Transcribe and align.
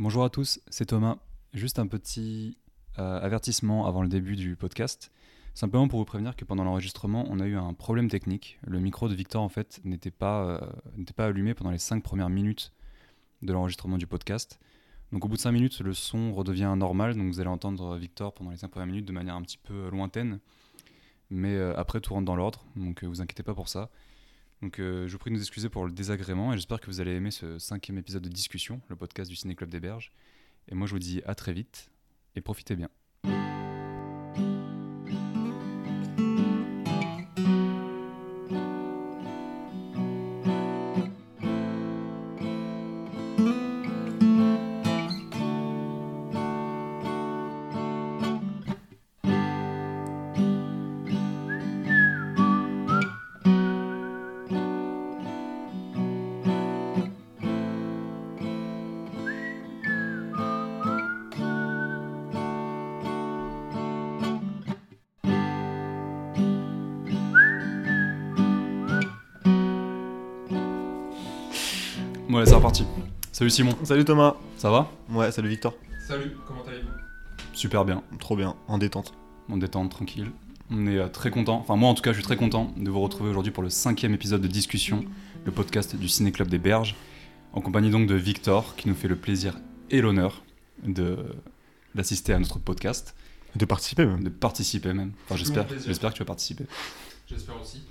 Bonjour 0.00 0.22
à 0.22 0.30
tous, 0.30 0.60
c'est 0.68 0.86
Thomas. 0.86 1.18
Juste 1.54 1.80
un 1.80 1.88
petit 1.88 2.56
euh, 3.00 3.20
avertissement 3.20 3.84
avant 3.86 4.00
le 4.00 4.08
début 4.08 4.36
du 4.36 4.54
podcast. 4.54 5.10
Simplement 5.54 5.88
pour 5.88 5.98
vous 5.98 6.04
prévenir 6.04 6.36
que 6.36 6.44
pendant 6.44 6.62
l'enregistrement, 6.62 7.26
on 7.28 7.40
a 7.40 7.46
eu 7.46 7.56
un 7.56 7.74
problème 7.74 8.08
technique. 8.08 8.60
Le 8.64 8.78
micro 8.78 9.08
de 9.08 9.14
Victor, 9.16 9.42
en 9.42 9.48
fait, 9.48 9.80
n'était 9.82 10.12
pas, 10.12 10.44
euh, 10.44 11.24
allumé 11.24 11.52
pendant 11.54 11.72
les 11.72 11.78
5 11.78 12.04
premières 12.04 12.28
minutes 12.28 12.72
de 13.42 13.52
l'enregistrement 13.52 13.98
du 13.98 14.06
podcast. 14.06 14.60
Donc 15.10 15.24
au 15.24 15.28
bout 15.28 15.34
de 15.34 15.40
5 15.40 15.50
minutes, 15.50 15.80
le 15.80 15.92
son 15.92 16.32
redevient 16.32 16.72
normal. 16.76 17.16
Donc 17.16 17.32
vous 17.32 17.40
allez 17.40 17.50
entendre 17.50 17.96
Victor 17.96 18.32
pendant 18.34 18.52
les 18.52 18.58
5 18.58 18.68
premières 18.68 18.86
minutes 18.86 19.06
de 19.06 19.12
manière 19.12 19.34
un 19.34 19.42
petit 19.42 19.58
peu 19.58 19.88
lointaine. 19.90 20.38
Mais 21.28 21.56
euh, 21.56 21.76
après, 21.76 22.00
tout 22.00 22.14
rentre 22.14 22.26
dans 22.26 22.36
l'ordre. 22.36 22.64
Donc 22.76 23.02
euh, 23.02 23.08
vous 23.08 23.20
inquiétez 23.20 23.42
pas 23.42 23.54
pour 23.54 23.68
ça. 23.68 23.90
Donc 24.62 24.80
euh, 24.80 25.06
je 25.06 25.12
vous 25.12 25.18
prie 25.18 25.30
de 25.30 25.36
nous 25.36 25.40
excuser 25.40 25.68
pour 25.68 25.86
le 25.86 25.92
désagrément 25.92 26.52
et 26.52 26.56
j'espère 26.56 26.80
que 26.80 26.86
vous 26.86 27.00
allez 27.00 27.12
aimer 27.12 27.30
ce 27.30 27.58
cinquième 27.58 27.98
épisode 27.98 28.22
de 28.22 28.28
discussion, 28.28 28.80
le 28.88 28.96
podcast 28.96 29.30
du 29.30 29.36
Ciné 29.36 29.54
Club 29.54 29.70
des 29.70 29.80
Berges. 29.80 30.12
Et 30.68 30.74
moi 30.74 30.86
je 30.86 30.92
vous 30.92 30.98
dis 30.98 31.22
à 31.26 31.34
très 31.34 31.52
vite 31.52 31.90
et 32.34 32.40
profitez 32.40 32.76
bien. 32.76 32.88
Salut 73.38 73.50
Simon, 73.50 73.76
Salut 73.84 74.04
Thomas. 74.04 74.34
ça 74.56 74.68
va? 74.68 74.90
Ouais, 75.10 75.30
salut 75.30 75.48
Victor. 75.48 75.72
Salut, 76.04 76.32
comment 76.44 76.64
allez-vous? 76.66 76.88
Super 77.52 77.84
bien, 77.84 78.02
Trop 78.18 78.34
bien, 78.34 78.56
en 78.66 78.78
détente. 78.78 79.14
on 79.48 79.56
détente, 79.56 79.92
tranquille. 79.92 80.32
On 80.72 80.88
est 80.88 80.98
euh, 80.98 81.06
très 81.06 81.30
content, 81.30 81.54
enfin 81.54 81.76
moi 81.76 81.88
en 81.88 81.94
tout 81.94 82.02
cas 82.02 82.10
je 82.10 82.16
suis 82.16 82.24
très 82.24 82.36
content 82.36 82.74
de 82.76 82.90
vous 82.90 82.98
retrouver 82.98 83.30
aujourd'hui 83.30 83.52
pour 83.52 83.62
le 83.62 83.70
cinquième 83.70 84.12
épisode 84.12 84.40
de 84.40 84.48
discussion, 84.48 85.04
le 85.44 85.52
podcast 85.52 85.94
du 85.94 86.08
Ciné 86.08 86.32
Club 86.32 86.48
des 86.48 86.58
Berges, 86.58 86.96
en 87.52 87.60
compagnie 87.60 87.90
donc 87.90 88.08
de 88.08 88.16
Victor 88.16 88.74
qui 88.74 88.88
nous 88.88 88.96
fait 88.96 89.06
le 89.06 89.14
plaisir 89.14 89.56
et 89.88 90.00
l'honneur 90.00 90.42
de 90.82 91.16
d'assister 91.94 92.32
à 92.32 92.40
notre 92.40 92.58
podcast, 92.58 93.14
De 93.54 93.64
participer 93.66 94.04
même. 94.04 94.24
de 94.24 94.30
participer 94.30 94.92
même. 94.94 95.12
Enfin 95.26 95.36
j'espère, 95.36 95.64
j'espère 95.86 96.10
que 96.10 96.16
tu 96.16 96.22
vas 96.22 96.26
participer. 96.26 96.64
J'espère 97.28 97.60
aussi. 97.62 97.84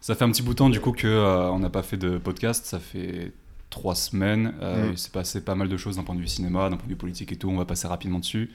Ça 0.00 0.16
fait 0.16 0.24
un 0.24 0.32
petit 0.32 0.42
bout 0.42 0.54
de 0.54 0.58
temps 0.58 0.70
du 0.70 0.80
coup 0.80 0.90
que 0.90 1.06
euh, 1.06 1.52
on 1.52 1.60
n'a 1.60 1.70
pas 1.70 1.84
fait 1.84 1.98
de 1.98 2.18
podcast, 2.18 2.66
ça 2.66 2.80
fait 2.80 3.32
trois 3.72 3.96
semaines. 3.96 4.54
Euh, 4.62 4.88
Mm. 4.88 4.92
Il 4.92 4.98
s'est 4.98 5.10
passé 5.10 5.44
pas 5.44 5.56
mal 5.56 5.68
de 5.68 5.76
choses 5.76 5.96
d'un 5.96 6.04
point 6.04 6.14
de 6.14 6.20
vue 6.20 6.28
cinéma, 6.28 6.70
d'un 6.70 6.76
point 6.76 6.86
de 6.86 6.90
vue 6.92 6.96
politique 6.96 7.32
et 7.32 7.36
tout. 7.36 7.48
On 7.50 7.56
va 7.56 7.64
passer 7.64 7.88
rapidement 7.88 8.20
dessus. 8.20 8.50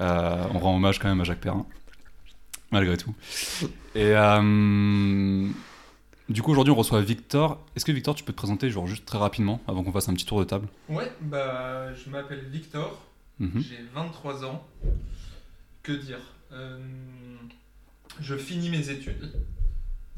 Euh, 0.00 0.44
on 0.52 0.58
rend 0.58 0.74
hommage 0.76 0.98
quand 0.98 1.08
même 1.08 1.20
à 1.20 1.24
Jacques 1.24 1.40
Perrin, 1.40 1.64
malgré 2.72 2.96
tout. 2.96 3.14
Et 3.94 4.12
euh, 4.16 5.48
du 6.28 6.42
coup 6.42 6.50
aujourd'hui 6.52 6.72
on 6.72 6.76
reçoit 6.76 7.00
Victor. 7.02 7.64
Est-ce 7.76 7.84
que 7.84 7.92
Victor 7.92 8.14
tu 8.14 8.24
peux 8.24 8.32
te 8.32 8.36
présenter 8.38 8.70
genre 8.70 8.86
juste 8.86 9.04
très 9.04 9.18
rapidement 9.18 9.60
avant 9.68 9.84
qu'on 9.84 9.92
fasse 9.92 10.08
un 10.08 10.14
petit 10.14 10.26
tour 10.26 10.40
de 10.40 10.44
table? 10.44 10.66
Ouais, 10.88 11.12
bah 11.20 11.94
je 11.94 12.10
m'appelle 12.10 12.44
Victor, 12.50 13.00
Mhm. 13.38 13.62
j'ai 13.62 13.78
23 13.94 14.44
ans. 14.44 14.66
Que 15.82 15.92
dire? 15.92 16.18
Euh, 16.52 16.78
Je 18.20 18.34
finis 18.34 18.70
mes 18.70 18.88
études. 18.88 19.30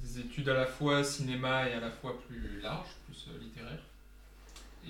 Des 0.05 0.21
études 0.21 0.49
à 0.49 0.55
la 0.55 0.67
fois 0.67 1.03
cinéma 1.03 1.69
et 1.69 1.73
à 1.73 1.81
la 1.81 1.91
fois 1.91 2.17
plus 2.29 2.61
larges, 2.63 2.87
plus 3.07 3.27
littéraires. 3.41 3.83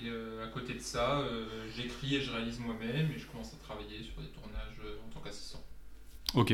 Et 0.01 0.09
euh, 0.09 0.43
à 0.45 0.47
côté 0.47 0.73
de 0.73 0.79
ça, 0.79 1.19
euh, 1.19 1.45
j'écris 1.75 2.15
et 2.15 2.21
je 2.21 2.31
réalise 2.31 2.59
moi-même 2.59 3.11
et 3.13 3.19
je 3.19 3.25
commence 3.27 3.53
à 3.53 3.57
travailler 3.63 4.01
sur 4.03 4.21
des 4.21 4.29
tournages 4.29 4.79
euh, 4.85 4.95
en 5.05 5.13
tant 5.13 5.19
qu'assistant. 5.19 5.59
Ok. 6.35 6.53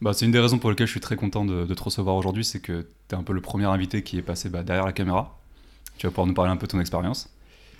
Bah, 0.00 0.12
c'est 0.14 0.24
une 0.24 0.32
des 0.32 0.40
raisons 0.40 0.58
pour 0.58 0.70
lesquelles 0.70 0.86
je 0.86 0.92
suis 0.92 1.00
très 1.00 1.16
content 1.16 1.44
de, 1.44 1.66
de 1.66 1.74
te 1.74 1.82
recevoir 1.82 2.16
aujourd'hui, 2.16 2.44
c'est 2.44 2.60
que 2.60 2.88
tu 3.08 3.14
es 3.14 3.18
un 3.18 3.22
peu 3.22 3.34
le 3.34 3.42
premier 3.42 3.66
invité 3.66 4.02
qui 4.02 4.16
est 4.16 4.22
passé 4.22 4.48
bah, 4.48 4.62
derrière 4.62 4.86
la 4.86 4.92
caméra. 4.92 5.38
Tu 5.98 6.06
vas 6.06 6.10
pouvoir 6.10 6.26
nous 6.26 6.32
parler 6.34 6.50
un 6.52 6.56
peu 6.56 6.66
de 6.66 6.72
ton 6.72 6.80
expérience. 6.80 7.28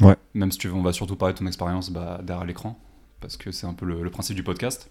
Ouais. 0.00 0.16
Même 0.34 0.52
si 0.52 0.58
tu 0.58 0.68
veux, 0.68 0.74
on 0.74 0.82
va 0.82 0.92
surtout 0.92 1.16
parler 1.16 1.32
de 1.32 1.38
ton 1.38 1.46
expérience 1.46 1.90
bah, 1.90 2.20
derrière 2.22 2.44
l'écran, 2.44 2.78
parce 3.20 3.38
que 3.38 3.52
c'est 3.52 3.66
un 3.66 3.72
peu 3.74 3.86
le, 3.86 4.02
le 4.02 4.10
principe 4.10 4.36
du 4.36 4.42
podcast. 4.42 4.90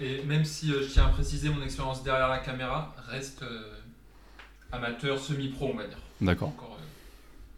Et 0.00 0.22
même 0.22 0.44
si 0.44 0.72
euh, 0.72 0.82
je 0.82 0.92
tiens 0.92 1.06
à 1.06 1.08
préciser, 1.08 1.48
mon 1.48 1.62
expérience 1.62 2.02
derrière 2.04 2.28
la 2.28 2.38
caméra 2.38 2.94
reste 3.08 3.42
euh, 3.42 3.74
amateur, 4.70 5.18
semi-pro, 5.18 5.70
on 5.74 5.76
va 5.76 5.86
dire. 5.88 5.98
D'accord. 6.20 6.52
Euh, 6.60 6.80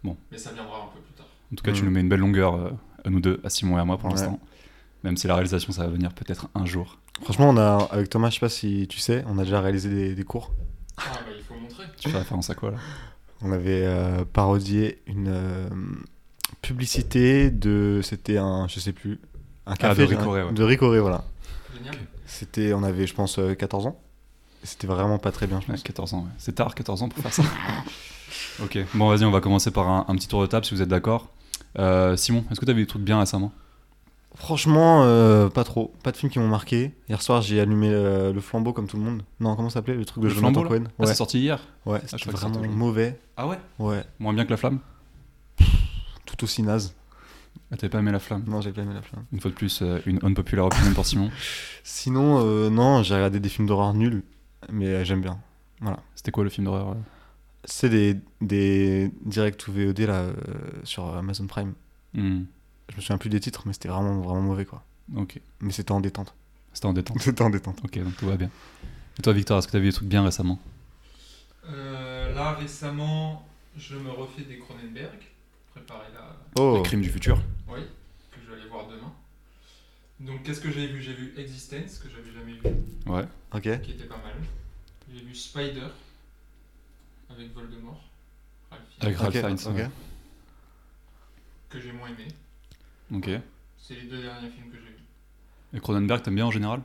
Bon. 0.03 0.17
Mais 0.31 0.37
ça 0.37 0.51
viendra 0.51 0.79
un 0.83 0.87
peu 0.87 0.99
plus 0.99 1.13
tard. 1.13 1.27
En 1.53 1.55
tout 1.55 1.63
cas, 1.63 1.71
tu 1.71 1.81
Mhm. 1.81 1.85
nous 1.85 1.91
mets 1.93 2.01
une 2.01 2.09
belle 2.09 2.19
longueur 2.19 2.55
euh, 2.55 2.71
à 3.05 3.09
nous 3.09 3.19
deux, 3.21 3.39
à 3.43 3.49
Simon 3.49 3.77
et 3.77 3.81
à 3.81 3.85
moi 3.85 3.97
pour 3.97 4.09
Ouais. 4.09 4.15
l'instant. 4.15 4.39
Même 5.03 5.17
si 5.17 5.27
la 5.27 5.35
réalisation, 5.35 5.71
ça 5.71 5.83
va 5.83 5.89
venir 5.89 6.13
peut-être 6.13 6.47
un 6.55 6.65
jour. 6.65 6.97
Franchement, 7.23 7.49
on 7.49 7.57
a, 7.57 7.87
avec 7.91 8.09
Thomas, 8.09 8.29
je 8.29 8.35
sais 8.35 8.39
pas 8.39 8.49
si 8.49 8.87
tu 8.89 8.99
sais, 8.99 9.23
on 9.27 9.37
a 9.37 9.43
déjà 9.43 9.61
réalisé 9.61 9.89
des, 9.89 10.15
des 10.15 10.23
cours. 10.23 10.51
Ah 10.97 11.01
bah 11.13 11.19
il 11.37 11.43
faut 11.43 11.53
montrer. 11.55 11.83
Tu 11.99 12.09
fais 12.09 12.17
référence 12.17 12.49
à 12.49 12.55
quoi 12.55 12.71
là? 12.71 12.77
On 13.41 13.51
avait 13.51 13.83
euh, 13.85 14.23
parodié 14.25 15.01
une 15.07 15.27
euh, 15.27 15.67
publicité 16.61 17.51
de. 17.51 17.99
C'était 18.03 18.37
un. 18.37 18.67
Je 18.67 18.79
sais 18.79 18.93
plus. 18.93 19.19
Un 19.65 19.75
café. 19.75 20.03
Ah, 20.03 20.05
de 20.05 20.09
Ricoré, 20.15 20.43
ouais. 20.43 20.51
De 20.53 20.63
Ricoré, 20.63 20.99
voilà. 20.99 21.23
Génial. 21.77 21.95
C'était. 22.25 22.73
On 22.73 22.83
avait, 22.83 23.05
je 23.07 23.13
pense, 23.13 23.37
euh, 23.39 23.53
14 23.55 23.87
ans. 23.87 23.99
Et 24.63 24.67
C'était 24.67 24.87
vraiment 24.87 25.17
pas 25.19 25.31
très 25.31 25.47
bien, 25.47 25.59
je 25.59 25.67
Ouais, 25.67 25.73
pense. 25.73 25.83
14 25.83 26.13
ans, 26.13 26.19
ouais. 26.21 26.31
C'est 26.37 26.55
tard, 26.55 26.73
14 26.75 27.03
ans 27.03 27.09
pour 27.09 27.21
faire 27.21 27.33
ça. 27.33 27.43
ok, 28.63 28.79
bon, 28.93 29.09
vas-y, 29.09 29.25
on 29.25 29.31
va 29.31 29.41
commencer 29.41 29.71
par 29.71 29.89
un, 29.89 30.05
un 30.07 30.15
petit 30.15 30.27
tour 30.27 30.41
de 30.41 30.47
table 30.47 30.65
si 30.65 30.73
vous 30.73 30.81
êtes 30.81 30.89
d'accord. 30.89 31.29
Euh, 31.79 32.15
Simon, 32.15 32.45
est-ce 32.51 32.59
que 32.59 32.65
tu 32.65 32.71
as 32.71 32.73
vu 32.73 32.81
des 32.81 32.87
trucs 32.87 33.01
bien 33.03 33.19
récemment? 33.19 33.51
Franchement, 34.35 35.03
euh, 35.05 35.49
pas 35.49 35.63
trop. 35.63 35.93
Pas 36.03 36.11
de 36.11 36.17
films 36.17 36.31
qui 36.31 36.39
m'ont 36.39 36.47
marqué. 36.47 36.91
Hier 37.07 37.21
soir, 37.21 37.41
j'ai 37.41 37.59
allumé 37.59 37.89
euh, 37.91 38.33
le 38.33 38.41
flambeau 38.41 38.73
comme 38.73 38.87
tout 38.87 38.97
le 38.97 39.03
monde. 39.03 39.21
Non, 39.39 39.55
comment 39.55 39.69
ça 39.69 39.75
s'appelait? 39.75 39.95
Le 39.95 40.05
truc 40.05 40.23
de 40.23 40.27
Le 40.27 40.33
Jonathan 40.33 40.61
Flambeau, 40.61 40.69
Cohen. 40.69 40.83
Ah, 40.99 41.05
c'est 41.05 41.13
sorti 41.15 41.39
hier? 41.39 41.59
Ouais 41.85 42.01
je 42.03 42.17
c'était 42.17 42.31
vraiment 42.31 42.61
mauvais. 42.67 43.19
Ah 43.37 43.47
ouais? 43.47 43.59
Ouais, 43.77 44.03
Moins 44.19 44.33
bien 44.33 44.45
que 44.45 44.49
la 44.49 44.57
flamme? 44.57 44.79
Tout 46.25 46.43
aussi 46.43 46.63
naze. 46.63 46.95
Ah, 47.71 47.77
t'avais 47.77 47.89
pas 47.89 47.99
aimé 47.99 48.11
la 48.11 48.19
flamme? 48.19 48.43
Non, 48.47 48.61
j'ai 48.61 48.71
pas 48.71 48.81
aimé 48.81 48.93
la 48.95 49.03
flamme. 49.03 49.25
Une 49.31 49.39
fois 49.39 49.51
de 49.51 49.55
plus, 49.55 49.81
euh, 49.83 49.99
une 50.07 50.19
unpopular 50.23 50.65
opinion 50.65 50.93
pour 50.93 51.05
Simon. 51.05 51.29
Sinon, 51.83 52.69
non, 52.71 53.03
j'ai 53.03 53.13
regardé 53.13 53.39
des 53.39 53.49
films 53.49 53.67
d'horreur 53.67 53.93
nuls, 53.93 54.23
mais 54.71 55.05
j'aime 55.05 55.21
bien. 55.21 55.39
C'était 56.15 56.31
quoi 56.31 56.43
le 56.43 56.49
film 56.49 56.65
d'horreur 56.65 56.95
C'est 57.65 57.89
des, 57.89 58.17
des 58.41 59.09
direct 59.25 59.65
ou 59.67 59.71
VOD 59.73 59.99
là, 60.01 60.21
euh, 60.21 60.33
sur 60.83 61.15
Amazon 61.15 61.47
Prime. 61.47 61.73
Hmm, 62.13 62.43
Je 62.89 62.95
me 62.97 63.01
souviens 63.01 63.17
plus 63.17 63.29
des 63.29 63.39
titres, 63.39 63.63
mais 63.65 63.73
c'était 63.73 63.89
vraiment, 63.89 64.19
vraiment 64.21 64.41
mauvais 64.41 64.65
quoi. 64.65 64.83
Ok, 65.15 65.39
Mais 65.61 65.71
c'était 65.71 65.91
en 65.91 66.01
détente. 66.01 66.33
c'était 66.73 66.85
en 66.87 66.93
détente. 66.93 67.17
C'était 67.21 67.41
en 67.41 67.49
détente. 67.49 67.79
Ok, 67.83 67.97
donc 67.99 68.15
tout 68.17 68.25
va 68.27 68.35
bien. 68.37 68.49
Et 69.17 69.21
toi, 69.21 69.33
Victor, 69.33 69.57
est-ce 69.59 69.67
que 69.67 69.71
t'as 69.73 69.79
vu 69.79 69.87
des 69.87 69.93
trucs 69.93 70.07
bien 70.07 70.23
récemment? 70.23 70.59
Euh, 71.69 72.33
là 72.33 72.53
récemment, 72.53 73.47
je 73.77 73.95
me 73.97 74.09
refais 74.09 74.43
des 74.43 74.57
Cronenberg. 74.57 75.19
Préparer 75.71 76.07
la. 76.13 76.35
Oh, 76.61 76.77
Les 76.77 76.83
crimes 76.83 77.01
du 77.01 77.09
futur 77.09 77.41
Oui, 77.69 77.79
que 78.31 78.37
je 78.43 78.49
vais 78.53 78.59
aller 78.61 78.69
voir 78.69 78.87
demain. 78.87 79.11
Donc 80.19 80.43
qu'est-ce 80.43 80.61
que 80.61 80.71
j'ai 80.71 80.87
vu? 80.87 81.01
J'ai 81.01 81.13
vu 81.13 81.33
Existence, 81.37 81.97
que 81.99 82.09
j'avais 82.09 82.31
jamais 82.31 82.53
vu, 82.53 83.11
Ouais. 83.11 83.25
ok. 83.53 83.81
qui 83.81 83.91
était 83.91 84.03
pas 84.05 84.17
mal. 84.17 84.35
J'ai 85.13 85.23
vu 85.23 85.33
Spider, 85.35 85.87
avec 87.35 87.53
Voldemort. 87.53 88.01
Avec 89.01 89.17
Ralph 89.17 89.35
Ok, 89.35 89.39
Fiennes, 89.41 89.59
ok. 89.65 89.75
ouais. 89.75 89.89
Que 91.69 91.79
j'ai 91.79 91.91
moins 91.91 92.09
aimé. 92.09 92.27
Ok. 93.13 93.29
C'est 93.77 93.95
les 93.95 94.03
deux 94.07 94.21
derniers 94.21 94.49
films 94.49 94.69
que 94.71 94.77
j'ai 94.77 94.87
vus. 94.87 95.03
Et 95.73 95.79
Cronenberg, 95.79 96.21
t'aimes 96.23 96.35
bien 96.35 96.45
en 96.45 96.51
général? 96.51 96.81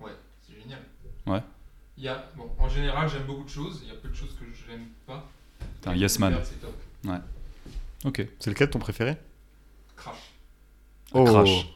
Ouais, 0.00 0.12
c'est 0.46 0.60
génial. 0.60 0.80
Ouais. 1.26 1.42
Il 1.96 2.04
y 2.04 2.08
a, 2.08 2.30
bon, 2.36 2.50
en 2.58 2.68
général, 2.68 3.08
j'aime 3.08 3.24
beaucoup 3.24 3.44
de 3.44 3.48
choses. 3.48 3.80
Il 3.82 3.88
y 3.88 3.92
a 3.92 3.94
peu 3.94 4.08
de 4.08 4.14
choses 4.14 4.34
que 4.38 4.44
j'aime 4.68 4.86
pas. 5.06 5.28
T'es 5.80 5.88
un 5.88 5.94
yes 5.94 6.18
man. 6.18 6.38
C'est 6.44 6.60
top. 6.60 6.74
Ok. 8.04 8.26
C'est 8.38 8.50
lequel 8.50 8.70
ton 8.70 8.78
préféré? 8.78 9.16
Crash. 9.96 10.32
Oh, 11.12 11.24
Crash. 11.24 11.66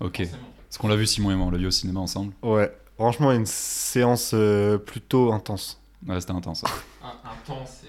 Ok. 0.00 0.16
Forcément. 0.18 0.42
Est-ce 0.70 0.78
qu'on 0.78 0.88
l'a 0.88 0.96
vu 0.96 1.06
Simon 1.06 1.30
et 1.30 1.34
moi 1.36 1.46
On 1.46 1.50
l'a 1.50 1.58
vu 1.58 1.66
au 1.66 1.70
cinéma 1.70 2.00
ensemble 2.00 2.32
Ouais, 2.42 2.74
franchement, 2.96 3.32
une 3.32 3.46
séance 3.46 4.32
euh, 4.34 4.78
plutôt 4.78 5.32
intense. 5.32 5.80
Ouais, 6.06 6.20
c'était 6.20 6.32
intense. 6.32 6.62
ouais. 7.02 7.10
Temps, 7.46 7.64
c'est. 7.66 7.88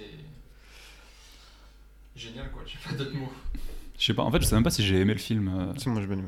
Génial, 2.16 2.50
quoi. 2.52 2.64
J'ai 2.66 2.78
pas 2.90 2.96
d'autres 2.96 3.16
mots. 3.16 3.32
Je 3.98 4.06
sais 4.06 4.14
pas, 4.14 4.24
en 4.24 4.32
fait, 4.32 4.40
je 4.42 4.46
sais 4.46 4.56
même 4.56 4.64
pas 4.64 4.70
si 4.70 4.84
j'ai 4.86 5.00
aimé 5.00 5.14
le 5.14 5.20
film. 5.20 5.48
euh, 5.48 5.74
Si, 5.78 5.90
moi 5.90 6.02
j'ai 6.02 6.08
bien 6.08 6.18
aimé. 6.18 6.28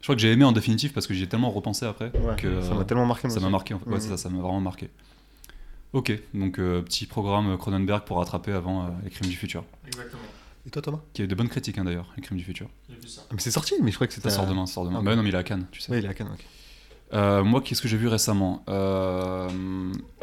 Je 0.00 0.06
crois 0.06 0.14
que 0.16 0.20
j'ai 0.20 0.32
aimé 0.32 0.44
en 0.44 0.52
définitive 0.52 0.92
parce 0.92 1.06
que 1.06 1.14
j'y 1.14 1.22
ai 1.22 1.28
tellement 1.28 1.50
repensé 1.50 1.86
après 1.86 2.10
Ouais, 2.18 2.36
que 2.36 2.60
ça 2.62 2.74
m'a 2.74 2.84
tellement 2.84 3.06
marqué. 3.06 3.30
ça 3.30 3.40
m'a 3.40 3.48
marqué. 3.50 3.74
En 3.74 3.78
fait. 3.78 3.88
Ouais, 3.88 4.00
c'est 4.00 4.08
ça, 4.08 4.16
ça 4.16 4.28
m'a 4.28 4.40
vraiment 4.40 4.60
marqué. 4.60 4.90
Ok, 5.92 6.12
donc 6.34 6.58
euh, 6.58 6.82
petit 6.82 7.06
programme 7.06 7.56
Cronenberg 7.56 8.02
pour 8.04 8.18
rattraper 8.18 8.52
avant 8.52 8.84
euh, 8.86 8.88
les 9.04 9.10
crimes 9.10 9.30
du 9.30 9.36
futur. 9.36 9.64
Exactement. 9.86 10.20
Et 10.66 10.70
toi, 10.70 10.82
Thomas? 10.82 11.00
Qui 11.12 11.22
a 11.22 11.24
eu 11.24 11.28
de 11.28 11.34
bonnes 11.34 11.48
critiques 11.48 11.78
hein, 11.78 11.84
d'ailleurs, 11.84 12.10
Les 12.16 12.22
Crimes 12.22 12.38
du 12.38 12.44
Futur. 12.44 12.68
J'ai 12.88 12.96
vu 12.96 13.06
ça. 13.06 13.20
Ah, 13.24 13.34
Mais 13.34 13.40
c'est 13.40 13.50
sorti, 13.50 13.74
mais 13.82 13.90
je 13.90 13.96
crois 13.96 14.06
que 14.06 14.14
c'était. 14.14 14.30
Ça 14.30 14.36
sort 14.36 14.46
demain, 14.46 14.64
ça 14.66 14.74
sort 14.74 14.84
demain. 14.86 14.98
Ah, 15.00 15.04
Bah 15.04 15.14
non, 15.14 15.22
mais 15.22 15.28
il 15.28 15.34
est 15.34 15.38
à 15.38 15.42
Cannes, 15.44 15.66
tu 15.70 15.80
sais. 15.82 15.92
Ouais, 15.92 15.98
il 15.98 16.04
est 16.06 16.08
à 16.08 16.14
Cannes, 16.14 16.30
ok. 16.32 16.44
Euh, 17.14 17.44
moi, 17.44 17.60
qu'est-ce 17.60 17.80
que 17.80 17.88
j'ai 17.88 17.96
vu 17.96 18.08
récemment 18.08 18.64
Euh, 18.68 19.48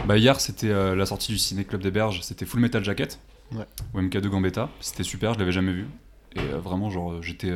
bah, 0.05 0.17
Hier, 0.17 0.39
c'était 0.41 0.69
euh, 0.69 0.95
la 0.95 1.05
sortie 1.05 1.31
du 1.31 1.38
Ciné 1.38 1.63
Club 1.63 1.81
des 1.81 1.91
Berges, 1.91 2.21
c'était 2.21 2.45
Full 2.45 2.59
Metal 2.59 2.83
Jacket, 2.83 3.19
Ouais. 3.53 3.65
ou 3.93 4.01
MK2 4.01 4.27
Gambetta. 4.27 4.69
C'était 4.81 5.03
super, 5.03 5.33
je 5.33 5.39
l'avais 5.39 5.51
jamais 5.51 5.71
vu. 5.73 5.88
Et 6.35 6.41
vraiment, 6.41 6.89
genre, 6.89 7.21
j'étais. 7.21 7.51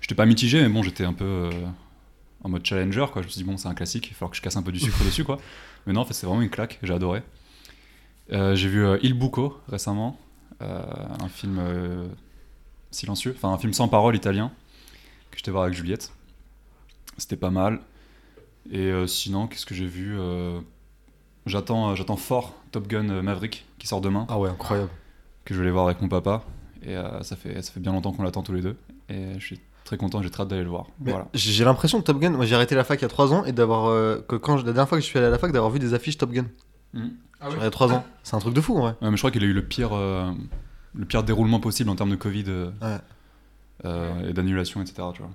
j'étais 0.00 0.14
pas 0.14 0.26
mitigé, 0.26 0.62
mais 0.62 0.68
bon, 0.68 0.82
j'étais 0.82 1.04
un 1.04 1.12
peu 1.12 1.50
en 2.42 2.48
mode 2.48 2.64
challenger, 2.66 3.06
quoi. 3.12 3.22
Je 3.22 3.26
me 3.26 3.30
suis 3.32 3.38
dit, 3.38 3.44
bon, 3.44 3.56
c'est 3.56 3.68
un 3.68 3.74
classique, 3.74 4.06
il 4.06 4.10
va 4.10 4.14
falloir 4.16 4.30
que 4.30 4.36
je 4.36 4.42
casse 4.42 4.56
un 4.56 4.62
peu 4.62 4.72
du 4.72 4.78
sucre 4.80 4.98
dessus, 5.04 5.24
quoi. 5.24 5.38
Mais 5.86 5.92
non, 5.92 6.00
en 6.00 6.04
fait, 6.04 6.14
c'est 6.14 6.26
vraiment 6.26 6.42
une 6.42 6.50
claque, 6.50 6.78
j'ai 6.82 6.94
adoré. 6.94 7.22
J'ai 8.30 8.68
vu 8.68 8.84
Il 9.02 9.14
Buco 9.14 9.58
récemment, 9.68 10.18
un 10.60 11.28
film 11.28 11.60
silencieux, 12.90 13.34
enfin, 13.36 13.52
un 13.52 13.58
film 13.58 13.72
sans 13.72 13.88
parole 13.88 14.14
italien, 14.16 14.50
que 15.30 15.36
j'étais 15.38 15.50
voir 15.50 15.64
avec 15.64 15.74
Juliette. 15.74 16.12
C'était 17.18 17.36
pas 17.36 17.50
mal. 17.50 17.80
Et 18.70 18.90
euh, 18.90 19.06
sinon, 19.06 19.46
qu'est-ce 19.46 19.66
que 19.66 19.74
j'ai 19.74 19.86
vu 19.86 20.16
Euh, 20.18 20.60
J'attends, 21.46 21.90
euh, 21.90 21.94
j'attends 21.94 22.16
fort 22.16 22.54
Top 22.72 22.88
Gun 22.88 23.20
Maverick 23.22 23.66
qui 23.78 23.86
sort 23.86 24.00
demain, 24.00 24.26
Ah 24.30 24.38
ouais, 24.38 24.48
incroyable. 24.48 24.88
que 25.44 25.52
je 25.52 25.58
vais 25.60 25.66
aller 25.66 25.72
voir 25.72 25.84
avec 25.86 26.00
mon 26.00 26.08
papa. 26.08 26.42
Et 26.82 26.96
euh, 26.96 27.22
ça 27.22 27.36
fait, 27.36 27.60
ça 27.60 27.70
fait 27.72 27.80
bien 27.80 27.92
longtemps 27.92 28.12
qu'on 28.12 28.22
l'attend 28.22 28.42
tous 28.42 28.54
les 28.54 28.62
deux. 28.62 28.76
Et 29.10 29.34
je 29.38 29.44
suis 29.44 29.60
très 29.84 29.98
content, 29.98 30.22
j'ai 30.22 30.30
très 30.30 30.42
hâte 30.44 30.48
d'aller 30.48 30.62
le 30.64 30.70
voir. 30.70 30.86
Mais 31.00 31.10
Voilà. 31.10 31.28
J'ai 31.34 31.64
l'impression 31.64 31.98
que 32.00 32.04
Top 32.04 32.18
Gun, 32.18 32.30
moi 32.30 32.46
j'ai 32.46 32.54
arrêté 32.54 32.74
la 32.74 32.82
fac 32.84 32.98
il 32.98 33.02
y 33.02 33.04
a 33.04 33.08
3 33.08 33.34
ans 33.34 33.44
et 33.44 33.52
d'avoir. 33.52 33.86
euh, 33.90 34.24
que 34.26 34.36
quand 34.36 34.56
je- 34.56 34.64
la 34.64 34.72
dernière 34.72 34.88
fois 34.88 34.96
que 34.96 35.02
je 35.04 35.06
suis 35.08 35.18
allé 35.18 35.26
à 35.28 35.30
la 35.30 35.38
fac, 35.38 35.52
d'avoir 35.52 35.70
vu 35.70 35.78
des 35.78 35.92
affiches 35.92 36.16
Top 36.16 36.32
Gun. 36.32 36.46
Ah 36.94 37.50
Genre 37.50 37.58
il 37.58 37.62
y 37.62 37.66
a 37.66 37.70
3 37.70 37.92
ans. 37.92 38.02
C'est 38.22 38.36
un 38.36 38.38
truc 38.38 38.54
de 38.54 38.60
fou 38.62 38.76
en 38.78 38.80
vrai. 38.80 38.94
Ouais, 39.02 39.10
mais 39.10 39.16
je 39.16 39.20
crois 39.20 39.30
qu'il 39.30 39.42
a 39.44 39.46
eu 39.46 39.52
le 39.52 39.64
pire, 39.66 39.90
euh, 39.92 40.32
le 40.94 41.04
pire 41.04 41.22
déroulement 41.24 41.60
possible 41.60 41.90
en 41.90 41.96
termes 41.96 42.10
de 42.10 42.16
Covid 42.16 42.44
euh, 42.48 42.70
Ouais. 42.80 42.96
euh, 43.84 44.30
et 44.30 44.32
d'annulation, 44.32 44.80
etc. 44.80 45.08
Tu 45.14 45.20
vois. 45.20 45.30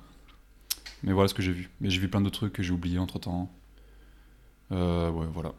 Mais 1.04 1.14
voilà 1.14 1.28
ce 1.28 1.34
que 1.34 1.42
j'ai 1.42 1.52
vu. 1.52 1.70
Mais 1.82 1.90
j'ai 1.90 2.00
vu 2.00 2.10
plein 2.10 2.22
d'autres 2.22 2.38
trucs 2.40 2.54
que 2.54 2.64
j'ai 2.64 2.72
oubliés 2.72 3.00
entre 3.00 3.20
temps. 3.20 3.50
ouais, 4.72 5.28
voilà. 5.34 5.54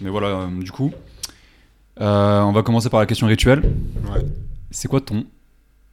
Mais 0.00 0.10
voilà, 0.10 0.26
euh, 0.28 0.62
du 0.62 0.70
coup, 0.72 0.92
euh, 2.00 2.40
on 2.42 2.52
va 2.52 2.62
commencer 2.62 2.90
par 2.90 3.00
la 3.00 3.06
question 3.06 3.26
rituelle. 3.26 3.60
Ouais. 4.10 4.24
C'est 4.70 4.88
quoi 4.88 5.00
ton 5.00 5.26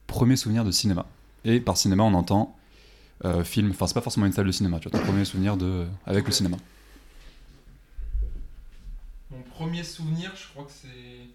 premier 0.06 0.36
souvenir 0.36 0.64
de 0.64 0.70
cinéma? 0.70 1.06
Et 1.44 1.60
par 1.60 1.76
cinéma, 1.76 2.02
on 2.02 2.12
entend 2.14 2.56
euh, 3.24 3.44
film. 3.44 3.70
Enfin, 3.70 3.86
c'est 3.86 3.94
pas 3.94 4.00
forcément 4.02 4.26
une 4.26 4.32
salle 4.32 4.46
de 4.46 4.52
cinéma. 4.52 4.78
Tu 4.80 4.88
vois, 4.88 4.98
ton 4.98 5.04
premier 5.06 5.24
souvenir 5.24 5.56
de 5.56 5.86
avec 6.06 6.26
le 6.26 6.32
cinéma. 6.32 6.56
Mon 9.30 9.40
premier 9.42 9.82
souvenir, 9.82 10.32
je 10.36 10.48
crois 10.52 10.64
que 10.64 10.72
c'est. 10.72 11.28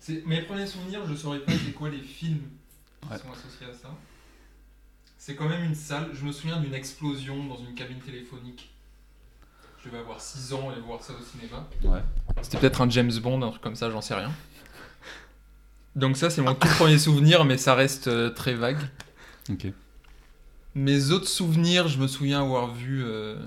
c'est- 0.00 0.26
Mes 0.26 0.42
premiers 0.42 0.66
souvenirs, 0.66 1.00
je 1.06 1.14
saurais 1.14 1.40
pas 1.40 1.52
c'est 1.52 1.72
quoi 1.72 1.88
les 1.90 2.00
films 2.00 2.40
qui 3.02 3.08
Ouais. 3.08 3.18
sont 3.18 3.30
associés 3.32 3.66
à 3.70 3.74
ça. 3.74 3.88
C'est 5.26 5.36
quand 5.36 5.48
même 5.48 5.64
une 5.64 5.74
salle. 5.74 6.10
Je 6.12 6.22
me 6.22 6.32
souviens 6.32 6.60
d'une 6.60 6.74
explosion 6.74 7.46
dans 7.46 7.56
une 7.56 7.74
cabine 7.74 7.98
téléphonique. 7.98 8.68
Je 9.78 9.88
devais 9.88 10.00
avoir 10.00 10.20
6 10.20 10.52
ans 10.52 10.70
et 10.70 10.78
voir 10.80 11.02
ça 11.02 11.14
au 11.14 11.24
cinéma. 11.24 11.66
Ouais. 11.82 12.02
C'était 12.42 12.58
peut-être 12.58 12.82
un 12.82 12.90
James 12.90 13.10
Bond, 13.22 13.40
un 13.40 13.48
truc 13.48 13.62
comme 13.62 13.74
ça, 13.74 13.90
j'en 13.90 14.02
sais 14.02 14.12
rien. 14.12 14.30
Donc 15.96 16.18
ça, 16.18 16.28
c'est 16.28 16.42
mon 16.42 16.54
tout 16.54 16.68
premier 16.76 16.98
souvenir, 16.98 17.46
mais 17.46 17.56
ça 17.56 17.74
reste 17.74 18.08
euh, 18.08 18.28
très 18.28 18.52
vague. 18.52 18.76
Ok. 19.48 19.68
Mes 20.74 21.10
autres 21.10 21.28
souvenirs, 21.28 21.88
je 21.88 21.98
me 21.98 22.06
souviens 22.06 22.42
avoir 22.42 22.74
vu 22.74 23.02
euh, 23.02 23.38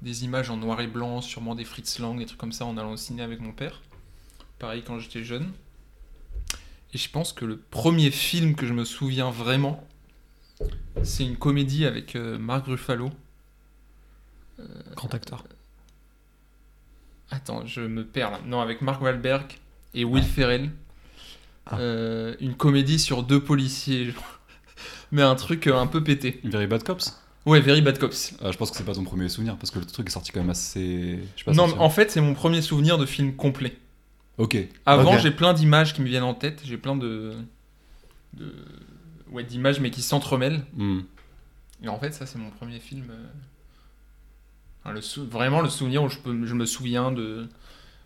des 0.00 0.22
images 0.22 0.48
en 0.48 0.58
noir 0.58 0.80
et 0.80 0.86
blanc, 0.86 1.22
sûrement 1.22 1.56
des 1.56 1.64
Fritz 1.64 1.98
Lang, 1.98 2.16
des 2.16 2.26
trucs 2.26 2.38
comme 2.38 2.52
ça 2.52 2.66
en 2.66 2.76
allant 2.76 2.92
au 2.92 2.96
ciné 2.96 3.24
avec 3.24 3.40
mon 3.40 3.50
père. 3.50 3.82
Pareil 4.60 4.84
quand 4.86 5.00
j'étais 5.00 5.24
jeune. 5.24 5.50
Et 6.94 6.98
je 6.98 7.10
pense 7.10 7.32
que 7.32 7.44
le 7.44 7.56
premier 7.58 8.12
film 8.12 8.54
que 8.54 8.64
je 8.64 8.72
me 8.72 8.84
souviens 8.84 9.32
vraiment, 9.32 9.84
c'est 11.02 11.24
une 11.24 11.36
comédie 11.36 11.86
avec 11.86 12.16
euh, 12.16 12.38
Mark 12.38 12.66
Ruffalo. 12.66 13.10
Grand 14.94 15.12
acteur. 15.14 15.44
Attends, 17.30 17.66
je 17.66 17.80
me 17.80 18.04
perds 18.04 18.30
là. 18.30 18.40
Non, 18.46 18.60
avec 18.60 18.80
Mark 18.80 19.02
Wahlberg 19.02 19.58
et 19.94 20.04
Will 20.04 20.24
Ferrell. 20.24 20.70
Ah. 21.66 21.78
Euh, 21.78 22.34
une 22.40 22.54
comédie 22.54 22.98
sur 22.98 23.22
deux 23.22 23.42
policiers. 23.42 24.14
Mais 25.12 25.22
un 25.22 25.34
truc 25.34 25.66
euh, 25.66 25.76
un 25.76 25.86
peu 25.86 26.02
pété. 26.02 26.40
Very 26.44 26.66
Bad 26.66 26.84
Cops 26.84 27.20
Ouais, 27.44 27.60
Very 27.60 27.80
Bad 27.80 27.98
Cops. 27.98 28.34
Euh, 28.42 28.52
Je 28.52 28.58
pense 28.58 28.70
que 28.70 28.76
c'est 28.76 28.84
pas 28.84 28.94
ton 28.94 29.04
premier 29.04 29.28
souvenir 29.28 29.56
parce 29.56 29.70
que 29.70 29.78
le 29.78 29.84
truc 29.84 30.08
est 30.08 30.12
sorti 30.12 30.32
quand 30.32 30.40
même 30.40 30.50
assez. 30.50 31.20
Je 31.36 31.40
sais 31.40 31.44
pas 31.44 31.52
Non, 31.52 31.68
mais 31.68 31.74
en 31.78 31.90
fait, 31.90 32.10
c'est 32.10 32.20
mon 32.20 32.34
premier 32.34 32.62
souvenir 32.62 32.98
de 32.98 33.06
film 33.06 33.34
complet. 33.34 33.76
Ok. 34.38 34.56
Avant, 34.84 35.18
j'ai 35.18 35.30
plein 35.30 35.54
d'images 35.54 35.94
qui 35.94 36.02
me 36.02 36.06
viennent 36.06 36.22
en 36.22 36.34
tête. 36.34 36.60
J'ai 36.64 36.76
plein 36.76 36.96
de. 36.96 37.34
de... 38.34 38.52
Ouais, 39.32 39.44
d'images, 39.44 39.80
mais 39.80 39.90
qui 39.90 40.02
s'entremêlent. 40.02 40.64
Hmm. 40.74 41.00
Et 41.82 41.88
en 41.88 41.98
fait, 41.98 42.12
ça, 42.12 42.26
c'est 42.26 42.38
mon 42.38 42.50
premier 42.50 42.78
film. 42.80 43.06
euh, 43.10 43.24
enfin, 44.84 44.94
le 44.94 45.00
sou- 45.00 45.26
Vraiment 45.26 45.60
le 45.60 45.68
souvenir 45.68 46.02
où 46.02 46.08
je, 46.08 46.18
peux... 46.18 46.46
je 46.46 46.54
me 46.54 46.64
souviens 46.66 47.12
de 47.12 47.48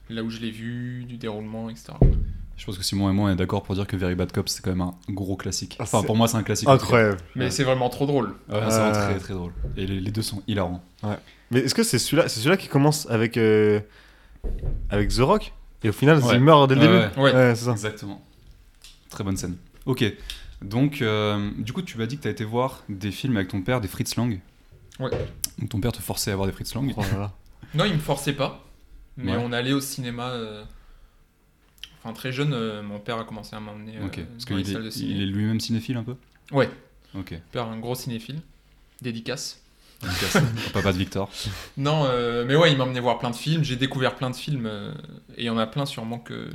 là 0.09 0.23
où 0.25 0.31
je 0.31 0.41
l'ai 0.41 0.51
vu, 0.51 1.05
du 1.05 1.17
déroulement, 1.19 1.71
etc. 1.71 1.93
Je 2.57 2.67
pense 2.67 2.77
que 2.77 2.85
Simon 2.85 3.09
et 3.09 3.13
moi 3.15 3.29
on 3.31 3.33
est 3.33 3.37
d'accord 3.37 3.63
pour 3.63 3.75
dire 3.75 3.87
que 3.87 3.97
Very 3.97 4.15
Bad 4.15 4.33
Cops 4.33 4.53
c'est 4.53 4.63
quand 4.63 4.71
même 4.71 4.83
un 4.83 4.95
gros 5.09 5.37
classique. 5.37 5.77
Ah, 5.79 5.85
Enfin 5.85 6.03
pour 6.03 6.15
moi 6.17 6.29
c'est 6.29 6.37
un 6.37 6.43
classique. 6.43 6.69
Incroyable. 6.69 7.17
Mais 7.35 7.45
Ouais. 7.45 7.51
c'est 7.51 7.65
vraiment 7.65 7.89
trop 7.89 8.05
drôle. 8.07 8.27
Ouais, 8.27 8.35
c'est 8.49 8.59
vraiment 8.59 8.87
Euh. 8.97 9.11
très 9.11 9.19
très 9.19 9.33
drôle. 9.35 9.53
Et 9.79 9.87
les, 9.87 9.99
les 10.01 10.11
deux 10.11 10.21
sont 10.21 10.43
hilarants. 10.47 10.85
Mais 11.51 11.61
est-ce 11.61 11.75
que 11.75 11.83
c'est 11.83 11.99
celui-là 11.99 12.29
c'est 12.29 12.41
celui-là 12.41 12.59
qui 12.59 12.69
commence 12.69 13.09
avec, 13.09 13.37
euh, 13.39 13.81
avec 14.91 15.09
The 15.11 15.21
Rock? 15.21 15.53
Et 15.85 15.89
au 15.89 15.93
final, 15.93 16.19
Ouais. 16.19 16.35
il 16.35 16.41
meurt 16.41 16.69
dès 16.69 16.75
le 16.75 16.81
Ouais, 16.83 17.09
début? 17.09 17.21
ouais. 17.23 17.55
c'est 17.55 17.65
ça. 17.65 17.71
Exactement. 17.73 18.23
Très 19.09 19.25
bonne 19.25 19.39
scène. 19.39 19.57
Ok. 19.87 20.05
Donc 20.63 21.01
euh, 21.03 21.51
du 21.59 21.73
coup 21.73 21.83
tu 21.83 21.97
m'as 21.99 22.07
dit 22.07 22.17
que 22.19 22.23
tu 22.23 22.29
as 22.29 22.31
été 22.31 22.45
voir 22.45 22.83
des 22.89 23.11
films 23.11 23.37
avec 23.37 23.49
ton 23.49 23.63
père, 23.63 23.81
des 23.81 23.89
Fritz 23.89 24.17
Lang. 24.17 24.41
Ouais. 24.99 25.11
Donc 25.59 25.71
ton 25.71 25.81
père 25.81 25.93
te 25.93 26.03
forçait 26.03 26.31
à 26.33 26.37
voir 26.37 26.47
des 26.47 26.53
Fritz 26.53 26.75
Lang. 26.75 26.93
Oh 26.97 27.01
là 27.13 27.19
là. 27.19 27.33
Non, 27.75 27.85
il 27.85 27.95
me 27.95 27.99
forçait 27.99 28.33
pas. 28.33 28.65
Mais 29.17 29.33
Ouais. 29.37 29.43
on 29.43 29.53
allait 29.53 29.73
au 29.73 29.81
cinéma. 29.81 30.31
euh, 30.31 30.65
Enfin, 32.03 32.15
très 32.15 32.33
jeune, 32.33 32.53
euh, 32.55 32.83
mon 32.83 32.99
père 32.99 33.19
a 33.19 33.25
commencé 33.25 33.55
à 33.55 33.61
m'emmener 33.61 33.99
euh, 33.99 34.07
Ok. 34.07 34.21
Parce 34.25 34.45
dans 34.47 34.57
les 34.57 34.63
qu'il 34.63 34.73
salles 34.73 34.83
de 34.85 34.89
est, 34.89 34.91
ciné. 34.91 35.11
il 35.15 35.23
est 35.23 35.27
lui-même 35.27 35.61
cinéphile 35.61 35.97
un 35.99 36.03
peu? 36.05 36.17
Ouais. 36.51 36.69
Ok. 37.15 37.33
Mon 37.33 37.39
père 37.53 37.67
un 37.67 37.79
gros 37.79 37.95
cinéphile. 37.95 38.41
Dédicace. 39.03 39.61
C'est- 40.03 40.39
au 40.39 40.43
papa 40.73 40.93
de 40.95 40.99
Victor. 40.99 41.31
Non, 41.77 42.05
euh, 42.07 42.45
mais 42.47 42.57
ouais, 42.57 42.73
il 42.73 42.79
m'a 42.79 42.85
emmené 42.85 43.01
voir 43.01 43.19
plein 43.19 43.31
de 43.31 43.37
films. 43.37 43.63
J'ai 43.65 43.77
découvert 43.77 44.17
plein 44.17 44.31
de 44.31 44.37
films. 44.37 44.65
euh, 44.67 44.93
et 45.37 45.43
il 45.43 45.45
y 45.45 45.51
en 45.51 45.59
a 45.59 45.67
plein 45.67 45.85
sûrement 45.85 46.19
que 46.19 46.49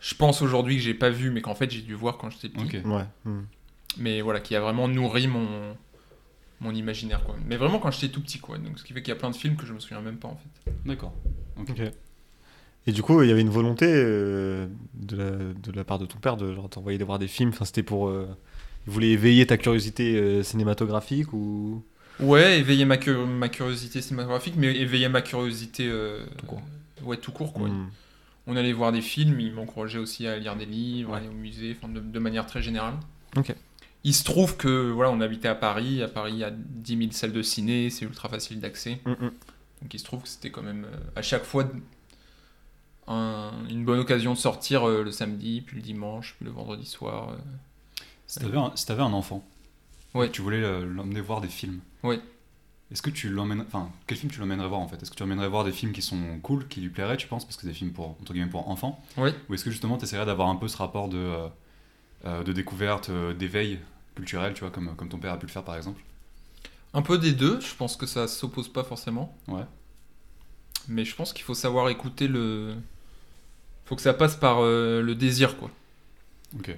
je 0.00 0.14
pense 0.14 0.42
aujourd'hui 0.42 0.76
que 0.76 0.82
j'ai 0.82 0.94
pas 0.94 1.10
vu, 1.10 1.30
mais 1.30 1.40
qu'en 1.42 1.54
fait 1.54 1.70
j'ai 1.70 1.82
dû 1.82 1.94
voir 1.94 2.16
quand 2.18 2.30
j'étais 2.30 2.48
petit. 2.48 2.78
Ouais. 2.86 3.04
hmm. 3.24 3.40
Mais 3.98 4.20
voilà, 4.20 4.40
qui 4.40 4.54
a 4.56 4.60
vraiment 4.60 4.88
nourri 4.88 5.26
mon, 5.26 5.46
mon 6.60 6.72
imaginaire. 6.72 7.22
Quoi. 7.24 7.36
Mais 7.46 7.56
vraiment 7.56 7.78
quand 7.78 7.90
j'étais 7.90 8.08
tout 8.08 8.20
petit, 8.20 8.38
quoi. 8.38 8.56
Donc, 8.58 8.78
ce 8.78 8.84
qui 8.84 8.92
fait 8.92 9.02
qu'il 9.02 9.12
y 9.12 9.16
a 9.16 9.18
plein 9.18 9.30
de 9.30 9.36
films 9.36 9.56
que 9.56 9.66
je 9.66 9.72
me 9.72 9.80
souviens 9.80 10.00
même 10.00 10.16
pas 10.16 10.28
en 10.28 10.36
fait. 10.36 10.72
D'accord. 10.86 11.12
Et 12.86 12.92
du 12.92 13.02
coup, 13.02 13.22
il 13.22 13.28
y 13.28 13.32
avait 13.32 13.42
une 13.42 13.50
volonté 13.50 13.86
euh, 13.88 14.66
de, 14.94 15.16
la, 15.16 15.30
de 15.30 15.72
la 15.72 15.84
part 15.84 15.98
de 15.98 16.06
ton 16.06 16.18
père 16.18 16.36
de 16.36 16.54
genre 16.54 16.68
t'envoyer 16.70 16.98
voir 17.04 17.18
des 17.18 17.28
films. 17.28 17.50
Enfin, 17.50 17.64
c'était 17.64 17.82
pour. 17.82 18.08
euh, 18.08 18.26
il 18.86 18.92
voulait 18.92 19.10
éveiller 19.10 19.46
ta 19.46 19.58
curiosité 19.58 20.16
euh, 20.16 20.42
cinématographique 20.42 21.32
ou? 21.34 21.84
Ouais, 22.18 22.58
éveiller 22.58 22.84
ma, 22.86 22.96
cu- 22.96 23.14
ma 23.26 23.48
curiosité 23.48 24.00
cinématographique, 24.00 24.54
mais 24.56 24.74
éveiller 24.74 25.08
ma 25.08 25.20
curiosité. 25.20 25.86
euh, 25.88 26.24
Tout 26.38 26.46
court. 26.46 26.62
ouais, 27.02 27.16
tout 27.18 27.32
court, 27.32 27.52
quoi. 27.52 27.68
Hmm. 27.68 27.88
On 28.46 28.56
allait 28.56 28.72
voir 28.72 28.90
des 28.92 29.02
films, 29.02 29.38
il 29.40 29.52
m'encourageait 29.52 29.98
aussi 29.98 30.26
à 30.26 30.36
lire 30.38 30.56
des 30.56 30.66
livres, 30.66 31.10
Ouais. 31.12 31.18
aller 31.18 31.28
au 31.28 31.32
musée, 31.32 31.76
enfin, 31.78 31.92
de, 31.92 32.00
de 32.00 32.18
manière 32.18 32.46
très 32.46 32.62
générale. 32.62 32.94
Ok. 33.36 33.54
Il 34.02 34.14
se 34.14 34.24
trouve 34.24 34.56
que 34.56 34.90
voilà, 34.90 35.10
on 35.10 35.20
habitait 35.20 35.48
à 35.48 35.54
Paris. 35.54 36.02
À 36.02 36.08
Paris, 36.08 36.32
il 36.32 36.38
y 36.38 36.44
a 36.44 36.50
10 36.50 36.96
000 36.96 37.10
salles 37.12 37.32
de 37.32 37.42
ciné, 37.42 37.90
c'est 37.90 38.06
ultra 38.06 38.28
facile 38.30 38.58
d'accès. 38.60 39.00
Hmm, 39.04 39.10
hmm. 39.12 39.30
Donc 39.82 39.94
il 39.94 39.98
se 39.98 40.04
trouve 40.04 40.22
que 40.22 40.28
c'était 40.28 40.50
quand 40.50 40.62
même 40.62 40.84
euh, 40.86 40.96
à 41.16 41.22
chaque 41.22 41.44
fois 41.44 41.64
un- 43.06 43.52
une 43.68 43.84
bonne 43.84 43.98
occasion 43.98 44.32
de 44.34 44.38
sortir 44.38 44.88
euh, 44.88 45.02
le 45.02 45.10
samedi, 45.10 45.60
puis 45.62 45.76
le 45.76 45.82
dimanche, 45.82 46.34
puis 46.36 46.46
le 46.46 46.52
vendredi 46.52 46.86
soir. 46.86 47.30
euh. 47.30 48.02
Si 48.26 48.38
t'avais 48.38 48.58
un, 48.58 48.72
si 48.74 48.86
t'avais 48.86 49.02
un 49.02 49.12
enfant, 49.12 49.44
Ouais. 50.14 50.30
tu 50.30 50.40
voulais 50.42 50.60
l'emmener 50.60 51.20
voir 51.20 51.40
des 51.40 51.48
films. 51.48 51.80
Ouais. 52.02 52.20
Est-ce 52.92 53.02
que 53.02 53.10
tu 53.10 53.28
l'emmènes, 53.28 53.60
enfin, 53.60 53.90
quel 54.06 54.18
film 54.18 54.32
tu 54.32 54.40
l'emmènerais 54.40 54.68
voir 54.68 54.80
en 54.80 54.88
fait? 54.88 55.00
Est-ce 55.00 55.10
que 55.10 55.16
tu 55.16 55.22
l'emmènerais 55.22 55.48
voir 55.48 55.64
des 55.64 55.72
films 55.72 55.92
qui 55.92 56.02
sont 56.02 56.38
cool, 56.42 56.66
qui 56.66 56.80
lui 56.80 56.88
plairaient, 56.88 57.16
tu 57.16 57.28
penses, 57.28 57.44
parce 57.44 57.56
que 57.56 57.62
c'est 57.62 57.68
des 57.68 57.74
films 57.74 57.92
pour 57.92 58.16
entre 58.20 58.32
guillemets 58.32 58.50
pour 58.50 58.68
enfants 58.68 59.02
Ouais. 59.16 59.32
Ou 59.48 59.54
est-ce 59.54 59.64
que 59.64 59.70
justement 59.70 59.96
tu 59.96 60.04
essaierais 60.04 60.26
d'avoir 60.26 60.48
un 60.48 60.56
peu 60.56 60.66
ce 60.66 60.76
rapport 60.76 61.08
de 61.08 61.18
euh, 61.18 61.48
euh, 62.26 62.42
de 62.42 62.52
découverte, 62.52 63.08
euh, 63.10 63.32
d'éveil 63.32 63.78
culturel, 64.14 64.54
tu 64.54 64.60
vois, 64.60 64.70
comme 64.70 64.94
comme 64.96 65.08
ton 65.08 65.18
père 65.18 65.32
a 65.32 65.38
pu 65.38 65.46
le 65.46 65.52
faire 65.52 65.64
par 65.64 65.76
exemple? 65.76 66.02
Un 66.92 67.02
peu 67.02 67.18
des 67.18 67.32
deux, 67.32 67.60
je 67.60 67.74
pense 67.74 67.96
que 67.96 68.06
ça 68.06 68.26
s'oppose 68.26 68.68
pas 68.68 68.82
forcément. 68.82 69.36
Ouais. 69.46 69.64
Mais 70.88 71.04
je 71.04 71.14
pense 71.14 71.32
qu'il 71.32 71.44
faut 71.44 71.54
savoir 71.54 71.88
écouter 71.88 72.26
le. 72.26 72.74
faut 73.84 73.96
que 73.96 74.02
ça 74.02 74.12
passe 74.14 74.36
par 74.36 74.58
euh, 74.60 75.00
le 75.00 75.14
désir, 75.14 75.56
quoi. 75.56 75.70
Ok. 76.58 76.76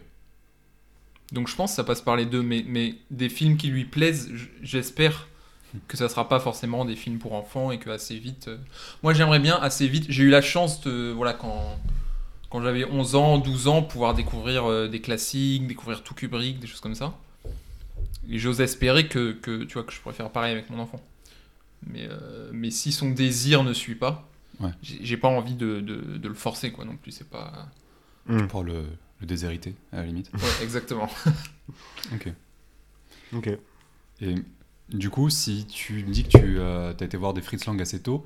Donc 1.32 1.48
je 1.48 1.56
pense 1.56 1.70
que 1.70 1.76
ça 1.76 1.84
passe 1.84 2.02
par 2.02 2.16
les 2.16 2.26
deux, 2.26 2.42
mais, 2.42 2.62
mais 2.68 2.96
des 3.10 3.30
films 3.30 3.56
qui 3.56 3.68
lui 3.68 3.86
plaisent, 3.86 4.30
j'espère 4.62 5.28
que 5.88 5.96
ça 5.96 6.08
sera 6.08 6.28
pas 6.28 6.38
forcément 6.40 6.84
des 6.84 6.96
films 6.96 7.18
pour 7.18 7.32
enfants 7.34 7.70
et 7.70 7.78
que 7.78 7.88
assez 7.90 8.18
vite. 8.18 8.48
euh, 8.48 8.58
Moi 9.02 9.14
j'aimerais 9.14 9.38
bien 9.40 9.56
assez 9.56 9.88
vite. 9.88 10.06
J'ai 10.08 10.22
eu 10.24 10.30
la 10.30 10.42
chance 10.42 10.80
de 10.82 11.12
voilà 11.16 11.32
quand 11.32 11.78
quand 12.50 12.60
j'avais 12.62 12.84
11 12.84 13.14
ans, 13.14 13.38
12 13.38 13.66
ans, 13.68 13.82
pouvoir 13.82 14.12
découvrir 14.14 14.66
euh, 14.66 14.86
des 14.86 15.00
classiques, 15.00 15.66
découvrir 15.66 16.02
tout 16.02 16.12
Kubrick, 16.14 16.58
des 16.60 16.66
choses 16.66 16.80
comme 16.80 16.94
ça. 16.94 17.14
Et 18.28 18.38
j'ose 18.38 18.60
espérer 18.60 19.08
que, 19.08 19.32
que, 19.32 19.64
tu 19.64 19.72
vois, 19.74 19.84
que 19.84 19.92
je 19.92 19.98
pourrais 20.00 20.14
faire 20.14 20.28
pareil 20.30 20.52
avec 20.52 20.68
mon 20.68 20.78
enfant. 20.78 21.00
Mais, 21.86 22.06
euh, 22.08 22.50
mais 22.52 22.70
si 22.70 22.92
son 22.92 23.10
désir 23.10 23.64
ne 23.64 23.72
suit 23.72 23.94
pas, 23.94 24.28
Ouais. 24.60 24.70
j'ai 24.82 25.16
pas 25.16 25.28
envie 25.28 25.54
de, 25.54 25.80
de- 25.80 26.18
de 26.18 26.28
le 26.28 26.34
forcer, 26.34 26.70
quoi, 26.72 26.84
non 26.84 26.94
plus. 26.96 27.10
C'est 27.10 27.28
pas. 27.28 27.66
Hmm. 28.26 28.46
Pour 28.46 28.62
le, 28.62 28.84
le 29.20 29.26
déshériter, 29.26 29.74
à 29.90 29.96
la 29.96 30.04
limite. 30.04 30.30
Ouais, 30.34 30.62
exactement. 30.62 31.08
Ok. 32.14 32.28
Ok. 33.34 33.48
Et 34.20 34.34
du 34.92 35.10
coup, 35.10 35.30
si 35.30 35.66
tu 35.66 36.04
me 36.04 36.12
dis 36.12 36.24
que 36.24 36.28
tu 36.28 36.60
as 36.60 37.04
été 37.04 37.16
voir 37.16 37.34
des 37.34 37.42
Fritz 37.42 37.66
Lang 37.66 37.80
assez 37.80 38.00
tôt, 38.00 38.24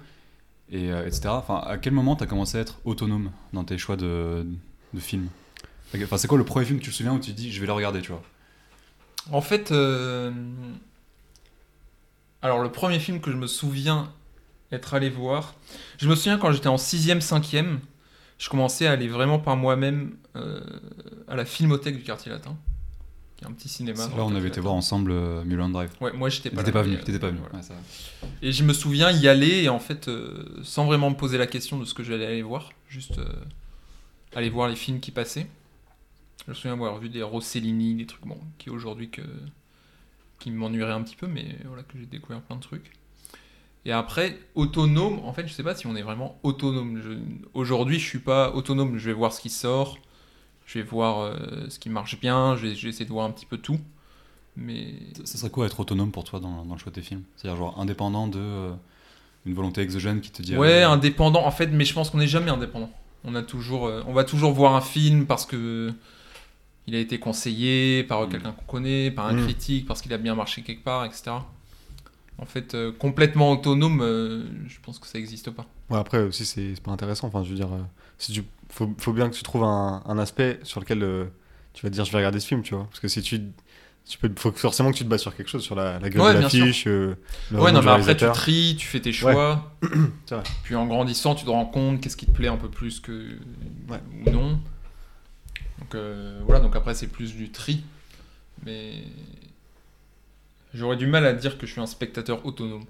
et, 0.70 0.90
euh, 0.90 1.06
etc., 1.06 1.28
enfin, 1.28 1.58
à 1.64 1.78
quel 1.78 1.92
moment 1.92 2.16
tu 2.16 2.24
as 2.24 2.26
commencé 2.26 2.58
à 2.58 2.60
être 2.60 2.80
autonome 2.84 3.30
dans 3.52 3.64
tes 3.64 3.78
choix 3.78 3.96
de, 3.96 4.46
films 4.98 5.28
Enfin, 6.02 6.16
c'est 6.16 6.26
quoi 6.26 6.38
le 6.38 6.44
premier 6.44 6.66
film 6.66 6.78
que 6.78 6.84
tu 6.84 6.90
te 6.90 6.96
souviens 6.96 7.14
où 7.14 7.20
tu 7.20 7.30
te 7.30 7.36
dis 7.36 7.52
je 7.52 7.60
vais 7.60 7.66
le 7.66 7.72
regarder, 7.72 8.02
tu 8.02 8.10
vois? 8.10 8.22
En 9.30 9.40
fait, 9.40 9.70
euh, 9.70 10.32
alors 12.42 12.62
le 12.62 12.70
premier 12.70 12.98
film 12.98 13.20
que 13.20 13.30
je 13.30 13.36
me 13.36 13.46
souviens 13.46 14.12
être 14.72 14.94
allé 14.94 15.08
voir, 15.08 15.54
je 15.98 16.08
me 16.08 16.16
souviens 16.16 16.38
quand 16.38 16.50
j'étais 16.50 16.68
en 16.68 16.76
6ème, 16.76 17.20
5ème, 17.20 17.78
je 18.38 18.48
commençais 18.48 18.86
à 18.86 18.92
aller 18.92 19.08
vraiment 19.08 19.38
par 19.38 19.56
moi-même 19.56 20.16
euh, 20.34 20.60
à 21.28 21.36
la 21.36 21.44
Filmothèque 21.44 21.96
du 21.96 22.02
quartier 22.02 22.32
latin, 22.32 22.56
un 23.46 23.52
petit 23.52 23.68
cinéma. 23.68 24.06
Là, 24.08 24.24
on 24.24 24.34
avait 24.34 24.48
été 24.48 24.60
voir 24.60 24.74
ensemble 24.74 25.10
euh, 25.10 25.44
Mulholland 25.44 25.72
Drive. 25.72 25.90
Ouais, 26.00 26.12
moi 26.12 26.28
j'étais 26.28 26.50
pas 26.50 26.62
là, 26.62 26.72
pas 26.72 26.82
venu, 26.82 26.96
euh, 26.96 27.02
t'étais 27.02 27.18
pas 27.18 27.28
venu. 27.28 27.38
voilà. 27.38 27.56
Ouais, 27.56 27.62
ça 27.62 27.74
va. 27.74 27.80
Et 28.42 28.52
je 28.52 28.64
me 28.64 28.72
souviens 28.72 29.10
y 29.10 29.28
aller 29.28 29.62
et 29.62 29.68
en 29.68 29.78
fait, 29.78 30.08
euh, 30.08 30.44
sans 30.62 30.86
vraiment 30.86 31.10
me 31.10 31.16
poser 31.16 31.38
la 31.38 31.46
question 31.46 31.78
de 31.78 31.84
ce 31.84 31.94
que 31.94 32.02
j'allais 32.02 32.26
aller 32.26 32.42
voir, 32.42 32.70
juste 32.88 33.18
euh, 33.18 33.28
aller 34.34 34.50
voir 34.50 34.68
les 34.68 34.76
films 34.76 35.00
qui 35.00 35.10
passaient. 35.10 35.46
Je 36.44 36.50
me 36.50 36.54
souviens 36.54 36.72
avoir 36.72 36.98
vu 36.98 37.08
des 37.08 37.22
Rossellini, 37.22 37.94
des 37.94 38.06
trucs 38.06 38.26
bon, 38.26 38.38
qui 38.58 38.70
aujourd'hui 38.70 39.10
que 39.10 39.22
qui 40.38 40.50
m'ennuieraient 40.50 40.92
un 40.92 41.02
petit 41.02 41.16
peu, 41.16 41.26
mais 41.26 41.56
voilà 41.64 41.82
que 41.82 41.98
j'ai 41.98 42.06
découvert 42.06 42.42
plein 42.42 42.56
de 42.56 42.60
trucs. 42.60 42.92
Et 43.86 43.92
après, 43.92 44.38
autonome, 44.56 45.20
en 45.20 45.32
fait, 45.32 45.46
je 45.46 45.52
sais 45.52 45.62
pas 45.62 45.76
si 45.76 45.86
on 45.86 45.94
est 45.94 46.02
vraiment 46.02 46.40
autonome. 46.42 47.00
Aujourd'hui, 47.54 48.00
je 48.00 48.04
suis 48.04 48.18
pas 48.18 48.52
autonome. 48.52 48.98
Je 48.98 49.06
vais 49.06 49.12
voir 49.12 49.32
ce 49.32 49.40
qui 49.40 49.48
sort, 49.48 49.96
je 50.66 50.78
vais 50.78 50.84
voir 50.84 51.20
euh, 51.20 51.36
ce 51.68 51.78
qui 51.78 51.88
marche 51.88 52.20
bien, 52.20 52.56
je 52.56 52.66
vais, 52.66 52.74
je 52.74 52.82
vais 52.84 52.88
essayer 52.90 53.04
de 53.06 53.10
voir 53.10 53.24
un 53.26 53.30
petit 53.30 53.46
peu 53.46 53.56
tout. 53.58 53.78
Mais 54.56 54.94
Ça 55.24 55.38
serait 55.38 55.50
quoi 55.50 55.66
être 55.66 55.78
autonome 55.80 56.10
pour 56.12 56.24
toi 56.24 56.40
dans, 56.40 56.64
dans 56.64 56.74
le 56.74 56.78
choix 56.80 56.90
de 56.90 56.94
tes 56.96 57.02
films? 57.02 57.22
C'est-à-dire, 57.36 57.58
genre, 57.58 57.78
indépendant 57.78 58.26
de. 58.26 58.38
euh, 58.38 58.72
une 59.44 59.54
volonté 59.54 59.80
exogène 59.80 60.20
qui 60.20 60.30
te 60.30 60.42
dit. 60.42 60.56
Ouais, 60.56 60.82
euh, 60.82 60.88
indépendant. 60.90 61.44
En 61.46 61.50
fait, 61.52 61.68
mais 61.68 61.84
je 61.84 61.94
pense 61.94 62.10
qu'on 62.10 62.18
n'est 62.18 62.26
jamais 62.26 62.50
indépendant. 62.50 62.90
On 63.24 63.34
a 63.36 63.42
toujours, 63.42 63.86
euh, 63.86 64.02
on 64.08 64.12
va 64.12 64.24
toujours 64.24 64.52
voir 64.52 64.74
un 64.74 64.80
film 64.80 65.26
parce 65.26 65.46
que 65.46 65.92
il 66.88 66.94
a 66.94 66.98
été 66.98 67.18
conseillé 67.20 68.02
par 68.04 68.22
Mm. 68.26 68.30
quelqu'un 68.30 68.52
qu'on 68.52 68.64
connaît, 68.64 69.10
par 69.10 69.26
un 69.26 69.34
Mm. 69.34 69.42
critique, 69.44 69.86
parce 69.86 70.00
qu'il 70.02 70.12
a 70.12 70.18
bien 70.18 70.34
marché 70.34 70.62
quelque 70.62 70.82
part, 70.84 71.04
etc. 71.04 71.32
En 72.38 72.44
fait, 72.46 72.74
euh, 72.74 72.92
complètement 72.92 73.52
autonome, 73.52 74.00
euh, 74.02 74.44
je 74.68 74.78
pense 74.82 74.98
que 74.98 75.06
ça 75.06 75.18
n'existe 75.18 75.50
pas. 75.50 75.66
Ouais, 75.90 75.98
après 75.98 76.22
aussi, 76.22 76.44
c'est 76.46 76.74
c'est 76.74 76.82
pas 76.82 76.90
intéressant. 76.92 77.28
Enfin, 77.28 77.42
je 77.44 77.50
veux 77.50 77.56
dire, 77.56 77.72
euh, 77.72 77.82
si 78.18 78.32
tu, 78.32 78.42
faut, 78.70 78.92
faut 78.98 79.12
bien 79.12 79.28
que 79.30 79.34
tu 79.34 79.42
trouves 79.42 79.64
un, 79.64 80.02
un 80.06 80.18
aspect 80.18 80.60
sur 80.62 80.80
lequel 80.80 81.02
euh, 81.02 81.24
tu 81.72 81.82
vas 81.84 81.90
te 81.90 81.94
dire 81.94 82.04
je 82.04 82.10
vais 82.12 82.18
regarder 82.18 82.40
ce 82.40 82.46
film, 82.48 82.62
tu 82.62 82.74
vois. 82.74 82.84
Parce 82.84 83.00
que 83.00 83.08
si 83.08 83.22
tu. 83.22 83.40
tu 84.08 84.18
peux, 84.18 84.30
faut 84.36 84.52
forcément 84.52 84.90
que 84.92 84.96
tu 84.96 85.04
te 85.04 85.08
bases 85.08 85.20
sur 85.22 85.34
quelque 85.36 85.48
chose, 85.48 85.62
sur 85.62 85.74
la, 85.74 85.98
la 85.98 86.08
gueule 86.10 86.22
Ouais, 86.22 86.34
de 86.34 86.38
bien 86.38 86.48
sûr. 86.48 86.60
l'affiche. 86.64 86.86
euh, 86.86 87.16
ouais, 87.52 87.72
non, 87.72 87.82
mais 87.82 87.90
après 87.90 88.16
tu 88.16 88.26
tries, 88.32 88.76
tu 88.78 88.86
fais 88.86 89.00
tes 89.00 89.12
choix. 89.12 89.72
C'est 90.26 90.34
vrai. 90.36 90.44
Puis 90.64 90.74
en 90.74 90.86
grandissant, 90.86 91.34
tu 91.34 91.44
te 91.44 91.50
rends 91.50 91.66
compte 91.66 92.00
qu'est-ce 92.00 92.16
qui 92.16 92.26
te 92.26 92.30
plaît 92.32 92.48
un 92.48 92.56
peu 92.56 92.68
plus 92.70 93.00
que 93.00 93.38
Ouais. 93.88 94.00
ou 94.26 94.30
non. 94.30 94.60
Donc 95.78 95.94
euh, 95.94 96.40
voilà, 96.44 96.60
donc 96.60 96.74
après 96.76 96.94
c'est 96.94 97.06
plus 97.08 97.34
du 97.34 97.50
tri. 97.50 97.84
Mais 98.64 99.02
j'aurais 100.74 100.96
du 100.96 101.06
mal 101.06 101.26
à 101.26 101.32
dire 101.32 101.58
que 101.58 101.66
je 101.66 101.72
suis 101.72 101.80
un 101.80 101.86
spectateur 101.86 102.44
autonome. 102.46 102.84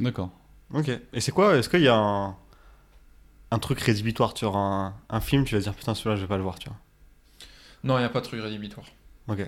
D'accord. 0.00 0.30
Ok. 0.74 0.90
Et 1.12 1.20
c'est 1.20 1.32
quoi 1.32 1.56
Est-ce 1.56 1.68
qu'il 1.68 1.82
y 1.82 1.88
a 1.88 1.94
un, 1.96 2.36
un 3.52 3.58
truc 3.58 3.80
rédhibitoire 3.80 4.36
sur 4.36 4.56
un, 4.56 4.94
un 5.10 5.20
film 5.20 5.44
Tu 5.44 5.54
vas 5.54 5.60
dire 5.60 5.74
putain, 5.74 5.94
celui-là, 5.94 6.16
je 6.16 6.22
vais 6.22 6.26
pas 6.26 6.38
le 6.38 6.42
voir, 6.42 6.58
tu 6.58 6.68
vois. 6.68 6.78
Non, 7.84 7.98
il 7.98 8.00
n'y 8.00 8.06
a 8.06 8.08
pas 8.08 8.20
de 8.20 8.24
truc 8.24 8.40
rédhibitoire. 8.40 8.86
Ok. 9.28 9.46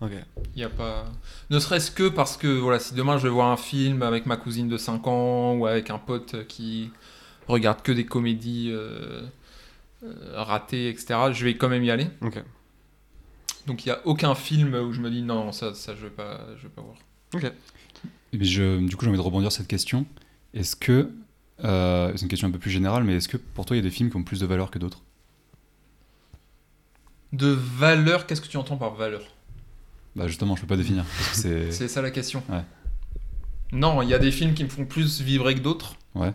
Ok. 0.00 0.12
Il 0.54 0.60
y 0.60 0.64
a 0.64 0.68
pas. 0.68 1.06
Ne 1.50 1.58
serait-ce 1.58 1.90
que 1.90 2.08
parce 2.08 2.36
que 2.36 2.46
voilà, 2.46 2.78
si 2.78 2.94
demain 2.94 3.16
je 3.16 3.22
vais 3.24 3.32
voir 3.32 3.48
un 3.50 3.56
film 3.56 4.02
avec 4.02 4.26
ma 4.26 4.36
cousine 4.36 4.68
de 4.68 4.76
5 4.76 5.06
ans 5.06 5.54
ou 5.54 5.66
avec 5.66 5.90
un 5.90 5.98
pote 5.98 6.46
qui 6.46 6.90
regarde 7.48 7.82
que 7.82 7.90
des 7.90 8.04
comédies 8.04 8.70
euh, 8.70 9.22
euh, 10.04 10.42
ratées, 10.42 10.90
etc., 10.90 11.18
je 11.32 11.44
vais 11.44 11.56
quand 11.56 11.68
même 11.68 11.82
y 11.84 11.90
aller. 11.90 12.08
Ok. 12.20 12.42
Donc 13.66 13.84
il 13.84 13.88
n'y 13.88 13.92
a 13.92 14.00
aucun 14.06 14.34
film 14.34 14.74
où 14.74 14.92
je 14.92 15.00
me 15.00 15.10
dis 15.10 15.22
non, 15.22 15.52
ça, 15.52 15.74
ça 15.74 15.96
je 15.96 16.02
vais 16.02 16.10
pas, 16.10 16.46
je 16.58 16.64
vais 16.64 16.68
pas 16.68 16.82
voir. 16.82 16.96
Ok. 17.34 17.50
Et 18.32 18.38
puis 18.38 18.46
je, 18.46 18.78
du 18.86 18.94
coup, 18.94 19.04
j'ai 19.04 19.08
envie 19.08 19.18
de 19.18 19.22
rebondir 19.22 19.50
sur 19.50 19.62
cette 19.62 19.68
question. 19.68 20.04
Est-ce 20.52 20.76
que. 20.76 21.10
Euh, 21.64 22.12
c'est 22.14 22.22
une 22.22 22.28
question 22.28 22.48
un 22.48 22.50
peu 22.50 22.58
plus 22.58 22.70
générale, 22.70 23.04
mais 23.04 23.16
est-ce 23.16 23.28
que 23.28 23.36
pour 23.36 23.64
toi, 23.64 23.76
il 23.76 23.80
y 23.80 23.82
a 23.82 23.88
des 23.88 23.94
films 23.94 24.10
qui 24.10 24.16
ont 24.16 24.22
plus 24.22 24.40
de 24.40 24.46
valeur 24.46 24.70
que 24.70 24.78
d'autres? 24.78 25.02
De 27.32 27.48
valeur, 27.48 28.26
qu'est-ce 28.26 28.40
que 28.40 28.48
tu 28.48 28.56
entends 28.56 28.76
par 28.76 28.94
valeur? 28.94 29.22
Bah, 30.16 30.26
justement, 30.26 30.56
je 30.56 30.62
peux 30.62 30.66
pas 30.66 30.76
définir. 30.76 31.04
C'est. 31.32 31.70
Ça 31.70 32.02
la 32.02 32.10
question. 32.10 32.42
Ouais. 32.48 32.64
Non, 33.72 34.00
il 34.02 34.08
y 34.08 34.14
a 34.14 34.18
des 34.18 34.32
films 34.32 34.54
qui 34.54 34.64
me 34.64 34.68
font 34.68 34.86
plus 34.86 35.20
vibrer 35.20 35.54
que 35.54 35.60
d'autres. 35.60 35.96
Ouais. 36.14 36.32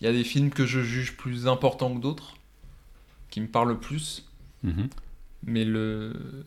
Il 0.00 0.04
y 0.04 0.06
a 0.08 0.12
des 0.12 0.24
films 0.24 0.50
que 0.50 0.66
je 0.66 0.82
juge 0.82 1.16
plus 1.16 1.48
importants 1.48 1.94
que 1.94 2.00
d'autres, 2.00 2.36
qui 3.30 3.40
me 3.40 3.46
parlent 3.46 3.80
plus. 3.80 4.28
Mhm. 4.62 4.88
Mais 5.44 5.64
le, 5.64 6.44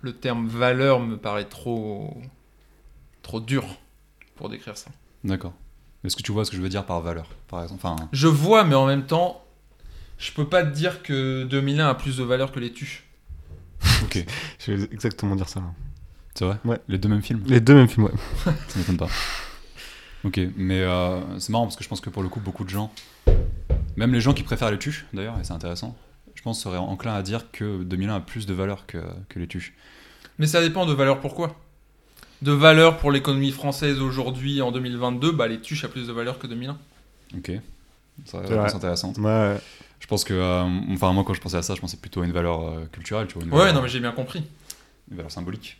le 0.00 0.12
terme 0.12 0.48
valeur 0.48 1.00
me 1.00 1.16
paraît 1.16 1.44
trop, 1.44 2.20
trop 3.22 3.40
dur 3.40 3.78
pour 4.34 4.48
décrire 4.48 4.76
ça. 4.76 4.90
D'accord. 5.22 5.54
Est-ce 6.04 6.16
que 6.16 6.22
tu 6.22 6.32
vois 6.32 6.44
ce 6.44 6.50
que 6.50 6.56
je 6.56 6.62
veux 6.62 6.68
dire 6.68 6.86
par 6.86 7.00
valeur, 7.00 7.28
par 7.48 7.62
exemple 7.62 7.80
Enfin, 7.84 8.08
Je 8.12 8.26
vois, 8.26 8.64
mais 8.64 8.74
en 8.74 8.86
même 8.86 9.04
temps, 9.06 9.44
je 10.18 10.32
peux 10.32 10.46
pas 10.46 10.62
te 10.64 10.70
dire 10.74 11.02
que 11.02 11.44
2001 11.44 11.88
a 11.88 11.94
plus 11.94 12.16
de 12.16 12.24
valeur 12.24 12.52
que 12.52 12.60
les 12.60 12.72
tuches. 12.72 13.04
ok. 14.02 14.24
Je 14.58 14.72
vais 14.72 14.88
exactement 14.92 15.36
dire 15.36 15.48
ça. 15.48 15.62
C'est 16.34 16.44
vrai? 16.44 16.56
Ouais. 16.64 16.78
Les 16.88 16.98
deux 16.98 17.08
mêmes 17.08 17.22
films? 17.22 17.42
Les 17.46 17.60
deux 17.60 17.74
mêmes 17.74 17.88
films, 17.88 18.04
ouais. 18.04 18.12
Ça 18.68 18.78
m'étonne 18.78 18.96
pas. 18.96 19.08
Ok, 20.24 20.38
mais 20.56 20.82
euh, 20.82 21.38
c'est 21.38 21.50
marrant 21.50 21.64
parce 21.64 21.76
que 21.76 21.84
je 21.84 21.88
pense 21.88 22.00
que 22.00 22.10
pour 22.10 22.22
le 22.22 22.28
coup, 22.28 22.40
beaucoup 22.40 22.64
de 22.64 22.68
gens, 22.68 22.92
même 23.96 24.12
les 24.12 24.20
gens 24.20 24.34
qui 24.34 24.42
préfèrent 24.42 24.70
les 24.70 24.78
tuches 24.78 25.06
d'ailleurs, 25.14 25.38
et 25.40 25.44
c'est 25.44 25.54
intéressant, 25.54 25.96
je 26.34 26.42
pense 26.42 26.62
seraient 26.62 26.76
enclins 26.76 27.14
à 27.14 27.22
dire 27.22 27.50
que 27.50 27.82
2001 27.84 28.16
a 28.16 28.20
plus 28.20 28.44
de 28.46 28.52
valeur 28.52 28.86
que, 28.86 28.98
que 29.30 29.38
les 29.38 29.46
tuches. 29.46 29.72
Mais 30.38 30.46
ça 30.46 30.60
dépend 30.60 30.84
de 30.84 30.92
valeur 30.92 31.20
pourquoi. 31.20 31.56
De 32.42 32.52
valeur 32.52 32.96
pour 32.98 33.10
l'économie 33.12 33.50
française 33.50 34.00
aujourd'hui 34.00 34.62
en 34.62 34.72
2022, 34.72 35.32
bah 35.32 35.46
les 35.46 35.60
tuches 35.60 35.84
a 35.84 35.88
plus 35.88 36.06
de 36.06 36.12
valeur 36.12 36.38
que 36.38 36.46
2001. 36.46 36.78
Ok. 37.36 37.52
C'est 38.24 38.36
une 38.36 38.44
réponse 38.46 38.74
intéressante. 38.74 39.18
Ouais. 39.18 39.56
Je 39.98 40.06
pense 40.06 40.24
que, 40.24 40.32
euh, 40.34 40.64
enfin, 40.92 41.12
moi 41.12 41.24
quand 41.24 41.34
je 41.34 41.40
pensais 41.40 41.58
à 41.58 41.62
ça, 41.62 41.74
je 41.74 41.80
pensais 41.80 41.98
plutôt 41.98 42.22
à 42.22 42.24
une 42.24 42.32
valeur 42.32 42.62
euh, 42.66 42.86
culturelle, 42.90 43.26
tu 43.26 43.34
vois, 43.34 43.44
une 43.44 43.52
Ouais, 43.52 43.72
non 43.72 43.82
mais 43.82 43.88
j'ai 43.88 44.00
bien 44.00 44.12
compris. 44.12 44.42
une 45.10 45.16
valeur 45.16 45.30
symbolique. 45.30 45.76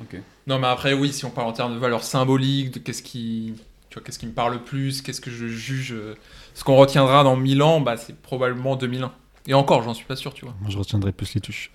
Ok. 0.00 0.16
Non 0.46 0.58
mais 0.58 0.68
après 0.68 0.92
oui, 0.92 1.12
si 1.12 1.24
on 1.24 1.30
parle 1.30 1.48
en 1.48 1.52
termes 1.52 1.74
de 1.74 1.78
valeur 1.78 2.02
symbolique, 2.04 2.72
de 2.74 2.78
qu'est-ce 2.78 3.02
qui, 3.02 3.54
tu 3.90 3.94
vois, 3.94 4.02
qu'est-ce 4.04 4.18
qui 4.18 4.26
me 4.26 4.32
parle 4.32 4.54
le 4.54 4.60
plus, 4.60 5.02
qu'est-ce 5.02 5.20
que 5.20 5.30
je 5.30 5.46
juge, 5.48 5.92
euh, 5.92 6.14
ce 6.54 6.62
qu'on 6.64 6.76
retiendra 6.76 7.24
dans 7.24 7.36
1000 7.36 7.62
ans, 7.62 7.80
bah 7.80 7.96
c'est 7.96 8.16
probablement 8.20 8.76
2001. 8.76 9.12
Et 9.46 9.54
encore, 9.54 9.82
j'en 9.82 9.94
suis 9.94 10.06
pas 10.06 10.16
sûr, 10.16 10.32
tu 10.32 10.44
vois. 10.46 10.54
Moi, 10.60 10.70
je 10.70 10.78
retiendrai 10.78 11.12
plus 11.12 11.34
les 11.34 11.40
touches. 11.40 11.70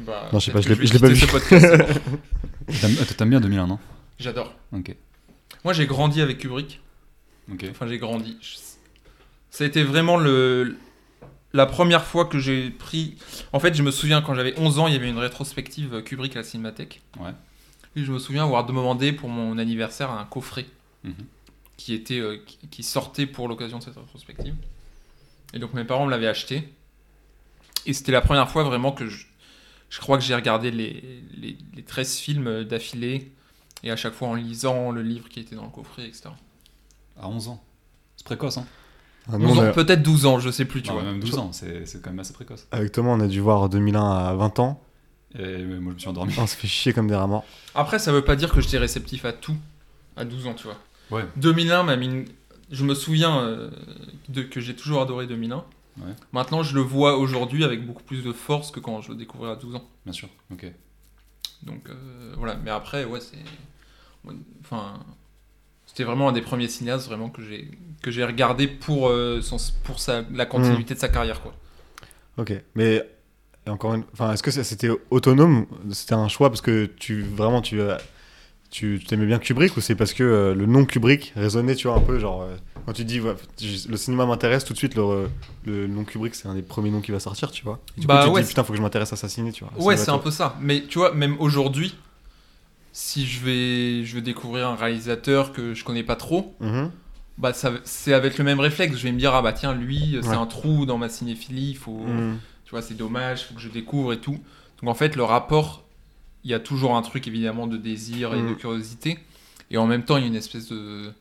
Bah, 0.00 0.28
Non, 0.32 0.38
je 0.38 0.46
sais 0.46 0.52
pas, 0.52 0.60
je 0.60 0.68
l'ai- 0.68 0.74
vais 0.74 0.86
je 0.86 0.92
l'ai 0.94 0.98
pas 0.98 1.08
vu. 1.08 1.16
ce 1.16 1.26
podcast. 1.26 1.66
T'aimes 2.80 2.96
euh, 3.00 3.04
t'aimes 3.16 3.30
bien 3.30 3.40
2001, 3.40 3.66
non? 3.66 3.78
J'adore. 4.18 4.54
Ok. 4.72 4.94
Moi 5.64 5.72
j'ai 5.72 5.86
grandi 5.86 6.20
avec 6.22 6.38
Kubrick. 6.38 6.80
Ok. 7.52 7.66
Enfin, 7.70 7.86
j'ai 7.86 7.98
grandi. 7.98 8.36
Je- 8.40 8.56
Ça 9.50 9.64
a 9.64 9.66
été 9.66 9.82
vraiment 9.82 10.16
le... 10.16 10.76
la 11.52 11.66
première 11.66 12.04
fois 12.04 12.24
que 12.24 12.38
j'ai 12.38 12.70
pris. 12.70 13.16
En 13.52 13.60
fait, 13.60 13.74
je 13.74 13.82
me 13.82 13.90
souviens 13.90 14.22
quand 14.22 14.34
j'avais 14.34 14.58
11 14.58 14.78
ans, 14.78 14.86
il 14.86 14.94
y 14.94 14.96
avait 14.96 15.10
une 15.10 15.18
rétrospective 15.18 16.02
Kubrick 16.04 16.34
à 16.36 16.38
la 16.40 16.44
Cinémathèque. 16.44 17.02
Ouais. 17.20 17.32
Et 17.96 18.04
je 18.04 18.12
me 18.12 18.18
souviens 18.18 18.44
avoir 18.44 18.64
demandé 18.64 19.12
pour 19.12 19.28
mon 19.28 19.58
anniversaire 19.58 20.10
un 20.10 20.24
coffret 20.24 20.64
Mhm. 21.04 21.14
qui, 21.76 21.92
était, 21.94 22.20
euh, 22.20 22.38
qui, 22.46 22.58
qui 22.70 22.82
sortait 22.84 23.26
pour 23.26 23.48
l'occasion 23.48 23.78
de 23.78 23.82
cette 23.82 23.96
rétrospective. 23.96 24.54
Et 25.52 25.58
donc 25.58 25.74
mes 25.74 25.84
parents 25.84 26.06
me 26.06 26.10
l'avaient 26.10 26.28
acheté. 26.28 26.72
Et 27.84 27.92
c'était 27.92 28.12
la 28.12 28.20
première 28.22 28.48
fois 28.50 28.62
vraiment 28.62 28.92
que 28.92 29.08
je, 29.08 29.26
je 29.92 30.00
crois 30.00 30.16
que 30.16 30.24
j'ai 30.24 30.34
regardé 30.34 30.70
les, 30.70 31.22
les, 31.36 31.56
les 31.76 31.82
13 31.82 32.16
films 32.16 32.64
d'affilée. 32.64 33.30
Et 33.84 33.90
à 33.90 33.96
chaque 33.96 34.14
fois 34.14 34.28
en 34.28 34.34
lisant 34.34 34.90
le 34.90 35.02
livre 35.02 35.28
qui 35.28 35.40
était 35.40 35.56
dans 35.56 35.64
le 35.64 35.70
coffret, 35.70 36.06
etc. 36.06 36.30
À 37.20 37.28
11 37.28 37.48
ans. 37.48 37.62
C'est 38.16 38.24
précoce, 38.24 38.56
hein 38.56 38.66
11 39.28 39.44
11 39.44 39.58
ans, 39.58 39.72
peut-être 39.72 40.02
12 40.02 40.26
ans, 40.26 40.38
je 40.40 40.50
sais 40.50 40.64
plus, 40.64 40.82
tu 40.82 40.88
Non, 40.88 40.94
vois. 40.94 41.02
Même 41.04 41.20
12 41.20 41.38
ans, 41.38 41.52
c'est 41.52 41.84
c'est 41.86 42.00
quand 42.00 42.10
même 42.10 42.20
assez 42.20 42.32
précoce. 42.32 42.66
Avec 42.70 42.92
Thomas, 42.92 43.10
on 43.10 43.20
a 43.20 43.26
dû 43.28 43.40
voir 43.40 43.68
2001 43.68 44.00
à 44.10 44.34
20 44.34 44.58
ans. 44.60 44.82
Et 45.38 45.58
moi, 45.64 45.90
je 45.90 45.94
me 45.94 45.98
suis 45.98 46.08
endormi. 46.08 46.32
On 46.38 46.46
se 46.46 46.56
fait 46.56 46.68
chier 46.68 46.92
comme 46.92 47.08
des. 47.08 47.18
Après, 47.74 47.98
ça 47.98 48.12
veut 48.12 48.24
pas 48.24 48.36
dire 48.36 48.52
que 48.52 48.60
j'étais 48.60 48.78
réceptif 48.78 49.24
à 49.24 49.32
tout 49.32 49.56
à 50.16 50.24
12 50.24 50.46
ans, 50.46 50.54
tu 50.54 50.64
vois. 50.64 50.78
Ouais. 51.10 51.26
2001 51.36 51.82
m'a 51.84 51.96
mis 51.96 52.06
une- 52.06 52.26
Je 52.70 52.84
me 52.84 52.94
souviens 52.94 53.40
euh, 53.40 53.70
de, 54.28 54.42
que 54.42 54.60
j'ai 54.60 54.74
toujours 54.74 55.02
adoré 55.02 55.26
2001. 55.26 55.64
Ouais. 55.98 56.12
Maintenant, 56.32 56.62
je 56.62 56.74
le 56.74 56.80
vois 56.80 57.16
aujourd'hui 57.18 57.64
avec 57.64 57.86
beaucoup 57.86 58.02
plus 58.02 58.22
de 58.22 58.32
force 58.32 58.70
que 58.70 58.80
quand 58.80 59.00
je 59.00 59.10
le 59.10 59.16
découvrais 59.16 59.50
à 59.50 59.56
12 59.56 59.76
ans. 59.76 59.84
Bien 60.04 60.12
sûr. 60.12 60.28
Ok. 60.50 60.66
Donc 61.62 61.88
euh, 61.88 62.34
voilà, 62.36 62.56
mais 62.56 62.70
après, 62.70 63.04
ouais, 63.04 63.20
c'est. 63.20 63.38
Enfin. 64.62 65.00
C'était 65.84 66.04
vraiment 66.04 66.30
un 66.30 66.32
des 66.32 66.40
premiers 66.40 66.68
cinéastes 66.68 67.06
vraiment 67.06 67.28
que 67.28 67.42
j'ai 67.42 67.68
que 68.00 68.10
j'ai 68.10 68.24
regardé 68.24 68.66
pour, 68.66 69.10
euh, 69.10 69.42
son, 69.42 69.58
pour 69.84 70.00
sa, 70.00 70.22
la 70.32 70.46
continuité 70.46 70.94
de 70.94 70.98
sa 70.98 71.08
carrière 71.10 71.42
quoi. 71.42 71.54
Ok, 72.38 72.52
mais 72.74 73.06
encore 73.66 73.92
une... 73.92 74.04
enfin, 74.14 74.32
est-ce 74.32 74.42
que 74.42 74.50
c'était 74.50 74.88
autonome? 75.10 75.66
C'était 75.90 76.14
un 76.14 76.28
choix 76.28 76.48
parce 76.48 76.62
que 76.62 76.86
tu 76.86 77.20
vraiment 77.22 77.60
tu 77.60 77.78
tu 78.72 79.00
t'aimais 79.06 79.26
bien 79.26 79.38
Kubrick 79.38 79.76
ou 79.76 79.80
c'est 79.80 79.94
parce 79.94 80.12
que 80.14 80.24
euh, 80.24 80.54
le 80.54 80.66
nom 80.66 80.84
Kubrick 80.84 81.32
résonnait, 81.36 81.76
tu 81.76 81.86
vois, 81.86 81.96
un 81.96 82.00
peu 82.00 82.18
genre 82.18 82.42
euh, 82.42 82.56
quand 82.86 82.94
tu 82.94 83.04
dis 83.04 83.20
ouais, 83.20 83.34
le 83.88 83.96
cinéma 83.96 84.26
m'intéresse 84.26 84.64
tout 84.64 84.72
de 84.72 84.78
suite 84.78 84.94
le, 84.96 85.28
le 85.66 85.86
nom 85.86 86.04
Kubrick 86.04 86.34
c'est 86.34 86.48
un 86.48 86.54
des 86.54 86.62
premiers 86.62 86.90
noms 86.90 87.02
qui 87.02 87.12
va 87.12 87.20
sortir, 87.20 87.50
tu 87.52 87.62
vois. 87.64 87.78
Et 87.96 88.00
du 88.00 88.06
Bah 88.08 88.16
coup, 88.16 88.24
tu 88.24 88.30
te 88.30 88.34
ouais, 88.34 88.42
dis 88.42 88.48
putain 88.48 88.64
faut 88.64 88.72
que 88.72 88.78
je 88.78 88.82
m'intéresse 88.82 89.12
à 89.12 89.16
sa 89.16 89.28
ciné, 89.28 89.52
tu 89.52 89.62
vois. 89.64 89.72
Ouais, 89.80 89.96
c'est 89.96 90.10
un 90.10 90.18
peu 90.18 90.30
ça. 90.32 90.56
Mais 90.60 90.82
tu 90.88 90.98
vois, 90.98 91.12
même 91.14 91.36
aujourd'hui, 91.38 91.94
si 92.92 93.26
je 93.26 93.40
vais, 93.44 94.04
je 94.04 94.14
vais 94.14 94.22
découvrir 94.22 94.68
un 94.68 94.74
réalisateur 94.74 95.52
que 95.52 95.74
je 95.74 95.84
connais 95.84 96.02
pas 96.02 96.16
trop, 96.16 96.54
bah 97.38 97.52
ça, 97.52 97.72
c'est 97.84 98.12
avec 98.14 98.38
le 98.38 98.44
même 98.44 98.60
réflexe. 98.60 98.96
Je 98.96 99.02
vais 99.04 99.12
me 99.12 99.18
dire, 99.18 99.34
ah 99.34 99.42
bah 99.42 99.52
tiens, 99.52 99.74
lui, 99.74 100.18
c'est 100.22 100.28
Ouais. 100.28 100.36
un 100.36 100.46
trou 100.46 100.86
dans 100.86 100.98
ma 100.98 101.08
cinéphilie, 101.08 101.70
il 101.70 101.76
faut, 101.76 101.98
Mhm. 102.06 102.38
tu 102.64 102.70
vois, 102.70 102.82
c'est 102.82 102.94
dommage, 102.96 103.46
faut 103.46 103.54
que 103.54 103.60
je 103.60 103.68
découvre 103.68 104.12
et 104.12 104.18
tout. 104.18 104.38
Donc 104.82 104.90
en 104.90 104.94
fait, 104.94 105.14
le 105.16 105.24
rapport, 105.24 105.84
il 106.44 106.50
y 106.50 106.54
a 106.54 106.60
toujours 106.60 106.96
un 106.96 107.02
truc 107.02 107.26
évidemment 107.26 107.66
de 107.66 107.76
désir 107.76 108.34
et 108.34 108.42
de 108.42 108.48
Mhm. 108.48 108.56
curiosité. 108.56 109.18
Et 109.70 109.76
en 109.78 109.86
même 109.86 110.04
temps, 110.04 110.16
il 110.16 110.22
y 110.22 110.24
a 110.24 110.28
une 110.28 110.34
espèce 110.34 110.68
de. 110.68 111.12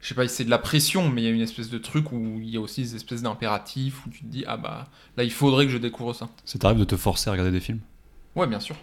Je 0.00 0.08
sais 0.08 0.14
pas 0.14 0.26
si 0.26 0.34
c'est 0.34 0.44
de 0.44 0.50
la 0.50 0.58
pression, 0.58 1.10
mais 1.10 1.20
il 1.20 1.24
y 1.24 1.28
a 1.28 1.30
une 1.30 1.42
espèce 1.42 1.68
de 1.68 1.76
truc 1.78 2.10
où 2.10 2.38
il 2.40 2.48
y 2.48 2.56
a 2.56 2.60
aussi 2.60 2.80
des 2.82 2.96
espèces 2.96 3.20
d'impératifs 3.22 4.06
où 4.06 4.08
tu 4.10 4.20
te 4.20 4.26
dis, 4.26 4.44
ah 4.46 4.56
bah 4.56 4.88
là, 5.18 5.24
il 5.24 5.30
faudrait 5.32 5.66
que 5.66 5.72
je 5.72 5.76
découvre 5.78 6.14
ça. 6.14 6.30
Ça 6.46 6.58
t'arrive 6.58 6.78
de 6.78 6.84
te 6.84 6.96
forcer 6.96 7.28
à 7.28 7.32
regarder 7.32 7.52
des 7.52 7.60
films? 7.60 7.80
Ouais, 8.34 8.46
bien 8.46 8.60
sûr. 8.60 8.76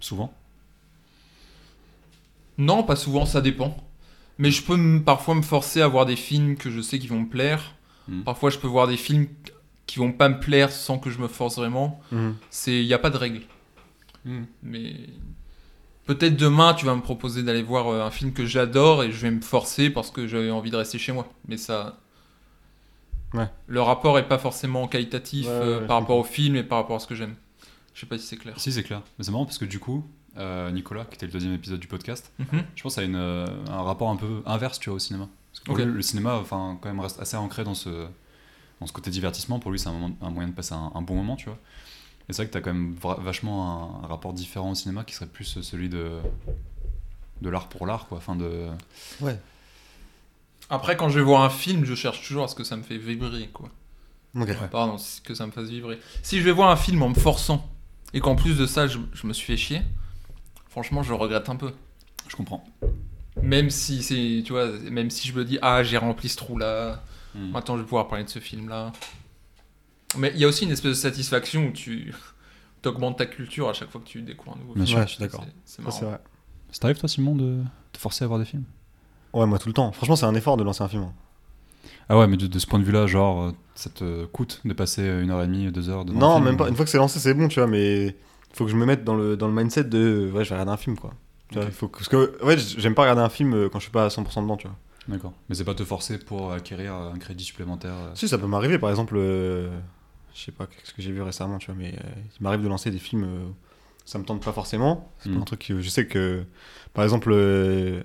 Souvent? 0.00 0.32
Non, 2.58 2.82
pas 2.82 2.96
souvent, 2.96 3.26
ça 3.26 3.40
dépend. 3.40 3.76
Mais 4.38 4.50
je 4.50 4.62
peux 4.62 4.76
me- 4.76 5.00
parfois 5.02 5.34
me 5.34 5.42
forcer 5.42 5.82
à 5.82 5.88
voir 5.88 6.06
des 6.06 6.16
films 6.16 6.56
que 6.56 6.70
je 6.70 6.80
sais 6.80 6.98
qui 6.98 7.06
vont 7.06 7.20
me 7.20 7.28
plaire. 7.28 7.74
Mhm. 8.08 8.24
Parfois, 8.24 8.50
je 8.50 8.58
peux 8.58 8.66
voir 8.66 8.86
des 8.88 8.96
films 8.96 9.26
qui 9.86 9.98
vont 9.98 10.12
pas 10.12 10.28
me 10.28 10.40
plaire 10.40 10.70
sans 10.72 10.98
que 10.98 11.10
je 11.10 11.18
me 11.18 11.28
force 11.28 11.56
vraiment. 11.56 12.00
C'est, 12.50 12.80
il 12.80 12.86
n'y 12.86 12.94
a 12.94 12.98
pas 12.98 13.10
de 13.10 13.16
règle. 13.18 13.42
Mais 14.62 14.94
peut-être 16.06 16.36
demain, 16.36 16.74
tu 16.74 16.86
vas 16.86 16.94
me 16.94 17.00
proposer 17.02 17.42
d'aller 17.42 17.62
voir 17.62 17.88
euh, 17.88 18.02
un 18.04 18.10
film 18.10 18.32
que 18.32 18.46
j'adore 18.46 19.02
et 19.04 19.10
je 19.12 19.18
vais 19.18 19.30
me 19.30 19.40
forcer 19.40 19.90
parce 19.90 20.10
que 20.10 20.26
j'ai 20.26 20.50
envie 20.50 20.70
de 20.70 20.76
rester 20.76 20.98
chez 20.98 21.12
moi. 21.12 21.28
Mais 21.48 21.56
ça, 21.56 21.98
Ouais. 23.34 23.48
le 23.66 23.80
rapport 23.80 24.18
est 24.18 24.28
pas 24.28 24.38
forcément 24.38 24.86
qualitatif 24.88 25.46
Ouais, 25.46 25.52
euh, 25.52 25.86
par 25.86 26.00
rapport 26.00 26.18
au 26.18 26.24
film 26.24 26.54
et 26.56 26.62
par 26.62 26.78
rapport 26.78 26.96
à 26.96 26.98
ce 26.98 27.06
que 27.06 27.14
j'aime. 27.14 27.34
Je 27.94 28.00
sais 28.00 28.06
pas 28.06 28.18
si 28.18 28.26
c'est 28.26 28.36
clair. 28.36 28.54
Si, 28.58 28.70
c'est 28.72 28.82
clair. 28.82 29.00
Mais 29.18 29.24
c'est 29.24 29.30
marrant 29.30 29.44
parce 29.46 29.58
que 29.58 29.64
du 29.64 29.78
coup, 29.78 30.04
euh, 30.36 30.70
Nicolas, 30.70 31.04
qui 31.06 31.14
était 31.16 31.26
le 31.26 31.32
deuxième 31.32 31.54
épisode 31.54 31.80
du 31.80 31.86
podcast, 31.88 32.32
Mhm. 32.38 32.62
je 32.76 32.82
pense 32.82 32.98
à 32.98 33.02
une, 33.02 33.16
euh, 33.16 33.46
un 33.70 33.82
rapport 33.82 34.10
un 34.10 34.16
peu 34.16 34.42
inverse, 34.46 34.78
tu 34.78 34.90
vois, 34.90 34.96
au 34.96 34.98
cinéma. 34.98 35.28
Parce 35.50 35.60
que 35.60 35.64
pour 35.66 35.74
Ok. 35.74 35.80
lui, 35.80 35.92
le 35.92 36.02
cinéma, 36.02 36.34
enfin, 36.36 36.78
quand 36.80 36.88
même, 36.88 37.00
reste 37.00 37.20
assez 37.20 37.36
ancré 37.36 37.64
dans 37.64 37.74
ce, 37.74 38.06
dans 38.80 38.86
ce 38.86 38.92
côté 38.92 39.10
divertissement. 39.10 39.58
Pour 39.58 39.70
lui, 39.70 39.78
c'est 39.78 39.88
un 39.88 40.30
moyen 40.30 40.48
de 40.48 40.54
passer 40.54 40.74
un, 40.74 40.92
un 40.94 41.02
bon 41.02 41.14
moment, 41.14 41.36
tu 41.36 41.46
vois. 41.46 41.58
Et 42.28 42.32
c'est 42.32 42.42
vrai 42.42 42.46
que 42.46 42.52
tu 42.52 42.58
as 42.58 42.60
quand 42.60 42.72
même 42.72 42.94
vachement 43.22 44.00
un, 44.02 44.04
un 44.04 44.06
rapport 44.06 44.32
différent 44.32 44.70
au 44.70 44.74
cinéma 44.74 45.04
qui 45.04 45.14
serait 45.14 45.26
plus 45.26 45.60
celui 45.60 45.88
de, 45.88 46.10
de 47.40 47.50
l'art 47.50 47.68
pour 47.68 47.86
l'art, 47.86 48.06
quoi. 48.06 48.18
Enfin, 48.18 48.36
de... 48.36 48.68
Après, 50.70 50.96
quand 50.96 51.08
je 51.08 51.18
vais 51.18 51.24
voir 51.24 51.42
un 51.42 51.50
film, 51.50 51.84
je 51.84 51.94
cherche 51.94 52.26
toujours 52.26 52.44
à 52.44 52.48
ce 52.48 52.54
que 52.54 52.64
ça 52.64 52.76
me 52.76 52.82
fait 52.82 52.96
vibrer, 52.96 53.48
quoi. 53.52 53.68
Ok. 54.34 54.56
Pardon, 54.70 54.96
que 55.24 55.34
ça 55.34 55.46
me 55.46 55.52
fasse 55.52 55.68
vibrer. 55.68 55.98
Si 56.22 56.38
je 56.38 56.44
vais 56.44 56.52
voir 56.52 56.70
un 56.70 56.76
film 56.76 57.02
en 57.02 57.10
me 57.10 57.14
forçant 57.14 57.68
et 58.14 58.20
qu'en 58.20 58.36
plus 58.36 58.56
de 58.56 58.64
ça, 58.66 58.86
je, 58.86 58.98
je 59.12 59.26
me 59.26 59.32
suis 59.34 59.46
fait 59.46 59.56
chier, 59.58 59.82
franchement, 60.70 61.02
je 61.02 61.12
regrette 61.12 61.48
un 61.50 61.56
peu. 61.56 61.72
Je 62.28 62.36
comprends. 62.36 62.64
Même 63.42 63.68
si 63.68 64.02
c'est, 64.02 64.42
tu 64.44 64.52
vois, 64.52 64.68
même 64.90 65.10
si 65.10 65.28
je 65.28 65.34
me 65.34 65.44
dis 65.44 65.58
ah 65.62 65.82
j'ai 65.82 65.96
rempli 65.98 66.28
ce 66.28 66.36
trou 66.36 66.56
là, 66.58 67.02
Mm. 67.34 67.50
maintenant 67.50 67.76
je 67.76 67.80
vais 67.80 67.86
pouvoir 67.86 68.08
parler 68.08 68.24
de 68.24 68.28
ce 68.28 68.40
film 68.40 68.68
là. 68.68 68.92
Mais 70.18 70.30
il 70.34 70.40
y 70.40 70.44
a 70.44 70.48
aussi 70.48 70.64
une 70.64 70.70
espèce 70.70 70.90
de 70.90 70.94
satisfaction 70.96 71.66
où 71.68 71.72
tu 71.72 72.12
augmentes 72.86 73.18
ta 73.18 73.26
culture 73.26 73.68
à 73.68 73.72
chaque 73.72 73.90
fois 73.90 74.00
que 74.00 74.06
tu 74.06 74.22
découvres 74.22 74.56
un 74.56 74.60
nouveau 74.60 74.74
Bien 74.74 74.84
film. 74.84 74.96
sûr. 74.96 74.98
Ouais, 74.98 75.06
je 75.06 75.12
suis 75.12 75.20
d'accord. 75.20 75.44
C'est- 75.64 75.82
marrant. 75.82 76.00
vrai. 76.00 76.20
Ça 76.70 76.78
t'arrive, 76.80 76.98
toi, 76.98 77.08
Simon, 77.08 77.34
de 77.36 77.62
te 77.92 77.98
forcer 77.98 78.24
à 78.24 78.26
voir 78.28 78.38
des 78.38 78.44
films? 78.46 78.64
Ouais, 79.34 79.46
moi 79.46 79.58
tout 79.58 79.68
le 79.68 79.74
temps. 79.74 79.92
Franchement, 79.92 80.16
c'est 80.16 80.26
un 80.26 80.34
effort 80.34 80.56
de 80.56 80.64
lancer 80.64 80.82
un 80.82 80.88
film. 80.88 81.02
hein. 81.04 81.12
Ah 82.08 82.18
ouais, 82.18 82.26
mais 82.26 82.36
de, 82.36 82.46
de 82.46 82.58
ce 82.58 82.66
point 82.66 82.78
de 82.78 82.84
vue-là, 82.84 83.06
genre, 83.06 83.42
euh, 83.42 83.52
ça 83.74 83.88
te 83.90 84.24
coûte 84.26 84.60
de 84.64 84.72
passer 84.72 85.02
une 85.06 85.30
heure 85.30 85.42
et 85.42 85.46
demie, 85.46 85.70
deux 85.72 85.88
heures 85.88 86.00
un 86.00 86.04
Non, 86.04 86.34
film 86.34 86.44
même 86.44 86.56
pas. 86.56 86.68
Une 86.68 86.76
fois 86.76 86.84
que 86.84 86.90
c'est 86.90 86.98
lancé, 86.98 87.18
c'est 87.18 87.34
bon, 87.34 87.48
tu 87.48 87.60
vois, 87.60 87.68
mais 87.68 88.06
il 88.06 88.14
faut 88.56 88.64
que 88.64 88.70
je 88.70 88.76
me 88.76 88.84
mette 88.84 89.04
dans 89.04 89.14
le, 89.14 89.36
dans 89.36 89.46
le 89.48 89.54
mindset 89.54 89.84
de 89.84 90.30
ouais, 90.32 90.44
je 90.44 90.50
vais 90.50 90.54
regarder 90.56 90.72
un 90.72 90.76
film, 90.76 90.96
quoi. 90.98 91.12
Tu 91.48 91.58
vois, 91.58 91.66
Ok. 91.66 91.72
faut 91.72 91.88
que- 91.88 91.98
parce 91.98 92.08
que, 92.08 92.44
ouais, 92.44 92.56
j'aime 92.58 92.94
pas 92.94 93.02
regarder 93.02 93.22
un 93.22 93.28
film 93.28 93.54
euh, 93.54 93.68
quand 93.68 93.78
je 93.78 93.84
suis 93.84 93.92
pas 93.92 94.04
à 94.06 94.08
100% 94.08 94.42
dedans, 94.42 94.56
tu 94.56 94.66
vois. 94.66 94.76
D'accord. 95.08 95.32
Mais 95.48 95.54
c'est 95.54 95.64
pas 95.64 95.74
te 95.74 95.84
forcer 95.84 96.18
pour 96.18 96.52
acquérir 96.52 96.94
un 96.94 97.18
crédit 97.18 97.44
supplémentaire. 97.44 97.92
euh. 97.94 98.10
Si, 98.14 98.28
ça 98.28 98.38
peut 98.38 98.46
m'arriver, 98.46 98.78
par 98.78 98.90
exemple, 98.90 99.14
euh, 99.16 99.68
je 100.34 100.40
sais 100.44 100.52
pas 100.52 100.66
ce 100.84 100.92
que 100.92 101.02
j'ai 101.02 101.12
vu 101.12 101.22
récemment, 101.22 101.58
tu 101.58 101.66
vois, 101.66 101.74
mais 101.74 101.92
euh, 101.94 102.08
il 102.38 102.42
m'arrive 102.42 102.62
de 102.62 102.68
lancer 102.68 102.90
des 102.90 102.98
films, 102.98 103.24
euh, 103.24 103.48
ça 104.04 104.18
me 104.18 104.24
tente 104.24 104.42
pas 104.42 104.52
forcément. 104.52 105.10
C'est 105.20 105.30
pas 105.30 105.36
Mm. 105.38 105.42
un 105.42 105.44
truc 105.44 105.60
que 105.68 105.80
je 105.80 105.88
sais 105.88 106.06
que, 106.06 106.44
par 106.94 107.04
exemple, 107.04 107.30
euh, 107.32 108.02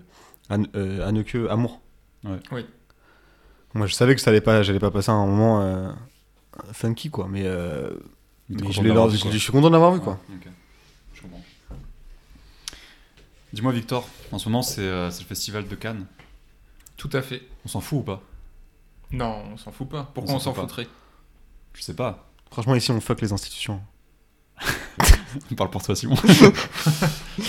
Anne- 0.49 0.67
euh, 0.75 1.07
Anneke 1.07 1.35
Amour. 1.49 1.81
Ouais. 2.23 2.39
Oui. 2.51 2.65
Moi, 3.73 3.87
je 3.87 3.93
savais 3.93 4.15
que 4.15 4.21
ça 4.21 4.29
allait 4.31 4.41
pas, 4.41 4.63
j'allais 4.63 4.79
pas 4.79 4.91
passer 4.91 5.11
un 5.11 5.25
moment 5.25 5.61
euh, 5.61 5.91
funky, 6.73 7.09
quoi, 7.09 7.27
mais, 7.29 7.43
euh, 7.45 7.91
je, 8.49 8.55
de 8.55 8.63
l'ai 8.83 8.87
l'avoir 8.89 9.07
lancé- 9.07 9.15
vu, 9.17 9.21
quoi. 9.23 9.31
je 9.31 9.37
suis 9.37 9.51
content 9.51 9.67
de 9.67 9.73
l'avoir 9.73 9.91
vu, 9.91 9.99
quoi. 9.99 10.19
Je 11.13 11.21
comprends. 11.21 11.41
Dis-moi, 13.53 13.71
Victor, 13.71 14.07
en 14.31 14.39
ce 14.39 14.49
moment, 14.49 14.61
c'est 14.61 14.81
euh, 14.81 15.09
c'est 15.09 15.21
le 15.21 15.27
festival 15.27 15.67
de 15.67 15.75
Cannes. 15.75 16.05
Tout 16.97 17.09
à 17.13 17.21
fait. 17.21 17.43
On 17.65 17.67
s'en 17.69 17.79
fout 17.81 17.99
ou 17.99 18.03
pas? 18.03 18.21
Non, 19.11 19.43
on 19.53 19.57
s'en 19.57 19.71
fout 19.71 19.87
pas. 19.87 20.11
Pourquoi 20.13 20.33
On 20.33 20.35
on 20.35 20.39
s'en 20.39 20.45
s'en 20.45 20.53
fout 20.53 20.63
pas. 20.63 20.67
foutrait? 20.67 20.87
Je 21.73 21.81
sais 21.81 21.93
pas. 21.93 22.31
Franchement, 22.51 22.75
ici, 22.75 22.91
on 22.91 22.99
fuck 23.01 23.21
les 23.21 23.33
institutions. 23.33 23.81
On 25.51 25.55
parle 25.55 25.69
pour 25.69 25.83
toi, 25.83 25.95
Simon. 25.95 26.15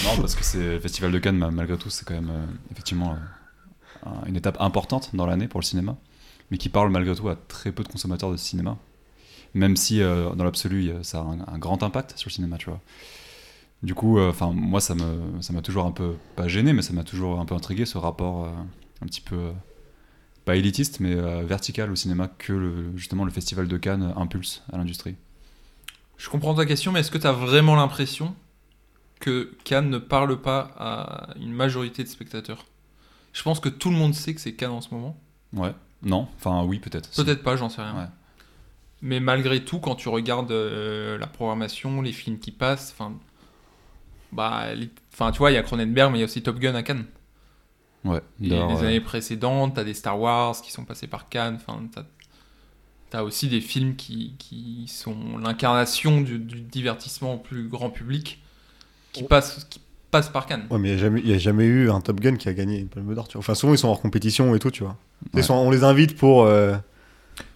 non, 0.05 0.17
parce 0.21 0.35
que 0.35 0.45
c'est 0.45 0.59
le 0.75 0.81
festival 0.81 1.11
de 1.13 1.19
Cannes, 1.19 1.39
ma- 1.39 1.51
malgré 1.51 1.79
tout, 1.79 1.89
c'est 1.91 2.05
quand 2.05 2.15
même 2.15 2.31
euh, 2.31 2.45
effectivement 2.73 3.15
euh, 3.15 4.09
un- 4.11 4.27
une 4.27 4.37
étape 4.37 4.57
importante 4.61 5.15
dans 5.15 5.25
l'année 5.25 5.49
pour 5.49 5.61
le 5.61 5.65
cinéma, 5.65 5.97
mais 6.51 6.59
qui 6.59 6.69
parle 6.69 6.91
malgré 6.91 7.15
tout 7.15 7.29
à 7.29 7.37
très 7.37 7.73
peu 7.73 7.83
de 7.85 7.89
consommateurs 7.89 8.31
de 8.31 8.37
cinéma. 8.37 8.77
Même 9.55 9.77
si, 9.77 10.03
euh, 10.03 10.35
dans 10.35 10.45
l'absolu, 10.45 10.93
ça 11.03 11.21
a 11.21 11.23
un, 11.23 11.39
un 11.47 11.59
grand 11.59 11.83
impact 11.83 12.19
sur 12.19 12.29
le 12.29 12.33
cinéma, 12.35 12.59
tu 12.59 12.67
vois. 12.69 12.81
Du 13.83 13.95
coup, 13.95 14.21
enfin, 14.21 14.53
moi, 14.53 14.81
ça 14.81 14.95
me, 14.95 15.41
ça 15.41 15.53
m'a 15.53 15.63
toujours 15.63 15.87
un 15.87 15.93
peu 15.93 16.17
pas 16.37 16.49
gêné, 16.49 16.73
mais 16.75 16.83
ça 16.83 16.93
m'a 16.93 17.05
toujours 17.05 17.41
un 17.41 17.47
peu 17.47 17.55
intrigué 17.55 17.87
ce 17.87 17.97
rapport 17.97 18.47
un 19.01 19.07
petit 19.07 19.21
peu 19.21 19.53
pas 20.49 20.57
élitiste, 20.57 21.01
mais 21.01 21.15
euh, 21.15 21.43
vertical 21.45 21.91
au 21.91 21.95
cinéma 21.95 22.27
que 22.39 22.55
le- 22.55 22.97
justement 22.97 23.25
le 23.27 23.31
festival 23.31 23.69
de 23.69 23.77
Cannes 23.77 24.15
impulse 24.17 24.63
à 24.73 24.79
l'industrie. 24.79 25.15
Je 26.17 26.31
comprends 26.31 26.55
ta 26.55 26.65
question, 26.65 26.91
mais 26.91 27.01
est-ce 27.01 27.11
que 27.11 27.19
tu 27.19 27.27
as 27.27 27.33
vraiment 27.33 27.77
l'impression 27.77 28.35
que 29.21 29.53
Cannes 29.65 29.91
ne 29.91 29.99
parle 29.99 30.41
pas 30.41 30.71
à 30.79 31.29
une 31.39 31.53
majorité 31.53 32.03
de 32.03 32.09
spectateurs? 32.09 32.65
Je 33.35 33.43
pense 33.43 33.61
que 33.61 33.69
tout 33.69 33.91
le 33.91 33.97
monde 33.97 34.15
sait 34.15 34.35
que 34.35 34.41
c'est 34.41 34.55
Cannes 34.55 34.71
en 34.71 34.81
ce 34.81 34.93
moment. 34.95 35.21
Ouais. 35.53 35.75
Non. 36.03 36.27
Enfin, 36.37 36.65
oui, 36.65 36.79
peut-être. 36.79 37.13
Si. 37.13 37.23
Peut-être 37.23 37.43
pas, 37.43 37.57
j'en 37.57 37.69
sais 37.69 37.83
rien. 37.83 37.95
Ouais. 37.97 38.09
Mais 39.03 39.21
malgré 39.21 39.63
tout, 39.65 39.81
quand 39.81 39.97
tu 39.97 40.09
regardes 40.09 40.51
euh, 40.51 41.19
la 41.19 41.27
programmation, 41.27 42.01
les 42.01 42.13
films 42.13 42.39
qui 42.39 42.53
passent, 42.53 42.95
enfin, 42.99 43.13
bah, 44.33 44.75
les- 44.75 44.89
tu 44.89 45.39
vois, 45.39 45.51
il 45.51 45.55
y 45.55 45.59
a 45.59 45.63
Cronenberg, 45.63 46.11
mais 46.11 46.19
il 46.19 46.21
y 46.21 46.25
a 46.25 46.27
aussi 46.27 46.43
Top 46.43 46.59
Gun 46.59 46.75
à 46.75 46.83
Cannes. 46.83 47.05
Ouais. 48.05 48.21
Et 48.43 48.49
les 48.49 48.59
années 48.85 49.01
précédentes, 49.01 49.75
t'as 49.75 49.85
des 49.85 49.95
Star 49.95 50.19
Wars 50.21 50.61
qui 50.61 50.71
sont 50.73 50.85
passés 50.85 51.07
par 51.09 51.29
Cannes. 51.29 51.57
Enfin, 51.61 51.81
t'as, 51.95 52.05
t'as 53.11 53.23
aussi 53.23 53.49
des 53.49 53.61
films 53.61 53.97
qui, 53.97 54.35
qui 54.39 54.87
sont 54.89 55.39
l'incarnation 55.43 56.21
du, 56.21 56.39
du 56.39 56.61
divertissement 56.61 57.35
au 57.35 57.39
plus 57.39 57.69
grand 57.69 57.91
public, 57.91 58.41
qui 59.13 59.25
Oh. 59.25 59.27
passent, 59.27 59.67
qui 59.69 59.81
passent 60.11 60.29
par 60.31 60.47
Cannes. 60.47 60.67
Ouais, 60.71 60.79
mais 60.79 60.91
il 60.91 60.95
n'y 60.95 60.99
a, 60.99 61.03
jamais- 61.03 61.21
y 61.23 61.33
a 61.35 61.39
jamais 61.39 61.65
eu 61.65 61.91
un 61.91 62.01
Top 62.01 62.21
Gun 62.21 62.37
qui 62.37 62.49
a 62.49 62.55
gagné 62.55 62.79
une 62.79 62.89
palme 62.89 63.15
d'or, 63.15 63.27
tu 63.29 63.35
vois. 63.35 63.41
Enfin, 63.41 63.55
souvent, 63.55 63.75
ils 63.75 63.79
sont 63.79 63.89
hors 63.89 64.01
compétition 64.01 64.55
et 64.55 64.59
tout, 64.59 64.71
tu 64.71 64.85
vois. 64.85 64.97
Ils 65.33 65.37
Ouais. 65.39 65.43
sont- 65.43 65.55
on 65.55 65.71
les 65.71 65.83
invite 65.85 66.17
pour. 66.17 66.45
euh, 66.45 66.77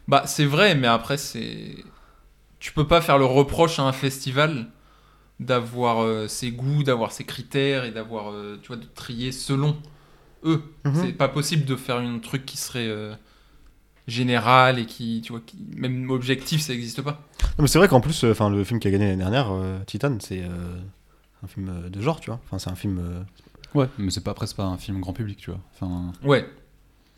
Bah, 0.08 0.24
c'est 0.26 0.44
vrai, 0.46 0.74
mais 0.74 0.88
après, 0.88 1.16
c'est. 1.16 1.76
Tu 2.58 2.72
peux 2.72 2.86
pas 2.86 3.00
faire 3.00 3.18
le 3.18 3.24
reproche 3.24 3.78
à 3.78 3.82
un 3.82 3.92
festival 3.92 4.66
d'avoir 5.40 6.02
euh, 6.02 6.28
ses 6.28 6.50
goûts, 6.52 6.82
d'avoir 6.82 7.10
ses 7.12 7.24
critères 7.24 7.84
et 7.84 7.90
d'avoir, 7.90 8.30
euh, 8.32 8.58
tu 8.62 8.68
vois, 8.68 8.76
de 8.76 8.86
trier 8.94 9.32
selon 9.32 9.76
eux. 10.44 10.62
Mhm. 10.84 10.92
C'est 10.94 11.12
pas 11.12 11.28
possible 11.28 11.64
de 11.64 11.76
faire 11.76 11.96
un 11.96 12.18
truc 12.18 12.44
qui 12.46 12.56
serait 12.56 12.86
euh, 12.88 13.14
général 14.08 14.78
et 14.78 14.86
qui, 14.86 15.20
tu 15.24 15.32
vois, 15.32 15.40
qui, 15.44 15.56
même 15.76 16.10
objectif, 16.10 16.60
ça 16.60 16.72
n'existe 16.72 17.02
pas. 17.02 17.20
Non, 17.58 17.62
mais 17.62 17.66
c'est 17.68 17.78
vrai 17.78 17.88
qu'en 17.88 18.00
plus, 18.00 18.24
euh, 18.24 18.32
enfin, 18.32 18.50
le 18.50 18.64
film 18.64 18.80
qui 18.80 18.88
a 18.88 18.90
gagné 18.90 19.04
l'année 19.06 19.18
dernière, 19.18 19.50
euh, 19.52 19.78
Titan, 19.86 20.16
c'est 20.20 20.42
euh, 20.42 20.76
un 21.42 21.46
film 21.46 21.88
de 21.90 22.00
genre, 22.00 22.20
tu 22.20 22.30
vois. 22.30 22.40
Enfin, 22.46 22.58
c'est 22.58 22.70
un 22.70 22.74
film. 22.76 22.98
euh, 22.98 23.22
Ouais, 23.74 23.88
mais 23.96 24.10
c'est 24.10 24.20
pas 24.22 24.32
après 24.32 24.46
c'est 24.46 24.56
pas 24.56 24.64
un 24.66 24.76
film 24.76 25.00
grand 25.00 25.14
public, 25.14 25.38
tu 25.38 25.50
vois. 25.50 25.60
Enfin, 25.74 26.12
Ouais. 26.24 26.46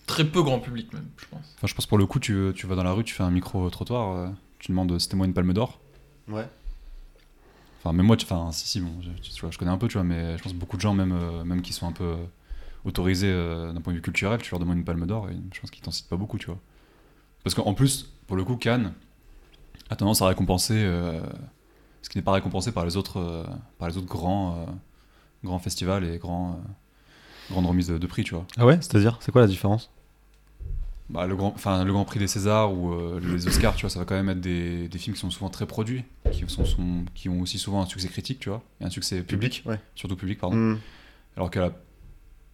Très 0.06 0.24
peu 0.24 0.42
grand 0.42 0.60
public 0.60 0.92
même, 0.92 1.06
je 1.16 1.24
pense. 1.30 1.40
Enfin, 1.56 1.66
je 1.66 1.74
pense 1.74 1.87
pour 1.87 1.96
le 1.98 2.04
coup, 2.06 2.20
tu, 2.20 2.52
tu 2.54 2.66
vas 2.66 2.74
dans 2.76 2.84
la 2.84 2.92
rue, 2.92 3.02
tu 3.04 3.14
fais 3.14 3.22
un 3.22 3.30
micro-trottoir, 3.30 4.16
euh, 4.16 4.28
tu 4.58 4.70
demandes 4.70 4.98
c'était 4.98 5.16
moi 5.16 5.26
une 5.26 5.32
palme 5.32 5.52
d'or. 5.54 5.80
Ouais. 6.28 6.46
Enfin, 7.80 7.92
même 7.94 8.06
moi, 8.06 8.16
tu- 8.16 8.24
enfin, 8.30 8.52
si, 8.52 8.66
si, 8.68 8.80
bon, 8.80 8.90
je, 9.02 9.08
tu 9.30 9.40
vois, 9.40 9.50
je 9.50 9.58
connais 9.58 9.70
un 9.70 9.78
peu, 9.78 9.88
tu 9.88 9.94
vois, 9.94 10.04
mais 10.04 10.37
je 10.38 10.42
pense 10.42 10.52
que 10.52 10.58
beaucoup 10.58 10.76
de 10.76 10.82
gens, 10.82 10.94
même, 10.94 11.12
euh, 11.12 11.42
même 11.44 11.62
qui 11.62 11.72
sont 11.72 11.87
un 11.88 11.92
peu 11.92 12.16
autorisés 12.85 13.31
euh, 13.31 13.73
d'un 13.73 13.81
point 13.81 13.92
de 13.92 13.99
vue 13.99 14.03
culturel, 14.03 14.40
tu 14.42 14.51
leur 14.51 14.61
demandes 14.61 14.77
une 14.79 14.85
palme 14.85 15.07
d'or 15.07 15.29
et 15.31 15.37
je 15.53 15.61
pense 15.61 15.70
qu'ils 15.70 15.83
t'en 15.83 15.90
citent 15.90 16.09
pas 16.09 16.16
beaucoup, 16.16 16.38
tu 16.38 16.47
vois. 16.47 16.59
Parce 17.42 17.55
qu'en 17.55 17.75
plus, 17.75 18.12
pour 18.27 18.37
le 18.37 18.44
coup, 18.44 18.57
Cannes 18.57 18.92
a 19.90 19.97
tendance 19.97 20.23
à 20.23 20.27
récompenser 20.29 20.75
euh, 20.77 21.20
ce 22.03 22.09
qui 22.09 22.18
n'est 22.18 22.23
pas 22.25 22.33
récompensé 22.33 22.73
par 22.73 22.85
les 22.85 22.97
autres, 22.97 23.18
euh, 23.18 23.44
par 23.79 23.88
les 23.88 23.97
autres 23.97 24.07
grands, 24.07 24.66
grands 25.42 25.59
festivals 25.59 26.05
et 26.05 26.18
grands, 26.18 26.61
grandes 27.51 27.66
remises 27.66 27.88
de, 27.88 27.99
de 27.99 28.07
prix, 28.07 28.25
tu 28.25 28.35
vois. 28.35 28.47
Ah 28.57 28.64
ouais 28.66 28.77
C'est-à-dire 28.81 29.18
C'est 29.20 29.33
quoi 29.33 29.40
la 29.42 29.47
différence? 29.49 29.90
Bah, 31.11 31.27
le, 31.27 31.37
grand, 31.37 31.53
enfin, 31.55 31.85
le 31.85 31.92
Grand 31.92 32.07
Prix 32.07 32.18
des 32.18 32.27
Césars 32.27 32.73
ou 32.73 32.94
les 33.20 33.47
Oscars, 33.47 33.75
tu 33.77 33.83
vois, 33.83 33.90
ça 33.90 33.99
va 33.99 34.07
quand 34.07 34.14
même 34.14 34.31
être 34.31 34.40
des, 34.40 34.88
des 34.88 34.99
films 34.99 35.12
qui 35.14 35.20
sont 35.20 35.29
souvent 35.31 35.51
très 35.51 35.66
produits, 35.66 36.03
qui, 36.33 36.44
sont, 36.49 36.64
sont- 36.64 37.05
qui 37.14 37.29
ont 37.29 37.42
aussi 37.42 37.59
souvent 37.59 37.83
un 37.83 37.87
succès 37.87 38.09
critique, 38.09 38.40
tu 38.40 38.49
vois, 38.49 38.62
et 38.81 38.85
un 38.85 38.90
succès 38.90 39.23
public, 39.23 39.62
Ouais. 39.66 39.79
surtout 39.94 40.16
public, 40.16 40.38
pardon. 40.40 40.57
Hmm. 40.57 40.79
Alors 41.37 41.51
qu'à 41.51 41.61
la 41.61 41.73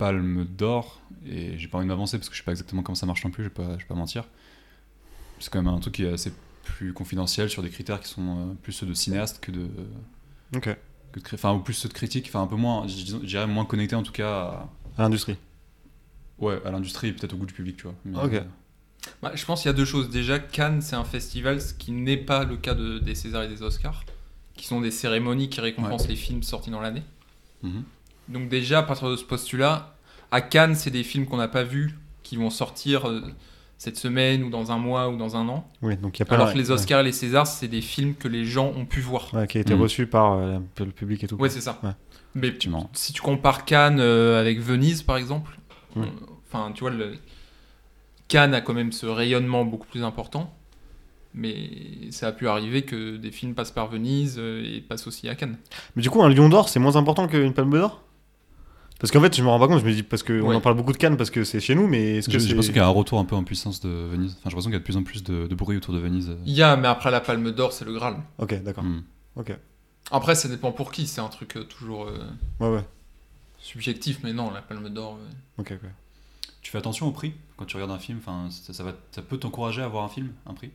Palme 0.00 0.44
d'Or, 0.46 1.00
et 1.26 1.58
j'ai 1.58 1.68
pas 1.68 1.76
envie 1.78 1.84
de 1.84 1.90
m'avancer 1.90 2.16
parce 2.16 2.28
que 2.30 2.34
je 2.34 2.40
sais 2.40 2.44
pas 2.44 2.52
exactement 2.52 2.82
comment 2.82 2.94
ça 2.96 3.04
marche 3.06 3.22
non 3.24 3.30
plus, 3.30 3.44
je 3.44 3.48
vais 3.50 3.54
pas, 3.54 3.74
je 3.74 3.82
vais 3.82 3.88
pas 3.88 3.94
mentir, 3.94 4.24
c'est 5.38 5.50
quand 5.52 5.62
même 5.62 5.72
un 5.72 5.78
truc 5.78 5.94
qui 5.94 6.04
est 6.04 6.12
assez 6.12 6.32
plus 6.64 6.92
confidentiel 6.94 7.50
sur 7.50 7.62
des 7.62 7.68
critères 7.70 8.00
qui 8.00 8.08
sont 8.08 8.38
euh, 8.50 8.54
plus 8.62 8.72
ceux 8.72 8.86
de 8.86 8.94
cinéaste 8.94 9.40
que 9.40 9.50
de. 9.50 9.68
Ok. 10.56 10.68
Que 11.12 11.18
de 11.20 11.24
cri- 11.24 11.34
enfin, 11.34 11.52
ou 11.52 11.58
plus 11.60 11.74
ceux 11.74 11.88
de 11.88 11.92
critique, 11.94 12.26
enfin 12.28 12.42
un 12.42 12.46
peu 12.46 12.56
moins, 12.56 12.86
je 12.86 13.16
dirais 13.18 13.46
moins 13.46 13.64
connecté 13.66 13.94
en 13.94 14.02
tout 14.02 14.12
cas 14.12 14.30
à, 14.30 14.68
À 14.98 15.02
l'industrie. 15.02 15.36
ouais, 16.38 16.58
à 16.64 16.70
l'industrie 16.70 17.08
et 17.08 17.12
peut-être 17.12 17.34
au 17.34 17.36
goût 17.36 17.46
du 17.46 17.54
public, 17.54 17.76
tu 17.76 17.82
vois. 17.84 17.94
Mais, 18.04 18.16
Ok. 18.16 18.32
euh, 18.34 18.42
Bah, 19.22 19.32
je 19.34 19.44
pense 19.44 19.62
qu'il 19.62 19.68
y 19.68 19.74
a 19.74 19.76
deux 19.76 19.84
choses. 19.84 20.08
Déjà, 20.10 20.38
Cannes, 20.38 20.80
c'est 20.82 20.96
un 20.96 21.04
festival, 21.04 21.60
ce 21.60 21.74
qui 21.74 21.90
n'est 21.92 22.16
pas 22.16 22.44
le 22.44 22.56
cas 22.56 22.74
de- 22.74 22.98
des 22.98 23.14
Césars 23.14 23.42
et 23.44 23.48
des 23.48 23.62
Oscars, 23.62 24.04
qui 24.54 24.66
sont 24.66 24.80
des 24.80 24.90
cérémonies 24.90 25.48
qui 25.50 25.60
récompensent 25.60 26.06
les 26.08 26.16
films 26.16 26.42
sortis 26.42 26.70
dans 26.70 26.80
l'année. 26.80 27.02
mhm. 27.62 27.82
Donc 28.31 28.49
déjà, 28.49 28.79
à 28.79 28.83
partir 28.83 29.09
de 29.11 29.16
ce 29.16 29.25
postulat, 29.25 29.95
à 30.31 30.40
Cannes, 30.40 30.75
c'est 30.75 30.90
des 30.90 31.03
films 31.03 31.27
qu'on 31.27 31.37
n'a 31.37 31.49
pas 31.49 31.64
vus, 31.64 31.99
qui 32.23 32.37
vont 32.37 32.51
sortir 32.51 33.09
euh, 33.09 33.23
cette 33.77 33.97
semaine 33.97 34.45
ou 34.45 34.51
dans 34.51 34.71
un 34.73 34.79
mois 34.79 35.09
ou 35.09 35.16
dans 35.16 35.37
un 35.37 35.49
an. 35.49 35.69
Oui, 35.83 35.97
donc 35.97 36.19
il 36.19 36.21
y 36.21 36.23
a 36.23 36.27
pas 36.27 36.35
Alors 36.37 36.47
la- 36.49 36.53
que 36.53 36.59
les 36.59 36.71
Oscars 36.71 37.01
et 37.01 37.05
les 37.05 37.12
Césars, 37.12 37.47
c'est 37.47 37.66
des 37.69 37.81
films 37.81 38.14
que 38.14 38.29
les 38.29 38.45
gens 38.45 38.73
ont 38.77 38.85
pu 38.87 39.01
voir. 39.01 39.33
Ouais, 39.35 39.47
qui 39.47 39.59
a 39.59 39.61
été 39.62 39.75
Hmm. 39.75 39.81
reçu 39.83 40.07
par 40.07 40.35
euh, 40.35 40.59
le 40.79 40.87
public 40.87 41.25
et 41.25 41.27
tout. 41.27 41.37
Ouais, 41.37 41.49
c'est 41.49 41.61
ça. 41.61 41.81
Ouais. 41.83 41.90
Mais 42.37 42.49
Effectivement. 42.49 42.88
si 42.93 43.12
tu 43.12 43.21
compares 43.23 43.64
Cannes 43.64 43.99
euh, 44.01 44.40
avec 44.40 44.61
Venise, 44.61 45.03
par 45.03 45.16
exemple, 45.16 45.59
Ouais. 45.97 46.07
enfin, 46.49 46.71
tu 46.73 46.81
vois, 46.83 46.90
le... 46.90 47.14
Cannes 48.29 48.55
a 48.55 48.61
quand 48.61 48.75
même 48.75 48.93
ce 48.93 49.07
rayonnement 49.07 49.64
beaucoup 49.64 49.88
plus 49.88 50.05
important. 50.05 50.55
Mais 51.35 51.71
ça 52.11 52.29
a 52.29 52.33
pu 52.33 52.49
arriver 52.49 52.83
que 52.83 53.16
des 53.16 53.31
films 53.31 53.55
passent 53.55 53.71
par 53.71 53.88
Venise 53.88 54.37
euh, 54.38 54.62
et 54.64 54.81
passent 54.81 55.07
aussi 55.07 55.29
à 55.29 55.35
Cannes. 55.37 55.57
Mais 55.97 56.03
du 56.03 56.11
coup, 56.11 56.23
un 56.23 56.29
lion 56.29 56.49
d'or, 56.49 56.69
c'est 56.69 56.81
moins 56.81 56.97
important 56.97 57.27
qu'une 57.29 57.53
palme 57.55 57.71
d'or? 57.71 58.03
Parce 59.00 59.10
qu'en 59.10 59.20
fait, 59.20 59.34
je 59.34 59.42
me 59.42 59.48
rends 59.48 59.58
pas 59.58 59.66
compte, 59.66 59.80
je 59.80 59.84
me 59.84 59.92
dis, 59.92 60.02
parce 60.02 60.22
qu'on 60.22 60.40
Ouais. 60.40 60.54
en 60.54 60.60
parle 60.60 60.76
beaucoup 60.76 60.92
de 60.92 60.98
Cannes 60.98 61.16
parce 61.16 61.30
que 61.30 61.42
c'est 61.42 61.58
chez 61.58 61.74
nous, 61.74 61.86
mais 61.88 62.16
est-ce 62.18 62.26
que 62.28 62.32
J'ai 62.32 62.38
c'est. 62.40 62.44
j'ai 62.48 62.50
l'impression 62.52 62.72
qu'il 62.72 62.82
y 62.82 62.84
a 62.84 62.86
un 62.86 62.90
retour 62.90 63.18
un 63.18 63.24
peu 63.24 63.34
en 63.34 63.42
puissance 63.44 63.80
de 63.80 63.88
Venise. 63.88 64.32
Enfin, 64.32 64.40
j'ai 64.44 64.50
l'impression 64.50 64.70
qu'il 64.70 64.74
y 64.74 64.76
a 64.76 64.80
de 64.80 64.84
plus 64.84 64.96
en 64.98 65.02
plus 65.02 65.24
de, 65.24 65.46
de 65.46 65.54
bruit 65.54 65.76
autour 65.78 65.94
de 65.94 65.98
Venise. 65.98 66.30
Il 66.46 66.52
y 66.52 66.62
a, 66.62 66.76
mais 66.76 66.86
après 66.88 67.10
la 67.10 67.20
Palme 67.20 67.50
d'Or, 67.50 67.72
c'est 67.72 67.84
le 67.86 67.92
Graal. 67.94 68.16
Ok, 68.38 68.62
d'accord. 68.62 68.84
Hmm. 68.84 69.02
Ok. 69.36 69.56
Après, 70.10 70.34
ça 70.34 70.48
dépend 70.48 70.70
pour 70.72 70.92
qui. 70.92 71.06
C'est 71.06 71.20
un 71.22 71.28
truc 71.28 71.56
euh, 71.56 71.64
toujours 71.64 72.06
euh, 72.08 72.18
Ouais, 72.60 72.68
ouais. 72.68 72.84
subjectif, 73.58 74.20
mais 74.22 74.32
non, 74.32 74.50
la 74.50 74.60
Palme 74.62 74.88
d'Or. 74.90 75.18
euh, 75.20 75.60
Ok, 75.62 75.72
ok. 75.72 75.88
Tu 76.62 76.70
fais 76.70 76.78
attention 76.78 77.06
au 77.06 77.10
prix 77.12 77.32
quand 77.56 77.64
tu 77.64 77.76
regardes 77.76 77.92
un 77.92 77.98
film. 77.98 78.18
Enfin, 78.18 78.48
ça, 78.50 78.72
ça 78.74 78.82
va, 78.84 78.92
ça 79.12 79.22
peut 79.22 79.38
t'encourager 79.38 79.80
à 79.82 79.88
voir 79.88 80.04
un 80.04 80.08
film, 80.08 80.30
un 80.46 80.52
prix? 80.52 80.70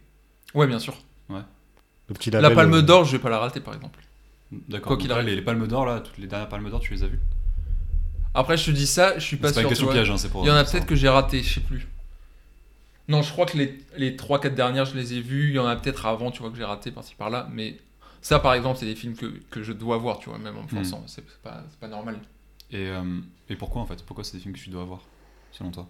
Ouais, 0.55 0.65
bien 0.67 0.79
sûr. 0.79 0.95
Le 1.29 2.13
petit 2.13 2.31
La 2.31 2.49
Palme 2.51 2.73
euh, 2.75 2.81
d'Or, 2.81 3.03
je 3.05 3.11
vais 3.13 3.19
pas 3.21 3.29
la 3.29 3.39
rater, 3.39 3.59
par 3.59 3.73
exemple. 3.75 3.99
D'accord. 4.69 4.89
Quoi 4.89 4.97
qu'il 4.97 5.11
arrive. 5.11 5.25
les, 5.25 5.35
les 5.35 5.41
palmes 5.41 5.67
d'or 5.67 5.85
là, 5.85 5.99
toutes 5.99 6.17
les 6.19 6.27
dernières 6.27 6.47
palmes 6.47 6.69
d'or, 6.69 6.79
tu 6.79 6.93
les 6.93 7.03
as 7.03 7.07
vues? 7.07 7.19
Après, 8.35 8.57
je 8.57 8.65
te 8.65 8.71
dis 8.71 8.85
ça, 8.85 9.17
je 9.17 9.23
suis 9.23 9.37
pas 9.37 9.47
C'est 9.47 9.55
pas 9.55 9.59
sûr. 9.61 9.63
une 9.63 9.69
question 9.69 9.87
piège, 9.87 10.09
hein, 10.11 10.17
c'est 10.17 10.29
pour. 10.29 10.43
Il 10.43 10.47
y 10.47 10.51
en 10.51 10.55
a 10.55 10.63
peut-être 10.63 10.85
que 10.85 10.95
j'ai 10.95 11.09
raté, 11.09 11.41
je 11.41 11.55
sais 11.55 11.59
plus. 11.61 11.87
Non, 13.07 13.21
je 13.21 13.31
crois 13.31 13.45
que 13.45 13.57
les, 13.57 13.77
les 13.97 14.15
3-4 14.17 14.53
dernières, 14.55 14.85
je 14.85 14.95
les 14.95 15.13
ai 15.13 15.21
vues. 15.21 15.49
Il 15.49 15.55
y 15.55 15.59
en 15.59 15.67
a 15.67 15.75
peut-être 15.75 16.05
avant, 16.05 16.31
tu 16.31 16.41
vois, 16.41 16.49
que 16.51 16.57
j'ai 16.57 16.63
raté 16.63 16.91
par-ci 16.91 17.15
par-là. 17.15 17.47
Mais 17.51 17.77
ça, 18.21 18.39
par 18.39 18.53
exemple, 18.53 18.79
c'est 18.79 18.85
des 18.87 18.95
films 18.95 19.15
que, 19.15 19.27
que 19.51 19.63
je 19.63 19.71
dois 19.73 19.97
voir, 19.97 20.19
tu 20.19 20.29
vois, 20.29 20.37
même 20.39 20.57
en 20.57 20.63
me 20.63 20.67
forçant. 20.67 21.03
C'est 21.07 21.23
pas, 21.43 21.63
c'est 21.69 21.79
pas 21.79 21.87
normal. 21.87 22.19
Et, 22.71 22.87
euh, 22.87 23.03
et 23.49 23.55
pourquoi 23.55 23.81
en 23.83 23.85
fait? 23.85 24.03
Pourquoi 24.03 24.23
c'est 24.23 24.37
des 24.37 24.41
films 24.43 24.55
que 24.55 24.59
tu 24.59 24.69
dois 24.71 24.83
voir, 24.83 25.01
selon 25.51 25.69
toi? 25.71 25.87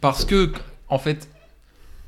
Parce 0.00 0.24
que, 0.24 0.50
en 0.88 0.98
fait, 0.98 1.28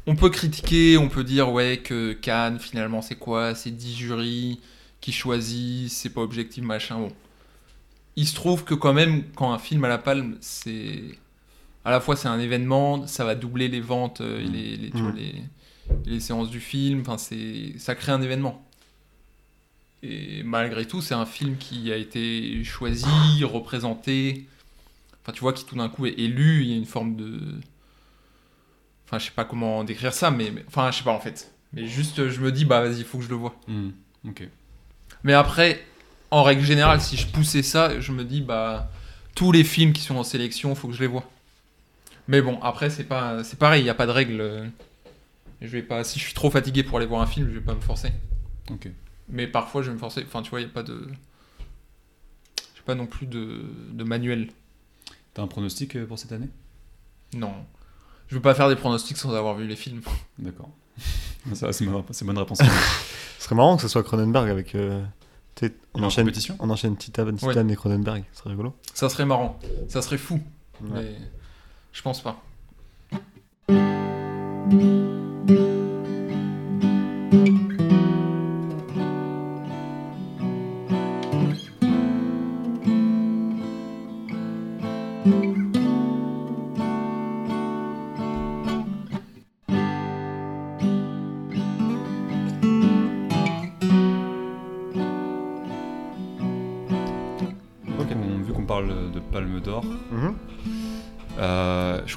on 0.06 0.16
peut 0.16 0.30
critiquer, 0.30 0.96
on 0.96 1.08
peut 1.08 1.24
dire, 1.24 1.52
ouais, 1.52 1.78
que 1.84 2.14
Cannes, 2.14 2.58
finalement, 2.58 3.02
c'est 3.02 3.16
quoi? 3.16 3.54
C'est 3.54 3.70
10 3.70 3.94
jurys 3.96 4.60
qui 5.02 5.12
choisissent, 5.12 5.96
c'est 5.98 6.10
pas 6.10 6.22
objectif, 6.22 6.64
machin. 6.64 6.98
Bon. 7.00 7.12
Il 8.16 8.26
se 8.26 8.34
trouve 8.34 8.64
que, 8.64 8.74
quand 8.74 8.92
même, 8.92 9.24
quand 9.34 9.52
un 9.52 9.58
film 9.58 9.84
à 9.84 9.88
la 9.88 9.98
palme, 9.98 10.36
c'est. 10.40 11.02
À 11.84 11.90
la 11.90 12.00
fois, 12.00 12.14
c'est 12.16 12.28
un 12.28 12.38
événement, 12.38 13.06
ça 13.06 13.24
va 13.24 13.34
doubler 13.34 13.68
les 13.68 13.80
ventes 13.80 14.20
euh, 14.20 14.40
et 14.40 14.48
Mm. 14.48 14.52
les, 14.52 14.76
les, 14.76 14.90
tu 14.90 14.98
vois, 14.98 15.12
les, 15.12 15.34
les 16.04 16.20
séances 16.20 16.50
du 16.50 16.60
film. 16.60 17.00
Enfin, 17.00 17.16
c'est, 17.18 17.72
ça 17.78 17.94
crée 17.94 18.12
un 18.12 18.20
événement. 18.20 18.62
Et 20.02 20.42
malgré 20.42 20.86
tout, 20.86 21.00
c'est 21.02 21.14
un 21.14 21.26
film 21.26 21.56
qui 21.56 21.92
a 21.92 21.96
été 21.96 22.62
choisi, 22.64 23.44
représenté. 23.44 24.46
Enfin, 25.22 25.32
tu 25.32 25.40
vois, 25.40 25.52
qui 25.52 25.64
tout 25.64 25.76
d'un 25.76 25.88
coup 25.88 26.06
est 26.06 26.18
élu. 26.18 26.62
Il 26.62 26.70
y 26.70 26.72
a 26.74 26.76
une 26.76 26.86
forme 26.86 27.16
de. 27.16 27.38
Enfin, 29.06 29.18
je 29.18 29.26
sais 29.26 29.32
pas 29.32 29.44
comment 29.44 29.82
décrire 29.84 30.12
ça, 30.14 30.30
mais. 30.30 30.52
Enfin, 30.68 30.90
je 30.90 30.98
sais 30.98 31.04
pas 31.04 31.12
en 31.12 31.20
fait. 31.20 31.52
Mais 31.72 31.86
juste, 31.86 32.28
je 32.28 32.40
me 32.40 32.50
dis, 32.52 32.64
bah 32.64 32.80
vas-y, 32.80 32.98
il 32.98 33.04
faut 33.04 33.18
que 33.18 33.24
je 33.24 33.28
le 33.30 33.36
vois. 33.36 33.54
Hmm, 33.68 33.90
Ok. 34.28 34.46
Mais 35.22 35.34
après, 35.34 35.84
en 36.30 36.42
règle 36.42 36.62
générale, 36.62 37.00
si 37.00 37.16
je 37.16 37.26
poussais 37.26 37.62
ça, 37.62 37.98
je 38.00 38.12
me 38.12 38.24
dis, 38.24 38.40
bah. 38.40 38.90
Tous 39.36 39.52
les 39.52 39.62
films 39.64 39.92
qui 39.92 40.02
sont 40.02 40.16
en 40.16 40.24
sélection, 40.24 40.74
faut 40.74 40.88
que 40.88 40.94
je 40.94 41.00
les 41.00 41.06
vois. 41.06 41.24
Mais 42.26 42.42
bon, 42.42 42.60
après, 42.62 42.90
c'est 42.90 43.04
pas, 43.04 43.42
c'est 43.44 43.58
pareil, 43.58 43.80
il 43.80 43.84
n'y 43.84 43.90
a 43.90 43.94
pas 43.94 44.06
de 44.06 44.10
règle. 44.10 44.70
Je 45.62 45.68
vais 45.68 45.82
pas, 45.82 46.02
si 46.04 46.18
je 46.18 46.24
suis 46.24 46.34
trop 46.34 46.50
fatigué 46.50 46.82
pour 46.82 46.98
aller 46.98 47.06
voir 47.06 47.22
un 47.22 47.26
film, 47.26 47.48
je 47.48 47.54
vais 47.54 47.64
pas 47.64 47.74
me 47.74 47.80
forcer. 47.80 48.12
Ok. 48.70 48.88
Mais 49.28 49.46
parfois, 49.46 49.82
je 49.82 49.88
vais 49.88 49.94
me 49.94 49.98
forcer. 49.98 50.24
Enfin, 50.26 50.42
tu 50.42 50.50
vois, 50.50 50.60
il 50.60 50.64
n'y 50.64 50.70
a 50.70 50.74
pas 50.74 50.82
de. 50.82 51.06
J'ai 52.74 52.82
pas 52.84 52.94
non 52.96 53.06
plus 53.06 53.26
de, 53.26 53.62
de 53.92 54.04
manuel. 54.04 54.48
T'as 55.32 55.42
un 55.42 55.46
pronostic 55.46 55.96
euh, 55.96 56.06
pour 56.06 56.18
cette 56.18 56.32
année? 56.32 56.48
Non. 57.34 57.54
Je 58.28 58.34
veux 58.34 58.42
pas 58.42 58.54
faire 58.54 58.68
des 58.68 58.76
pronostics 58.76 59.16
sans 59.16 59.32
avoir 59.34 59.54
vu 59.54 59.66
les 59.66 59.76
films. 59.76 60.00
D'accord. 60.38 60.70
Ça, 61.54 61.72
c'est 61.72 61.84
une 61.84 61.92
bonne- 61.92 62.04
c'est 62.10 62.24
bonne 62.24 62.38
réponse. 62.38 62.58
Ce 63.38 63.44
serait 63.44 63.54
marrant 63.54 63.76
que 63.76 63.82
ce 63.82 63.88
soit 63.88 64.02
Cronenberg 64.02 64.50
avec. 64.50 64.74
euh, 64.74 65.02
on, 65.94 66.02
En 66.02 66.06
enchaîne, 66.06 66.24
compétition 66.24 66.56
on 66.60 66.70
enchaîne 66.70 66.96
Titan, 66.96 67.32
Titan 67.34 67.48
Ouais. 67.66 67.72
et 67.72 67.76
Cronenberg, 67.76 68.24
ce 68.32 68.38
serait 68.38 68.50
rigolo. 68.50 68.74
Ça 68.94 69.08
serait 69.08 69.26
marrant. 69.26 69.58
Ça 69.88 70.02
serait 70.02 70.18
fou. 70.18 70.40
Ouais. 70.82 70.88
Mais 70.92 71.16
je 71.92 72.02
pense 72.02 72.20
pas. 72.22 72.42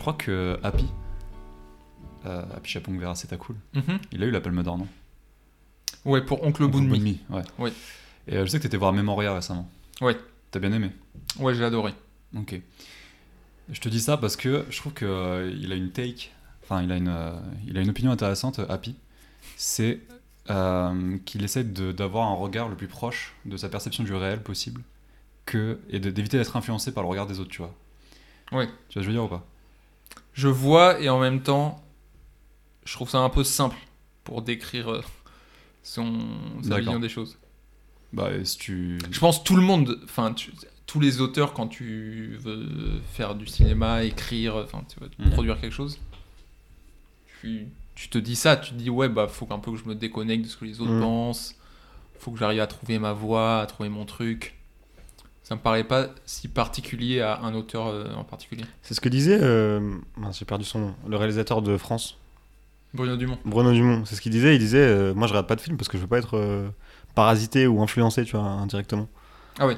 Crois 0.03 0.13
que 0.13 0.59
Happy, 0.63 0.85
euh, 2.25 2.43
Happy 2.53 2.69
Chapong 2.69 2.99
Vera, 2.99 3.15
c'est 3.15 3.35
cool. 3.37 3.55
Mhm. 3.73 3.99
Il 4.11 4.21
a 4.21 4.25
eu 4.25 4.31
la 4.31 4.41
Palme 4.41 4.61
d'Or, 4.61 4.77
non? 4.77 4.87
Ouais, 6.03 6.21
pour 6.21 6.43
Oncle 6.43 6.63
Oncle 6.63 6.67
Boonmi. 6.67 7.21
Ouais. 7.29 7.43
Ouais. 7.57 7.71
Et 8.27 8.35
euh, 8.35 8.45
je 8.45 8.51
sais 8.51 8.57
que 8.57 8.63
t'étais 8.63 8.75
voir 8.75 8.91
Memoria 8.91 9.33
récemment. 9.33 9.69
Ouais. 10.01 10.17
T'as 10.51 10.59
bien 10.59 10.73
aimé? 10.73 10.91
Ouais, 11.39 11.55
j'ai 11.55 11.63
adoré. 11.63 11.93
Ok. 12.35 12.59
Je 13.69 13.79
te 13.79 13.87
dis 13.87 14.01
ça 14.01 14.17
parce 14.17 14.35
que 14.35 14.65
je 14.69 14.77
trouve 14.77 14.93
qu'il 14.93 15.71
a 15.71 15.75
une 15.75 15.91
take, 15.91 16.31
enfin 16.63 16.83
il 16.83 16.91
a 16.91 16.97
une, 16.97 17.07
euh, 17.07 17.31
il 17.65 17.77
a 17.77 17.81
une 17.81 17.89
opinion 17.89 18.11
intéressante, 18.11 18.59
euh, 18.59 18.65
Happy. 18.67 18.95
C'est 19.55 20.01
euh, 20.49 21.17
qu'il 21.23 21.45
essaie 21.45 21.63
d'avoir 21.63 22.27
un 22.27 22.35
regard 22.35 22.67
le 22.67 22.75
plus 22.75 22.89
proche 22.89 23.35
de 23.45 23.55
sa 23.55 23.69
perception 23.69 24.03
du 24.03 24.13
réel 24.13 24.43
possible 24.43 24.81
que, 25.45 25.79
et 25.89 25.99
d'éviter 25.99 26.37
d'être 26.37 26.57
influencé 26.57 26.91
par 26.93 27.03
le 27.03 27.09
regard 27.09 27.25
des 27.25 27.39
autres, 27.39 27.51
tu 27.51 27.59
vois. 27.59 27.73
Ouais. 28.51 28.67
Tu 28.67 28.71
vois 28.71 28.77
ce 28.89 28.93
que 28.95 29.01
je 29.03 29.07
veux 29.07 29.13
dire 29.13 29.23
ou 29.23 29.29
pas? 29.29 29.47
Je 30.33 30.47
vois 30.47 30.99
et 30.99 31.09
en 31.09 31.19
même 31.19 31.41
temps, 31.41 31.83
je 32.85 32.93
trouve 32.93 33.09
ça 33.09 33.19
un 33.19 33.29
peu 33.29 33.43
simple 33.43 33.77
pour 34.23 34.41
décrire 34.41 34.89
euh, 34.91 35.01
son, 35.83 36.19
sa 36.63 36.77
vision 36.79 36.99
des 36.99 37.09
choses. 37.09 37.37
Bah, 38.13 38.29
si 38.43 38.57
tu. 38.57 38.99
Je 39.11 39.19
pense 39.19 39.43
tout 39.43 39.55
le 39.55 39.61
monde, 39.61 39.99
enfin, 40.03 40.35
tous 40.85 40.99
les 40.99 41.21
auteurs, 41.21 41.53
quand 41.53 41.67
tu 41.67 42.37
veux 42.39 43.01
faire 43.13 43.35
du 43.35 43.47
cinéma, 43.47 44.03
écrire, 44.03 44.55
enfin, 44.55 44.83
tu 44.87 44.99
veux 44.99 45.09
Mhm. 45.19 45.31
produire 45.31 45.59
quelque 45.59 45.73
chose, 45.73 45.99
tu, 47.41 47.67
tu 47.95 48.09
te 48.09 48.17
dis 48.17 48.35
ça, 48.35 48.55
tu 48.57 48.71
te 48.71 48.75
dis, 48.75 48.89
ouais, 48.89 49.09
bah, 49.09 49.27
faut 49.27 49.47
un 49.51 49.59
peu 49.59 49.71
que 49.71 49.77
je 49.77 49.85
me 49.85 49.95
déconnecte 49.95 50.45
de 50.45 50.49
ce 50.49 50.57
que 50.57 50.65
les 50.65 50.79
autres 50.81 50.91
Mhm. 50.93 51.01
pensent, 51.01 51.55
faut 52.19 52.31
que 52.31 52.37
j'arrive 52.39 52.61
à 52.61 52.67
trouver 52.67 52.99
ma 52.99 53.13
voix, 53.13 53.61
à 53.61 53.65
trouver 53.65 53.89
mon 53.89 54.05
truc. 54.05 54.55
Ça 55.43 55.55
me 55.55 55.59
paraît 55.59 55.83
pas 55.83 56.07
si 56.25 56.47
particulier 56.47 57.21
à 57.21 57.41
un 57.41 57.53
auteur 57.53 57.87
euh, 57.87 58.13
en 58.15 58.23
particulier. 58.23 58.63
C'est 58.81 58.93
ce 58.93 59.01
que 59.01 59.09
disait, 59.09 59.39
euh, 59.41 59.95
j'ai 60.31 60.45
perdu 60.45 60.63
son 60.65 60.79
nom, 60.79 60.95
le 61.07 61.17
réalisateur 61.17 61.61
de 61.61 61.77
France, 61.77 62.17
Bruno 62.93 63.17
Dumont. 63.17 63.39
Bruno 63.43 63.71
Dumont. 63.71 64.05
C'est 64.05 64.15
ce 64.15 64.21
qu'il 64.21 64.31
disait. 64.31 64.55
Il 64.55 64.59
disait, 64.59 64.77
euh, 64.77 65.13
moi 65.13 65.27
je 65.27 65.33
regarde 65.33 65.47
pas 65.47 65.55
de 65.55 65.61
film 65.61 65.77
parce 65.77 65.87
que 65.87 65.97
je 65.97 66.03
veux 66.03 66.07
pas 66.07 66.19
être 66.19 66.37
euh, 66.37 66.69
parasité 67.15 67.65
ou 67.67 67.81
influencé, 67.81 68.23
tu 68.23 68.37
vois, 68.37 68.45
indirectement. 68.45 69.07
Ah 69.59 69.67
ouais. 69.67 69.77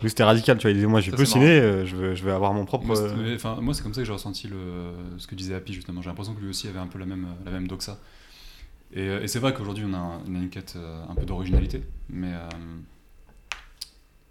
Lui 0.00 0.10
c'était 0.10 0.24
radical, 0.24 0.58
tu 0.58 0.62
vois. 0.62 0.72
Il 0.72 0.74
disait, 0.74 0.86
moi 0.88 1.00
veux 1.00 1.16
c'est 1.16 1.24
ciné, 1.24 1.46
euh, 1.46 1.86
je 1.86 1.94
veux, 1.94 2.14
je 2.16 2.24
veux 2.24 2.32
avoir 2.32 2.52
mon 2.52 2.64
propre. 2.64 2.86
Moi, 2.86 2.96
moi, 3.60 3.74
c'est 3.74 3.82
comme 3.82 3.94
ça 3.94 4.00
que 4.00 4.06
j'ai 4.06 4.12
ressenti 4.12 4.48
le, 4.48 4.92
ce 5.18 5.28
que 5.28 5.36
disait 5.36 5.54
Happy 5.54 5.72
justement. 5.72 6.02
J'ai 6.02 6.08
l'impression 6.08 6.34
que 6.34 6.40
lui 6.40 6.50
aussi 6.50 6.66
avait 6.66 6.80
un 6.80 6.88
peu 6.88 6.98
la 6.98 7.06
même, 7.06 7.28
la 7.44 7.52
même 7.52 7.68
doxa. 7.68 7.98
Et, 8.94 9.06
et 9.06 9.28
c'est 9.28 9.38
vrai 9.38 9.54
qu'aujourd'hui, 9.54 9.84
on 9.84 9.94
on 9.94 10.34
a 10.34 10.38
une 10.38 10.50
quête 10.50 10.76
un 11.08 11.14
peu 11.14 11.24
d'originalité, 11.24 11.84
mais 12.10 12.32
euh, 12.32 12.48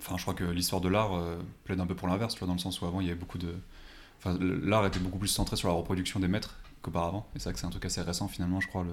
enfin, 0.02 0.18
je 0.18 0.24
crois 0.24 0.34
que 0.34 0.44
l'histoire 0.44 0.82
de 0.82 0.90
l'art 0.90 1.14
euh, 1.16 1.38
plaide 1.64 1.80
un 1.80 1.86
peu 1.86 1.96
pour 1.96 2.08
l'inverse, 2.08 2.38
dans 2.40 2.54
le 2.54 2.60
sens 2.60 2.82
où 2.82 2.86
avant, 2.86 3.02
il 3.02 3.08
y 3.08 3.10
avait 3.10 3.20
beaucoup 3.20 3.38
de. 3.38 3.54
Enfin, 4.20 4.38
l'art 4.40 4.86
était 4.86 5.00
beaucoup 5.00 5.18
plus 5.20 5.28
centré 5.28 5.56
sur 5.56 5.68
la 5.68 5.74
reproduction 5.74 6.20
des 6.20 6.28
maîtres 6.28 6.56
qu'auparavant. 6.82 7.28
Et 7.36 7.40
c'est 7.40 7.46
vrai 7.46 7.54
que 7.54 7.60
c'est 7.60 7.66
un 7.66 7.72
truc 7.72 7.86
assez 7.86 8.02
récent, 8.02 8.28
finalement, 8.28 8.60
je 8.60 8.68
crois, 8.68 8.86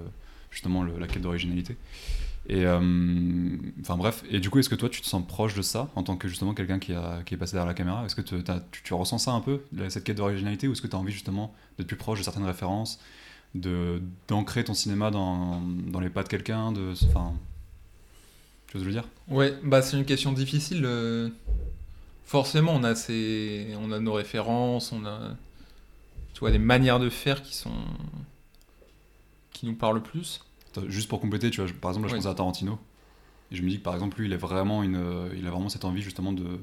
justement, 0.51 0.83
la 0.83 1.07
quête 1.07 1.21
d'originalité. 1.21 1.77
Et 2.47 2.65
euh, 2.65 2.79
enfin 3.81 3.95
bref, 3.97 4.23
et 4.29 4.39
du 4.39 4.49
coup, 4.49 4.57
est-ce 4.57 4.69
que 4.69 4.75
toi 4.75 4.89
tu 4.89 5.01
te 5.01 5.05
sens 5.05 5.23
proche 5.27 5.53
de 5.53 5.61
ça 5.61 5.89
en 5.95 6.01
tant 6.01 6.15
que 6.17 6.27
justement 6.27 6.55
quelqu'un 6.55 6.79
qui, 6.79 6.93
a- 6.93 7.21
qui 7.23 7.35
est 7.35 7.37
passé 7.37 7.53
derrière 7.53 7.67
la 7.67 7.75
caméra? 7.75 8.03
Est-ce 8.05 8.15
que 8.15 8.21
tu, 8.21 8.93
ressens 8.93 9.19
ça 9.19 9.31
un 9.33 9.41
peu, 9.41 9.61
cette 9.89 10.03
quête 10.03 10.17
d'originalité, 10.17 10.67
ou 10.67 10.71
est-ce 10.71 10.81
que 10.81 10.87
tu 10.87 10.95
as 10.95 10.99
envie 10.99 11.11
justement 11.11 11.53
d'être 11.77 11.87
plus 11.87 11.97
proche 11.97 12.19
de 12.19 12.23
certaines 12.23 12.45
références, 12.45 12.99
d'ancrer 13.53 14.63
ton 14.63 14.73
cinéma 14.73 15.11
dans, 15.11 15.61
dans 15.61 15.99
les 15.99 16.09
pas 16.09 16.23
de 16.23 16.29
quelqu'un. 16.29 16.73
Tu 18.71 18.77
veux 18.77 18.91
dire? 18.91 19.05
Ouais, 19.27 19.53
bah 19.63 19.81
c'est 19.81 19.97
une 19.97 20.05
question 20.05 20.31
difficile. 20.31 20.83
euh. 20.85 21.29
Forcément, 22.25 22.73
on 22.75 22.83
a, 22.83 22.93
ces... 22.95 23.73
on 23.79 23.91
a 23.91 23.99
nos 23.99 24.13
références, 24.13 24.91
on 24.91 25.05
a 25.05 25.35
tu 26.33 26.39
vois, 26.41 26.51
des 26.51 26.59
manières 26.59 26.99
de 26.99 27.09
faire 27.09 27.41
qui 27.41 27.55
sont. 27.55 27.71
qui 29.51 29.65
nous 29.65 29.75
parlent 29.75 30.01
plus. 30.03 30.41
Juste 30.87 31.09
pour 31.09 31.19
compléter, 31.19 31.49
tu 31.49 31.61
vois, 31.61 31.69
par 31.81 31.91
exemple, 31.91 32.05
là, 32.07 32.11
je 32.11 32.15
pensais 32.17 32.29
à 32.29 32.33
Tarantino. 32.35 32.79
Et 33.51 33.55
je 33.55 33.63
me 33.63 33.69
dis 33.69 33.79
que 33.79 33.83
par 33.83 33.93
exemple, 33.95 34.19
lui, 34.19 34.27
il, 34.27 34.33
est 34.33 34.37
vraiment 34.37 34.83
une, 34.83 35.29
il 35.35 35.45
a 35.47 35.51
vraiment 35.51 35.69
cette 35.69 35.85
envie 35.85 36.01
justement 36.01 36.33
de, 36.33 36.59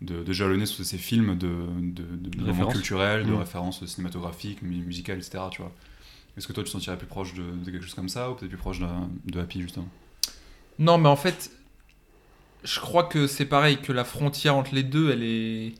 de, 0.00 0.22
de 0.22 0.32
jalonner 0.32 0.66
sur 0.66 0.84
ses 0.84 0.98
films 0.98 1.36
de, 1.36 1.66
de, 1.80 2.04
de, 2.04 2.44
références. 2.44 2.74
culturels, 2.74 3.26
de 3.26 3.32
Mm. 3.32 3.36
références 3.36 3.84
cinématographiques, 3.86 4.62
mu- 4.62 4.84
musicales, 4.84 5.18
etc. 5.18 5.44
Tu 5.50 5.62
vois. 5.62 5.72
Est-ce 6.36 6.48
que 6.48 6.52
toi, 6.52 6.62
tu 6.64 6.68
te 6.68 6.72
sentirais 6.72 6.98
plus 6.98 7.06
proche 7.08 7.34
de, 7.34 7.42
de 7.42 7.70
quelque 7.70 7.82
chose 7.84 7.94
comme 7.94 8.08
ça 8.08 8.30
ou 8.30 8.34
peut-être 8.34 8.50
plus 8.50 8.58
proche 8.58 8.80
de, 8.80 8.86
de 9.26 9.40
Happy 9.40 9.60
justement? 9.62 9.88
Non, 10.80 10.98
mais 10.98 11.08
en 11.08 11.16
fait, 11.16 11.50
je 12.64 12.80
crois 12.80 13.04
que 13.04 13.26
c'est 13.26 13.44
pareil, 13.46 13.78
que 13.80 13.92
la 13.92 14.04
frontière 14.04 14.56
entre 14.56 14.74
les 14.74 14.82
deux, 14.82 15.10
elle 15.12 15.22
est. 15.22 15.74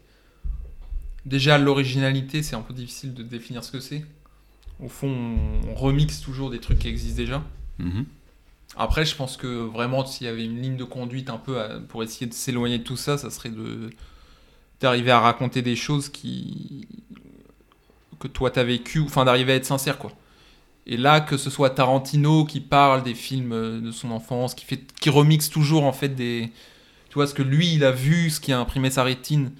Déjà, 1.27 1.59
l'originalité, 1.59 2.43
c'est 2.43 2.55
un 2.57 2.63
peu 2.63 2.73
difficile 2.75 3.13
de 3.15 3.23
définir 3.23 3.65
ce 3.65 3.73
que 3.73 3.81
c'est. 3.81 4.05
Au 4.83 4.89
fond, 4.89 5.09
on- 5.69 5.75
remixe 5.75 6.21
toujours 6.21 6.49
des 6.51 6.61
trucs 6.61 6.79
qui 6.79 6.89
existent 6.89 7.17
déjà. 7.17 7.43
Mhm. 7.79 8.07
Après, 8.77 9.05
je 9.05 9.15
pense 9.17 9.37
que 9.37 9.47
vraiment, 9.47 10.07
s'il 10.07 10.27
y 10.27 10.31
avait 10.31 10.45
une 10.45 10.61
ligne 10.63 10.77
de 10.77 10.85
conduite 10.85 11.29
un 11.29 11.39
peu 11.39 11.61
à- 11.61 11.81
pour 11.81 12.03
essayer 12.03 12.27
de 12.27 12.33
s'éloigner 12.35 12.79
de 12.79 12.85
tout 12.85 12.97
ça, 12.97 13.19
ça 13.19 13.31
serait 13.31 13.51
de 13.51 13.91
d'arriver 14.81 15.11
à 15.11 15.21
raconter 15.21 15.61
des 15.61 15.77
choses 15.77 16.09
qui 16.09 16.89
que 18.19 18.29
toi 18.29 18.51
t'as 18.51 18.65
vécu, 18.65 19.01
enfin 19.01 19.25
d'arriver 19.27 19.53
à 19.53 19.57
être 19.57 19.67
sincère 19.67 19.99
quoi. 19.99 20.13
Et 20.93 20.97
là, 20.97 21.21
que 21.21 21.37
ce 21.37 21.49
soit 21.51 21.71
Tarantino 21.71 22.45
qui 22.45 22.61
parle 22.61 23.03
des 23.05 23.15
films 23.15 23.53
euh, 23.53 23.81
de 23.81 23.91
son 23.93 24.11
enfance, 24.11 24.55
qui 24.55 24.65
fait, 24.67 24.81
qui 25.01 25.09
remixe 25.09 25.49
toujours 25.49 25.85
en 25.85 25.93
fait 25.93 26.09
des, 26.11 26.51
tu 27.09 27.15
vois 27.15 27.27
ce 27.29 27.33
que 27.35 27.43
lui 27.43 27.73
il 27.75 27.85
a 27.85 27.93
vu, 27.93 28.29
ce 28.29 28.41
qui 28.41 28.53
a 28.53 28.59
imprimé 28.59 28.91
sa 28.91 29.05
rétine, 29.05 29.53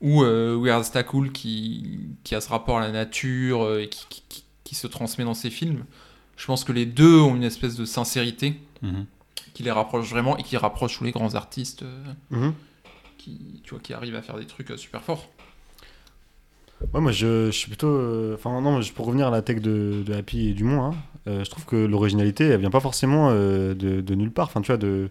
ou 0.00 0.22
euh, 0.22 0.56
Weird 0.60 0.84
Cool 1.06 1.30
qui 1.30 2.00
qui 2.24 2.34
a 2.34 2.40
ce 2.40 2.48
rapport 2.48 2.78
à 2.78 2.80
la 2.80 2.90
nature 2.90 3.62
euh, 3.64 3.82
et 3.82 3.88
qui, 3.88 4.06
qui, 4.08 4.22
qui- 4.28 4.44
qui 4.64 4.74
se 4.74 4.86
transmet 4.86 5.24
dans 5.24 5.34
ses 5.34 5.50
films. 5.50 5.84
Je 6.36 6.44
pense 6.46 6.62
que 6.64 6.72
les 6.72 6.84
deux 6.86 7.20
ont 7.20 7.36
une 7.36 7.44
espèce 7.44 7.74
de 7.76 7.84
sincérité 7.84 8.60
Mhm. 8.82 9.06
qui 9.54 9.62
les 9.64 9.72
rapproche 9.72 10.08
vraiment 10.08 10.36
et 10.36 10.42
qui 10.42 10.56
rapproche 10.56 10.98
tous 10.98 11.04
les 11.04 11.10
grands 11.10 11.34
artistes 11.34 11.82
euh, 11.82 12.04
mhm. 12.30 12.54
qui, 13.18 13.60
tu 13.64 13.70
vois, 13.70 13.80
qui 13.80 13.92
arrivent 13.92 14.14
à 14.14 14.22
faire 14.22 14.36
des 14.36 14.46
trucs 14.46 14.70
euh, 14.70 14.76
super 14.76 15.02
forts. 15.02 15.28
Ouais, 16.94 17.00
moi 17.00 17.12
je, 17.12 17.46
je 17.46 17.50
suis 17.50 17.68
plutôt. 17.68 17.88
euh, 17.88 18.34
Enfin, 18.34 18.60
non, 18.60 18.80
pour 18.94 19.06
revenir 19.06 19.26
à 19.28 19.30
la 19.30 19.42
tech 19.42 19.60
de, 19.60 20.02
de 20.06 20.14
Happy 20.14 20.48
et 20.50 20.54
Dumont, 20.54 20.84
hein, 20.84 20.94
euh, 21.26 21.44
je 21.44 21.50
trouve 21.50 21.64
que 21.66 21.76
l'originalité, 21.76 22.44
elle 22.46 22.60
vient 22.60 22.70
pas 22.70 22.80
forcément 22.80 23.30
euh, 23.30 23.74
de, 23.74 24.00
de 24.00 24.14
nulle 24.14 24.30
part. 24.30 24.46
Enfin, 24.46 24.60
tu 24.60 24.68
vois, 24.68 24.76
de... 24.78 25.10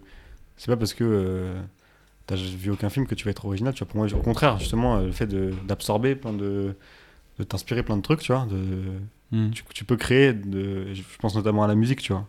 c'est 0.58 0.67
pas 0.67 0.77
parce 0.77 0.93
que 0.93 1.53
t'as 2.27 2.36
vu 2.36 2.71
aucun 2.71 2.89
film 2.89 3.08
que 3.08 3.15
tu 3.15 3.25
vas 3.25 3.32
être 3.32 3.45
original. 3.45 3.73
Tu 3.73 3.80
vois, 3.84 3.88
pour 3.89 3.97
moi, 3.97 4.13
au 4.13 4.21
contraire, 4.23 4.60
justement, 4.60 4.97
le 4.99 5.12
fait 5.12 5.27
d'absorber 5.67 6.15
plein 6.15 6.34
de. 6.34 6.75
de 7.39 7.43
t'inspirer 7.45 7.84
plein 7.84 7.97
de 7.97 8.03
trucs, 8.03 8.21
tu 8.21 8.34
vois. 8.34 8.45
De, 8.47 8.58
Mhm. 9.32 9.51
tu, 9.51 9.63
tu 9.73 9.86
peux 9.86 9.97
créer, 9.97 10.34
de, 10.34 10.93
je 10.93 11.03
pense 11.19 11.36
notamment 11.36 11.63
à 11.63 11.67
la 11.67 11.75
musique, 11.75 12.01
tu 12.01 12.13
vois. 12.13 12.27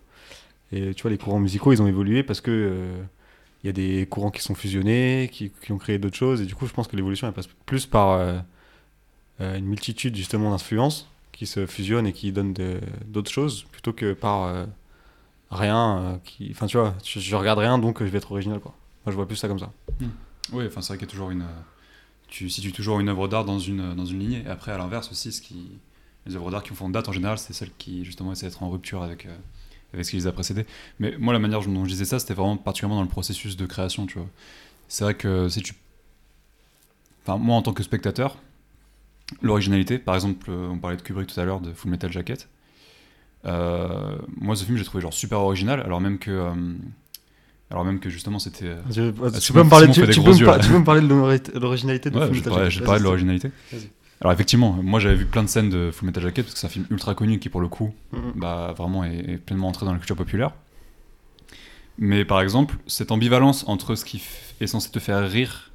Et 0.72 0.94
tu 0.94 1.02
vois, 1.02 1.10
les 1.12 1.18
courants 1.18 1.40
musicaux, 1.40 1.72
ils 1.72 1.82
ont 1.82 1.88
évolué 1.88 2.22
parce 2.24 2.40
que. 2.40 2.90
il 3.64 3.66
y 3.66 3.70
a 3.70 3.72
des 3.72 4.06
courants 4.06 4.30
qui 4.30 4.42
sont 4.42 4.54
fusionnés, 4.54 5.28
qui, 5.32 5.50
qui 5.62 5.72
ont 5.72 5.78
créé 5.78 5.98
d'autres 5.98 6.16
choses, 6.16 6.40
et 6.42 6.46
du 6.46 6.54
coup, 6.54 6.66
je 6.66 6.72
pense 6.72 6.88
que 6.88 6.96
l'évolution, 6.96 7.26
elle 7.28 7.34
passe 7.34 7.48
plus 7.66 7.86
par 7.86 8.18
une 9.40 9.66
multitude 9.66 10.16
justement 10.16 10.50
d'influences 10.50 11.08
qui 11.32 11.46
se 11.46 11.66
fusionnent 11.66 12.06
et 12.06 12.12
qui 12.12 12.32
donnent 12.32 12.54
d'autres 13.06 13.30
choses, 13.30 13.64
plutôt 13.70 13.92
que 13.92 14.12
par 14.12 14.44
euh, 14.44 14.66
rien 15.50 15.98
euh, 15.98 16.16
qui. 16.24 16.48
Enfin, 16.50 16.66
tu 16.66 16.76
vois, 16.76 16.94
je, 17.04 17.36
regarde 17.36 17.58
rien, 17.58 17.78
donc 17.78 18.00
je 18.00 18.08
vais 18.08 18.18
être 18.18 18.32
original, 18.32 18.60
quoi. 18.60 18.74
Moi, 19.04 19.12
je 19.12 19.16
vois 19.16 19.26
plus 19.26 19.36
ça 19.36 19.48
comme 19.48 19.58
ça. 19.58 19.72
Oui, 20.52 20.64
enfin, 20.66 20.80
c'est 20.80 20.88
vrai 20.88 20.98
qu'il 20.98 21.06
y 21.06 21.10
a 21.10 21.12
toujours 21.12 21.30
une. 21.30 21.42
euh, 21.42 21.62
Tu 22.28 22.50
situes 22.50 22.72
toujours 22.72 23.00
une 23.00 23.08
œuvre 23.08 23.28
d'art 23.28 23.44
dans 23.44 23.58
une, 23.58 23.94
dans 23.94 24.04
une 24.04 24.18
lignée. 24.18 24.42
Et 24.46 24.48
après, 24.50 24.72
à 24.72 24.78
l'inverse 24.78 25.10
aussi, 25.10 25.32
ce 25.32 25.40
qui, 25.40 25.68
les 26.26 26.36
œuvres 26.36 26.50
d'art 26.50 26.62
qui 26.62 26.74
font 26.74 26.88
date 26.88 27.08
en 27.08 27.12
général, 27.12 27.38
c'est 27.38 27.52
celles 27.52 27.72
qui 27.78 28.04
justement 28.04 28.32
essaient 28.32 28.46
d'être 28.46 28.62
en 28.62 28.70
rupture 28.70 29.02
avec, 29.02 29.26
euh, 29.26 29.36
avec 29.92 30.04
ce 30.04 30.10
qui 30.10 30.16
les 30.16 30.26
a 30.26 30.32
précédées. 30.32 30.66
Mais 30.98 31.16
moi, 31.18 31.32
la 31.32 31.38
manière 31.38 31.60
dont 31.62 31.84
je 31.84 31.90
disais 31.90 32.04
ça, 32.04 32.18
c'était 32.18 32.34
vraiment 32.34 32.56
particulièrement 32.56 32.96
dans 32.96 33.02
le 33.02 33.08
processus 33.08 33.56
de 33.56 33.66
création, 33.66 34.06
tu 34.06 34.18
vois. 34.18 34.28
C'est 34.88 35.04
vrai 35.04 35.14
que 35.14 35.48
si 35.48 35.62
tu. 35.62 35.74
Enfin, 37.22 37.38
moi, 37.38 37.56
en 37.56 37.62
tant 37.62 37.72
que 37.72 37.82
spectateur, 37.82 38.36
l'originalité, 39.42 39.98
par 39.98 40.14
exemple, 40.14 40.50
euh, 40.50 40.68
on 40.68 40.78
parlait 40.78 40.96
de 40.96 41.02
Kubrick 41.02 41.32
tout 41.32 41.38
à 41.40 41.44
l'heure, 41.44 41.60
de 41.60 41.72
Full 41.72 41.90
Metal 41.90 42.10
Jacket. 42.12 42.48
Euh, 43.44 44.16
moi, 44.36 44.56
ce 44.56 44.64
film, 44.64 44.76
j'ai 44.76 44.84
trouvé 44.84 45.00
genre 45.02 45.12
super 45.12 45.40
original, 45.40 45.80
alors 45.80 46.00
même 46.00 46.18
que. 46.18 46.30
euh, 46.30 46.52
alors 47.70 47.84
même 47.84 48.00
que 48.00 48.08
justement, 48.10 48.38
c'était. 48.38 48.74
Tu, 48.92 49.52
peux 49.52 49.62
me 49.62 49.68
parler, 49.68 49.90
tu, 49.90 50.00
peux 50.00 50.06
yeux, 50.06 50.46
peux 50.46 50.78
me 50.78 50.84
parler 50.84 51.02
de 51.02 51.06
l'ori- 51.06 51.40
l'originalité 51.54 52.10
de 52.10 52.18
Ouais, 52.18 52.26
Full 52.26 52.36
Metal 52.36 52.52
Jacket. 52.54 52.70
j'ai 52.70 52.80
parlé 52.80 52.98
de 53.00 53.04
l'originalité. 53.04 53.50
Alors 54.20 54.32
effectivement, 54.32 54.72
moi 54.82 54.98
j'avais 54.98 55.14
vu 55.14 55.26
plein 55.26 55.44
de 55.44 55.48
scènes 55.48 55.70
de 55.70 55.90
Full 55.92 56.06
Metal 56.06 56.22
Jacket 56.22 56.44
parce 56.44 56.54
que 56.54 56.58
c'est 56.60 56.66
un 56.66 56.70
film 56.70 56.86
ultra 56.90 57.14
connu 57.14 57.38
qui 57.38 57.48
pour 57.50 57.60
le 57.60 57.68
coup. 57.68 57.94
Mhm. 58.12 58.32
bah, 58.34 58.74
vraiment 58.76 59.04
est, 59.04 59.16
est 59.18 59.36
pleinement 59.36 59.68
entré 59.68 59.86
dans 59.86 59.92
la 59.92 59.98
culture 59.98 60.16
populaire. 60.16 60.50
Mais 61.98 62.24
par 62.24 62.40
exemple, 62.40 62.76
cette 62.86 63.12
ambivalence 63.12 63.64
entre 63.68 63.94
ce 63.94 64.04
qui 64.04 64.22
est 64.60 64.66
censé 64.66 64.90
te 64.90 64.98
faire 64.98 65.28
rire 65.30 65.70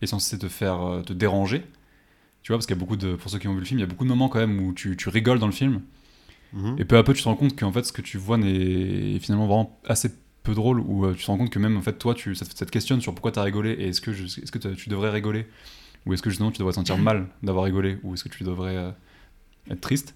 et 0.00 0.06
censé 0.06 0.38
te 0.38 0.48
faire 0.48 1.02
te 1.04 1.12
déranger, 1.12 1.62
tu 2.42 2.52
vois, 2.52 2.58
parce 2.58 2.66
qu'il 2.66 2.76
y 2.76 2.78
a 2.78 2.80
beaucoup 2.80 2.96
de, 2.96 3.14
pour 3.14 3.30
ceux 3.30 3.38
qui 3.38 3.48
ont 3.48 3.54
vu 3.54 3.60
le 3.60 3.66
film, 3.66 3.78
il 3.78 3.82
y 3.82 3.84
a 3.84 3.88
beaucoup 3.88 4.04
de 4.04 4.08
moments 4.08 4.28
quand 4.28 4.38
même 4.38 4.60
où 4.60 4.72
tu, 4.72 4.96
tu 4.96 5.08
rigoles 5.08 5.38
dans 5.38 5.46
le 5.46 5.52
film. 5.52 5.82
Mhm. 6.54 6.76
et 6.78 6.84
peu 6.86 6.96
à 6.96 7.02
peu 7.02 7.12
tu 7.12 7.22
te 7.22 7.28
rends 7.28 7.36
compte 7.36 7.58
qu'en 7.58 7.70
fait 7.72 7.84
ce 7.84 7.92
que 7.92 8.00
tu 8.00 8.16
vois 8.16 8.38
n'est 8.38 9.18
finalement 9.18 9.46
vraiment 9.46 9.78
assez 9.84 10.10
peu 10.42 10.54
drôle 10.54 10.80
ou 10.80 11.04
euh, 11.04 11.12
tu 11.12 11.22
te 11.22 11.26
rends 11.30 11.36
compte 11.36 11.50
que 11.50 11.58
même 11.58 11.76
en 11.76 11.82
fait 11.82 11.98
toi 11.98 12.14
tu 12.14 12.34
ça 12.34 12.46
te, 12.46 12.56
ça 12.56 12.64
te 12.64 12.70
questionne 12.70 13.02
sur 13.02 13.12
pourquoi 13.14 13.32
tu 13.32 13.38
as 13.38 13.42
rigolé 13.42 13.72
et 13.72 13.88
est-ce 13.88 14.00
que 14.00 14.14
je- 14.14 14.24
est-ce 14.24 14.50
que 14.50 14.56
tu 14.58 14.88
devrais 14.88 15.10
rigoler? 15.10 15.46
Ou 16.06 16.14
est-ce 16.14 16.22
que 16.22 16.30
justement 16.30 16.50
tu 16.50 16.56
devrais 16.60 16.72
sentir 16.72 16.96
mal 16.96 17.26
d'avoir 17.42 17.66
rigolé 17.66 17.98
ou 18.02 18.14
est-ce 18.14 18.24
que 18.24 18.30
tu 18.30 18.44
devrais 18.44 18.76
euh, 18.78 18.90
être 19.70 19.82
triste? 19.82 20.14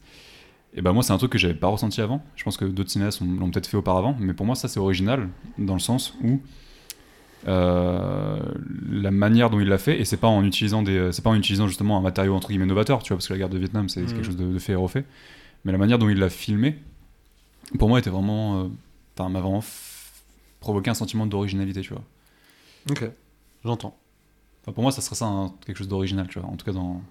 Et 0.73 0.81
ben 0.81 0.95
moi 0.95 1.03
c'est 1.03 1.13
un 1.13 1.19
truc 1.19 1.33
que 1.33 1.37
j'avais 1.39 1.53
pas 1.53 1.67
ressenti 1.69 2.01
avant. 2.01 2.25
Je 2.35 2.45
pense 2.45 2.57
que 2.57 2.65
d'autres 2.65 2.91
cinéastes 2.91 3.21
ont- 3.21 3.31
l'ont 3.39 3.51
peut-être 3.51 3.67
fait 3.67 3.77
auparavant 3.77 4.17
mais 4.19 4.33
pour 4.33 4.47
moi 4.47 4.55
ça 4.55 4.69
c'est 4.69 4.81
original 4.81 5.29
dans 5.59 5.75
le 5.75 5.81
sens 5.81 6.15
où 6.25 6.41
euh, 7.49 8.41
la 8.91 9.11
manière 9.11 9.51
dont 9.51 9.59
il 9.61 9.69
l'a 9.69 9.79
fait 9.79 10.01
et 10.01 10.05
c'est 10.05 10.17
pas 10.17 10.29
en 10.29 10.45
utilisant 10.45 10.83
des 10.83 11.11
c'est 11.13 11.23
pas 11.23 11.31
en 11.31 11.35
utilisant 11.35 11.67
justement 11.67 11.99
un 11.99 12.01
matériau 12.01 12.35
entre 12.35 12.49
guillemets 12.49 12.67
novateur 12.67 13.03
tu 13.03 13.09
vois 13.09 13.17
parce 13.17 13.27
que 13.29 13.33
la 13.33 13.39
guerre 13.41 13.49
de 13.49 13.59
Vietnam 13.59 13.89
c'est 13.89 14.05
quelque 14.05 14.23
chose 14.23 14.37
de, 14.37 14.53
de 14.53 14.59
fait 14.61 14.73
et 14.73 14.77
refait 14.77 15.05
mais 15.65 15.73
la 15.73 15.79
manière 15.79 15.99
dont 15.99 16.09
il 16.09 16.19
l'a 16.19 16.29
filmé 16.31 16.79
pour 17.79 17.89
moi 17.89 17.99
était 17.99 18.11
vraiment 18.11 18.61
euh, 18.61 18.69
enfin 19.17 19.29
m'a 19.29 19.41
vraiment 19.41 19.65
provoqué 20.61 20.91
un 20.91 20.95
sentiment 20.95 21.27
d'originalité 21.27 21.81
tu 21.81 21.93
vois 21.93 22.03
Ok, 22.91 23.05
j'entends. 23.65 23.97
Enfin, 24.63 24.73
pour 24.73 24.83
moi 24.83 24.93
ça 24.93 25.01
serait 25.01 25.17
ça 25.17 25.27
un- 25.27 25.53
quelque 25.67 25.77
chose 25.79 25.89
d'original 25.89 26.29
tu 26.29 26.39
vois 26.39 26.49
en 26.49 26.57
tout 26.57 26.65
cas 26.65 26.73
dans 26.73 27.03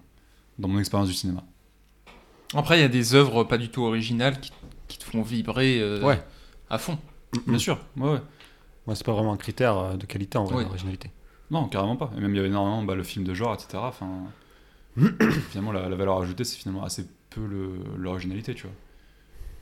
dans 0.58 0.68
mon 0.68 0.78
expérience 0.78 1.08
du 1.08 1.14
cinéma 1.14 1.42
Après, 2.54 2.78
il 2.78 2.82
y 2.82 2.84
a 2.84 2.88
des 2.88 3.14
œuvres 3.14 3.44
pas 3.44 3.56
du 3.58 3.68
tout 3.70 3.82
originales 3.82 4.38
qui, 4.40 4.52
qui 4.88 4.98
te 4.98 5.04
font 5.04 5.22
vibrer 5.22 5.80
euh, 5.80 6.02
Ouais. 6.02 6.20
à 6.70 6.78
fond. 6.78 6.98
bien 7.46 7.58
sûr 7.58 7.78
ouais, 7.96 8.10
ouais. 8.12 8.20
Moi, 8.86 8.96
c'est 8.96 9.04
pas 9.04 9.12
vraiment 9.12 9.32
un 9.32 9.36
critère 9.36 9.78
euh, 9.78 9.96
de 9.96 10.06
qualité 10.06 10.38
en 10.38 10.44
vrai, 10.44 10.56
Ouais. 10.56 10.64
l'originalité. 10.64 11.10
Non, 11.50 11.68
carrément 11.68 11.96
pas. 11.96 12.10
Et 12.16 12.20
même 12.20 12.32
il 12.32 12.36
y 12.36 12.40
avait 12.40 12.48
énormément 12.48 12.82
bah, 12.82 12.94
le 12.94 13.02
film 13.02 13.24
de 13.24 13.34
genre, 13.34 13.54
etc. 13.54 13.78
Enfin, 13.88 14.24
finalement, 15.50 15.72
la, 15.72 15.88
la 15.88 15.96
valeur 15.96 16.20
ajoutée, 16.20 16.44
c'est 16.44 16.56
finalement 16.56 16.82
assez 16.84 17.06
peu 17.30 17.40
l'originalité, 17.96 18.54
tu 18.54 18.62
vois. 18.66 18.76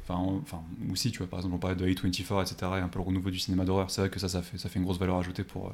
Enfin, 0.02 0.20
on- 0.20 0.38
enfin, 0.38 0.62
aussi, 0.90 1.10
tu 1.12 1.18
vois, 1.18 1.26
par 1.28 1.38
exemple, 1.40 1.54
on 1.54 1.58
parlait 1.58 1.76
de 1.76 1.84
A24, 1.86 2.42
etc. 2.42 2.78
et 2.78 2.80
un 2.80 2.88
peu 2.88 2.98
le 2.98 3.04
renouveau 3.04 3.30
du 3.30 3.38
cinéma 3.38 3.64
d'horreur. 3.64 3.90
C'est 3.90 4.00
vrai 4.00 4.10
que 4.10 4.18
ça, 4.20 4.28
ça 4.28 4.42
fait, 4.42 4.58
ça 4.58 4.68
fait 4.68 4.78
une 4.78 4.84
grosse 4.84 4.98
valeur 4.98 5.16
ajoutée 5.16 5.44
pour, 5.44 5.68
euh, 5.68 5.72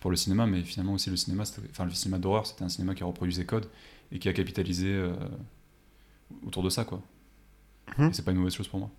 pour 0.00 0.10
le 0.10 0.16
cinéma, 0.16 0.46
mais 0.46 0.62
finalement 0.62 0.94
aussi 0.94 1.10
le 1.10 1.16
cinéma, 1.16 1.44
enfin, 1.70 1.84
le 1.84 1.92
cinéma 1.92 2.18
d'horreur, 2.18 2.46
c'était 2.46 2.64
un 2.64 2.68
cinéma 2.68 2.94
qui 2.94 3.04
reproduisait 3.04 3.46
codes 3.46 3.68
et 4.12 4.18
qui 4.18 4.28
a 4.28 4.32
capitalisé 4.32 4.88
euh, 4.92 5.14
autour 6.46 6.62
de 6.62 6.70
ça, 6.70 6.84
quoi. 6.84 7.00
Mhm. 7.98 8.08
Et 8.08 8.12
c'est 8.12 8.24
pas 8.24 8.32
une 8.32 8.38
mauvaise 8.38 8.54
chose 8.54 8.68
pour 8.68 8.80
moi. 8.80 8.90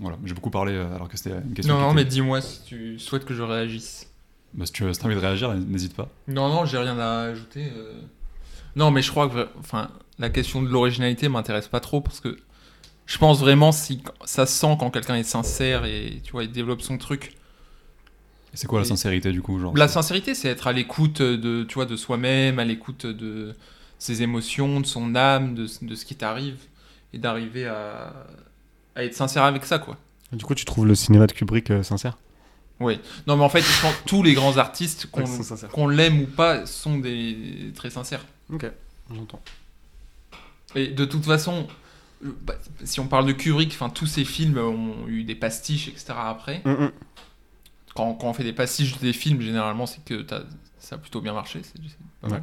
Voilà, 0.00 0.16
j'ai 0.24 0.34
beaucoup 0.34 0.50
parlé 0.50 0.72
euh, 0.72 0.94
alors 0.94 1.08
que 1.08 1.16
c'était 1.16 1.30
une 1.30 1.54
question. 1.54 1.74
Non, 1.74 1.80
non, 1.80 1.86
était- 1.88 1.96
mais 1.96 2.04
dis-moi 2.04 2.40
si 2.40 2.62
tu 2.64 2.98
souhaites 2.98 3.24
que 3.24 3.34
je 3.34 3.42
réagisse. 3.42 4.10
Bah, 4.54 4.66
si 4.66 4.72
tu 4.72 4.84
as 4.86 4.94
si 4.94 5.04
envie 5.04 5.14
de 5.14 5.20
réagir, 5.20 5.52
n'hésite 5.54 5.94
pas. 5.94 6.08
Non, 6.28 6.48
non, 6.48 6.64
j'ai 6.64 6.78
rien 6.78 6.98
à 6.98 7.22
ajouter. 7.22 7.72
euh. 7.76 8.00
Non, 8.76 8.90
mais 8.90 9.02
je 9.02 9.10
crois 9.10 9.28
que 9.28 9.48
enfin, 9.58 9.90
la 10.18 10.30
question 10.30 10.62
de 10.62 10.68
l'originalité 10.68 11.28
m'intéresse 11.28 11.68
pas 11.68 11.80
trop 11.80 12.00
parce 12.00 12.20
que 12.20 12.36
je 13.06 13.18
pense 13.18 13.38
vraiment 13.40 13.70
si 13.72 14.02
ça 14.24 14.46
sent 14.46 14.76
quand 14.80 14.90
quelqu'un 14.90 15.14
est 15.16 15.22
sincère 15.24 15.84
et 15.84 16.20
tu 16.24 16.32
vois, 16.32 16.44
il 16.44 16.50
développe 16.50 16.82
son 16.82 16.98
truc. 16.98 17.34
Et 18.52 18.56
c'est 18.56 18.66
quoi 18.68 18.78
la 18.80 18.84
sincérité 18.84 19.32
du 19.32 19.42
coup 19.42 19.58
genre, 19.58 19.76
La 19.76 19.88
sincérité, 19.88 20.34
c'est 20.34 20.48
être 20.48 20.66
à 20.68 20.72
l'écoute 20.72 21.20
de, 21.22 21.64
tu 21.64 21.74
vois, 21.74 21.86
de 21.86 21.96
soi-même, 21.96 22.58
à 22.60 22.64
l'écoute 22.64 23.06
de 23.06 23.54
ses 23.98 24.22
émotions, 24.22 24.80
de 24.80 24.86
son 24.86 25.14
âme, 25.16 25.54
de, 25.54 25.66
de 25.82 25.94
ce 25.94 26.04
qui 26.04 26.14
t'arrive 26.14 26.56
et 27.12 27.18
d'arriver 27.18 27.66
à, 27.66 28.12
à 28.96 29.04
être 29.04 29.14
sincère 29.14 29.44
avec 29.44 29.64
ça, 29.64 29.78
quoi. 29.78 29.96
Du 30.32 30.44
coup, 30.44 30.54
tu 30.54 30.64
trouves 30.64 30.86
le 30.86 30.94
cinéma 30.94 31.26
de 31.26 31.32
Kubrick 31.32 31.70
euh, 31.70 31.82
sincère? 31.82 32.18
Oui. 32.80 32.98
Non, 33.26 33.36
mais 33.36 33.44
en 33.44 33.48
fait, 33.48 33.60
je 33.62 33.80
pense 33.82 33.94
que 33.94 34.04
tous 34.08 34.22
les 34.22 34.34
grands 34.34 34.56
artistes, 34.56 35.06
qu'on 35.10 35.22
Ouais, 35.88 35.94
l'aime 35.94 36.22
ou 36.22 36.26
pas, 36.26 36.66
sont 36.66 36.98
des 36.98 37.72
très 37.74 37.90
sincères. 37.90 38.24
Ok, 38.52 38.66
j'entends. 39.14 39.40
Et 40.74 40.88
de 40.88 41.04
toute 41.04 41.24
façon, 41.24 41.68
euh, 42.24 42.30
bah, 42.42 42.54
si 42.82 42.98
on 42.98 43.06
parle 43.06 43.26
de 43.26 43.32
Kubrick, 43.32 43.72
enfin 43.72 43.90
tous 43.90 44.06
ses 44.06 44.24
films 44.24 44.58
ont 44.58 45.06
eu 45.06 45.22
des 45.22 45.36
pastiches, 45.36 45.86
etc. 45.88 46.14
Après, 46.16 46.62
Mm, 46.64 46.70
mm. 46.72 46.92
quand, 47.94 48.14
quand 48.14 48.28
on 48.28 48.32
fait 48.34 48.42
des 48.44 48.52
pastiches 48.52 48.98
des 48.98 49.12
films, 49.12 49.40
généralement, 49.40 49.86
c'est 49.86 50.04
que 50.04 50.22
t'as- 50.22 50.42
ça 50.80 50.96
a 50.96 50.98
plutôt 50.98 51.20
bien 51.20 51.32
marché, 51.32 51.60
c'est 51.62 51.80
c'est 51.80 51.96
pas 52.20 52.26
Ouais. 52.26 52.32
mal. 52.32 52.42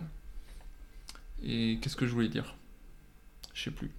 Et 1.44 1.78
qu'est-ce 1.82 1.96
que 1.98 2.08
je 2.08 2.14
voulais 2.14 2.30
dire? 2.30 2.56
Je 3.54 3.64
sais 3.64 3.72
plus. 3.72 3.92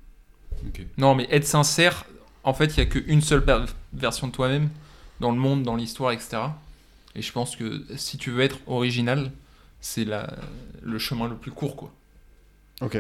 Non, 0.97 1.15
mais 1.15 1.27
être 1.31 1.47
sincère, 1.47 2.05
en 2.45 2.55
fait, 2.55 2.77
il 2.77 2.79
y 2.79 2.81
a 2.83 2.87
qu'une 2.87 3.21
seule 3.21 3.45
version 3.93 4.27
de 4.29 4.33
toi-même 4.33 4.69
dans 5.21 5.31
le 5.31 5.39
monde, 5.39 5.63
dans 5.63 5.77
l'histoire, 5.77 6.13
etc. 6.13 6.39
Et 7.15 7.23
je 7.23 7.33
pense 7.33 7.57
que 7.57 7.85
si 7.97 8.19
tu 8.19 8.31
veux 8.31 8.43
être 8.43 8.59
original, 8.67 9.31
c'est 9.81 10.05
la- 10.05 10.35
le 10.83 10.99
chemin 10.99 11.29
le 11.29 11.37
plus 11.37 11.51
court, 11.53 11.77
quoi. 11.77 11.93
Ok. 12.81 12.97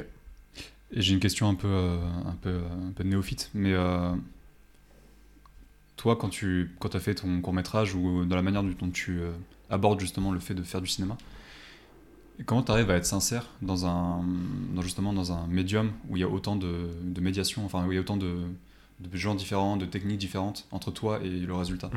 Et 0.94 1.00
j'ai 1.00 1.14
une 1.14 1.20
question 1.20 1.48
un 1.48 1.54
peu, 1.54 1.68
euh, 1.68 1.96
un 2.26 2.36
peu, 2.40 2.50
euh, 2.50 2.88
un 2.88 2.92
peu 2.92 3.02
néophyte, 3.04 3.50
mais 3.54 3.72
euh, 3.72 4.12
toi, 5.96 6.16
quand 6.16 6.28
tu 6.28 6.70
quand 6.78 6.94
as 6.94 7.00
fait 7.00 7.14
ton 7.14 7.40
court 7.40 7.52
métrage 7.52 7.94
ou 7.94 8.24
dans 8.24 8.36
la 8.36 8.42
manière 8.42 8.62
dont 8.62 8.90
tu 8.90 9.20
euh, 9.20 9.30
abordes 9.70 10.00
justement 10.00 10.32
le 10.32 10.40
fait 10.40 10.54
de 10.54 10.62
faire 10.62 10.80
du 10.80 10.88
cinéma, 10.88 11.16
comment 12.46 12.62
tu 12.62 12.72
arrives 12.72 12.90
à 12.90 12.96
être 12.96 13.06
sincère 13.06 13.46
dans 13.60 13.86
un, 13.86 14.24
dans 14.74 14.82
justement 14.82 15.12
dans 15.12 15.32
un 15.32 15.46
médium 15.46 15.92
où 16.08 16.16
il 16.16 16.20
y 16.20 16.24
a 16.24 16.28
autant 16.28 16.56
de, 16.56 16.88
de 17.02 17.20
médiation, 17.20 17.64
enfin 17.64 17.86
où 17.86 17.92
il 17.92 17.94
y 17.94 17.98
a 17.98 18.00
autant 18.00 18.16
de, 18.16 18.36
de 19.00 19.16
gens 19.16 19.34
différents, 19.34 19.76
de 19.76 19.86
techniques 19.86 20.18
différentes 20.18 20.66
entre 20.70 20.90
toi 20.90 21.20
et 21.22 21.28
le 21.28 21.54
résultat 21.54 21.90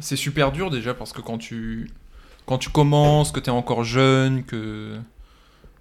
C'est 0.00 0.16
super 0.16 0.52
dur 0.52 0.70
déjà 0.70 0.94
parce 0.94 1.12
que 1.12 1.20
quand 1.20 1.38
tu 1.38 1.90
quand 2.46 2.58
tu 2.58 2.70
commences, 2.70 3.32
que 3.32 3.40
tu 3.40 3.46
es 3.46 3.52
encore 3.52 3.84
jeune, 3.84 4.44
que 4.44 4.98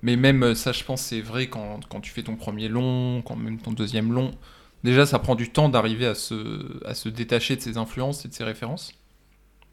mais 0.02 0.16
même 0.16 0.44
euh, 0.44 0.56
ça 0.56 0.72
je 0.72 0.84
pense 0.84 1.02
c'est 1.02 1.22
vrai 1.22 1.48
quand, 1.48 1.80
quand 1.90 2.00
tu 2.00 2.12
fais 2.12 2.24
ton 2.24 2.36
premier 2.36 2.68
long, 2.68 3.22
quand 3.22 3.36
même 3.36 3.60
ton 3.60 3.72
deuxième 3.72 4.12
long, 4.14 4.32
déjà 4.84 5.06
ça 5.06 5.20
prend 5.20 5.36
du 5.36 5.50
temps 5.50 5.70
d'arriver 5.70 6.06
à 6.06 6.16
se 6.16 6.86
à 6.86 6.94
se 6.94 7.10
détacher 7.10 7.56
de 7.56 7.62
ses 7.62 7.78
influences 7.78 8.26
et 8.26 8.28
de 8.28 8.34
ses 8.34 8.44
références. 8.44 8.94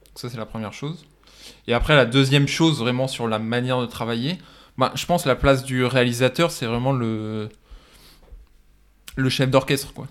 Donc 0.06 0.18
ça 0.18 0.28
c'est 0.28 0.38
la 0.38 0.46
première 0.46 0.72
chose. 0.72 1.06
Et 1.68 1.74
après 1.74 1.94
la 1.94 2.06
deuxième 2.06 2.48
chose 2.48 2.80
vraiment 2.80 3.08
sur 3.08 3.28
la 3.28 3.38
manière 3.38 3.80
de 3.80 3.86
travailler, 3.86 4.38
bah, 4.78 4.92
je 4.94 5.06
pense 5.06 5.26
la 5.26 5.36
place 5.36 5.64
du 5.64 5.84
réalisateur 5.84 6.50
c'est 6.50 6.66
vraiment 6.66 6.92
le 6.92 7.48
le 9.16 9.28
chef 9.28 9.50
d'orchestre 9.50 9.92
quoi. 9.92 10.06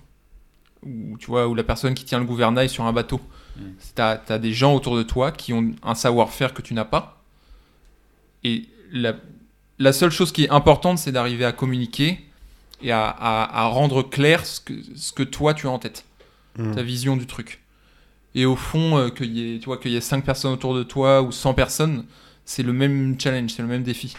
Ou 0.85 1.17
tu 1.17 1.27
vois 1.27 1.47
ou 1.47 1.55
la 1.55 1.63
personne 1.63 1.93
qui 1.93 2.03
tient 2.05 2.19
le 2.19 2.25
gouvernail 2.25 2.69
sur 2.69 2.83
un 2.85 2.93
bateau. 2.93 3.19
Mm. 3.57 3.61
T'as 3.95 4.19
as 4.29 4.37
des 4.39 4.53
gens 4.53 4.75
autour 4.75 4.97
de 4.97 5.03
toi 5.03 5.31
qui 5.31 5.53
ont 5.53 5.71
un 5.83 5.95
savoir-faire 5.95 6.53
que 6.53 6.61
tu 6.61 6.73
n'as 6.73 6.85
pas. 6.85 7.23
Et 8.43 8.65
la, 8.91 9.15
la 9.79 9.93
seule 9.93 10.11
chose 10.11 10.31
qui 10.31 10.43
est 10.43 10.49
importante, 10.49 10.99
c'est 10.99 11.11
d'arriver 11.11 11.45
à 11.45 11.51
communiquer 11.51 12.19
et 12.81 12.91
à, 12.91 13.07
à- 13.07 13.61
à 13.61 13.67
rendre 13.67 14.03
clair 14.03 14.45
ce 14.45 14.59
que, 14.59 14.73
ce 14.95 15.11
que 15.13 15.23
toi 15.23 15.53
tu 15.53 15.67
as 15.67 15.71
en 15.71 15.79
tête, 15.79 16.05
Mm. 16.57 16.71
ta 16.75 16.83
vision 16.83 17.17
du 17.17 17.25
truc. 17.27 17.61
Et 18.35 18.45
au 18.45 18.55
fond, 18.55 18.97
euh, 18.97 19.09
qu'il 19.09 19.35
y 19.37 19.55
ait, 19.55 19.59
tu 19.59 19.65
vois, 19.65 19.77
qu'il 19.77 19.91
y 19.91 19.95
ait 19.95 20.01
5 20.01 20.23
personnes 20.23 20.51
autour 20.53 20.75
de 20.75 20.83
toi 20.83 21.21
ou 21.21 21.31
100 21.31 21.53
personnes, 21.53 22.05
c'est 22.45 22.63
le 22.63 22.73
même 22.73 23.19
challenge, 23.19 23.51
c'est 23.51 23.61
le 23.61 23.67
même 23.67 23.83
défi. 23.83 24.13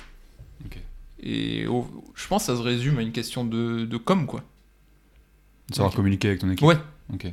Et 1.22 1.66
au- 1.66 1.86
je 2.14 2.26
pense 2.26 2.42
que 2.46 2.52
ça 2.52 2.56
se 2.58 2.62
résume 2.62 2.98
à 2.98 3.02
une 3.02 3.12
question 3.12 3.44
de, 3.44 3.84
de 3.84 3.96
com, 3.96 4.26
quoi. 4.26 4.42
De 5.70 5.74
savoir 5.74 5.94
communiquer 5.94 6.28
avec 6.28 6.40
ton 6.40 6.50
équipe 6.50 6.66
Ouais. 6.66 6.76
Ok. 7.12 7.26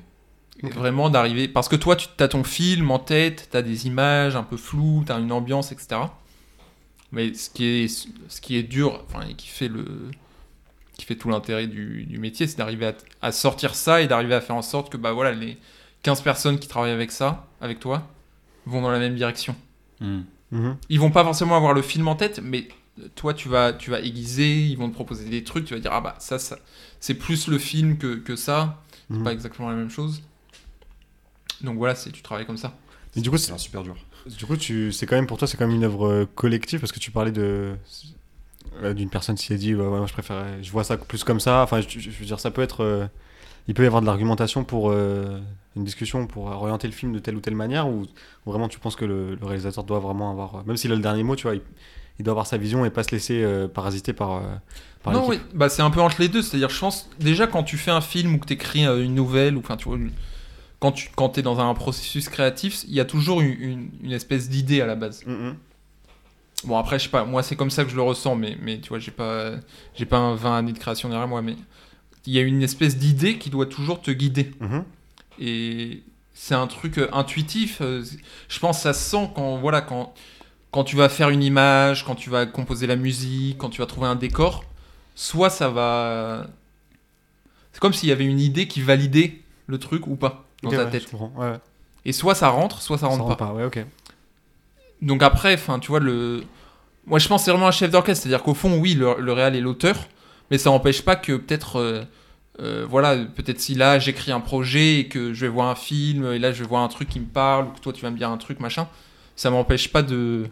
Ok. 0.64 0.74
Vraiment 0.76 1.10
d'arriver. 1.10 1.48
Parce 1.48 1.68
que 1.68 1.76
toi, 1.76 1.96
tu 1.96 2.08
as 2.20 2.28
ton 2.28 2.44
film 2.44 2.90
en 2.92 3.00
tête, 3.00 3.50
tu 3.52 3.58
as 3.58 3.62
des 3.62 3.88
images 3.88 4.36
un 4.36 4.44
peu 4.44 4.58
floues, 4.58 5.04
tu 5.06 5.12
as 5.12 5.18
une 5.18 5.32
ambiance, 5.32 5.72
etc. 5.72 6.02
Mais 7.12 7.34
ce 7.34 7.50
qui 7.50 7.66
est, 7.66 7.88
ce 8.28 8.42
qui 8.42 8.56
est 8.58 8.64
dur, 8.64 9.04
enfin, 9.08 9.28
et 9.28 9.36
qui 9.36 9.48
fait, 9.48 9.68
le, 9.68 9.86
qui 10.98 11.06
fait 11.06 11.16
tout 11.16 11.30
l'intérêt 11.30 11.68
du, 11.68 12.06
du 12.06 12.18
métier, 12.18 12.48
c'est 12.48 12.58
d'arriver 12.58 12.88
à, 12.88 12.94
à 13.22 13.32
sortir 13.32 13.76
ça 13.76 14.02
et 14.02 14.08
d'arriver 14.08 14.34
à 14.36 14.42
faire 14.42 14.56
en 14.56 14.62
sorte 14.62 14.92
que 14.92 14.98
bah, 14.98 15.12
voilà, 15.12 15.32
les 15.32 15.58
15 16.04 16.22
personnes 16.22 16.60
qui 16.60 16.68
travaillent 16.68 16.92
avec 16.92 17.12
ça, 17.12 17.48
avec 17.62 17.80
toi, 17.80 18.08
vont 18.66 18.82
dans 18.82 18.92
la 18.92 19.00
même 19.00 19.16
direction. 19.16 19.56
Hmm. 20.00 20.22
Mhm. 20.52 20.78
Ils 20.90 21.00
vont 21.00 21.12
pas 21.12 21.24
forcément 21.24 21.56
avoir 21.56 21.74
le 21.74 21.82
film 21.82 22.08
en 22.08 22.16
tête, 22.16 22.40
mais 22.44 22.68
toi, 23.16 23.34
tu 23.34 23.50
vas, 23.50 23.74
tu 23.74 23.92
vas 23.92 24.02
aiguiser, 24.02 24.62
ils 24.68 24.78
vont 24.78 24.90
te 24.90 24.94
proposer 24.96 25.30
des 25.30 25.44
trucs, 25.44 25.66
tu 25.66 25.74
vas 25.74 25.80
dire, 25.80 25.92
ah 25.94 26.02
bah 26.02 26.16
ça, 26.20 26.40
ça 26.40 26.58
c'est 27.00 27.16
plus 27.16 27.48
le 27.48 27.58
film 27.58 27.98
que, 27.98 28.16
que 28.16 28.36
ça, 28.36 28.82
c'est 29.10 29.18
Mhm. 29.18 29.24
pas 29.24 29.34
exactement 29.34 29.70
la 29.70 29.76
même 29.76 29.90
chose. 29.90 30.22
Donc 31.62 31.78
voilà, 31.78 31.96
c'est 31.96 32.12
tu 32.12 32.22
travailles 32.22 32.46
comme 32.46 32.58
ça. 32.58 32.76
Et 33.16 33.22
du 33.22 33.30
coup, 33.30 33.38
c'est- 33.38 33.52
a 33.54 33.58
super 33.58 33.84
dur. 33.84 33.96
du 34.26 34.46
coup, 34.46 34.56
tu, 34.58 34.92
c'est 34.92 35.06
quand 35.06 35.16
même 35.16 35.28
pour 35.28 35.38
toi, 35.38 35.48
c'est 35.48 35.58
quand 35.58 35.68
même 35.68 35.76
une 35.76 35.84
œuvre 35.84 36.08
euh, 36.08 36.26
collective 36.36 36.80
parce 36.80 36.92
que 36.92 37.00
tu 37.00 37.12
parlais 37.12 37.32
de 37.32 37.76
euh, 38.84 38.94
d'une 38.94 39.10
personne 39.10 39.36
qui 39.36 39.46
s'est 39.46 39.58
dit, 39.58 39.76
ouais, 39.76 39.84
ouais, 39.86 39.98
moi, 39.98 40.06
je 40.08 40.14
préfère, 40.14 40.46
je 40.62 40.72
vois 40.72 40.84
ça 40.84 40.98
plus 40.98 41.24
comme 41.24 41.40
ça. 41.40 41.62
Enfin, 41.64 41.82
je, 41.82 41.88
je 42.00 42.10
veux 42.10 42.26
dire, 42.26 42.40
ça 42.40 42.52
peut 42.52 42.62
être, 42.62 42.82
euh, 42.84 43.08
il 43.68 43.74
peut 43.74 43.84
y 43.84 43.88
avoir 43.88 44.02
de 44.02 44.08
l'argumentation 44.08 44.64
pour 44.64 44.92
euh, 44.92 45.40
une 45.76 45.84
discussion 45.86 46.28
pour 46.28 46.48
orienter 46.48 46.88
le 46.88 46.94
film 46.94 47.14
de 47.14 47.20
telle 47.20 47.36
ou 47.36 47.42
telle 47.42 47.56
manière 47.56 47.88
ou 47.90 48.06
vraiment 48.46 48.70
tu 48.70 48.80
penses 48.80 48.96
que 48.96 49.06
le, 49.06 49.36
le 49.36 49.46
réalisateur 49.46 49.84
doit 49.84 50.00
vraiment 50.00 50.32
avoir, 50.32 50.66
même 50.66 50.78
s'il 50.78 50.92
a 50.92 50.96
le 50.96 51.02
dernier 51.02 51.24
mot, 51.24 51.36
tu 51.36 51.44
vois, 51.44 51.56
il, 51.56 51.62
il 52.24 52.26
doit 52.26 52.32
avoir 52.32 52.48
sa 52.48 52.56
vision 52.56 52.86
et 52.86 52.90
pas 52.90 53.04
se 53.04 53.12
laisser 53.12 53.44
euh, 53.44 53.68
parasiter 53.68 54.14
par, 54.14 54.38
euh, 54.38 54.42
par 55.04 55.12
non, 55.12 55.28
oui, 55.28 55.42
bah 55.54 55.68
c'est 55.68 55.82
un 55.82 55.92
peu 55.92 56.00
entre 56.00 56.22
les 56.22 56.30
deux. 56.30 56.42
C'est-à-dire, 56.42 56.70
je 56.70 56.80
pense 56.80 57.10
déjà 57.20 57.48
quand 57.48 57.64
tu 57.64 57.76
fais 57.78 57.92
un 57.92 58.00
film 58.00 58.36
ou 58.36 58.38
que 58.38 58.46
tu 58.48 58.54
écris 58.54 58.86
une 58.86 59.14
nouvelle 59.14 59.58
ou 59.58 59.60
enfin 59.60 59.76
tu 59.76 59.90
vois, 59.90 59.98
une- 59.98 60.12
quand 60.80 60.94
tu 60.94 61.10
quand 61.16 61.38
es 61.38 61.42
dans 61.42 61.60
un 61.60 61.74
processus 61.74 62.30
créatif, 62.30 62.84
il 62.88 62.94
y 62.94 63.02
a 63.02 63.06
toujours 63.06 63.42
une, 63.42 63.52
une- 63.62 63.90
une 64.04 64.12
espèce 64.14 64.48
d'idée 64.48 64.80
à 64.80 64.86
la 64.86 64.96
base. 64.96 65.26
Mhm. 65.26 65.56
Bon 66.64 66.78
après, 66.78 66.98
je 66.98 67.04
sais 67.04 67.10
pas, 67.10 67.26
moi 67.26 67.44
c'est 67.44 67.58
comme 67.58 67.70
ça 67.72 67.84
que 67.84 67.90
je 67.92 67.96
le 67.98 68.02
ressens, 68.02 68.36
mais 68.38 68.58
mais 68.62 68.80
tu 68.80 68.88
vois, 68.88 69.00
j'ai 69.00 69.12
pas 69.12 69.52
j'ai 69.96 70.06
pas 70.06 70.18
un 70.18 70.36
20 70.36 70.58
années 70.60 70.72
de 70.72 70.80
création 70.80 71.10
derrière 71.10 71.28
moi, 71.28 71.42
mais 71.42 71.58
il 72.26 72.32
y 72.34 72.40
a 72.40 72.42
une 72.42 72.64
espèce 72.64 72.98
d'idée 72.98 73.38
qui 73.38 73.50
doit 73.50 73.66
toujours 73.66 74.02
te 74.02 74.12
guider. 74.12 74.52
Mhm. 74.62 74.84
Et 75.40 76.04
c'est 76.34 76.56
un 76.56 76.68
truc 76.68 76.98
euh, 77.00 77.10
intuitif. 77.12 77.80
euh, 77.82 78.04
je 78.48 78.60
pense 78.60 78.78
que 78.78 78.84
ça 78.84 78.94
se 78.94 79.10
sent 79.10 79.30
quand, 79.36 79.58
voilà, 79.58 79.82
quand, 79.82 80.14
quand 80.74 80.84
tu 80.84 80.96
vas 80.98 81.08
faire 81.10 81.30
une 81.30 81.44
image, 81.44 82.04
quand 82.04 82.16
tu 82.16 82.30
vas 82.30 82.46
composer 82.46 82.88
la 82.88 82.96
musique, 82.98 83.58
quand 83.58 83.70
tu 83.70 83.80
vas 83.80 83.86
trouver 83.88 84.08
un 84.08 84.16
décor. 84.16 84.66
Soit 85.16 85.50
ça 85.50 85.70
va. 85.70 86.48
C'est 87.72 87.80
comme 87.80 87.94
s'il 87.94 88.10
y 88.10 88.12
avait 88.12 88.26
une 88.26 88.40
idée 88.40 88.68
qui 88.68 88.82
validait 88.82 89.40
le 89.68 89.78
truc 89.78 90.08
ou 90.08 90.16
pas 90.16 90.46
dans 90.64 90.70
ta 90.72 90.86
ouais, 90.86 90.92
tête. 90.92 91.06
Ouais. 91.36 91.54
Et 92.06 92.12
soit 92.12 92.36
ça 92.36 92.50
rentre, 92.50 92.82
soit 92.82 92.98
ça 92.98 93.02
Ça 93.02 93.08
rentre 93.08 93.24
rentre 93.24 93.38
pas. 93.38 93.48
pas. 93.48 93.54
Ouais. 93.54 93.86
Donc 95.02 95.24
après, 95.24 95.54
enfin, 95.54 95.80
tu 95.80 95.88
vois, 95.90 96.00
le. 96.00 96.44
Moi, 97.06 97.20
je 97.20 97.28
pense 97.28 97.42
que 97.42 97.46
c'est 97.46 97.52
vraiment 97.52 97.68
un 97.68 97.72
chef 97.72 97.92
d'orchestre. 97.92 98.24
C'est-à-dire 98.24 98.44
qu'au 98.44 98.54
fond, 98.54 98.78
oui, 98.80 98.94
le, 98.96 99.16
le 99.20 99.34
réal 99.34 99.56
est 99.56 99.62
l'auteur, 99.62 100.08
mais 100.50 100.58
ça 100.58 100.70
n'empêche 100.70 101.02
pas 101.04 101.16
que 101.16 101.34
peut-être. 101.38 101.78
euh, 101.80 102.04
euh, 102.60 102.86
voilà, 102.88 103.16
peut-être 103.18 103.60
si 103.60 103.74
là 103.74 103.98
j'écris 103.98 104.32
un 104.32 104.40
projet 104.40 105.00
et 105.00 105.08
que 105.08 105.34
je 105.34 105.42
vais 105.42 105.48
voir 105.52 105.70
un 105.70 105.76
film 105.76 106.24
et 106.34 106.38
là 106.38 106.52
je 106.52 106.62
vais 106.62 106.70
voir 106.70 106.84
un 106.84 106.88
truc 106.88 107.10
qui 107.10 107.20
me 107.20 107.26
parle 107.26 107.66
ou 107.66 107.70
que 107.72 107.80
toi 107.80 107.92
tu 107.92 108.04
vas 108.04 108.12
me 108.12 108.18
dire 108.18 108.30
un 108.30 108.38
truc 108.38 108.60
machin, 108.60 108.88
ça 109.36 109.50
m'empêche 109.50 109.92
pas 109.92 110.04
de 110.04 110.48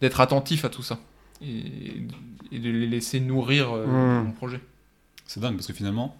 d'être 0.00 0.20
attentif 0.20 0.64
à 0.64 0.68
tout 0.68 0.82
ça 0.82 0.98
et, 1.42 2.02
et 2.52 2.58
de 2.58 2.70
les 2.70 2.86
laisser 2.86 3.20
nourrir 3.20 3.70
euh, 3.72 3.86
Mm. 3.86 4.24
mon 4.26 4.32
projet. 4.32 4.60
C'est 5.26 5.40
dingue 5.40 5.54
parce 5.56 5.66
que 5.66 5.72
finalement, 5.72 6.16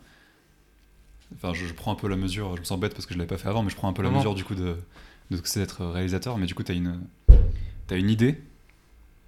enfin, 1.36 1.54
je, 1.54 1.66
je 1.66 1.72
prends 1.72 1.92
un 1.92 1.96
peu 1.96 2.08
la 2.08 2.16
mesure, 2.16 2.54
je 2.56 2.60
me 2.60 2.64
sens 2.64 2.78
bête 2.78 2.92
parce 2.94 3.06
que 3.06 3.14
je 3.14 3.18
l'avais 3.18 3.28
pas 3.28 3.38
fait 3.38 3.48
avant, 3.48 3.62
mais 3.62 3.70
je 3.70 3.76
prends 3.76 3.88
un 3.88 3.92
peu 3.92 4.02
la 4.02 4.10
mesure 4.10 4.34
du 4.34 4.44
coup 4.44 4.54
de, 4.54 4.76
de 5.30 5.36
ce 5.36 5.42
que 5.42 5.48
c'est 5.48 5.60
d'être 5.60 5.84
réalisateur. 5.84 6.36
Mais 6.38 6.46
du 6.46 6.54
coup, 6.54 6.62
tu 6.62 6.72
as 6.72 6.74
une, 6.74 7.00
tu 7.88 7.94
as 7.94 7.96
une 7.96 8.10
idée, 8.10 8.34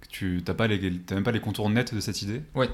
que 0.01 0.07
tu 0.09 0.43
n'as 0.47 0.53
pas 0.53 0.67
les, 0.67 0.99
t'as 0.99 1.15
même 1.15 1.23
pas 1.23 1.31
les 1.31 1.39
contours 1.41 1.69
nets 1.69 1.93
de 1.93 1.99
cette 1.99 2.21
idée. 2.21 2.41
Ouais. 2.55 2.69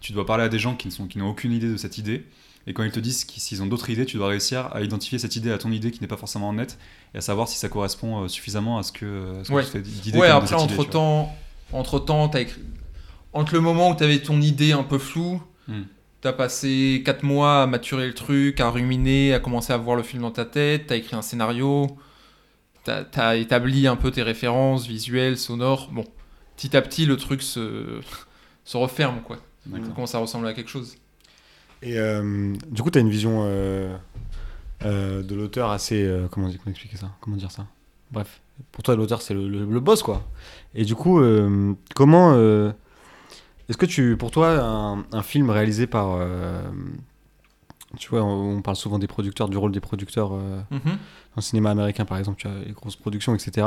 Tu 0.00 0.12
dois 0.12 0.24
parler 0.26 0.44
à 0.44 0.48
des 0.48 0.58
gens 0.58 0.76
qui 0.76 0.86
ne 0.88 0.92
sont, 0.92 1.06
qui 1.06 1.18
n'ont 1.18 1.28
aucune 1.30 1.52
idée 1.52 1.68
de 1.70 1.76
cette 1.76 1.98
idée. 1.98 2.24
Et 2.66 2.74
quand 2.74 2.82
ils 2.84 2.92
te 2.92 3.00
disent 3.00 3.24
qu'ils- 3.24 3.42
s'ils 3.42 3.62
ont 3.62 3.66
d'autres 3.66 3.88
idées, 3.90 4.04
tu 4.06 4.16
dois 4.18 4.28
réussir 4.28 4.68
à 4.74 4.82
identifier 4.82 5.18
cette 5.18 5.34
idée 5.36 5.50
à 5.50 5.58
ton 5.58 5.70
idée 5.72 5.90
qui 5.90 6.00
n'est 6.00 6.06
pas 6.06 6.16
forcément 6.18 6.52
nette 6.52 6.78
et 7.14 7.18
à 7.18 7.20
savoir 7.20 7.48
si 7.48 7.58
ça 7.58 7.68
correspond 7.68 8.24
euh, 8.24 8.28
suffisamment 8.28 8.78
à 8.78 8.82
ce 8.82 8.92
que, 8.92 9.40
à 9.40 9.44
ce 9.44 9.48
que 9.48 9.54
Ouais. 9.54 9.64
tu 9.64 10.16
Ouais, 10.18 10.28
après, 10.28 10.46
idée, 10.54 10.54
entre 10.74 10.84
tu 10.84 10.90
temps, 10.90 11.34
entre 11.72 11.98
temps, 11.98 12.28
t'as 12.28 12.40
écrit. 12.42 12.60
Entre 13.32 13.54
le 13.54 13.60
moment 13.60 13.90
où 13.90 13.94
t'avais 13.94 14.18
ton 14.18 14.40
idée 14.40 14.72
un 14.72 14.82
peu 14.82 14.98
floue, 14.98 15.40
Hmm. 15.68 15.82
t'as 16.20 16.32
passé 16.32 17.02
4 17.04 17.22
mois 17.22 17.62
à 17.62 17.66
maturer 17.66 18.06
le 18.06 18.14
truc, 18.14 18.60
à 18.60 18.70
ruminer, 18.70 19.32
à 19.34 19.40
commencer 19.40 19.72
à 19.72 19.76
voir 19.76 19.96
le 19.96 20.02
film 20.02 20.22
dans 20.22 20.30
ta 20.32 20.44
tête, 20.44 20.88
t'as 20.88 20.96
écrit 20.96 21.16
un 21.16 21.22
scénario, 21.22 21.86
t'as 22.84 23.04
as 23.16 23.36
établi 23.36 23.86
un 23.86 23.96
peu 23.96 24.10
tes 24.10 24.22
références 24.22 24.86
visuelles, 24.86 25.38
sonores. 25.38 25.88
Bon, 25.92 26.04
petit 26.56 26.76
à 26.76 26.82
petit, 26.82 27.06
le 27.06 27.16
truc 27.16 27.42
se, 27.42 28.00
se 28.64 28.76
referme, 28.76 29.20
quoi. 29.22 29.36
Ça 29.64 29.70
D'accord. 29.76 29.94
commence 29.94 30.14
à 30.14 30.18
ressembler 30.18 30.50
à 30.50 30.54
quelque 30.54 30.70
chose. 30.70 30.96
Et 31.82 31.98
euh, 31.98 32.54
du 32.70 32.82
coup, 32.82 32.90
tu 32.90 32.98
as 32.98 33.00
une 33.00 33.10
vision 33.10 33.42
euh, 33.44 33.96
euh, 34.84 35.22
de 35.22 35.34
l'auteur 35.34 35.70
assez. 35.70 36.02
comment, 36.30 36.48
dire- 36.48 36.58
comment 36.62 36.72
expliquer 36.72 36.96
ça? 36.96 37.10
Comment 37.20 37.36
dire 37.36 37.50
ça? 37.50 37.66
Bref, 38.12 38.40
pour 38.72 38.82
toi, 38.82 38.96
l'auteur, 38.96 39.22
c'est 39.22 39.34
le, 39.34 39.48
le- 39.48 39.64
le 39.64 39.80
boss, 39.80 40.02
quoi. 40.02 40.22
Et 40.74 40.84
du 40.84 40.94
coup, 40.94 41.20
comment. 41.94 42.34
Est-ce 43.68 43.76
que 43.78 43.86
tu. 43.86 44.16
Pour 44.16 44.30
toi, 44.30 44.58
un, 44.60 45.04
un 45.12 45.22
film 45.22 45.48
réalisé 45.50 45.86
par. 45.86 46.18
tu 47.96 48.08
vois, 48.10 48.22
on, 48.22 48.56
on 48.58 48.62
parle 48.62 48.76
souvent 48.76 48.98
des 48.98 49.06
producteurs, 49.06 49.48
du 49.48 49.56
rôle 49.56 49.72
des 49.72 49.80
producteurs 49.80 50.32
Mhm. 50.32 50.80
dans 50.84 51.36
le 51.36 51.42
cinéma 51.42 51.70
américain, 51.70 52.04
par 52.04 52.18
exemple, 52.18 52.38
tu 52.40 52.46
as 52.48 52.54
les 52.66 52.72
grosses 52.72 52.96
productions, 52.96 53.34
etc. 53.34 53.66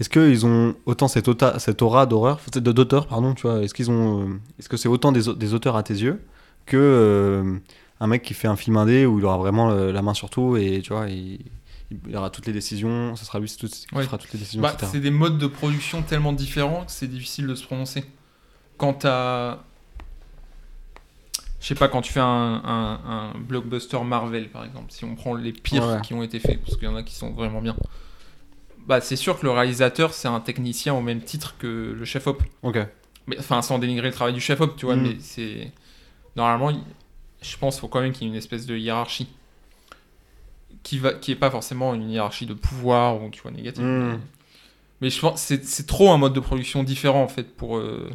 Est-ce 0.00 0.08
qu'ils 0.08 0.46
ont 0.46 0.76
autant 0.86 1.08
cette, 1.08 1.26
aura 1.82 2.06
d'horreur, 2.06 2.38
d'auteur, 2.60 3.06
pardon, 3.08 3.34
tu 3.34 3.42
vois 3.48 3.62
Est-ce 3.62 3.74
qu'ils 3.74 3.90
ont, 3.90 4.38
est-ce 4.58 4.68
que 4.68 4.76
c'est 4.76 4.88
autant 4.88 5.10
des, 5.12 5.28
au- 5.28 5.34
des 5.34 5.54
auteurs 5.54 5.76
à 5.76 5.82
tes 5.82 5.94
yeux? 5.94 6.20
Que 6.68 6.76
euh, 6.76 7.58
un 8.00 8.06
mec 8.06 8.22
qui 8.22 8.34
fait 8.34 8.46
un 8.48 8.56
film 8.56 8.76
indé 8.76 9.04
où 9.06 9.18
il 9.18 9.24
aura 9.24 9.38
vraiment 9.38 9.70
euh, 9.70 9.90
la 9.92 10.02
main 10.02 10.14
sur 10.14 10.30
tout 10.30 10.56
et 10.56 10.80
tu 10.82 10.92
vois, 10.92 11.08
il, 11.08 11.40
il 12.06 12.16
aura 12.16 12.30
toutes 12.30 12.46
les 12.46 12.52
décisions, 12.52 13.16
ce 13.16 13.24
sera 13.24 13.38
lui 13.40 13.50
tout- 13.58 13.66
qui 13.66 13.86
Ouais. 13.94 14.04
fera 14.04 14.18
toutes 14.18 14.32
les 14.32 14.38
décisions, 14.38 14.62
Bah, 14.62 14.76
c'est 14.80 15.00
des 15.00 15.10
modes 15.10 15.38
de 15.38 15.46
production 15.48 16.02
tellement 16.02 16.32
différents 16.32 16.84
que 16.84 16.92
c'est 16.92 17.08
difficile 17.08 17.46
de 17.48 17.54
se 17.56 17.64
prononcer. 17.64 18.04
Quand 18.76 18.92
t'as. 18.94 19.58
Je 21.60 21.66
sais 21.66 21.74
pas, 21.74 21.88
quand 21.88 22.02
tu 22.02 22.12
fais 22.12 22.20
un, 22.20 22.26
un- 22.64 23.00
un 23.04 23.32
blockbuster 23.38 23.98
Marvel, 24.04 24.48
par 24.48 24.64
exemple, 24.64 24.86
si 24.92 25.04
on 25.04 25.16
prend 25.16 25.34
les 25.34 25.52
pires 25.52 25.84
Ouais, 25.86 26.00
qui 26.02 26.14
ont 26.14 26.22
été 26.22 26.38
faits, 26.38 26.60
parce 26.62 26.76
qu'il 26.76 26.84
y 26.88 26.90
en 26.90 26.94
a 26.94 27.02
qui 27.02 27.16
sont 27.16 27.30
vraiment 27.32 27.60
bien, 27.60 27.74
bah, 28.86 29.00
c'est 29.00 29.16
sûr 29.16 29.38
que 29.40 29.44
le 29.44 29.50
réalisateur, 29.50 30.14
c'est 30.14 30.28
un 30.28 30.38
technicien 30.40 30.94
au 30.94 31.00
même 31.00 31.20
titre 31.20 31.56
que 31.58 31.94
le 31.98 32.04
chef-op. 32.04 32.42
Ok. 32.62 32.78
Mais, 33.26 33.36
enfin, 33.40 33.60
sans 33.60 33.78
dénigrer 33.80 34.06
le 34.06 34.14
travail 34.14 34.34
du 34.34 34.40
chef-op, 34.40 34.76
tu 34.76 34.86
vois, 34.86 34.94
Mm. 34.96 35.02
mais 35.02 35.16
c'est. 35.20 35.72
Normalement, 36.38 36.80
je 37.42 37.56
pense 37.58 37.74
qu'il 37.74 37.80
faut 37.82 37.88
quand 37.88 38.00
même 38.00 38.12
qu'il 38.12 38.22
y 38.22 38.30
ait 38.30 38.32
une 38.32 38.38
espèce 38.38 38.64
de 38.64 38.76
hiérarchie. 38.76 39.28
Qui, 40.84 40.98
va, 40.98 41.12
qui 41.12 41.32
est 41.32 41.36
pas 41.36 41.50
forcément 41.50 41.92
une 41.94 42.08
hiérarchie 42.08 42.46
de 42.46 42.54
pouvoir 42.54 43.22
ou 43.22 43.28
tu 43.30 43.42
vois 43.42 43.50
négative. 43.50 43.84
Mm. 43.84 44.20
Mais, 45.00 45.10
je 45.10 45.20
pense 45.20 45.40
c'est, 45.42 45.64
c'est 45.64 45.86
trop 45.86 46.10
un 46.12 46.16
mode 46.18 46.32
de 46.32 46.40
production 46.40 46.82
différent 46.82 47.22
en 47.22 47.28
fait 47.28 47.54
pour 47.56 47.76
euh, 47.76 48.08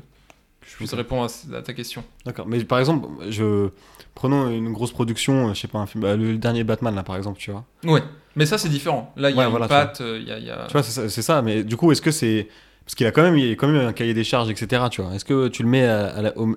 que 0.61 0.67
je 0.69 0.75
puisse 0.77 0.93
répondre 0.93 1.29
à, 1.51 1.57
à 1.57 1.61
ta 1.61 1.73
question. 1.73 2.03
D'accord. 2.25 2.47
Mais 2.47 2.63
par 2.63 2.79
exemple, 2.79 3.07
je 3.29 3.69
prenons 4.15 4.49
une 4.49 4.71
grosse 4.71 4.91
production, 4.91 5.49
euh, 5.49 5.53
je 5.53 5.59
sais 5.59 5.67
pas, 5.67 5.79
un 5.79 5.85
film, 5.85 6.01
bah, 6.03 6.15
le 6.15 6.37
dernier 6.37 6.63
Batman 6.63 6.95
là, 6.95 7.03
par 7.03 7.15
exemple, 7.17 7.39
tu 7.39 7.51
vois. 7.51 7.65
Ouais, 7.83 8.01
mais 8.35 8.45
ça 8.45 8.57
c'est 8.57 8.69
différent. 8.69 9.13
Là, 9.17 9.29
il 9.29 9.35
y 9.35 9.39
a 9.41 9.49
voilà, 9.49 9.65
une 9.65 9.69
patte, 9.69 10.01
euh, 10.01 10.17
il 10.19 10.27
y 10.27 10.31
a. 10.31 10.39
il 10.39 10.45
y 10.45 10.49
a- 10.49 10.65
Tu 10.67 10.73
vois, 10.73 10.83
c'est 10.83 11.21
ça, 11.21 11.41
mais 11.41 11.63
du 11.63 11.75
coup, 11.77 11.91
est-ce 11.91 12.01
que 12.01 12.11
c'est. 12.11 12.47
Parce 12.85 12.95
qu'il 12.95 13.05
a 13.05 13.11
quand 13.11 13.23
même, 13.23 13.37
il 13.37 13.45
y 13.47 13.51
a 13.51 13.55
quand 13.55 13.67
même 13.67 13.85
un 13.87 13.93
cahier 13.93 14.13
des 14.13 14.23
charges, 14.23 14.49
etc. 14.49 14.83
Tu 14.89 15.01
vois. 15.01 15.13
Est-ce 15.13 15.25
que 15.25 15.47
tu 15.49 15.63
le 15.63 15.69
mets 15.69 15.85
à- 15.85 16.07
à 16.07 16.21
la- 16.21 16.37
au, 16.37 16.55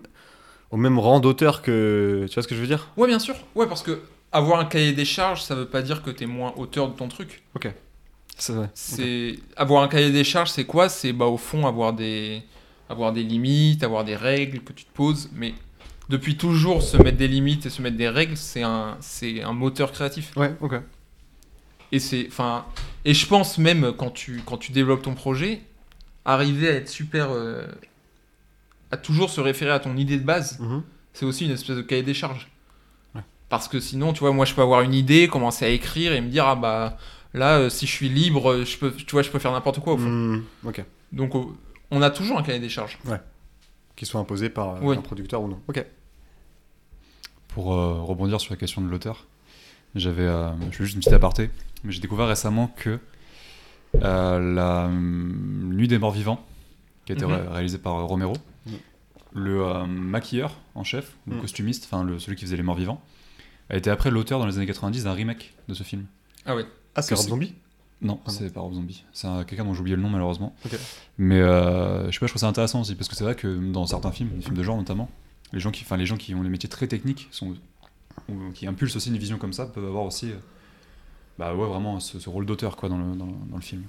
au 0.71 0.77
même 0.77 0.99
rang 0.99 1.21
d'auteur 1.21 1.63
que. 1.63 2.27
Tu 2.29 2.35
vois 2.35 2.43
ce 2.43 2.49
que 2.49 2.55
je 2.55 2.61
veux 2.61 2.67
dire? 2.67 2.89
Ouais, 2.97 3.07
bien 3.09 3.19
sûr. 3.19 3.37
Ouais, 3.55 3.67
parce 3.67 3.83
que 3.83 4.01
avoir 4.33 4.61
un 4.61 4.65
cahier 4.65 4.93
des 4.93 5.05
charges, 5.05 5.43
ça 5.43 5.55
veut 5.55 5.67
pas 5.67 5.83
dire 5.83 6.03
que 6.03 6.11
t'es 6.11 6.27
moins 6.27 6.53
auteur 6.57 6.89
de 6.89 6.95
ton 6.95 7.09
truc. 7.09 7.43
C'est 8.39 8.53
vrai. 8.53 8.69
C'est 8.75 9.37
avoir 9.57 9.83
un 9.83 9.89
cahier 9.89 10.11
des 10.11 10.25
charges, 10.25 10.51
c'est 10.51 10.67
quoi? 10.67 10.89
C'est 10.89 11.13
bah 11.13 11.25
au 11.25 11.39
fond 11.39 11.67
avoir 11.67 11.93
des 11.93 12.43
avoir 12.89 13.13
des 13.13 13.23
limites, 13.23 13.83
avoir 13.83 14.05
des 14.05 14.15
règles 14.15 14.61
que 14.61 14.73
tu 14.73 14.85
te 14.85 14.93
poses, 14.93 15.31
mais 15.35 15.55
depuis 16.09 16.37
toujours 16.37 16.83
se 16.83 16.97
mettre 16.99 17.17
des 17.17 17.29
limites 17.29 17.67
et 17.67 17.71
se 17.71 17.81
mettre 17.83 17.97
des 17.97 18.09
règles, 18.09 18.37
c'est 18.37 18.63
un 18.63 18.97
c'est 19.01 19.43
un 19.43 19.53
moteur 19.53 19.91
créatif. 19.91 20.37
Ouais, 20.37 20.55
ok. 20.61 20.75
Et 21.93 21.99
c'est 21.99 22.27
enfin 22.29 22.67
et 23.05 23.15
je 23.15 23.27
pense 23.27 23.59
même 23.59 23.93
quand 23.97 24.11
tu 24.11 24.43
quand 24.45 24.59
tu 24.59 24.73
développes 24.73 25.03
ton 25.03 25.15
projet, 25.15 25.63
arriver 26.27 26.69
à 26.69 26.73
être 26.73 26.91
super 26.91 27.29
euh, 27.31 27.65
à 28.97 28.99
toujours 28.99 29.31
se 29.31 29.41
référer 29.41 29.71
à 29.73 29.79
ton 29.81 29.97
idée 29.97 30.17
de 30.19 30.25
base, 30.25 30.59
Mhm. 30.61 30.83
c'est 31.13 31.25
aussi 31.27 31.45
une 31.45 31.53
espèce 31.53 31.77
de 31.77 31.83
cahier 31.83 32.03
des 32.03 32.15
charges. 32.15 32.49
Ouais. 33.15 33.21
Parce 33.49 33.69
que 33.69 33.79
sinon, 33.81 34.13
tu 34.13 34.21
vois, 34.21 34.33
moi 34.33 34.45
je 34.45 34.55
peux 34.55 34.63
avoir 34.63 34.81
une 34.81 34.95
idée, 34.95 35.29
commencer 35.29 35.65
à 35.65 35.69
écrire 35.69 36.13
et 36.13 36.21
me 36.21 36.29
dire 36.29 36.47
ah 36.47 36.57
bah 36.57 36.97
là 37.35 37.59
euh, 37.59 37.69
si 37.69 37.87
je 37.87 37.93
suis 37.93 38.09
libre, 38.09 38.65
je 38.65 38.77
peux 38.79 38.93
tu 38.93 39.11
vois, 39.13 39.23
je 39.23 39.31
peux 39.31 39.39
faire 39.39 39.53
n'importe 39.53 39.81
quoi 39.81 39.93
au 39.95 39.99
fond. 39.99 40.09
Mm, 40.09 40.45
ok. 40.65 40.85
Donc 41.13 41.33
on 41.91 42.03
a 42.03 42.11
toujours 42.11 42.39
un 42.39 42.43
cahier 42.43 42.59
des 42.61 42.69
charges. 42.69 42.99
Qui 43.97 44.05
soit 44.05 44.21
imposé 44.21 44.51
par 44.51 44.77
euh, 44.77 44.79
Oui. 44.83 44.97
un 44.97 45.01
producteur 45.01 45.41
ou 45.43 45.49
non. 45.49 45.59
Ok. 45.69 45.85
Pour 47.49 47.73
euh, 47.75 48.03
rebondir 48.03 48.41
sur 48.41 48.53
la 48.53 48.59
question 48.59 48.83
de 48.83 48.89
l'auteur, 48.89 49.25
j'avais, 49.95 50.23
euh, 50.27 50.51
je 50.71 50.77
fais 50.77 50.85
juste 50.85 50.95
une 50.97 51.01
petite 51.01 51.15
aparté, 51.15 51.51
mais 51.85 51.93
j'ai 51.93 52.01
découvert 52.01 52.29
récemment 52.29 52.67
que 52.77 52.99
euh, 54.03 54.55
la 54.55 54.85
hum, 54.87 55.71
Nuit 55.73 55.89
des 55.89 55.99
Morts 55.99 56.13
Vivants, 56.13 56.45
qui 57.07 57.13
a 57.13 57.15
été 57.15 57.25
Mhm. 57.25 57.33
ré- 57.33 57.49
réalisée 57.49 57.79
par 57.79 57.95
euh, 57.97 58.03
Romero, 58.05 58.33
Mhm. 58.35 58.39
Le 59.37 59.63
euh, 59.63 59.87
maquilleur 59.87 60.57
en 60.75 60.83
chef, 60.83 61.17
le 61.27 61.35
Mhm. 61.37 61.41
costumiste, 61.43 61.85
enfin 61.85 62.03
le- 62.05 62.19
celui 62.19 62.37
qui 62.37 62.45
faisait 62.45 62.57
les 62.57 62.63
morts 62.63 62.77
vivants, 62.77 63.01
a 63.71 63.77
été 63.77 63.91
après 63.91 64.11
l'auteur 64.11 64.39
dans 64.39 64.47
les 64.47 64.57
années 64.57 64.67
90 64.67 65.05
d'un 65.05 65.13
remake 65.13 65.55
de 65.69 65.75
ce 65.75 65.83
film. 65.83 66.07
Ah 66.47 66.57
ouais. 66.57 66.65
Ah, 66.95 67.03
c'est 67.03 67.11
Que 67.11 67.15
Rob 67.17 67.25
c'est- 67.25 67.31
Zombie 67.31 67.55
Non, 68.03 68.21
Ah 68.27 68.31
c'est 68.31 68.53
pas 68.53 68.61
Rob 68.61 68.75
Zombie. 68.75 69.05
C'est 69.13 69.27
un- 69.27 69.45
quelqu'un 69.45 69.65
dont 69.65 69.73
j'ai 69.75 69.81
oublié 69.81 69.97
le 69.97 70.03
nom 70.03 70.11
malheureusement. 70.11 70.55
Ok. 70.67 70.79
Mais 71.19 71.41
euh, 71.41 72.07
je 72.09 72.13
sais 72.13 72.19
pas, 72.21 72.27
je 72.27 72.33
trouve 72.33 72.41
ça 72.41 72.47
intéressant 72.49 72.81
aussi 72.83 72.95
parce 72.95 73.09
que 73.09 73.15
c'est 73.17 73.25
vrai 73.25 73.35
que 73.35 73.49
dans 73.73 73.87
certains 73.87 74.13
films, 74.13 74.31
les 74.37 74.43
films 74.43 74.57
de 74.57 74.63
genre 74.63 74.77
notamment, 74.77 75.11
les 75.53 75.61
gens 75.61 75.71
qui, 75.71 75.83
enfin 75.83 75.97
les 75.97 76.05
gens 76.07 76.17
qui 76.19 76.35
ont 76.35 76.43
des 76.43 76.49
métiers 76.51 76.69
très 76.69 76.87
techniques, 76.89 77.29
sont, 77.31 77.55
ou 78.29 78.51
qui 78.55 78.67
impulsent 78.67 78.97
aussi 78.97 79.09
une 79.11 79.17
vision 79.19 79.39
comme 79.39 79.53
ça, 79.55 79.65
peuvent 79.67 79.85
avoir 79.87 80.05
aussi, 80.05 80.31
euh, 80.31 80.37
bah 81.39 81.55
ouais, 81.55 81.67
vraiment 81.67 81.99
ce, 82.01 82.19
ce 82.19 82.29
rôle 82.29 82.45
d'auteur 82.47 82.77
quoi 82.77 82.89
dans 82.91 82.99
le, 82.99 83.17
dans, 83.17 83.27
dans 83.27 83.57
le 83.57 83.63
film. 83.63 83.83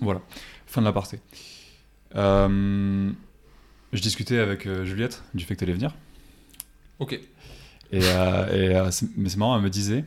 Voilà, 0.00 0.20
fin 0.66 0.80
de 0.80 0.86
l'aparté. 0.86 1.20
Euh, 2.16 3.10
je 3.94 4.02
discutais 4.02 4.38
avec 4.38 4.66
euh, 4.66 4.84
Juliette 4.84 5.22
du 5.34 5.44
fait 5.44 5.54
que 5.54 5.60
tu 5.60 5.64
allais 5.64 5.72
venir. 5.72 5.94
Ok. 6.98 7.12
Et, 7.92 8.00
euh, 8.02 8.46
et, 8.52 8.76
euh, 8.76 8.90
c'est- 8.90 9.08
mais 9.16 9.28
c'est 9.28 9.36
marrant, 9.36 9.56
elle 9.56 9.62
me 9.62 9.70
disait, 9.70 10.04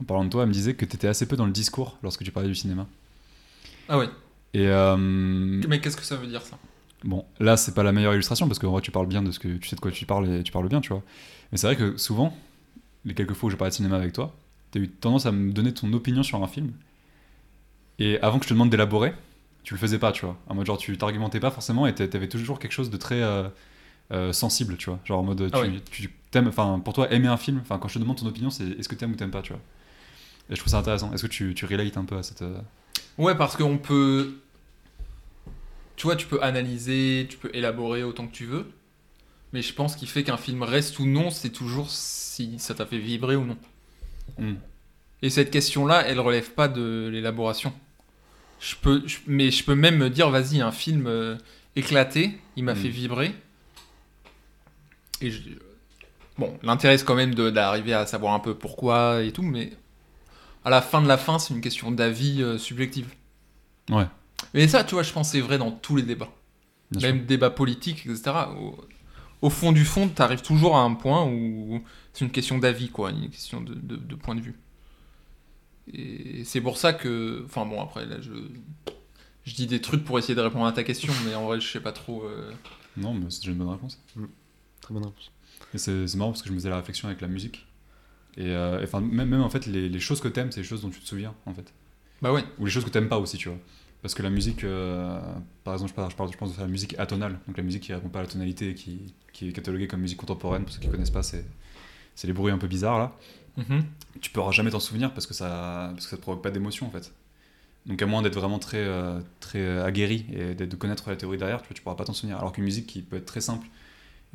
en 0.00 0.04
parlant 0.04 0.24
de 0.24 0.30
toi, 0.30 0.42
elle 0.42 0.48
me 0.48 0.54
disait 0.54 0.74
que 0.74 0.84
tu 0.84 0.96
étais 0.96 1.08
assez 1.08 1.26
peu 1.26 1.36
dans 1.36 1.46
le 1.46 1.52
discours 1.52 1.98
lorsque 2.02 2.24
tu 2.24 2.32
parlais 2.32 2.48
du 2.48 2.54
cinéma. 2.54 2.86
Ah 3.88 3.98
ouais. 3.98 4.08
Et 4.54 4.66
euh, 4.68 4.96
Mais 4.96 5.80
qu'est-ce 5.80 5.96
que 5.96 6.04
ça 6.04 6.16
veut 6.16 6.26
dire 6.26 6.42
ça? 6.42 6.58
bon, 7.04 7.24
là, 7.38 7.56
c'est 7.56 7.74
pas 7.74 7.82
la 7.82 7.92
meilleure 7.92 8.14
illustration 8.14 8.48
parce 8.48 8.58
qu'en 8.58 8.70
vrai, 8.72 8.80
tu 8.82 8.90
parles 8.90 9.06
bien 9.06 9.22
de 9.22 9.30
ce 9.30 9.38
que 9.38 9.48
tu 9.56 9.68
sais 9.68 9.76
de 9.76 9.80
quoi 9.80 9.90
tu 9.92 10.06
parles 10.06 10.28
et 10.28 10.42
tu 10.42 10.52
parles 10.52 10.68
bien, 10.68 10.80
tu 10.80 10.88
vois. 10.88 11.02
Mais 11.52 11.58
c'est 11.58 11.66
vrai 11.66 11.76
que 11.76 11.96
souvent, 11.96 12.36
les 13.04 13.14
quelques 13.14 13.34
fois 13.34 13.48
où 13.48 13.50
je 13.50 13.56
parlais 13.56 13.70
de 13.70 13.76
cinéma 13.76 13.96
avec 13.96 14.12
toi, 14.12 14.34
tu 14.72 14.78
as 14.78 14.82
eu 14.82 14.88
tendance 14.88 15.26
à 15.26 15.32
me 15.32 15.52
donner 15.52 15.72
ton 15.74 15.92
opinion 15.92 16.22
sur 16.22 16.42
un 16.42 16.48
film. 16.48 16.72
Et 17.98 18.18
avant 18.20 18.38
que 18.38 18.44
je 18.44 18.48
te 18.50 18.54
demande 18.54 18.70
d'élaborer, 18.70 19.14
tu 19.66 19.74
le 19.74 19.80
faisais 19.80 19.98
pas, 19.98 20.12
tu 20.12 20.24
vois. 20.24 20.36
En 20.46 20.54
mode 20.54 20.64
genre, 20.64 20.78
tu 20.78 20.96
t'argumentais 20.96 21.40
pas 21.40 21.50
forcément 21.50 21.88
et 21.88 21.94
t'a- 21.94 22.06
t'avais 22.06 22.28
toujours 22.28 22.60
quelque 22.60 22.70
chose 22.70 22.88
de 22.88 22.96
très 22.96 23.20
euh, 23.20 23.48
euh, 24.12 24.32
sensible, 24.32 24.76
tu 24.76 24.88
vois. 24.90 25.00
Genre 25.04 25.18
en 25.18 25.24
mode, 25.24 25.38
tu, 25.50 25.50
Ah 25.52 25.60
ouais. 25.62 25.80
tu 25.90 26.08
t'aimes, 26.30 26.46
enfin, 26.46 26.78
pour 26.78 26.94
toi, 26.94 27.12
aimer 27.12 27.26
un 27.26 27.36
film, 27.36 27.58
enfin, 27.62 27.76
quand 27.78 27.88
je 27.88 27.94
te 27.94 27.98
demande 27.98 28.16
ton 28.16 28.26
opinion, 28.26 28.48
c'est 28.48 28.64
est-ce 28.78 28.88
que 28.88 28.94
t'aimes 28.94 29.10
ou 29.10 29.16
t'aimes 29.16 29.32
pas, 29.32 29.42
tu 29.42 29.52
vois. 29.52 29.60
Et 30.50 30.54
je 30.54 30.60
trouve 30.60 30.70
ça 30.70 30.78
intéressant. 30.78 31.12
Est-ce 31.12 31.24
que 31.24 31.32
tu, 31.32 31.52
tu 31.54 31.64
relates 31.66 31.96
un 31.96 32.04
peu 32.04 32.16
à 32.16 32.22
cette. 32.22 32.42
euh, 32.42 32.56
Ouais, 33.18 33.34
parce 33.34 33.56
qu'on 33.56 33.76
peut. 33.78 34.34
Tu 35.96 36.06
vois, 36.06 36.14
tu 36.14 36.26
peux 36.28 36.40
analyser, 36.44 37.26
tu 37.28 37.36
peux 37.36 37.50
élaborer 37.52 38.04
autant 38.04 38.28
que 38.28 38.32
tu 38.32 38.44
veux. 38.46 38.70
Mais 39.52 39.62
je 39.62 39.72
pense 39.72 39.96
qu'il 39.96 40.06
fait 40.08 40.22
qu'un 40.22 40.36
film 40.36 40.62
reste 40.62 40.98
ou 41.00 41.06
non, 41.06 41.30
c'est 41.30 41.50
toujours 41.50 41.90
si 41.90 42.58
ça 42.58 42.74
t'a 42.74 42.86
fait 42.86 42.98
vibrer 42.98 43.34
ou 43.34 43.44
non. 43.44 43.56
hmm. 44.38 44.54
Et 45.22 45.30
cette 45.30 45.50
question-là, 45.50 46.06
elle 46.06 46.20
relève 46.20 46.50
pas 46.50 46.68
de 46.68 47.08
l'élaboration. 47.10 47.72
Je 48.60 48.74
peux, 48.76 49.02
je- 49.06 49.18
mais 49.26 49.50
je 49.50 49.64
peux 49.64 49.74
même 49.74 49.96
me 49.98 50.10
dire, 50.10 50.30
vas-y, 50.30 50.60
un 50.60 50.72
film 50.72 51.06
euh, 51.06 51.36
éclaté, 51.76 52.38
il 52.56 52.64
m'a 52.64 52.74
Mm. 52.74 52.76
fait 52.76 52.88
vibrer. 52.88 53.34
Et 55.20 55.30
je- 55.30 55.42
bon, 56.38 56.58
l'intérêt 56.62 56.98
c'est 56.98 57.04
quand 57.04 57.14
même 57.14 57.34
d'arriver 57.34 57.92
à 57.94 58.06
savoir 58.06 58.34
un 58.34 58.40
peu 58.40 58.54
pourquoi 58.54 59.22
et 59.22 59.32
tout, 59.32 59.42
mais 59.42 59.72
à 60.64 60.70
la 60.70 60.82
fin 60.82 61.00
de 61.00 61.08
la 61.08 61.16
fin, 61.16 61.38
c'est 61.38 61.54
une 61.54 61.60
question 61.60 61.90
d'avis 61.90 62.42
euh, 62.42 62.58
subjectif. 62.58 63.06
Ouais, 63.90 64.06
Mais 64.52 64.66
ça, 64.68 64.84
tu 64.84 64.94
vois, 64.94 65.02
je 65.02 65.12
pense 65.12 65.30
c'est 65.30 65.40
vrai 65.40 65.58
dans 65.58 65.70
tous 65.70 65.96
les 65.96 66.02
débats. 66.02 66.30
bien 66.90 67.00
sûr. 67.00 67.08
Même 67.14 67.24
débat 67.24 67.50
politique, 67.50 68.06
etc. 68.06 68.32
Au, 68.58 68.76
au 69.42 69.50
fond 69.50 69.72
du 69.72 69.84
fond, 69.84 70.08
tu 70.08 70.20
arrives 70.22 70.42
toujours 70.42 70.76
à 70.76 70.80
un 70.80 70.94
point 70.94 71.24
où 71.24 71.82
c'est 72.12 72.24
une 72.24 72.30
question 72.30 72.58
d'avis, 72.58 72.88
quoi, 72.88 73.10
une 73.10 73.28
question 73.30 73.60
de, 73.60 73.74
de- 73.74 73.96
de 73.96 74.14
point 74.16 74.34
de 74.34 74.40
vue. 74.40 74.54
Et 75.92 76.44
c'est 76.44 76.60
pour 76.60 76.78
ça 76.78 76.92
que. 76.92 77.42
Enfin 77.46 77.64
bon, 77.66 77.80
après, 77.82 78.06
là, 78.06 78.20
je, 78.20 78.32
Je 79.44 79.54
dis 79.54 79.66
des 79.66 79.80
trucs 79.80 80.04
pour 80.04 80.18
essayer 80.18 80.34
de 80.34 80.40
répondre 80.40 80.66
à 80.66 80.72
ta 80.72 80.82
question, 80.82 81.12
mais 81.24 81.34
en 81.34 81.46
vrai, 81.46 81.60
je 81.60 81.68
sais 81.68 81.80
pas 81.80 81.92
trop. 81.92 82.24
euh. 82.24 82.50
Non, 82.96 83.14
mais 83.14 83.26
c'est 83.30 83.40
déjà 83.40 83.52
une 83.52 83.58
bonne 83.58 83.68
réponse. 83.68 84.02
Très 84.80 84.92
bonne 84.94 85.04
réponse. 85.04 85.30
Et 85.74 85.78
c'est 85.78 86.06
c'est 86.08 86.16
marrant 86.18 86.30
parce 86.32 86.42
que 86.42 86.48
je 86.48 86.52
me 86.54 86.58
faisais 86.58 86.70
la 86.70 86.76
réflexion 86.78 87.08
avec 87.08 87.20
la 87.20 87.28
musique. 87.28 87.66
Et 88.36 88.48
euh, 88.50 88.82
enfin, 88.82 89.00
même, 89.00 89.28
même 89.28 89.40
en 89.42 89.48
fait, 89.50 89.66
les, 89.66 89.88
les 89.88 90.00
choses 90.00 90.20
que 90.20 90.28
t'aimes, 90.28 90.50
c'est 90.52 90.60
les 90.60 90.66
choses 90.66 90.82
dont 90.82 90.90
tu 90.90 91.00
te 91.00 91.06
souviens, 91.06 91.34
en 91.46 91.54
fait. 91.54 91.72
Bah 92.22 92.32
ouais. 92.32 92.44
Ou 92.58 92.64
les 92.66 92.70
choses 92.70 92.84
que 92.84 92.90
t'aimes 92.90 93.08
pas 93.08 93.18
aussi, 93.18 93.36
tu 93.38 93.48
vois. 93.48 93.58
Parce 94.02 94.14
que 94.14 94.22
la 94.22 94.30
musique, 94.30 94.62
euh, 94.64 95.20
par 95.64 95.74
exemple, 95.74 95.90
je 95.90 95.94
parle, 95.96 96.10
je, 96.10 96.16
parle, 96.16 96.32
je 96.32 96.36
pense 96.36 96.56
de 96.56 96.60
la 96.60 96.66
musique 96.68 96.98
atonale, 96.98 97.38
donc 97.46 97.56
la 97.56 97.62
musique 97.62 97.82
qui 97.84 97.94
répond 97.94 98.08
pas 98.08 98.20
à 98.20 98.22
la 98.22 98.28
tonalité, 98.28 98.74
qui, 98.74 99.14
qui 99.32 99.48
est 99.48 99.52
cataloguée 99.52 99.88
comme 99.88 100.00
musique 100.00 100.18
contemporaine, 100.18 100.64
pour 100.64 100.72
ceux 100.72 100.80
qui 100.80 100.88
connaissent 100.88 101.10
pas, 101.10 101.22
c'est 101.22 101.44
c'est 102.14 102.26
les 102.26 102.32
bruits 102.32 102.52
un 102.52 102.58
peu 102.58 102.66
bizarres 102.68 102.98
là. 102.98 103.16
Mhm. 103.56 103.84
Tu 104.20 104.30
pourras 104.30 104.52
jamais 104.52 104.70
t'en 104.70 104.80
souvenir 104.80 105.12
parce 105.14 105.26
que 105.26 105.34
ça, 105.34 105.90
parce 105.94 106.04
que 106.06 106.10
ça 106.10 106.16
te 106.16 106.22
provoque 106.22 106.42
pas 106.42 106.50
d'émotion 106.50 106.86
en 106.86 106.90
fait. 106.90 107.12
Donc 107.86 108.00
à 108.02 108.06
moins 108.06 108.20
d'être 108.22 108.34
vraiment 108.34 108.58
très, 108.58 108.78
euh, 108.78 109.20
très 109.40 109.60
euh, 109.60 109.84
aguerri 109.84 110.26
et 110.32 110.54
de 110.54 110.76
connaître 110.76 111.08
la 111.08 111.16
théorie 111.16 111.38
derrière, 111.38 111.62
tu, 111.62 111.68
vois, 111.68 111.74
tu 111.74 111.82
pourras 111.82 111.94
pas 111.96 112.04
t'en 112.04 112.12
souvenir. 112.14 112.38
Alors 112.38 112.52
qu'une 112.52 112.64
musique 112.64 112.86
qui 112.86 113.00
peut 113.02 113.16
être 113.16 113.26
très 113.26 113.40
simple 113.40 113.66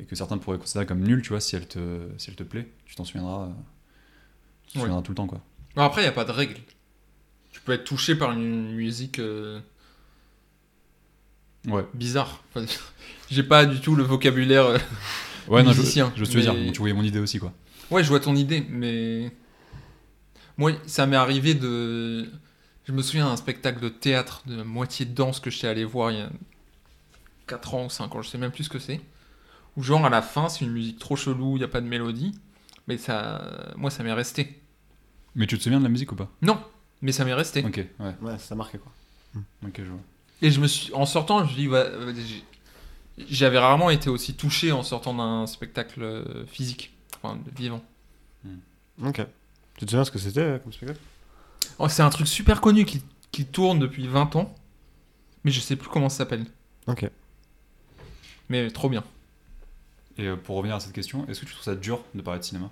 et 0.00 0.04
que 0.04 0.16
certains 0.16 0.38
pourraient 0.38 0.58
considérer 0.58 0.86
comme 0.86 1.00
nulle, 1.00 1.20
tu 1.22 1.28
vois, 1.30 1.40
si 1.40 1.54
elle 1.56 1.66
te, 1.68 1.78
si 2.16 2.30
elle 2.30 2.36
te 2.36 2.42
plaît, 2.44 2.66
tu 2.86 2.94
t'en 2.94 3.04
souviendras, 3.04 3.42
euh, 3.42 3.46
tu 4.66 4.72
t'en 4.74 4.78
Ouais. 4.80 4.82
souviendras 4.84 5.02
tout 5.02 5.12
le 5.12 5.16
temps 5.16 5.26
quoi. 5.26 5.40
Après, 5.76 6.00
il 6.00 6.04
n'y 6.04 6.08
a 6.08 6.12
pas 6.12 6.24
de 6.24 6.32
règle. 6.32 6.56
Tu 7.52 7.60
peux 7.60 7.72
être 7.72 7.84
touché 7.84 8.14
par 8.14 8.32
une 8.32 8.72
musique 8.72 9.18
euh, 9.18 9.60
Ouais. 11.66 11.84
bizarre. 11.94 12.42
Enfin, 12.54 12.66
J'ai 13.30 13.42
pas 13.42 13.64
du 13.66 13.80
tout 13.80 13.94
le 13.94 14.02
vocabulaire. 14.02 14.78
Ouais, 15.48 15.62
non, 15.62 15.72
je, 15.72 15.82
je 15.82 16.24
te 16.24 16.34
veux 16.34 16.40
dire, 16.40 16.54
mais- 16.54 16.72
tu 16.72 16.78
voyais 16.78 16.94
mon 16.94 17.02
idée 17.02 17.18
aussi 17.18 17.38
quoi. 17.38 17.52
Ouais, 17.92 18.02
je 18.02 18.08
vois 18.08 18.20
ton 18.20 18.34
idée, 18.34 18.64
mais. 18.68 19.30
Moi, 20.58 20.72
ça 20.86 21.06
m'est 21.06 21.16
arrivé 21.16 21.54
de. 21.54 22.28
Je 22.84 22.92
me 22.92 23.02
souviens 23.02 23.26
d'un 23.26 23.36
spectacle 23.36 23.80
de 23.80 23.88
théâtre 23.88 24.42
de 24.46 24.62
moitié 24.62 25.06
de 25.06 25.14
danse 25.14 25.38
que 25.40 25.50
j'étais 25.50 25.68
allé 25.68 25.84
voir 25.84 26.10
il 26.10 26.18
y 26.18 26.20
a 26.20 26.30
4 27.46 27.74
ans 27.74 27.86
ou 27.86 27.90
5 27.90 28.14
ans, 28.14 28.22
je 28.22 28.28
sais 28.28 28.38
même 28.38 28.50
plus 28.50 28.64
ce 28.64 28.68
que 28.70 28.78
c'est. 28.78 29.00
Où, 29.76 29.82
genre, 29.82 30.04
à 30.04 30.10
la 30.10 30.20
fin, 30.22 30.48
c'est 30.48 30.64
une 30.64 30.72
musique 30.72 30.98
trop 30.98 31.16
chelou, 31.16 31.56
il 31.56 31.58
n'y 31.60 31.64
a 31.64 31.68
pas 31.68 31.80
de 31.80 31.86
mélodie. 31.86 32.32
Mais 32.88 32.98
ça. 32.98 33.72
Moi, 33.76 33.90
ça 33.90 34.02
m'est 34.02 34.12
resté. 34.12 34.60
Mais 35.34 35.46
tu 35.46 35.56
te 35.56 35.62
souviens 35.62 35.78
de 35.78 35.84
la 35.84 35.88
musique 35.90 36.12
ou 36.12 36.16
pas? 36.16 36.28
Non, 36.42 36.60
mais 37.00 37.12
ça 37.12 37.24
m'est 37.24 37.32
resté. 37.32 37.64
Ok, 37.64 37.76
ouais, 38.00 38.14
Ouais, 38.20 38.38
ça 38.38 38.54
marquait 38.54 38.78
quoi. 38.78 38.92
ok, 39.66 39.74
je 39.78 39.82
vois. 39.84 40.00
Et 40.42 40.50
je 40.50 40.60
me 40.60 40.66
suis, 40.66 40.92
en 40.92 41.06
sortant, 41.06 41.46
je 41.46 41.54
dis, 41.54 41.68
ouais, 41.68 41.78
euh, 41.78 42.12
j'ai- 42.14 42.44
j'avais 43.30 43.58
rarement 43.58 43.88
été 43.90 44.10
aussi 44.10 44.34
touché 44.34 44.72
en 44.72 44.82
sortant 44.82 45.14
d'un 45.14 45.46
spectacle 45.46 46.02
euh, 46.02 46.44
physique, 46.46 46.92
enfin 47.22 47.38
vivant. 47.56 47.82
Ok. 49.02 49.20
Tu 49.76 49.86
te 49.86 49.90
souviens 49.90 50.04
ce 50.04 50.10
que 50.10 50.18
c'était 50.18 50.40
euh, 50.40 50.58
comme 50.58 50.72
spectacle? 50.72 51.00
Oh, 51.78 51.88
c'est 51.88 52.02
un 52.02 52.10
truc 52.10 52.26
super 52.28 52.60
connu 52.60 52.84
qui, 52.84 53.02
qui 53.30 53.46
tourne 53.46 53.78
depuis 53.78 54.06
20 54.06 54.36
ans, 54.36 54.54
mais 55.44 55.50
je 55.50 55.60
sais 55.60 55.76
plus 55.76 55.88
comment 55.88 56.08
ça 56.08 56.18
s'appelle. 56.18 56.44
Ok. 56.86 57.08
Mais 58.48 58.70
trop 58.70 58.88
bien. 58.88 59.02
Et 60.18 60.26
euh, 60.26 60.36
pour 60.36 60.56
revenir 60.56 60.76
à 60.76 60.80
cette 60.80 60.92
question, 60.92 61.26
est-ce 61.28 61.40
que 61.40 61.46
tu 61.46 61.52
trouves 61.52 61.64
ça 61.64 61.74
dur 61.74 62.04
de 62.14 62.20
parler 62.20 62.40
de 62.40 62.44
cinéma? 62.44 62.68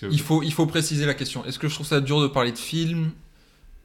Que- 0.00 0.06
Il 0.10 0.20
faut, 0.20 0.42
il 0.42 0.52
faut 0.52 0.66
préciser 0.66 1.06
la 1.06 1.14
question. 1.14 1.44
Est-ce 1.46 1.58
que 1.58 1.68
je 1.68 1.74
trouve 1.74 1.86
ça 1.86 2.00
dur 2.00 2.20
de 2.20 2.26
parler 2.26 2.52
de 2.52 2.58
films, 2.58 3.12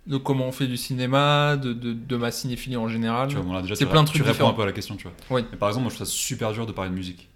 de 0.07 0.17
comment 0.17 0.47
on 0.47 0.51
fait 0.51 0.67
du 0.67 0.77
cinéma, 0.77 1.57
de, 1.57 1.73
de, 1.73 1.93
de 1.93 2.15
ma 2.17 2.31
cinéphilie 2.31 2.75
en 2.77 2.87
général 2.87 3.27
Tu 3.29 3.35
vois, 3.35 3.43
bon, 3.45 3.53
là, 3.53 3.61
déjà, 3.61 3.75
C'est 3.75 3.85
tu, 3.85 3.91
plein 3.91 4.03
de 4.03 4.07
tu 4.09 4.13
trucs 4.15 4.23
réponds 4.23 4.33
différents. 4.33 4.49
un 4.51 4.53
peu 4.53 4.61
à 4.63 4.65
la 4.65 4.71
question, 4.71 4.95
tu 4.97 5.03
vois. 5.07 5.13
Oui. 5.29 5.45
Mais 5.51 5.57
par 5.57 5.69
exemple, 5.69 5.83
moi, 5.83 5.89
je 5.91 5.95
trouve 5.95 6.07
ça 6.07 6.11
super 6.13 6.51
dur 6.53 6.65
de 6.65 6.71
parler 6.71 6.89
de 6.89 6.95
musique. 6.95 7.29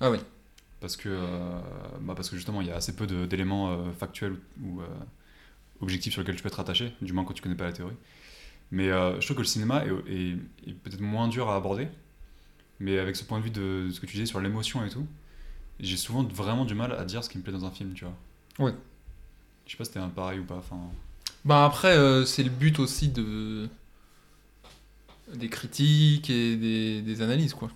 Ah 0.00 0.10
oui. 0.10 0.18
Parce 0.80 0.96
que, 0.96 1.08
euh, 1.08 1.58
bah, 2.00 2.14
parce 2.16 2.30
que 2.30 2.36
justement, 2.36 2.60
il 2.60 2.68
y 2.68 2.70
a 2.70 2.76
assez 2.76 2.94
peu 2.94 3.06
d'éléments 3.06 3.70
euh, 3.72 3.92
factuels 3.98 4.36
ou 4.62 4.80
euh, 4.80 4.86
objectifs 5.80 6.12
sur 6.12 6.22
lesquels 6.22 6.36
tu 6.36 6.42
peux 6.42 6.48
être 6.48 6.60
attaché, 6.60 6.92
du 7.02 7.12
moins 7.12 7.24
quand 7.24 7.34
tu 7.34 7.42
connais 7.42 7.54
pas 7.54 7.64
la 7.64 7.72
théorie. 7.72 7.96
Mais 8.70 8.88
je 8.88 9.20
trouve 9.26 9.36
que 9.36 9.42
le 9.42 9.46
cinéma 9.46 9.84
est, 9.84 9.90
est- 10.12 10.36
est 10.70 10.72
peut-être 10.72 11.00
moins 11.02 11.28
dur 11.28 11.50
à 11.50 11.56
aborder, 11.56 11.88
mais 12.80 12.98
avec 12.98 13.16
ce 13.16 13.24
point 13.24 13.38
de 13.38 13.44
vue 13.44 13.50
de, 13.50 13.86
de 13.88 13.90
ce 13.92 14.00
que 14.00 14.06
tu 14.06 14.12
disais 14.14 14.24
sur 14.26 14.40
l'émotion 14.40 14.82
et 14.84 14.88
tout, 14.88 15.06
j'ai 15.78 15.96
souvent 15.98 16.22
vraiment 16.22 16.64
du 16.64 16.74
mal 16.74 16.92
à 16.92 17.04
dire 17.04 17.22
ce 17.22 17.28
qui 17.28 17.36
me 17.36 17.42
plaît 17.42 17.52
dans 17.52 17.66
un 17.66 17.70
film, 17.70 17.92
tu 17.92 18.04
vois. 18.06 18.14
Ouais. 18.66 18.74
Je 19.66 19.72
sais 19.72 19.76
pas 19.76 19.84
si 19.84 19.90
c'était 19.92 20.00
un 20.04 20.08
pareil 20.08 20.38
ou 20.38 20.44
pas. 20.44 20.56
Enfin, 20.56 20.78
Bah 21.44 21.64
après, 21.64 21.96
euh, 21.96 22.24
c'est 22.24 22.42
le 22.44 22.50
but 22.50 22.78
aussi 22.78 23.08
de 23.08 23.68
des 25.34 25.48
critiques 25.48 26.30
et 26.30 26.56
des, 26.56 27.00
des 27.02 27.22
analyses, 27.22 27.54
quoi. 27.54 27.70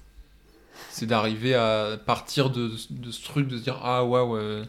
C'est 0.91 1.07
d'arriver 1.07 1.55
à 1.55 1.99
partir 2.05 2.51
de, 2.51 2.71
de 2.91 3.11
ce 3.11 3.25
truc, 3.25 3.49
de 3.49 3.57
se 3.59 3.63
dire 3.63 3.79
ah 3.83 4.05
waouh, 4.05 4.37
euh, 4.37 4.65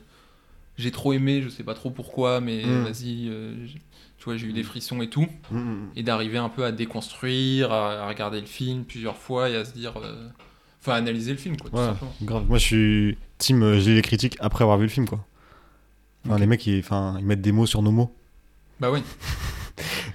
j'ai 0.78 0.92
trop 0.92 1.14
aimé, 1.14 1.42
je 1.42 1.50
sais 1.50 1.64
pas 1.64 1.74
trop 1.74 1.90
pourquoi, 1.90 2.40
mais 2.42 2.64
Mm. 2.66 2.84
vas-y, 2.84 3.28
euh, 3.30 3.66
j'ai- 3.66 3.82
tu 4.18 4.24
vois, 4.26 4.38
j'ai 4.38 4.48
eu 4.48 4.54
des 4.54 4.64
frissons 4.64 5.02
et 5.02 5.10
tout, 5.10 5.28
Mm, 5.52 5.58
mm, 5.58 5.90
et 5.96 6.04
d'arriver 6.04 6.38
un 6.38 6.50
peu 6.50 6.66
à 6.66 6.72
déconstruire, 6.72 7.72
à, 7.72 8.04
à 8.04 8.08
regarder 8.08 8.40
le 8.40 8.48
film 8.48 8.84
plusieurs 8.84 9.18
fois 9.18 9.50
et 9.50 9.56
à 9.56 9.64
se 9.66 9.74
dire, 9.74 9.94
euh, 9.98 10.28
enfin, 10.82 10.94
à 10.94 10.96
analyser 10.96 11.32
le 11.32 11.38
film, 11.38 11.58
quoi, 11.58 11.70
tout 11.70 11.78
Ouais. 11.78 11.86
simplement. 11.86 12.14
mm. 12.22 12.26
Grave. 12.26 12.46
Moi, 12.48 12.58
je 12.58 12.64
suis 12.64 13.18
team. 13.38 13.78
J'ai 13.80 13.96
les 13.96 14.02
critiques 14.02 14.38
après 14.40 14.64
avoir 14.64 14.78
vu 14.78 14.86
le 14.86 14.90
film, 14.92 15.08
quoi. 15.08 15.24
Enfin, 16.26 16.40
les 16.40 16.46
mecs, 16.48 16.66
ils, 16.68 16.80
enfin, 16.80 17.16
ils 17.20 17.26
mettent 17.26 17.42
des 17.42 17.52
mots 17.54 17.66
sur 17.66 17.82
nos 17.82 17.92
mots. 17.92 18.14
Bah 18.80 18.92
oui. 18.92 19.02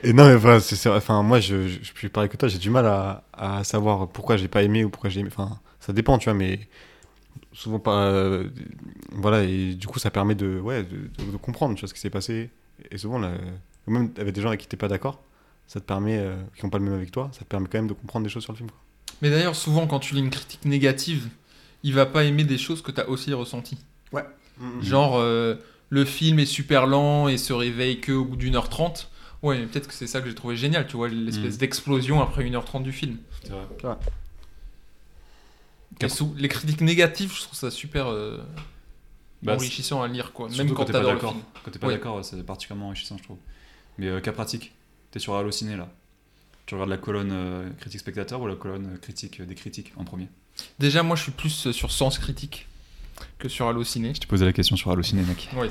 Et 0.03 0.13
non, 0.13 0.27
mais 0.27 0.35
enfin, 0.35 0.59
c'est, 0.61 0.89
enfin 0.89 1.23
moi, 1.23 1.41
je, 1.41 1.69
je, 1.69 1.79
je 1.83 1.93
suis 1.99 2.09
pareil 2.09 2.29
que 2.29 2.37
toi, 2.37 2.49
j'ai 2.49 2.59
du 2.59 2.71
mal 2.71 2.87
à, 2.87 3.25
à 3.33 3.65
savoir 3.65 4.09
pourquoi 4.09 4.37
j'ai 4.37 4.49
pas 4.49 4.63
aimé 4.63 4.85
ou 4.85 4.91
pourquoi 4.91 5.11
j'ai 5.11 5.21
aimé. 5.21 5.31
Enfin, 5.33 5.59
ça 5.81 5.93
dépend, 5.93 6.19
tu 6.19 6.25
vois, 6.25 6.35
mais 6.35 6.69
souvent 7.53 7.79
pas. 7.79 8.07
euh, 8.07 8.49
voilà, 9.13 9.43
et 9.45 9.75
du 9.75 9.87
coup, 9.87 9.99
ça 9.99 10.11
permet 10.11 10.35
de, 10.35 10.59
ouais, 10.61 10.83
de, 10.83 10.97
de- 11.25 11.33
de 11.33 11.37
comprendre, 11.37 11.75
tu 11.77 11.81
vois, 11.81 11.89
ce 11.89 11.95
qui 11.95 12.01
s'est 12.01 12.11
passé. 12.11 12.51
Et 12.91 12.99
souvent, 12.99 13.19
là, 13.19 13.33
même 13.87 14.11
avec 14.19 14.35
des 14.35 14.41
gens 14.43 14.49
avec 14.49 14.61
qui 14.61 14.67
t'es 14.69 14.77
pas 14.77 14.89
d'accord, 14.89 15.23
ça 15.69 15.79
te 15.81 15.85
permet, 15.85 16.19
euh, 16.19 16.35
qui 16.57 16.65
ont 16.65 16.71
pas 16.71 16.79
le 16.79 16.85
même 16.85 16.95
avec 16.95 17.11
toi, 17.13 17.31
ça 17.33 17.41
te 17.41 17.45
permet 17.45 17.69
quand 17.71 17.79
même 17.79 17.87
de 17.89 17.93
comprendre 17.95 18.25
des 18.25 18.31
choses 18.31 18.43
sur 18.43 18.53
le 18.53 18.57
film. 18.59 18.71
Quoi. 18.71 18.81
Mais 19.23 19.31
d'ailleurs, 19.31 19.55
souvent, 19.57 19.87
quand 19.87 20.01
tu 20.01 20.15
lis 20.15 20.21
une 20.21 20.31
critique 20.31 20.65
négative, 20.65 21.29
il 21.85 21.95
va 21.95 22.07
pas 22.07 22.25
aimer 22.25 22.45
des 22.45 22.59
choses 22.59 22.83
que 22.83 22.91
tu 22.91 23.01
as 23.01 23.09
aussi 23.09 23.33
ressenties. 23.33 23.79
Genre, 24.83 25.17
euh, 25.17 25.57
le 25.93 26.07
film 26.07 26.39
est 26.39 26.47
super 26.47 26.87
lent 26.87 27.29
et 27.29 27.37
se 27.37 27.53
réveille 27.53 28.01
que 28.01 28.13
au 28.13 28.25
bout 28.25 28.37
d'une 28.37 28.57
heure 28.57 28.71
trente. 28.71 29.11
Ouais, 29.43 29.59
mais 29.59 29.67
peut-être 29.67 29.89
que 29.89 29.93
c'est 29.95 30.07
ça 30.07 30.23
que 30.23 30.29
j'ai 30.29 30.35
trouvé 30.35 30.57
génial, 30.57 30.87
tu 30.87 30.97
vois, 30.97 31.09
l'espèce 31.09 31.57
Mm. 31.57 31.59
d'explosion 31.59 32.23
après 32.23 32.45
une 32.45 32.55
heure 32.55 32.65
trente 32.65 32.83
du 32.85 32.93
film. 32.93 33.19
c'est 33.45 33.51
vrai. 33.53 33.67
Sous- 36.09 36.35
les 36.39 36.49
critiques 36.49 36.81
négatives, 36.81 37.33
je 37.35 37.43
trouve 37.43 37.59
ça 37.59 37.71
super 37.71 38.07
euh, 38.09 38.39
Bah, 39.43 39.55
enrichissant 39.55 40.03
à 40.03 40.09
lire, 40.09 40.33
quoi. 40.33 40.49
Même 40.57 40.73
quand 40.73 40.85
t'es 40.87 40.93
pas 40.93 41.03
d'accord. 41.03 41.37
Quand 41.65 41.71
t'es 41.71 41.79
pas 41.79 41.89
Ouais. 41.89 41.95
d'accord, 41.95 42.25
c'est 42.25 42.43
particulièrement 42.45 42.87
enrichissant, 42.87 43.19
je 43.19 43.23
trouve. 43.25 43.39
Mais 43.99 44.07
euh, 44.07 44.21
cas 44.21 44.33
pratique, 44.33 44.73
t'es 45.11 45.19
sur 45.19 45.35
Allociné 45.37 45.77
là. 45.77 45.89
Tu 46.67 46.75
regardes 46.75 46.91
la 46.91 46.97
colonne 46.97 47.31
euh, 47.33 47.69
critique 47.81 48.01
spectateur 48.01 48.41
ou 48.41 48.47
la 48.47 48.55
colonne 48.57 48.99
critique 49.01 49.41
euh, 49.41 49.45
des 49.47 49.55
critiques 49.55 49.93
en 49.97 50.05
premier? 50.05 50.29
Déjà, 50.79 51.03
moi, 51.03 51.17
je 51.17 51.23
suis 51.25 51.33
plus 51.33 51.71
sur 51.73 51.91
Sens 51.93 52.19
Critique 52.19 52.67
que 53.39 53.49
sur 53.49 53.69
Allociné. 53.69 54.15
Je 54.15 54.21
t'ai 54.21 54.27
posé 54.27 54.45
la 54.45 54.53
question 54.53 54.77
sur 54.77 54.91
Allociné, 54.91 55.23
mec. 55.23 55.49
Oui. 55.57 55.69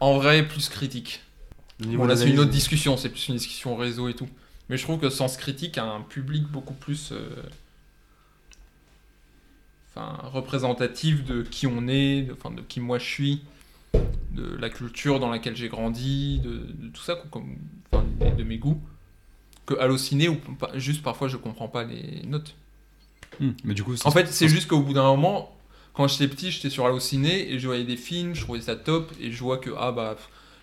En 0.00 0.14
vrai, 0.18 0.46
plus 0.46 0.68
critique. 0.68 1.22
Bon, 1.80 2.04
là, 2.06 2.16
c'est 2.16 2.28
une 2.30 2.38
autre 2.38 2.50
discussion, 2.50 2.96
c'est 2.96 3.08
plus 3.10 3.28
une 3.28 3.36
discussion 3.36 3.76
réseau 3.76 4.08
et 4.08 4.14
tout. 4.14 4.28
Mais 4.68 4.76
je 4.76 4.82
trouve 4.82 4.98
que 4.98 5.10
Sens 5.10 5.36
Critique 5.36 5.78
a 5.78 5.84
un 5.84 6.00
public 6.02 6.44
beaucoup 6.44 6.74
plus. 6.74 7.10
euh, 7.12 7.28
Enfin, 9.94 10.18
représentatif 10.28 11.24
de 11.24 11.42
qui 11.42 11.66
on 11.66 11.88
est, 11.88 12.22
de, 12.22 12.32
enfin, 12.34 12.50
de 12.54 12.60
qui 12.60 12.80
moi 12.80 12.98
je 12.98 13.06
suis, 13.06 13.42
de 14.32 14.54
la 14.56 14.68
culture 14.68 15.20
dans 15.20 15.30
laquelle 15.30 15.56
j'ai 15.56 15.68
grandi, 15.70 16.38
de, 16.40 16.50
de 16.50 16.88
tout 16.92 17.00
ça, 17.02 17.14
quoi, 17.16 17.24
comme, 17.30 17.56
enfin, 17.90 18.04
de, 18.36 18.42
mes 18.44 18.58
goûts. 18.58 18.78
Que 19.64 19.72
Allociné, 19.78 20.28
ou 20.28 20.34
pas- 20.36 20.76
juste 20.78 21.02
parfois 21.02 21.28
je 21.28 21.38
comprends 21.38 21.68
pas 21.68 21.84
les 21.84 22.22
notes. 22.26 22.54
Hmm, 23.40 23.50
Mais 23.64 23.74
du 23.74 23.82
coup, 23.82 23.94
En 24.04 24.10
fait, 24.10 24.26
c'est 24.28 24.48
juste 24.48 24.68
qu'au 24.68 24.80
bout 24.80 24.92
d'un 24.94 25.04
moment, 25.04 25.54
quand 25.92 26.08
j'étais 26.08 26.28
petit, 26.28 26.50
j'étais 26.50 26.70
sur 26.70 26.86
Allociné 26.86 27.52
et 27.52 27.58
je 27.58 27.66
voyais 27.66 27.84
des 27.84 27.96
films, 27.96 28.34
je 28.34 28.42
trouvais 28.42 28.60
ça 28.60 28.76
top 28.76 29.12
et 29.20 29.30
je 29.32 29.42
vois 29.42 29.58
que 29.58 29.70
ah 29.78 29.92
bah 29.92 30.16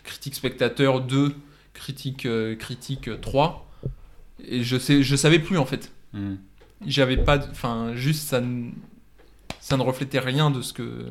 critique 0.04 0.36
spectateur 0.36 1.02
2, 1.02 1.36
critique 1.74 2.26
euh, 2.26 2.56
critique 2.56 3.08
euh, 3.08 3.18
3 3.18 3.70
et 4.46 4.64
je 4.64 4.78
sais 4.78 5.04
je 5.04 5.16
savais 5.16 5.40
plus 5.40 5.58
en 5.58 5.66
fait. 5.66 5.92
Hmm. 6.14 6.36
J'avais 6.86 7.18
pas 7.18 7.40
enfin 7.52 7.96
juste 7.96 8.28
ça 8.28 8.42
ne, 8.42 8.70
ça 9.60 9.78
ne 9.78 9.82
reflétait 9.84 10.20
rien 10.20 10.52
de 10.52 10.62
ce 10.62 10.74
que 10.74 11.08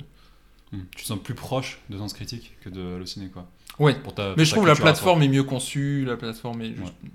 Hmm. 0.72 0.84
Tu 0.96 1.02
te 1.02 1.08
sens 1.08 1.18
plus 1.22 1.34
proche 1.34 1.80
de 1.90 1.98
Sens 1.98 2.14
Critique 2.14 2.52
que 2.62 2.70
de 2.70 2.96
Allociné, 2.96 3.28
quoi. 3.28 3.46
Ouais. 3.78 3.94
Pour 3.94 4.14
ta, 4.14 4.34
Mais 4.38 4.46
je 4.46 4.52
trouve 4.52 4.66
la 4.66 4.74
plateforme 4.74 5.22
est 5.22 5.28
mieux 5.28 5.42
conçue, 5.44 6.04
la 6.06 6.16
plateforme 6.16 6.62
est 6.62 6.68
juste 6.74 6.80
Ouais. 7.02 7.10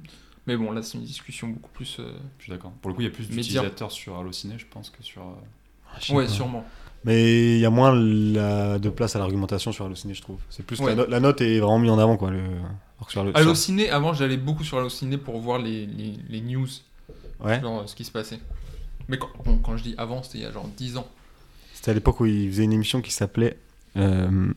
Mais 0.47 0.55
bon, 0.57 0.71
là 0.71 0.81
c'est 0.81 0.97
une 0.97 1.03
discussion 1.03 1.49
beaucoup 1.49 1.69
plus 1.73 1.97
euh, 1.99 2.11
Je 2.39 2.43
suis 2.45 2.51
d'accord. 2.51 2.71
Pour 2.81 2.89
le 2.89 2.95
coup, 2.95 3.01
il 3.01 3.05
y 3.05 3.07
a 3.07 3.11
plus 3.11 3.27
d'utilisateurs 3.29 3.91
sur 3.91 4.17
Allociné, 4.17 4.55
je 4.57 4.65
pense, 4.69 4.89
que 4.89 5.03
sur. 5.03 5.21
euh, 5.21 5.25
Ah, 5.93 6.13
Ouais, 6.13 6.25
pas. 6.25 6.29
sûrement. 6.31 6.65
Mais 7.05 7.55
il 7.55 7.59
y 7.59 7.65
a 7.65 7.69
moins 7.69 7.93
la- 7.95 8.79
de 8.79 8.89
place 8.89 9.15
à 9.15 9.19
l'argumentation 9.19 9.71
sur 9.71 9.85
Allociné, 9.85 10.13
je 10.13 10.21
trouve. 10.21 10.39
C'est 10.49 10.65
plus 10.65 10.77
que 10.77 10.83
Ouais. 10.83 10.95
la, 10.95 11.03
no- 11.03 11.09
la 11.09 11.19
note 11.19 11.41
est 11.41 11.59
vraiment 11.59 11.79
mise 11.79 11.91
en 11.91 11.99
avant, 11.99 12.17
quoi. 12.17 12.31
Le... 12.31 12.41
sur 13.07 13.23
le- 13.23 13.31
sur- 13.31 13.37
Allociné, 13.39 13.89
avant 13.89 14.13
j'allais 14.13 14.37
beaucoup 14.37 14.63
sur 14.63 14.77
Allociné 14.79 15.17
pour 15.17 15.39
voir 15.39 15.59
les, 15.59 15.85
les, 15.85 16.13
les 16.29 16.41
news 16.41 16.67
Ouais. 17.39 17.61
genre 17.61 17.81
euh, 17.81 17.87
ce 17.87 17.95
qui 17.95 18.03
se 18.03 18.11
passait. 18.11 18.39
Mais 19.09 19.17
quand, 19.17 19.29
bon, 19.45 19.57
quand 19.59 19.77
je 19.77 19.83
dis 19.83 19.95
avant, 19.97 20.23
c'était 20.23 20.39
il 20.39 20.41
y 20.41 20.45
a 20.45 20.51
genre 20.51 20.67
10 20.75 20.97
ans. 20.97 21.07
C'était 21.73 21.91
à 21.91 21.93
l'époque 21.93 22.19
où 22.19 22.25
il 22.25 22.49
faisait 22.49 22.63
une 22.63 22.73
émission 22.73 23.01
qui 23.01 23.11
s'appelait. 23.11 23.57
euh, 23.95 24.51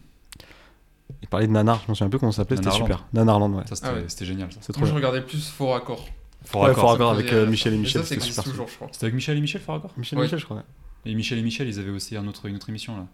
Il 1.22 1.28
parlait 1.28 1.46
de 1.46 1.52
Nanar, 1.52 1.82
je 1.86 1.90
me 1.90 1.94
souviens 1.94 2.06
un 2.06 2.10
peu 2.10 2.18
comment 2.18 2.32
ça 2.32 2.38
s'appelait, 2.38 2.56
c'était 2.56 2.70
super. 2.70 3.06
Nanarland, 3.12 3.52
ouais. 3.54 3.64
Ça, 3.68 3.74
c'était 3.76 3.88
Ah 3.90 3.94
ouais. 3.94 4.04
c'était 4.08 4.24
génial. 4.24 4.50
Ça. 4.52 4.58
C'est 4.62 4.72
trop 4.72 4.80
Moi, 4.80 4.88
je 4.90 4.94
regardais 4.94 5.20
plus. 5.22 5.48
Fort 5.48 5.68
Ouais, 5.68 5.74
Raccord, 5.74 6.08
Fort. 6.44 6.62
Raccord 6.62 6.96
Ça 6.98 7.10
avec 7.10 7.32
euh, 7.32 7.46
Michel 7.46 7.74
et 7.74 7.78
Michel, 7.78 8.04
c'était 8.04 8.20
super. 8.20 8.44
toujours, 8.44 8.68
je 8.68 8.74
crois. 8.76 8.88
C'était 8.92 9.04
avec 9.06 9.14
Michel 9.14 9.36
et 9.36 9.40
Michel, 9.40 9.60
Fort 9.60 9.76
Raccord 9.76 9.92
Michel 9.96 10.18
Ouais. 10.18 10.24
Michel, 10.24 10.38
je 10.38 10.44
crois. 10.44 10.56
ouais. 10.58 10.62
Et 11.06 11.14
Michel 11.14 11.38
et 11.38 11.42
Michel, 11.42 11.68
ils 11.68 11.78
avaient 11.78 11.90
aussi 11.90 12.16
un 12.16 12.26
autre, 12.26 12.46
une 12.46 12.56
autre 12.56 12.68
émission 12.68 12.96
là. 12.96 13.06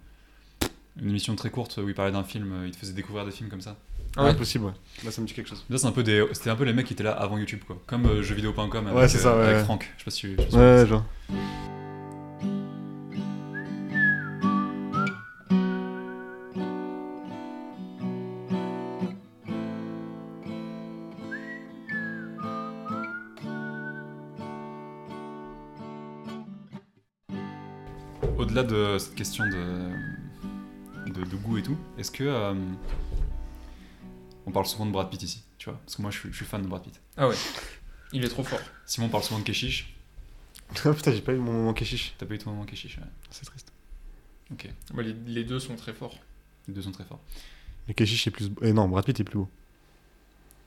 Une 1.01 1.11
émission 1.11 1.37
très 1.37 1.51
courte 1.51 1.77
où 1.83 1.89
ils 1.89 1.95
parlaient 1.95 2.11
d'un 2.13 2.25
film, 2.25 2.53
euh, 2.53 2.67
ils 2.67 2.73
te 2.73 2.79
faisaient 2.79 2.95
découvrir 2.95 3.25
des 3.27 3.31
films 3.31 3.51
comme 3.51 3.61
ça. 3.61 3.77
Ah 4.17 4.23
Ouais, 4.25 4.31
ouais. 4.31 4.35
possible, 4.37 4.65
ouais. 4.65 4.73
Là, 5.05 5.11
ça 5.11 5.21
me 5.21 5.27
dit 5.27 5.35
quelque 5.35 5.49
chose. 5.51 5.63
Là, 5.69 5.77
c'est 5.77 5.87
un 5.87 5.93
peu 5.93 6.03
des, 6.03 6.25
c'était 6.33 6.49
un 6.49 6.57
peu 6.57 6.65
les 6.65 6.73
mecs 6.73 6.87
qui 6.87 6.95
étaient 6.95 7.03
là 7.05 7.13
avant 7.13 7.37
YouTube 7.37 7.61
quoi. 7.67 7.77
Comme 7.87 8.07
euh, 8.07 8.23
jeuxvideo.com 8.23 8.87
avec, 8.87 8.95
Ouais, 8.99 9.07
c'est 9.09 9.19
ça, 9.19 9.37
ouais, 9.37 9.45
avec 9.45 9.57
ouais. 9.59 9.65
Franck. 9.65 9.93
Je 9.99 10.01
sais 10.01 10.05
pas 10.07 10.11
si 10.11 10.21
tu. 10.21 10.57
Ouais, 10.57 10.85
tu 10.87 11.86
Au-delà 28.39 28.63
de 28.65 28.99
cette 28.99 29.15
question 29.15 29.47
de, 29.47 29.91
de, 31.11 31.25
de 31.25 31.37
goût 31.37 31.59
et 31.59 31.63
tout, 31.63 31.77
est-ce 31.99 32.11
que. 32.11 32.25
euh, 32.25 32.55
on 34.47 34.53
parle 34.53 34.67
souvent 34.67 34.87
de 34.87 34.93
Brad 34.93 35.11
Pitt 35.11 35.23
ici, 35.23 35.43
tu 35.59 35.69
vois? 35.71 35.79
Parce 35.85 35.97
que 35.97 36.03
moi 36.03 36.11
je 36.11 36.19
suis, 36.21 36.31
je 36.31 36.37
suis 36.37 36.45
fan 36.45 36.63
de 36.63 36.69
Brad 36.69 36.83
Pitt. 36.83 37.01
Ah 37.17 37.29
ouais. 37.29 37.35
Il 38.13 38.25
est 38.25 38.29
trop 38.29 38.45
fort. 38.45 38.61
Simon 38.85 39.09
parle 39.09 39.25
souvent 39.25 39.41
de 39.41 39.45
Keshish. 39.45 39.93
Putain, 40.75 41.13
j'ai 41.13 41.21
pas 41.23 41.33
eu 41.33 41.39
mon 41.39 41.53
moment 41.53 41.75
Keshish. 41.75 42.15
T'as 42.19 42.27
pas 42.27 42.35
eu 42.35 42.39
ton 42.39 42.51
moment 42.51 42.65
Keshish 42.65 42.99
ouais. 42.99 43.05
C'est 43.31 43.45
triste. 43.45 43.73
Ok, 44.53 44.69
Bah, 44.95 45.03
les, 45.03 45.13
les 45.27 45.43
deux 45.45 45.59
sont 45.59 45.75
très 45.75 45.93
forts. 45.93 46.17
les 46.69 46.75
deux 46.75 46.83
sont 46.83 46.93
très 46.93 47.05
forts. 47.05 47.21
Mais 47.89 47.95
Keshish 47.95 48.27
est 48.29 48.31
plus. 48.31 48.51
Eh 48.63 48.73
non, 48.73 48.87
Brad 48.89 49.05
Pitt 49.05 49.19
est 49.19 49.25
plus 49.25 49.39
beau. 49.39 49.49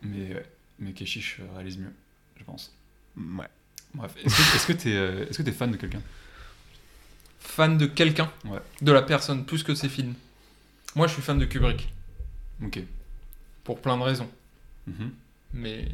Mais, 0.01 0.33
ouais, 0.33 0.45
mais 0.79 0.91
Keshish 0.93 1.39
euh, 1.39 1.45
réalise 1.55 1.77
mieux, 1.77 1.93
je 2.37 2.43
pense. 2.43 2.73
Ouais. 3.17 3.47
Bref, 3.93 4.13
est-ce 4.23 4.67
que 4.67 4.89
euh, 4.89 5.25
est-ce 5.29 5.37
que 5.37 5.43
t'es 5.43 5.51
fan 5.51 5.71
de 5.71 5.77
quelqu'un? 5.77 6.01
Fan 7.59 7.77
de 7.77 7.87
quelqu'un, 7.87 8.31
Ouais. 8.45 8.59
de 8.81 8.89
la 8.93 9.01
personne, 9.01 9.43
plus 9.43 9.63
que 9.63 9.75
ses 9.75 9.89
films. 9.89 10.13
Moi, 10.95 11.07
je 11.07 11.11
suis 11.13 11.21
fan 11.21 11.37
de 11.37 11.43
Kubrick, 11.43 11.89
Ok. 12.63 12.79
pour 13.65 13.81
plein 13.81 13.97
de 13.97 14.01
raisons. 14.03 14.29
Mhm. 14.87 15.11
Mais 15.55 15.85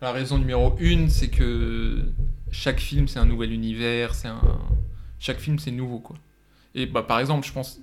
la 0.00 0.12
raison 0.12 0.38
numéro 0.38 0.76
une, 0.78 1.10
c'est 1.10 1.28
que 1.28 2.06
chaque 2.50 2.80
film, 2.80 3.06
c'est 3.06 3.18
un 3.18 3.26
nouvel 3.26 3.52
univers, 3.52 4.14
c'est 4.14 4.28
un... 4.28 4.40
Chaque 5.18 5.40
film, 5.40 5.58
c'est 5.58 5.70
nouveau, 5.72 5.98
quoi. 5.98 6.16
Et 6.74 6.86
bah, 6.86 7.02
par 7.02 7.20
exemple, 7.20 7.46
je 7.46 7.52
pense... 7.52 7.78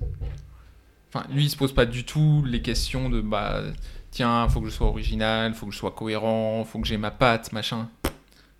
Enfin, 1.13 1.27
lui, 1.31 1.43
il 1.45 1.49
se 1.51 1.55
pose 1.57 1.75
pas 1.75 1.85
du 1.85 2.05
tout 2.05 2.43
les 2.43 2.63
questions 2.63 3.07
de, 3.11 3.21
bah, 3.21 3.61
tiens, 4.09 4.49
faut 4.49 4.61
que 4.61 4.67
je 4.67 4.73
sois 4.73 4.87
original, 4.87 5.53
faut 5.53 5.67
que 5.67 5.73
je 5.73 5.77
sois 5.77 5.91
cohérent, 5.91 6.65
faut 6.65 6.79
que 6.79 6.87
j'ai 6.87 6.97
ma 6.97 7.11
patte, 7.11 7.51
machin. 7.53 7.87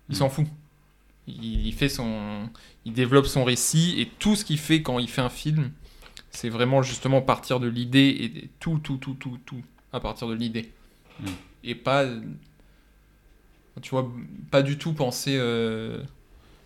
Il 0.08 0.12
Mhm. 0.12 0.14
s'en 0.14 0.28
fout. 0.30 0.46
Il, 1.26 1.66
il 1.66 1.72
fait 1.74 1.88
son... 1.88 2.48
Il 2.84 2.92
développe 2.92 3.26
son 3.26 3.44
récit, 3.44 4.00
et 4.00 4.06
tout 4.18 4.36
ce 4.36 4.44
qu'il 4.44 4.58
fait 4.58 4.82
quand 4.82 4.98
il 4.98 5.08
fait 5.08 5.20
un 5.20 5.28
film, 5.28 5.70
c'est 6.30 6.48
vraiment 6.48 6.82
justement 6.82 7.22
partir 7.22 7.60
de 7.60 7.68
l'idée, 7.68 8.08
et 8.08 8.50
tout, 8.58 8.78
tout, 8.78 8.96
tout, 8.96 9.14
tout, 9.14 9.38
tout, 9.44 9.62
à 9.92 10.00
partir 10.00 10.28
de 10.28 10.34
l'idée. 10.34 10.72
Et 11.64 11.74
pas 11.74 12.06
tu 13.80 13.90
vois 13.90 14.10
pas 14.50 14.62
du 14.62 14.76
tout 14.76 14.92
penser 14.92 15.36
euh, 15.38 16.02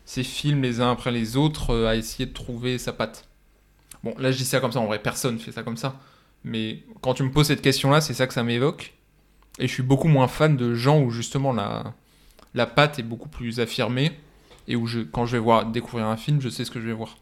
ces 0.05 0.25
films 0.25 0.63
les 0.63 0.81
uns 0.81 0.91
après 0.91 1.13
les 1.13 1.37
autres 1.37 1.71
euh, 1.71 1.89
à 1.89 1.95
essayer 1.95 2.27
de 2.27 2.33
trouver 2.33 2.79
sa 2.79 2.93
patte. 2.93 3.29
Bon 4.03 4.15
là 4.19 4.33
je 4.33 4.39
dis 4.39 4.45
ça 4.45 4.61
comme 4.61 4.73
ça 4.73 4.81
en 4.81 4.87
vrai 4.87 5.01
personne 5.01 5.39
fait 5.39 5.53
ça 5.53 5.63
comme 5.63 5.77
ça. 5.77 6.01
Mais 6.43 6.83
quand 7.03 7.15
tu 7.15 7.23
me 7.23 7.31
poses 7.31 7.47
cette 7.47 7.63
question 7.63 7.91
là 7.91 8.01
c'est 8.01 8.15
ça 8.15 8.27
que 8.27 8.35
ça 8.35 8.43
m'évoque. 8.43 8.95
Et 9.59 9.69
je 9.69 9.73
suis 9.73 9.83
beaucoup 9.83 10.09
moins 10.09 10.29
fan 10.29 10.57
de 10.57 10.75
gens 10.75 11.01
où 11.01 11.11
justement 11.11 11.53
la 11.53 11.95
la 12.55 12.67
patte 12.67 12.99
est 12.99 13.05
beaucoup 13.05 13.29
plus 13.29 13.61
affirmée 13.61 14.13
et 14.69 14.77
où 14.77 14.87
je 14.87 15.01
quand 15.01 15.27
je 15.27 15.33
vais 15.33 15.43
voir 15.43 15.67
découvrir 15.67 16.07
un 16.07 16.17
film 16.17 16.41
je 16.41 16.49
sais 16.49 16.65
ce 16.65 16.71
que 16.71 16.81
je 16.81 16.87
vais 16.87 16.93
voir 16.93 17.19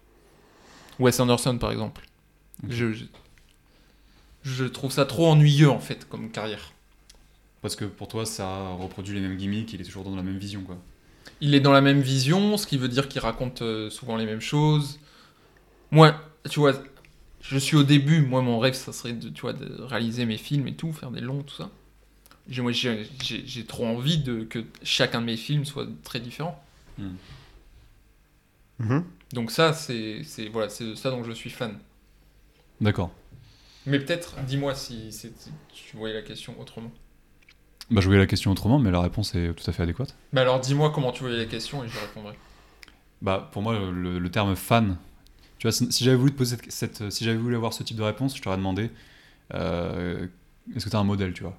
Wes 0.99 1.19
Anderson 1.21 1.59
par 1.59 1.73
exemple 1.73 2.07
je, 2.69 2.93
je 2.93 3.05
je 4.45 4.65
trouve 4.65 4.93
ça 4.93 5.07
trop 5.07 5.29
ennuyeux 5.29 5.71
en 5.71 5.81
fait 5.81 6.07
comme 6.09 6.31
carrière 6.31 6.73
Parce 7.63 7.77
que 7.77 7.87
pour 7.87 8.09
toi, 8.09 8.27
ça 8.27 8.73
reproduit 8.79 9.15
les 9.15 9.21
mêmes 9.21 9.37
gimmicks, 9.37 9.73
il 9.73 9.81
est 9.81 9.85
toujours 9.85 10.05
dans 10.05 10.15
la 10.15 10.23
même 10.23 10.39
vision, 10.39 10.63
quoi. 10.63 10.79
Il 11.41 11.55
est 11.55 11.61
dans 11.61 11.73
la 11.73 11.81
même 11.81 12.01
vision, 12.01 12.57
ce 12.57 12.67
qui 12.67 12.77
veut 12.77 12.89
dire 12.89 13.09
qu'il 13.09 13.21
raconte 13.21 13.63
euh, 13.63 13.91
souvent 13.91 14.17
les 14.17 14.27
mêmes 14.27 14.43
choses. 14.43 15.01
Moi, 15.91 16.15
tu 16.51 16.61
vois, 16.61 16.75
je 17.41 17.59
suis 17.59 17.77
au 17.77 17.83
début, 17.83 18.21
moi 18.21 18.43
mon 18.43 18.59
rêve 18.59 18.75
ça 18.75 18.93
serait 18.93 19.15
de, 19.15 19.31
tu 19.31 19.41
vois, 19.41 19.55
de 19.55 19.83
réaliser 19.83 20.27
mes 20.27 20.37
films 20.37 20.69
et 20.69 20.75
tout, 20.75 20.93
faire 20.93 21.11
des 21.11 21.21
longs, 21.21 21.43
tout 21.43 21.57
ça. 21.57 21.71
J'ai 22.47 23.65
trop 23.67 23.87
envie 23.87 24.19
de, 24.19 24.45
que 24.45 24.63
chacun 24.83 25.23
de 25.23 25.27
mes 25.27 25.39
films 25.39 25.65
soit 25.65 25.87
très 26.03 26.21
différent. 26.21 26.63
Mhm. 26.99 27.17
Donc 29.33 29.51
ça, 29.51 29.73
c'est, 29.73 30.23
voilà, 30.53 30.69
c'est 30.69 30.85
de 30.85 30.95
ça 30.95 31.11
dont 31.11 31.25
je 31.25 31.33
suis 31.33 31.51
fan. 31.51 31.79
D'accord. 32.81 33.11
Mais 33.87 33.99
peut-être, 33.99 34.37
dis-moi 34.47 34.75
si, 34.75 35.13
si 35.13 35.33
tu 35.73 35.97
voyais 35.97 36.15
la 36.15 36.23
question 36.23 36.59
autrement. 36.61 36.91
Bah, 37.91 38.01
je 38.01 38.07
voyais 38.07 38.21
la 38.21 38.27
question 38.27 38.51
autrement, 38.51 38.79
mais 38.79 38.91
la 38.91 39.01
réponse 39.01 39.35
est 39.35 39.53
tout 39.55 39.69
à 39.69 39.73
fait 39.73 39.83
adéquate. 39.83 40.15
Mais 40.33 40.41
alors 40.41 40.61
dis-moi 40.61 40.91
comment 40.91 41.13
tu 41.13 41.23
voyais 41.23 41.39
la 41.39 41.45
question 41.45 41.85
et 41.85 41.89
je 41.89 41.99
répondrai. 41.99 42.35
Bah, 43.23 43.49
pour 43.53 43.63
moi, 43.63 43.79
le, 43.79 44.19
le 44.19 44.31
terme 44.31 44.55
fan, 44.57 44.97
tu 45.59 45.67
vois, 45.67 45.73
si 45.73 46.05
j'avais 46.05 46.17
voulu 46.17 46.33
te 46.33 46.39
poser 46.39 46.57
cette, 46.69 46.97
cette- 46.97 47.11
si 47.11 47.25
j'avais 47.25 47.37
voulu 47.37 47.57
avoir 47.57 47.73
ce 47.73 47.83
type 47.83 47.97
de 47.97 48.03
réponse, 48.03 48.37
je 48.37 48.43
t'aurais 48.43 48.57
demandé, 48.57 48.91
euh, 49.55 50.27
est-ce 50.75 50.85
que 50.87 50.91
tu 50.91 50.97
as 50.97 51.01
un 51.01 51.05
modèle, 51.05 51.33
tu 51.33 51.43
vois? 51.43 51.57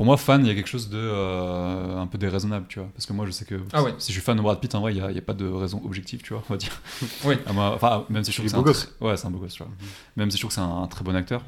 Pour 0.00 0.06
moi, 0.06 0.16
fan, 0.16 0.42
il 0.46 0.48
y 0.48 0.50
a 0.50 0.54
quelque 0.54 0.66
chose 0.66 0.88
de 0.88 0.96
euh, 0.96 1.98
un 1.98 2.06
peu 2.06 2.16
déraisonnable, 2.16 2.64
tu 2.70 2.78
vois, 2.78 2.88
parce 2.94 3.04
que 3.04 3.12
moi, 3.12 3.26
je 3.26 3.32
sais 3.32 3.44
que 3.44 3.60
Ah 3.70 3.82
ouais. 3.82 3.92
si 3.98 4.12
je 4.12 4.16
suis 4.16 4.24
fan 4.24 4.34
de 4.34 4.40
Brad 4.40 4.58
Pitt, 4.58 4.74
en 4.74 4.80
vrai, 4.80 4.94
il 4.94 4.96
n'y 4.98 5.02
a, 5.02 5.10
il 5.10 5.14
y 5.14 5.18
a 5.18 5.20
pas 5.20 5.34
de 5.34 5.46
raison 5.46 5.82
objective, 5.84 6.22
tu 6.22 6.32
vois, 6.32 6.42
on 6.48 6.54
va 6.54 6.56
dire. 6.56 6.72
Oui. 7.26 7.34
À 7.44 7.52
moi- 7.52 7.74
Enfin, 7.74 8.06
même 8.08 8.24
si 8.24 8.32
je 8.32 8.36
trouve 8.38 8.46
que 8.46 8.50
est 8.50 8.54
c'est 8.54 8.58
un 8.58 8.62
gosse. 8.62 8.94
Ouais, 8.98 9.14
c'est 9.18 9.26
un 9.26 9.30
beau 9.30 9.40
gosse, 9.40 9.52
tu 9.52 9.62
vois. 9.62 9.70
Même 10.16 10.30
si 10.30 10.38
je 10.38 10.40
trouve 10.42 10.48
que 10.48 10.54
c'est 10.54 10.62
un, 10.62 10.82
un 10.84 10.86
très 10.86 11.04
bon 11.04 11.14
acteur. 11.14 11.44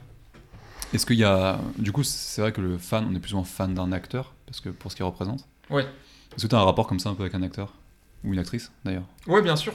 Est-ce 0.92 1.06
qu'il 1.06 1.16
y 1.16 1.24
a. 1.24 1.58
Du 1.78 1.92
coup, 1.92 2.02
c'est 2.02 2.42
vrai 2.42 2.52
que 2.52 2.60
le 2.60 2.76
fan, 2.76 3.06
on 3.10 3.14
est 3.14 3.20
plus 3.20 3.30
souvent 3.30 3.42
fan 3.44 3.72
d'un 3.72 3.90
acteur, 3.90 4.34
parce 4.44 4.60
que 4.60 4.68
pour 4.68 4.90
ce 4.90 4.96
qu'il 4.96 5.06
représente. 5.06 5.48
Ouais. 5.70 5.86
Est-ce 6.36 6.42
que 6.42 6.48
tu 6.50 6.54
as 6.54 6.58
un 6.58 6.64
rapport 6.64 6.86
comme 6.86 7.00
ça 7.00 7.08
un 7.08 7.14
peu 7.14 7.22
avec 7.22 7.34
un 7.34 7.42
acteur? 7.42 7.72
Ou 8.22 8.34
une 8.34 8.38
actrice, 8.38 8.70
d'ailleurs? 8.84 9.06
Ouais, 9.28 9.40
bien 9.40 9.56
sûr. 9.56 9.72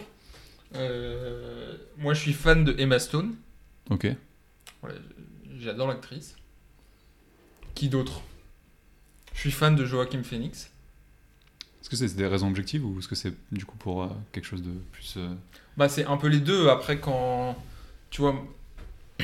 Euh, 0.75 1.75
moi, 1.97 2.13
je 2.13 2.19
suis 2.21 2.33
fan 2.33 2.63
de 2.63 2.75
Emma 2.77 2.99
Stone. 2.99 3.33
Ok. 3.89 4.05
Voilà, 4.81 4.97
J'adore 5.57 5.87
l'actrice. 5.87 6.35
Qui 7.73 7.89
d'autre? 7.89 8.21
Je 9.37 9.41
suis 9.41 9.51
fan 9.51 9.75
de 9.75 9.85
Joaquin 9.85 10.23
Phoenix. 10.23 10.71
Est-ce 11.81 11.89
que 11.91 11.95
c'est 11.95 12.15
des 12.15 12.25
raisons 12.25 12.47
objectives 12.49 12.83
ou 12.83 12.97
est-ce 12.97 13.07
que 13.07 13.13
c'est 13.15 13.33
du 13.51 13.65
coup 13.65 13.77
pour 13.77 14.01
euh, 14.03 14.07
quelque 14.31 14.45
chose 14.45 14.63
de 14.63 14.71
plus. 14.91 15.13
euh, 15.17 15.29
Bah, 15.77 15.87
c'est 15.87 16.05
un 16.05 16.17
peu 16.17 16.27
les 16.27 16.39
deux. 16.39 16.69
Après, 16.69 16.99
quand. 16.99 17.55
Tu 18.09 18.21
vois. 18.21 18.43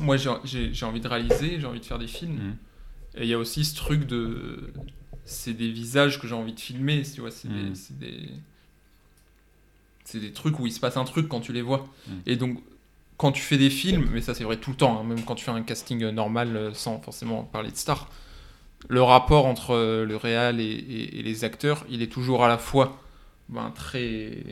Moi, 0.00 0.16
j'ai- 0.16 0.84
envie 0.84 1.00
de 1.00 1.06
réaliser, 1.08 1.60
j'ai 1.60 1.66
envie 1.66 1.78
de 1.80 1.84
faire 1.84 1.98
des 2.00 2.08
films. 2.08 2.32
Mhm. 2.34 2.56
Et 3.14 3.22
il 3.22 3.28
y 3.28 3.34
a 3.34 3.38
aussi 3.38 3.64
ce 3.64 3.76
truc 3.76 4.06
de. 4.06 4.72
C'est 5.24 5.52
des 5.54 5.70
visages 5.70 6.20
que 6.20 6.26
j'ai 6.26 6.34
envie 6.34 6.52
de 6.52 6.60
filmer, 6.60 7.02
tu 7.02 7.20
vois. 7.20 7.30
C'est 7.30 7.48
des- 7.48 7.54
Mhm. 7.54 7.74
c'est 7.76 7.98
des. 8.00 8.28
C'est 10.04 10.18
des 10.18 10.32
trucs 10.32 10.58
où 10.58 10.66
il 10.66 10.72
se 10.72 10.80
passe 10.80 10.96
un 10.96 11.04
truc 11.04 11.28
quand 11.28 11.40
tu 11.40 11.52
les 11.52 11.62
vois. 11.62 11.88
Mhm. 12.08 12.22
Et 12.26 12.34
donc, 12.36 12.60
quand 13.18 13.30
tu 13.30 13.40
fais 13.40 13.56
des 13.56 13.70
films, 13.70 14.08
mais 14.12 14.20
ça 14.20 14.34
c'est 14.34 14.42
vrai 14.44 14.56
tout 14.56 14.70
le 14.72 14.76
temps, 14.76 14.98
hein, 15.00 15.04
même 15.04 15.22
quand 15.24 15.36
tu 15.36 15.44
fais 15.44 15.52
un 15.52 15.62
casting 15.62 16.02
euh, 16.02 16.10
normal 16.10 16.72
sans 16.74 16.98
forcément 17.00 17.44
parler 17.44 17.70
de 17.70 17.76
stars, 17.76 18.10
le 18.88 19.02
rapport 19.02 19.46
entre 19.46 19.70
euh, 19.74 20.04
le 20.04 20.16
réal 20.16 20.60
et, 20.60 20.64
et- 20.64 21.18
et 21.18 21.22
les 21.22 21.44
acteurs, 21.44 21.84
il 21.88 22.02
est 22.02 22.12
toujours 22.12 22.44
à 22.44 22.48
la 22.48 22.58
fois 22.58 22.98
ben, 23.48 23.70
très 23.74 24.44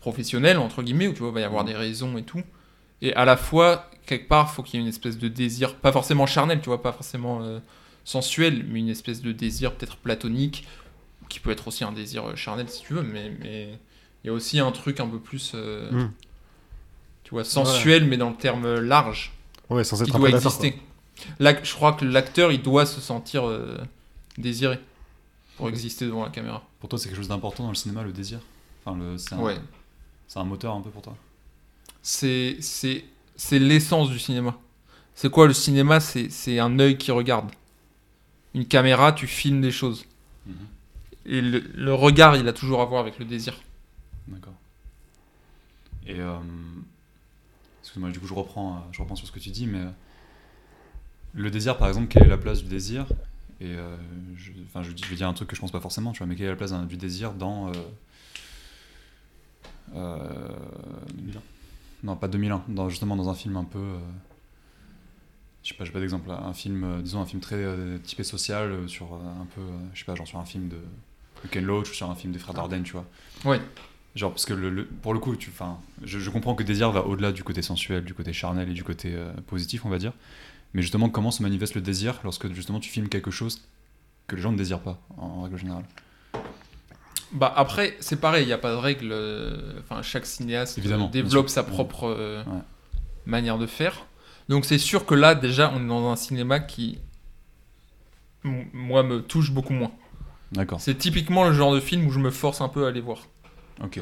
professionnel, 0.00 0.58
entre 0.58 0.82
guillemets, 0.82 1.08
où 1.08 1.12
tu 1.12 1.20
vois, 1.20 1.28
il 1.30 1.34
va 1.34 1.40
y 1.40 1.44
avoir 1.44 1.62
Mhm. 1.64 1.70
des 1.70 1.76
raisons 1.76 2.16
et 2.18 2.22
tout. 2.22 2.42
Et 3.02 3.14
à 3.14 3.24
la 3.24 3.36
fois, 3.36 3.90
quelque 4.06 4.28
part, 4.28 4.50
faut 4.52 4.62
qu'il 4.62 4.78
y 4.78 4.82
ait 4.82 4.84
une 4.84 4.88
espèce 4.88 5.18
de 5.18 5.28
désir, 5.28 5.76
pas 5.76 5.92
forcément 5.92 6.26
charnel, 6.26 6.60
tu 6.60 6.66
vois, 6.66 6.82
pas 6.82 6.92
forcément 6.92 7.42
euh, 7.42 7.58
sensuel, 8.04 8.64
mais 8.68 8.80
une 8.80 8.88
espèce 8.90 9.22
de 9.22 9.32
désir 9.32 9.72
peut-être 9.74 9.96
platonique, 9.96 10.66
qui 11.28 11.40
peut 11.40 11.50
être 11.50 11.68
aussi 11.68 11.84
un 11.84 11.92
désir 11.92 12.28
euh, 12.28 12.36
charnel 12.36 12.68
si 12.68 12.82
tu 12.82 12.94
veux, 12.94 13.02
mais 13.02 13.32
mais 13.40 13.78
il 14.22 14.26
y 14.28 14.30
a 14.30 14.32
aussi 14.32 14.58
un 14.60 14.70
truc 14.72 15.00
un 15.00 15.06
peu 15.06 15.18
plus, 15.18 15.52
euh, 15.54 15.90
Mm. 15.90 16.10
tu 17.24 17.30
vois, 17.30 17.44
sensuel, 17.44 18.04
mais 18.06 18.16
dans 18.16 18.30
le 18.30 18.36
terme 18.36 18.78
large, 18.80 19.32
Ouais, 19.70 19.84
sans 19.84 19.96
qui 19.96 20.10
être 20.10 20.18
doit 20.18 20.28
exister. 20.30 20.78
Là, 21.38 21.62
je 21.62 21.72
crois 21.74 21.92
que 21.92 22.04
l'acteur, 22.04 22.52
il 22.52 22.62
doit 22.62 22.86
se 22.86 23.00
sentir 23.00 23.46
euh, 23.46 23.78
désiré 24.38 24.78
pour 25.56 25.68
exister 25.68 26.06
devant 26.06 26.24
la 26.24 26.30
caméra. 26.30 26.62
Pour 26.80 26.88
toi, 26.88 26.98
c'est 26.98 27.08
quelque 27.08 27.18
chose 27.18 27.28
d'important 27.28 27.64
dans 27.64 27.70
le 27.70 27.74
cinéma, 27.76 28.02
le 28.02 28.12
désir? 28.12 28.40
Enfin, 28.84 28.98
le... 28.98 29.18
c'est 29.18 29.34
un... 29.34 29.38
Ouais. 29.38 29.58
c'est 30.26 30.38
un 30.38 30.44
moteur 30.44 30.74
un 30.74 30.80
peu 30.80 30.90
pour 30.90 31.02
toi? 31.02 31.16
C'est 32.02 32.56
c'est 32.60 33.04
c'est 33.36 33.58
l'essence 33.58 34.10
du 34.10 34.18
cinéma. 34.18 34.58
C'est 35.14 35.30
quoi 35.30 35.46
le 35.46 35.54
cinéma 35.54 36.00
C'est 36.00 36.28
c'est 36.30 36.58
un 36.58 36.78
œil 36.78 36.98
qui 36.98 37.10
regarde. 37.10 37.50
Une 38.52 38.66
caméra, 38.66 39.12
tu 39.12 39.26
filmes 39.26 39.60
des 39.60 39.72
choses. 39.72 40.04
Mhm. 40.46 40.54
Et 41.26 41.40
le, 41.40 41.58
le 41.74 41.94
regard, 41.94 42.36
il 42.36 42.46
a 42.46 42.52
toujours 42.52 42.82
à 42.82 42.84
voir 42.84 43.00
avec 43.00 43.18
le 43.18 43.24
désir. 43.24 43.54
D'accord. 44.28 44.52
Et 46.06 46.20
euh, 46.20 46.36
excuse-moi, 47.82 48.10
du 48.10 48.20
coup, 48.20 48.26
je 48.26 48.34
reprends, 48.34 48.76
euh, 48.76 48.80
je 48.92 49.00
reprends 49.00 49.16
sur 49.16 49.26
ce 49.26 49.32
que 49.32 49.38
tu 49.38 49.48
dis, 49.48 49.66
mais 49.66 49.84
le 51.34 51.50
désir, 51.50 51.76
par 51.76 51.88
exemple, 51.88 52.08
quelle 52.08 52.24
est 52.24 52.28
la 52.28 52.38
place 52.38 52.62
du 52.62 52.68
désir? 52.68 53.06
Et 53.60 53.66
euh, 53.74 53.96
je, 54.36 54.50
vais 55.08 55.16
dire 55.16 55.28
un 55.28 55.32
truc 55.32 55.48
que 55.48 55.56
je 55.56 55.60
pense 55.60 55.72
pas 55.72 55.80
forcément, 55.80 56.12
tu 56.12 56.18
vois, 56.18 56.26
mais 56.26 56.34
quelle 56.36 56.46
est 56.46 56.50
la 56.50 56.56
place 56.56 56.72
du 56.86 56.96
désir 56.96 57.32
dans. 57.32 57.68
euh, 57.68 57.72
euh, 59.94 60.48
2001. 61.14 61.40
non, 62.02 62.16
pas 62.16 62.28
2001, 62.28 62.62
dans, 62.68 62.88
justement 62.88 63.16
dans 63.16 63.28
un 63.28 63.34
film 63.34 63.56
un 63.56 63.64
peu. 63.64 63.78
euh, 63.78 63.98
je 65.62 65.70
sais 65.70 65.74
pas, 65.74 65.84
j'ai 65.84 65.92
pas 65.92 66.00
d'exemple. 66.00 66.30
Un 66.30 66.52
film, 66.52 66.84
euh, 66.84 67.00
disons 67.02 67.20
un 67.22 67.26
film 67.26 67.40
très 67.40 67.56
euh, 67.56 67.98
typé 67.98 68.22
social, 68.22 68.70
euh, 68.70 68.86
sur 68.88 69.14
euh, 69.14 69.18
un 69.18 69.46
peu, 69.54 69.60
euh, 69.62 69.78
je 69.94 70.00
sais 70.00 70.04
pas, 70.04 70.14
genre 70.14 70.26
sur 70.28 70.38
un 70.38 70.44
film 70.44 70.68
de, 70.68 70.76
de 70.76 71.48
Ken 71.50 71.64
Loach 71.64 71.90
ou 71.90 71.94
sur 71.94 72.10
un 72.10 72.14
film 72.14 72.32
des 72.32 72.38
frères 72.38 72.54
Dardenne, 72.54 72.82
tu 72.82 72.92
vois. 72.92 73.06
Ouais. 73.44 73.60
Genre, 74.14 74.30
parce 74.30 74.44
que 74.44 74.52
le, 74.52 74.68
le- 74.70 74.84
pour 74.84 75.14
le 75.14 75.20
coup, 75.20 75.34
tu, 75.36 75.50
je, 76.04 76.18
je 76.18 76.30
comprends 76.30 76.54
que 76.54 76.62
désir 76.62 76.90
va 76.92 77.04
au-delà 77.06 77.32
du 77.32 77.42
côté 77.42 77.62
sensuel, 77.62 78.04
du 78.04 78.14
côté 78.14 78.32
charnel 78.32 78.68
et 78.68 78.74
du 78.74 78.84
côté 78.84 79.12
euh, 79.14 79.32
positif, 79.46 79.84
on 79.86 79.88
va 79.88 79.98
dire. 79.98 80.12
Mais 80.74 80.82
justement, 80.82 81.08
comment 81.08 81.30
se 81.30 81.42
manifeste 81.42 81.74
le 81.74 81.80
désir 81.80 82.20
lorsque 82.24 82.52
justement 82.52 82.80
tu 82.80 82.90
filmes 82.90 83.08
quelque 83.08 83.30
chose 83.30 83.62
que 84.26 84.36
les 84.36 84.42
gens 84.42 84.52
ne 84.52 84.56
désirent 84.58 84.80
pas, 84.82 85.00
en, 85.16 85.42
règle 85.42 85.56
générale? 85.56 85.84
Bah 87.32 87.52
après, 87.56 87.96
c'est 88.00 88.20
pareil, 88.20 88.44
il 88.44 88.46
n'y 88.46 88.52
a 88.52 88.58
pas 88.58 88.70
de 88.72 88.76
règle. 88.76 89.10
euh, 89.12 89.80
Enfin, 89.80 90.02
chaque 90.02 90.26
cinéaste 90.26 90.78
Évidemment, 90.78 91.06
euh, 91.06 91.10
développe 91.10 91.48
sa 91.48 91.62
propre 91.62 92.04
euh, 92.08 92.42
Ouais. 92.44 92.60
manière 93.26 93.58
de 93.58 93.66
faire. 93.66 94.06
Donc 94.48 94.64
c'est 94.64 94.78
sûr 94.78 95.06
que 95.06 95.14
là, 95.14 95.34
déjà, 95.34 95.72
on 95.74 95.82
est 95.84 95.88
dans 95.88 96.10
un 96.10 96.16
cinéma 96.16 96.60
qui, 96.60 96.98
moi, 98.44 99.02
me 99.02 99.22
touche 99.22 99.50
beaucoup 99.50 99.72
moins. 99.72 99.90
D'accord, 100.52 100.80
C'est 100.80 100.96
typiquement 100.96 101.44
le 101.44 101.52
genre 101.52 101.74
de 101.74 101.80
film 101.80 102.06
où 102.06 102.10
je 102.10 102.20
me 102.20 102.30
force 102.30 102.60
un 102.60 102.68
peu 102.68 102.84
à 102.84 102.88
aller 102.88 103.00
voir. 103.00 103.26
ok. 103.82 104.00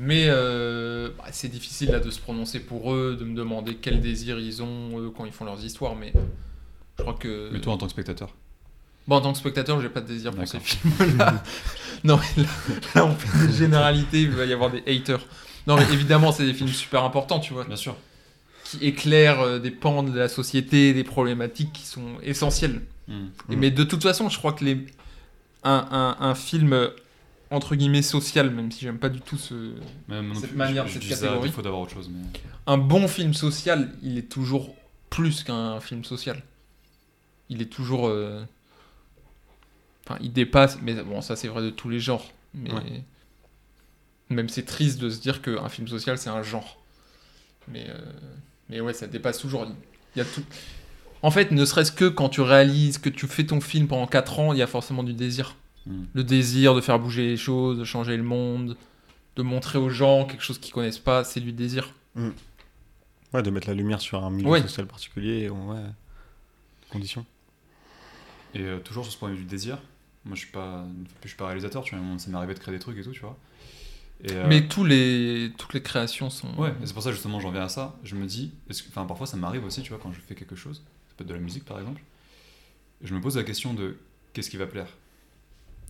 Mais 0.00 0.26
euh, 0.28 1.08
bah, 1.18 1.24
c'est 1.32 1.48
difficile 1.48 1.90
là 1.90 1.98
de 1.98 2.08
se 2.10 2.20
prononcer 2.20 2.60
pour 2.60 2.94
eux, 2.94 3.16
de 3.18 3.24
me 3.24 3.34
demander 3.36 3.74
quel 3.74 4.00
désir 4.00 4.38
ils 4.38 4.62
ont 4.62 5.00
eux 5.00 5.10
quand 5.10 5.24
ils 5.24 5.32
font 5.32 5.44
leurs 5.44 5.64
histoires. 5.64 5.96
Mais 5.96 6.12
je 6.98 7.02
crois 7.02 7.14
que. 7.14 7.50
Mais 7.52 7.60
toi, 7.60 7.72
en 7.72 7.78
tant 7.78 7.86
que 7.86 7.92
spectateur 7.92 8.32
Bon, 9.08 9.16
en 9.16 9.20
tant 9.22 9.32
que 9.32 9.38
spectateur, 9.38 9.80
j'ai 9.80 9.88
pas 9.88 10.00
de 10.02 10.06
désir 10.06 10.32
pour 10.32 10.46
ces 10.46 10.60
films-là. 10.60 11.42
non, 12.04 12.18
mais 12.36 12.42
là, 12.44 12.48
là, 12.94 13.06
on 13.06 13.14
fait 13.16 13.46
des 13.48 13.52
généralités, 13.54 14.22
il 14.22 14.30
va 14.30 14.44
y 14.44 14.52
avoir 14.52 14.70
des 14.70 14.82
haters. 14.86 15.24
Non, 15.66 15.76
mais 15.76 15.84
évidemment, 15.92 16.30
c'est 16.30 16.44
des 16.46 16.52
films 16.54 16.68
super 16.68 17.02
importants, 17.04 17.40
tu 17.40 17.52
vois, 17.54 17.64
Bien 17.64 17.76
sûr. 17.76 17.96
qui 18.64 18.78
éclairent 18.86 19.40
euh, 19.40 19.58
des 19.58 19.70
pans 19.70 20.02
de 20.02 20.16
la 20.16 20.28
société, 20.28 20.92
des 20.94 21.04
problématiques 21.04 21.72
qui 21.72 21.86
sont 21.86 22.20
essentielles. 22.22 22.82
Hmm. 23.08 23.28
Et- 23.50 23.56
Mm. 23.56 23.58
Mais 23.60 23.70
de 23.70 23.82
toute 23.84 24.02
façon, 24.02 24.28
je 24.28 24.36
crois 24.38 24.52
que 24.52 24.64
les... 24.64 24.76
un, 25.64 25.88
un, 25.90 26.16
un 26.24 26.34
film, 26.34 26.88
entre 27.50 27.74
guillemets, 27.76 28.02
social, 28.02 28.50
même 28.50 28.70
si 28.70 28.80
j'aime 28.80 28.98
pas 28.98 29.08
du 29.08 29.20
tout 29.20 29.38
ce... 29.38 29.74
Même 30.08 30.34
Cette 30.34 30.54
manière, 30.54 30.86
je, 30.86 31.00
je 31.00 31.08
cette 31.08 31.18
ça 31.18 31.26
catégorie. 31.28 31.50
d'avoir 31.62 31.80
autre 31.82 31.92
chose. 31.94 32.10
Mais... 32.12 32.20
Un 32.66 32.78
bon 32.78 33.08
film 33.08 33.32
social, 33.34 33.90
il 34.02 34.18
est 34.18 34.28
toujours 34.30 34.74
plus 35.10 35.44
qu'un 35.44 35.80
film 35.80 36.04
social. 36.04 36.42
Il 37.48 37.62
est 37.62 37.72
toujours... 37.72 38.08
euh, 38.08 38.44
Enfin, 40.06 40.18
il 40.22 40.32
dépasse, 40.32 40.78
mais 40.82 40.94
bon, 41.02 41.20
ça 41.20 41.36
c'est 41.36 41.48
vrai 41.48 41.62
de 41.62 41.70
tous 41.70 41.88
les 41.90 42.00
genres. 42.00 42.30
Mais 42.54 42.72
Ouais. 42.72 43.02
même 44.30 44.48
c'est 44.48 44.64
triste 44.64 44.98
de 45.00 45.10
se 45.10 45.20
dire 45.20 45.42
qu'un 45.42 45.68
film 45.68 45.86
social 45.86 46.16
c'est 46.16 46.30
un 46.30 46.42
genre. 46.42 46.78
Mais, 47.70 47.86
euh, 47.90 47.98
mais 48.70 48.80
ouais, 48.80 48.94
ça 48.94 49.06
dépasse 49.06 49.38
toujours. 49.38 49.66
Il 50.16 50.18
y 50.18 50.22
a 50.22 50.24
tout. 50.24 50.42
En 51.20 51.30
fait, 51.30 51.50
ne 51.50 51.62
serait-ce 51.64 51.92
que 51.92 52.06
quand 52.06 52.28
tu 52.30 52.40
réalises 52.40 52.96
que 52.96 53.10
tu 53.10 53.26
fais 53.26 53.44
ton 53.44 53.60
film 53.60 53.86
pendant 53.86 54.06
4 54.06 54.38
ans, 54.38 54.52
il 54.54 54.58
y 54.58 54.62
a 54.62 54.66
forcément 54.66 55.02
du 55.02 55.12
désir. 55.12 55.56
Hmm. 55.88 56.04
Le 56.12 56.22
désir 56.22 56.74
de 56.74 56.80
faire 56.80 56.98
bouger 57.00 57.26
les 57.26 57.36
choses, 57.36 57.78
de 57.78 57.84
changer 57.84 58.16
le 58.16 58.22
monde, 58.22 58.76
de 59.36 59.42
montrer 59.42 59.78
aux 59.78 59.88
gens 59.88 60.26
quelque 60.26 60.42
chose 60.42 60.58
qu'ils 60.58 60.72
connaissent 60.74 60.98
pas, 60.98 61.24
c'est 61.24 61.40
du 61.40 61.52
désir. 61.52 61.92
Ouais, 63.34 63.42
de 63.42 63.50
mettre 63.50 63.68
la 63.68 63.74
lumière 63.74 64.00
sur 64.00 64.22
un 64.24 64.30
milieu 64.30 64.48
Ouais. 64.48 64.60
social 64.62 64.86
particulier, 64.86 65.48
ouais. 65.48 65.82
Conditions. 66.90 67.24
Et 68.54 68.62
euh, 68.62 68.78
toujours 68.80 69.04
sur 69.04 69.12
ce 69.12 69.18
point 69.18 69.28
de 69.30 69.34
vue 69.34 69.42
du 69.42 69.46
désir, 69.48 69.78
moi 70.24 70.34
je 70.34 70.40
suis 70.40 70.50
pas, 70.50 70.86
je 71.22 71.28
suis 71.28 71.36
pas 71.36 71.46
réalisateur, 71.46 71.82
tu 71.84 71.94
vois, 71.94 72.18
ça 72.18 72.30
m'est 72.30 72.36
arrivé 72.36 72.54
de 72.54 72.58
créer 72.58 72.72
des 72.74 72.80
trucs 72.80 72.96
et 72.98 73.02
tout, 73.02 73.12
tu 73.12 73.20
vois. 73.20 73.36
Et, 74.24 74.32
euh, 74.32 74.46
Mais 74.48 74.66
tous 74.66 74.84
les, 74.84 75.52
toutes 75.58 75.74
les 75.74 75.82
créations 75.82 76.28
sont. 76.30 76.52
Ouais, 76.56 76.70
et 76.82 76.86
c'est 76.86 76.92
pour 76.94 77.02
ça 77.02 77.12
justement 77.12 77.38
j'en 77.40 77.50
viens 77.50 77.64
à 77.64 77.68
ça. 77.68 77.96
Je 78.04 78.14
me 78.16 78.26
dis, 78.26 78.52
enfin 78.88 79.04
parfois 79.06 79.26
ça 79.26 79.36
m'arrive 79.36 79.64
aussi, 79.64 79.82
tu 79.82 79.90
vois, 79.90 79.98
quand 80.02 80.12
je 80.12 80.20
fais 80.20 80.34
quelque 80.34 80.56
chose, 80.56 80.82
ça 81.08 81.14
peut 81.16 81.22
être 81.24 81.28
de 81.28 81.34
la 81.34 81.40
musique 81.40 81.64
par 81.64 81.78
exemple, 81.78 82.02
je 83.02 83.14
me 83.14 83.20
pose 83.20 83.36
la 83.36 83.44
question 83.44 83.74
de 83.74 83.96
qu'est-ce 84.32 84.50
qui 84.50 84.56
va 84.56 84.66
plaire? 84.66 84.88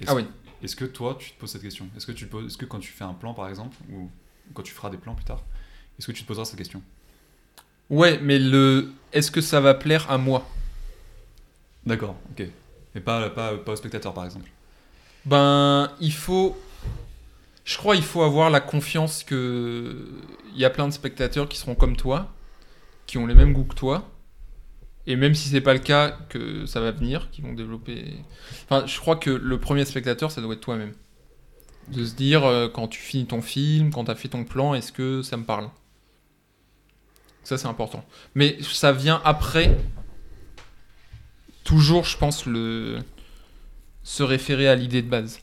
Est-ce- 0.01 0.11
Ah 0.11 0.15
oui. 0.15 0.25
Est-ce 0.63 0.75
que 0.77 0.85
toi 0.85 1.17
tu 1.19 1.31
te 1.33 1.39
poses 1.41 1.51
cette 1.53 1.63
question? 1.63 1.89
Est-ce 1.97 2.07
que 2.07 2.13
tu 2.13 2.27
poses, 2.27 2.47
est-ce 2.47 2.57
que 2.59 2.65
quand 2.67 2.81
tu 2.81 2.91
fais 2.91 3.05
un 3.05 3.15
plan 3.15 3.33
par 3.35 3.49
exemple, 3.49 3.77
ou 3.93 4.11
quand 4.55 4.63
tu 4.63 4.73
feras 4.73 4.91
des 4.91 4.97
plans 4.97 5.15
plus 5.15 5.25
tard, 5.25 5.43
est-ce 5.99 6.07
que 6.07 6.13
tu 6.13 6.23
te 6.23 6.27
poseras 6.29 6.45
cette 6.47 6.59
question? 6.59 6.83
Ouais, 7.91 8.19
mais 8.23 8.39
le. 8.39 8.91
Est-ce 9.13 9.31
que 9.31 9.41
ça 9.41 9.61
va 9.61 9.75
plaire 9.75 10.11
à 10.11 10.19
moi? 10.19 10.47
D'accord, 11.87 12.17
ok. 12.33 12.47
Mais 12.95 13.01
pas, 13.01 13.31
pas, 13.31 13.57
pas 13.57 13.73
au 13.73 13.77
spectateur 13.77 14.13
par 14.13 14.25
exemple. 14.25 14.51
Ben, 15.25 15.91
il 16.01 16.13
faut. 16.13 16.57
Je 17.65 17.77
crois 17.77 17.97
il 17.97 18.03
faut 18.03 18.23
avoir 18.23 18.49
la 18.51 18.61
confiance 18.61 19.23
que 19.25 20.09
il 20.55 20.59
y 20.61 20.65
a 20.65 20.71
plein 20.71 20.89
de 20.89 20.93
spectateurs 20.93 21.49
qui 21.49 21.59
seront 21.59 21.75
comme 21.75 21.97
toi, 21.97 22.33
qui 23.07 23.19
ont 23.19 23.27
les 23.27 23.35
mêmes 23.35 23.53
goûts 23.53 23.65
que 23.65 23.75
toi, 23.75 24.09
et 25.09 25.17
même 25.17 25.35
si 25.35 25.49
c'est 25.49 25.61
pas 25.61 25.73
le 25.73 25.81
cas, 25.81 26.17
que 26.29 26.67
ça 26.67 26.81
va 26.81 26.93
venir, 26.93 27.29
qui 27.33 27.41
vont 27.41 27.55
développer. 27.55 28.15
Enfin, 28.65 28.87
je 28.87 28.99
crois 29.01 29.17
que 29.17 29.31
le 29.31 29.59
premier 29.59 29.85
spectateur, 29.85 30.31
ça 30.31 30.41
doit 30.41 30.55
être 30.55 30.61
toi-même, 30.61 30.93
de 31.89 32.05
se 32.05 32.15
dire 32.15 32.45
euh, 32.45 32.69
quand 32.69 32.87
tu 32.87 33.01
finis 33.01 33.27
ton 33.27 33.43
film, 33.43 33.91
quand 33.91 34.05
tu 34.05 34.11
as 34.11 34.15
fait 34.15 34.29
ton 34.29 34.45
plan, 34.45 34.75
est-ce 34.75 34.93
que 34.93 35.23
ça 35.23 35.37
me 35.37 35.45
parle? 35.45 35.71
Ça 37.43 37.57
c'est 37.59 37.67
important. 37.69 38.05
Mais 38.35 38.59
ça 38.63 38.93
vient 38.93 39.21
après. 39.25 39.77
Toujours, 41.65 42.05
je 42.05 42.17
pense 42.17 42.47
le 42.47 42.99
se 44.03 44.23
référer 44.23 44.69
à 44.69 44.75
l'idée 44.75 45.03
de 45.03 45.09
base. 45.09 45.41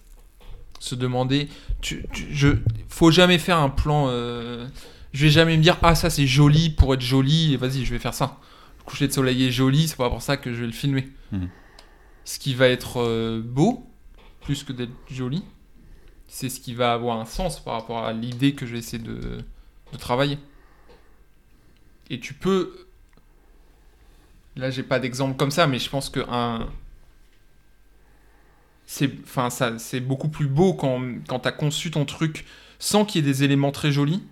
Se 0.80 0.95
demander, 0.95 1.49
tu, 1.82 2.05
tu- 2.11 2.28
je, 2.32 2.49
faut 2.89 3.11
jamais 3.11 3.38
faire 3.38 3.57
un 3.59 3.70
plan. 3.70 4.07
euh, 4.09 4.68
je 5.13 5.26
vais 5.26 5.32
jamais 5.32 5.55
me 5.57 5.61
dire 5.63 5.78
ah 5.82 5.95
ça 5.95 6.09
c'est 6.09 6.28
joli 6.28 6.70
pour 6.70 6.93
être 6.93 7.01
joli 7.01 7.53
et 7.53 7.57
vas-y 7.57 7.86
je 7.86 7.91
vais 7.93 7.99
faire 7.99 8.13
ça. 8.13 8.39
Le 8.86 8.91
coucher 8.91 9.07
de 9.07 9.13
soleil 9.13 9.45
est 9.45 9.51
joli, 9.51 9.88
c'est 9.88 9.97
pas 9.97 10.09
pour 10.09 10.21
ça 10.21 10.38
que 10.38 10.53
je 10.53 10.61
vais 10.61 10.67
le 10.67 10.73
filmer. 10.73 11.09
Mhm. 11.31 11.49
Ce 12.23 12.39
qui 12.39 12.53
va 12.53 12.67
être 12.67 13.01
euh, 13.01 13.41
beau 13.43 13.86
plus 14.41 14.63
que 14.63 14.73
d'être 14.73 14.93
joli, 15.09 15.43
c'est 16.27 16.49
ce 16.49 16.59
qui 16.59 16.73
va 16.73 16.93
avoir 16.93 17.19
un 17.19 17.25
sens 17.25 17.63
par 17.63 17.73
rapport 17.73 18.05
à 18.05 18.13
l'idée 18.13 18.53
que 18.53 18.65
je 18.65 18.73
vais 18.73 18.79
essayer 18.79 19.01
de, 19.01 19.43
de 19.91 19.97
travailler. 19.97 20.38
Et 22.09 22.19
tu 22.19 22.33
peux 22.33 22.86
Là, 24.55 24.69
j'ai 24.69 24.83
pas 24.83 24.99
d'exemple 24.99 25.36
comme 25.36 25.51
ça, 25.51 25.67
mais 25.67 25.79
je 25.79 25.89
pense 25.89 26.09
que 26.09 26.21
un. 26.29 26.67
C'est, 28.86 29.11
enfin, 29.23 29.49
ça, 29.49 29.77
c'est 29.79 29.99
beaucoup 29.99 30.29
plus 30.29 30.47
beau 30.47 30.73
quand, 30.73 31.01
quand 31.27 31.39
tu 31.39 31.47
as 31.47 31.51
conçu 31.51 31.91
ton 31.91 32.05
truc 32.05 32.45
sans 32.79 33.03
qu'il 33.03 33.25
y 33.25 33.27
ait 33.27 33.31
des 33.31 33.43
éléments 33.43 33.71
très 33.71 33.91
jolis. 33.91 34.23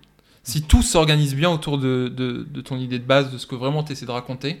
Si 0.44 0.62
tout 0.62 0.82
s'organise 0.82 1.34
bien 1.34 1.50
autour 1.50 1.78
de, 1.78 2.08
de, 2.14 2.46
de 2.48 2.60
ton 2.60 2.76
idée 2.76 2.98
de 2.98 3.04
base, 3.04 3.32
de 3.32 3.38
ce 3.38 3.46
que 3.46 3.54
vraiment 3.54 3.82
tu 3.82 3.92
essaies 3.92 4.06
de 4.06 4.10
raconter, 4.10 4.60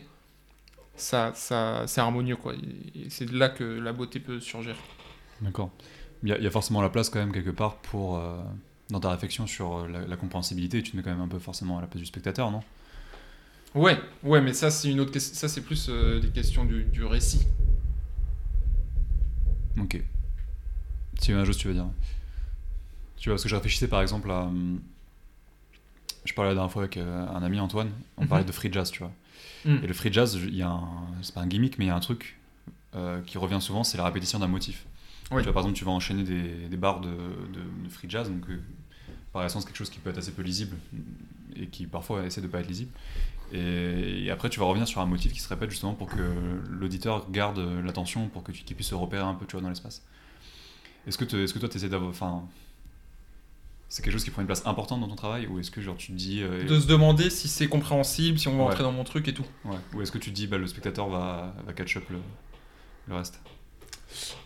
ça, 0.96 1.32
ça, 1.34 1.84
c'est 1.86 2.00
harmonieux. 2.00 2.36
Quoi. 2.36 2.54
Et 2.94 3.10
c'est 3.10 3.26
de 3.26 3.36
là 3.38 3.48
que 3.50 3.64
la 3.64 3.92
beauté 3.92 4.20
peut 4.20 4.40
surgir. 4.40 4.76
D'accord. 5.40 5.70
Il 6.22 6.30
y, 6.30 6.32
a- 6.32 6.38
il 6.38 6.44
y 6.44 6.46
a 6.46 6.50
forcément 6.50 6.80
la 6.82 6.88
place 6.90 7.10
quand 7.10 7.18
même 7.18 7.32
quelque 7.32 7.50
part 7.50 7.76
pour, 7.76 8.16
euh, 8.16 8.38
dans 8.90 9.00
ta 9.00 9.10
réflexion 9.10 9.46
sur 9.46 9.78
euh, 9.78 9.88
la, 9.88 10.06
la 10.06 10.16
compréhensibilité, 10.16 10.82
tu 10.82 10.92
te 10.92 10.96
mets 10.96 11.02
quand 11.02 11.10
même 11.10 11.20
un 11.20 11.28
peu 11.28 11.38
forcément 11.38 11.78
à 11.78 11.80
la 11.82 11.86
place 11.86 12.00
du 12.00 12.06
spectateur, 12.06 12.50
non? 12.50 12.62
Ouais, 13.74 13.98
ouais, 14.22 14.40
mais 14.40 14.52
ça, 14.54 14.70
c'est 14.70 14.90
une 14.90 15.00
autre 15.00 15.10
question. 15.10 15.34
Ça, 15.34 15.48
c'est 15.48 15.60
plus 15.62 15.88
euh, 15.90 16.20
des 16.20 16.28
questions 16.30 16.64
du, 16.64 16.84
du 16.84 17.04
récit. 17.04 17.46
Ok. 19.78 20.02
Si 21.20 21.32
une 21.32 21.44
chose, 21.44 21.56
tu 21.56 21.68
vas 21.68 21.74
dire. 21.74 21.86
Tu 23.16 23.28
vois, 23.28 23.34
parce 23.34 23.42
que 23.44 23.48
je 23.48 23.54
réfléchissais 23.54 23.88
par 23.88 24.02
exemple 24.02 24.30
à. 24.30 24.50
Je 26.24 26.32
parlais 26.34 26.50
la 26.50 26.54
dernière 26.54 26.72
fois 26.72 26.82
avec 26.82 26.96
euh, 26.96 27.26
un 27.28 27.42
ami 27.42 27.60
Antoine, 27.60 27.90
on 28.16 28.22
Mhm. 28.22 28.28
parlait 28.28 28.44
de 28.44 28.52
free 28.52 28.72
jazz, 28.72 28.90
tu 28.90 29.00
vois. 29.00 29.12
Mm. 29.64 29.76
Et 29.82 29.86
le 29.86 29.94
free 29.94 30.12
jazz, 30.12 30.38
il 30.42 30.54
y 30.54 30.62
a. 30.62 30.78
C'est 31.22 31.34
pas 31.34 31.40
un 31.42 31.46
gimmick, 31.46 31.78
mais 31.78 31.84
il 31.86 31.88
y 31.88 31.90
a 31.90 31.96
un 31.96 32.00
truc 32.00 32.38
euh, 32.94 33.20
qui 33.22 33.38
revient 33.38 33.60
souvent, 33.60 33.84
c'est 33.84 33.98
la 33.98 34.04
répétition 34.04 34.38
d'un 34.38 34.46
motif. 34.46 34.84
Oui. 35.30 35.38
Tu 35.38 35.44
vois, 35.44 35.52
par 35.52 35.62
exemple, 35.62 35.76
tu 35.78 35.84
vas 35.84 35.90
enchaîner 35.90 36.22
des, 36.22 36.68
des 36.68 36.76
barres 36.76 37.00
de, 37.00 37.08
de- 37.08 37.84
de 37.84 37.88
free 37.90 38.08
jazz, 38.08 38.30
donc 38.30 38.48
euh, 38.48 38.60
par 39.32 39.44
essence, 39.44 39.64
quelque 39.64 39.76
chose 39.76 39.90
qui 39.90 39.98
peut 39.98 40.10
être 40.10 40.18
assez 40.18 40.32
peu 40.32 40.42
lisible 40.42 40.76
et 41.56 41.66
qui 41.66 41.86
parfois 41.86 42.24
essaie 42.24 42.40
de 42.40 42.46
pas 42.46 42.60
être 42.60 42.68
lisible. 42.68 42.90
Et, 43.52 44.24
et 44.24 44.30
après, 44.30 44.48
tu 44.48 44.60
vas 44.60 44.66
revenir 44.66 44.86
sur 44.88 45.00
un 45.00 45.06
motif 45.06 45.32
qui 45.32 45.40
se 45.40 45.48
répète 45.48 45.70
justement 45.70 45.94
pour 45.94 46.08
que 46.08 46.22
l'auditeur 46.70 47.30
garde 47.30 47.58
l'attention, 47.84 48.28
pour 48.28 48.42
que 48.44 48.52
tu 48.52 48.64
qu'il 48.64 48.76
puisse 48.76 48.88
se 48.88 48.94
repérer 48.94 49.22
un 49.24 49.34
peu, 49.34 49.44
tu 49.46 49.52
vois, 49.52 49.60
dans 49.62 49.68
l'espace. 49.68 50.02
Est-ce 51.06 51.18
que, 51.18 51.24
te- 51.24 51.36
est-ce 51.36 51.52
que 51.52 51.58
toi, 51.58 51.68
tu 51.68 51.76
essaies 51.76 51.88
d'avoir. 51.88 52.10
Enfin. 52.10 52.44
C'est 53.94 54.02
quelque 54.02 54.14
chose 54.14 54.24
qui 54.24 54.30
prend 54.30 54.40
une 54.42 54.48
place 54.48 54.66
importante 54.66 55.00
dans 55.02 55.06
ton 55.06 55.14
travail 55.14 55.46
ou 55.46 55.60
est-ce 55.60 55.70
que 55.70 55.80
genre 55.80 55.96
tu 55.96 56.08
te 56.08 56.12
dis 56.16 56.42
euh, 56.42 56.66
De 56.66 56.80
se 56.80 56.86
demander 56.88 57.30
si 57.30 57.46
c'est 57.46 57.68
compréhensible, 57.68 58.40
si 58.40 58.48
on 58.48 58.56
va 58.56 58.64
Ouais. 58.64 58.70
entrer 58.70 58.82
dans 58.82 58.90
mon 58.90 59.04
truc 59.04 59.28
et 59.28 59.32
tout. 59.34 59.44
ouais, 59.64 59.76
ou 59.94 60.02
est-ce 60.02 60.10
que 60.10 60.18
tu 60.18 60.30
te 60.30 60.34
dis 60.34 60.48
bah, 60.48 60.58
le 60.58 60.66
spectateur 60.66 61.08
va, 61.08 61.54
va 61.64 61.72
catch 61.74 61.96
up 61.98 62.02
le, 62.10 62.18
le 63.06 63.14
reste? 63.14 63.38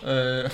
Euh, 0.05 0.46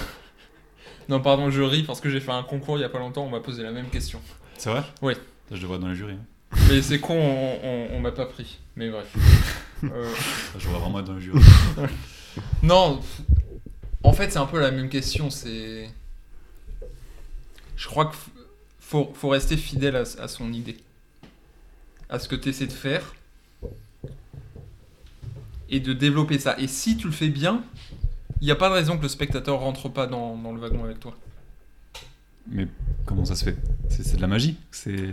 Non, 1.08 1.20
pardon, 1.20 1.50
je 1.50 1.60
ris 1.60 1.82
parce 1.82 2.00
que 2.00 2.08
j'ai 2.08 2.20
fait 2.20 2.30
un 2.30 2.44
concours 2.44 2.78
il 2.78 2.82
y 2.82 2.84
a 2.84 2.88
pas 2.88 3.00
longtemps, 3.00 3.24
on 3.24 3.30
m'a 3.30 3.40
posé 3.40 3.64
la 3.64 3.72
même 3.72 3.88
question. 3.90 4.20
C'est 4.58 4.70
vrai? 4.70 4.82
Ça, 5.02 5.56
je 5.56 5.60
devrais 5.60 5.74
être 5.78 5.82
dans 5.82 5.88
les 5.88 5.96
jurys. 5.96 6.12
hein. 6.12 6.56
Mais 6.70 6.80
c'est 6.80 7.00
con, 7.00 7.14
on, 7.18 7.58
on- 7.66 7.88
on 7.96 8.00
m'a 8.00 8.12
pas 8.12 8.26
pris. 8.26 8.58
Mais 8.76 8.90
bref. 8.90 9.12
Euh, 9.82 10.10
Je 10.56 10.66
vois 10.68 10.78
vraiment 10.78 11.00
être 11.00 11.06
dans 11.06 11.12
le 11.14 11.20
jury. 11.20 11.42
non, 12.62 13.00
en 14.02 14.12
fait, 14.14 14.30
c'est 14.30 14.38
un 14.38 14.46
peu 14.46 14.58
la 14.60 14.70
même 14.70 14.88
question. 14.88 15.28
C'est. 15.30 15.90
Je 17.76 17.86
crois 17.88 18.06
qu'il 18.06 18.14
faut, 18.86 19.10
faut 19.14 19.28
rester 19.28 19.56
fidèle 19.56 19.96
à, 19.96 20.02
à 20.22 20.28
son 20.28 20.52
idée. 20.52 20.76
À 22.08 22.18
ce 22.18 22.28
que 22.28 22.36
tu 22.36 22.48
essaies 22.50 22.66
de 22.66 22.72
faire. 22.72 23.14
Et 25.70 25.80
de 25.80 25.92
développer 25.92 26.38
ça. 26.38 26.56
Et 26.58 26.68
si 26.68 26.96
tu 26.96 27.06
le 27.06 27.12
fais 27.12 27.28
bien, 27.28 27.62
il 28.40 28.44
n'y 28.44 28.50
a 28.50 28.56
pas 28.56 28.68
de 28.68 28.74
raison 28.74 28.96
que 28.96 29.02
le 29.02 29.08
spectateur 29.08 29.58
rentre 29.60 29.88
pas 29.88 30.06
dans, 30.06 30.36
dans 30.36 30.52
le 30.52 30.60
wagon 30.60 30.84
avec 30.84 31.00
toi. 31.00 31.16
Mais 32.50 32.68
comment 33.06 33.24
ça 33.24 33.34
se 33.34 33.44
fait? 33.44 33.56
C'est 33.88 34.16
de 34.16 34.20
la 34.20 34.26
magie. 34.26 34.56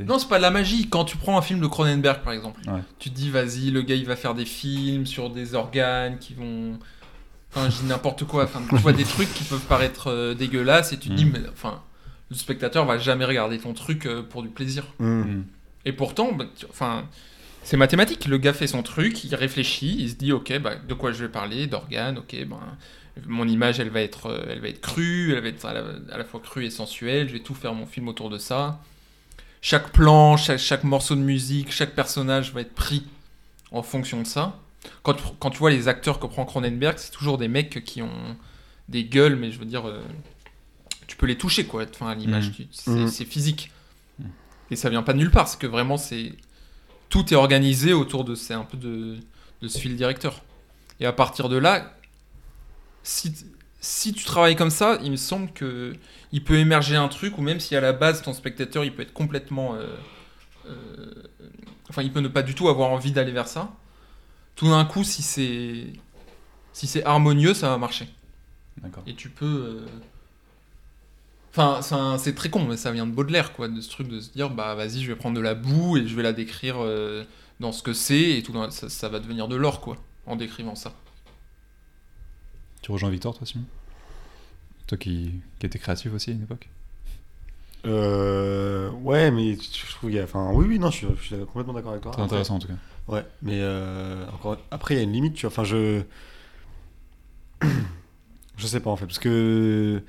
Non, 0.05 0.19
c'est 0.19 0.27
pas 0.27 0.37
de 0.37 0.41
la 0.41 0.51
magie. 0.51 0.89
Quand 0.89 1.05
tu 1.05 1.15
prends 1.15 1.37
un 1.37 1.41
film 1.41 1.61
de 1.61 1.67
Cronenberg, 1.67 2.21
par 2.23 2.33
exemple, 2.33 2.59
Ouais. 2.69 2.81
tu 2.99 3.09
te 3.09 3.15
dis, 3.15 3.29
vas-y, 3.31 3.71
le 3.71 3.81
gars, 3.81 3.95
il 3.95 4.05
va 4.05 4.17
faire 4.17 4.35
des 4.35 4.45
films 4.45 5.05
sur 5.05 5.29
des 5.29 5.55
organes 5.55 6.19
qui 6.19 6.33
vont. 6.33 6.77
Enfin, 7.53 7.69
je 7.69 7.77
dis 7.81 7.85
n'importe 7.85 8.25
quoi. 8.25 8.43
Enfin, 8.43 8.61
tu 8.69 8.75
vois 8.77 8.91
des 8.93 9.05
trucs 9.05 9.33
qui 9.33 9.45
peuvent 9.45 9.65
paraître 9.65 10.07
euh, 10.11 10.33
dégueulasses 10.33 10.91
et 10.91 10.97
tu 10.99 11.07
te 11.09 11.13
dis, 11.13 11.25
Mm. 11.25 11.31
mais 11.33 11.39
enfin, 11.53 11.81
le 12.31 12.35
spectateur 12.35 12.85
va 12.85 12.97
jamais 12.97 13.25
regarder 13.25 13.59
ton 13.59 13.73
truc 13.73 14.07
euh, 14.07 14.23
pour 14.23 14.41
du 14.41 14.49
plaisir. 14.49 14.85
Mm. 14.99 15.05
Mm. 15.21 15.45
Et 15.85 15.91
pourtant, 15.91 16.31
bah, 16.31 16.45
enfin, 16.69 17.05
c'est 17.63 17.77
mathématique. 17.77 18.25
Le 18.25 18.37
gars 18.39 18.53
fait 18.53 18.67
son 18.67 18.81
truc, 18.81 19.23
il 19.23 19.35
réfléchit, 19.35 19.97
il 19.99 20.09
se 20.09 20.15
dit, 20.15 20.31
ok, 20.31 20.57
bah, 20.59 20.75
de 20.75 20.93
quoi 20.95 21.11
je 21.11 21.23
vais 21.25 21.29
parler 21.29 21.67
D'organes, 21.67 22.17
ok, 22.17 22.35
ben. 22.47 22.57
Mon 23.27 23.45
image, 23.45 23.81
elle 23.81 23.89
va 23.89 24.01
être, 24.01 24.27
euh, 24.27 24.45
elle 24.49 24.61
va 24.61 24.69
être 24.69 24.79
crue, 24.79 25.33
elle 25.35 25.41
va 25.43 25.49
être 25.49 25.65
à 25.65 25.73
la, 25.73 25.83
à 26.13 26.17
la 26.17 26.23
fois 26.23 26.39
crue 26.39 26.65
et 26.65 26.69
sensuelle. 26.69 27.27
Je 27.27 27.33
vais 27.33 27.41
tout 27.41 27.53
faire 27.53 27.73
mon 27.73 27.85
film 27.85 28.07
autour 28.07 28.29
de 28.29 28.37
ça. 28.37 28.79
Chaque 29.61 29.91
plan, 29.91 30.37
chaque, 30.37 30.59
chaque 30.59 30.85
morceau 30.85 31.15
de 31.15 31.19
musique, 31.21 31.71
chaque 31.73 31.93
personnage 31.93 32.53
va 32.53 32.61
être 32.61 32.73
pris 32.73 33.03
en 33.71 33.83
fonction 33.83 34.21
de 34.21 34.27
ça. 34.27 34.57
Quand, 35.03 35.15
tu- 35.15 35.23
quand 35.39 35.49
tu 35.49 35.57
vois 35.59 35.71
les 35.71 35.89
acteurs 35.89 36.19
que 36.19 36.25
prend 36.25 36.45
Cronenberg, 36.45 36.97
c'est 36.97 37.11
toujours 37.11 37.37
des 37.37 37.49
mecs 37.49 37.83
qui 37.83 38.01
ont 38.01 38.37
des 38.87 39.03
gueules, 39.03 39.35
mais 39.35 39.51
je 39.51 39.59
veux 39.59 39.65
dire, 39.65 39.87
euh, 39.87 40.01
tu 41.11 41.17
peux 41.17 41.25
les 41.25 41.37
toucher, 41.37 41.65
quoi. 41.65 41.83
Enfin, 41.93 42.07
à 42.07 42.15
l'image, 42.15 42.47
Mhm. 42.47 42.53
tu- 42.53 43.07
c'est 43.09 43.25
physique. 43.25 43.69
Mhm. 44.19 44.29
Et 44.71 44.75
ça 44.77 44.89
vient 44.89 45.03
pas 45.03 45.11
de 45.11 45.17
nulle 45.17 45.29
part, 45.31 45.49
c'est 45.49 45.59
que 45.59 45.67
vraiment, 45.67 45.97
c'est 45.97 46.33
tout 47.09 47.33
est 47.33 47.35
organisé 47.35 47.91
autour 47.91 48.23
de, 48.23 48.33
c'est 48.35 48.53
un 48.53 48.63
peu 48.63 48.77
de, 48.77 49.17
de 49.61 49.67
ce 49.67 49.77
fil 49.77 49.97
directeur. 49.97 50.41
Et 51.01 51.05
à 51.05 51.11
partir 51.11 51.49
de 51.49 51.57
là, 51.57 51.93
si, 53.03 53.33
si 53.81 54.13
tu 54.13 54.23
travailles 54.23 54.55
comme 54.55 54.69
ça, 54.69 54.97
il 55.03 55.11
me 55.11 55.17
semble 55.17 55.51
que 55.51 55.93
il 56.31 56.43
peut 56.43 56.57
émerger 56.57 56.95
un 56.95 57.09
truc, 57.09 57.37
ou 57.37 57.41
même 57.41 57.59
si 57.59 57.75
à 57.75 57.81
la 57.81 57.91
base 57.91 58.21
ton 58.21 58.31
spectateur 58.33 58.85
il 58.85 58.93
peut 58.95 59.01
être 59.01 59.11
complètement. 59.13 59.75
euh, 59.75 59.87
euh, 60.69 61.13
enfin, 61.89 62.03
il 62.03 62.13
peut 62.13 62.21
ne 62.21 62.29
pas 62.29 62.43
du 62.43 62.55
tout 62.55 62.69
avoir 62.69 62.89
envie 62.91 63.11
d'aller 63.11 63.33
vers 63.33 63.49
ça. 63.49 63.73
Tout 64.55 64.69
d'un 64.69 64.85
coup, 64.85 65.03
si 65.03 65.21
c'est 65.23 65.87
si 66.71 66.87
c'est 66.87 67.03
harmonieux, 67.03 67.53
ça 67.53 67.67
va 67.69 67.77
marcher. 67.77 68.07
Et 69.07 69.15
tu 69.15 69.29
peux. 69.29 69.45
euh, 69.45 69.85
Enfin, 71.51 71.81
c'est 71.81 72.23
c'est 72.23 72.33
très 72.35 72.49
con, 72.49 72.65
mais 72.65 72.77
ça 72.77 72.91
vient 72.91 73.05
de 73.05 73.11
Baudelaire, 73.11 73.53
quoi, 73.53 73.67
de 73.67 73.81
ce 73.81 73.89
truc 73.89 74.07
de 74.07 74.19
se 74.21 74.29
dire, 74.31 74.49
bah 74.49 74.73
vas-y, 74.75 75.01
je 75.01 75.07
vais 75.07 75.15
prendre 75.17 75.35
de 75.35 75.41
la 75.41 75.53
boue 75.53 75.97
et 75.97 76.07
je 76.07 76.15
vais 76.15 76.23
la 76.23 76.33
décrire 76.33 76.77
euh, 76.79 77.25
dans 77.59 77.71
ce 77.73 77.83
que 77.83 77.93
c'est, 77.93 78.37
et 78.37 78.43
tout, 78.43 78.53
d'un- 78.53 78.71
ça, 78.71 78.89
ça 78.89 79.09
va 79.09 79.19
devenir 79.19 79.47
de 79.49 79.55
l'or, 79.57 79.81
quoi, 79.81 79.97
en 80.25 80.35
décrivant 80.37 80.75
ça. 80.75 80.93
Tu 82.81 82.91
rejoins 82.91 83.09
Victor, 83.09 83.37
toi, 83.37 83.45
Simon? 83.45 83.65
Toi 84.87 84.97
qui, 84.97 85.31
qui 85.59 85.65
étais 85.65 85.79
créatif 85.79 86.13
aussi 86.13 86.31
à 86.31 86.33
une 86.33 86.43
époque? 86.43 86.69
Euh, 87.85 88.89
ouais, 88.91 89.31
mais 89.31 89.55
je 89.55 89.91
trouve 89.95 90.09
qu'il 90.09 90.17
y 90.17 90.19
a. 90.19 90.23
Enfin, 90.23 90.51
oui, 90.53 90.65
oui, 90.67 90.79
non, 90.79 90.91
je 90.91 90.97
suis, 90.97 91.07
je 91.19 91.23
suis 91.23 91.45
complètement 91.47 91.73
d'accord 91.73 91.91
avec 91.91 92.03
toi. 92.03 92.11
Très 92.11 92.21
intéressant 92.21 92.55
en 92.55 92.59
tout 92.59 92.67
cas. 92.67 92.75
Ouais, 93.07 93.25
mais 93.41 93.57
euh, 93.59 94.25
encore, 94.33 94.57
après, 94.69 94.93
il 94.95 94.97
y 94.97 94.99
a 95.01 95.03
une 95.03 95.11
limite, 95.13 95.33
tu 95.33 95.45
vois. 95.45 95.51
Enfin, 95.51 95.63
je. 95.63 96.03
je 98.57 98.67
sais 98.67 98.79
pas 98.79 98.89
en 98.89 98.95
fait, 98.95 99.05
parce 99.05 99.19
que. 99.19 100.01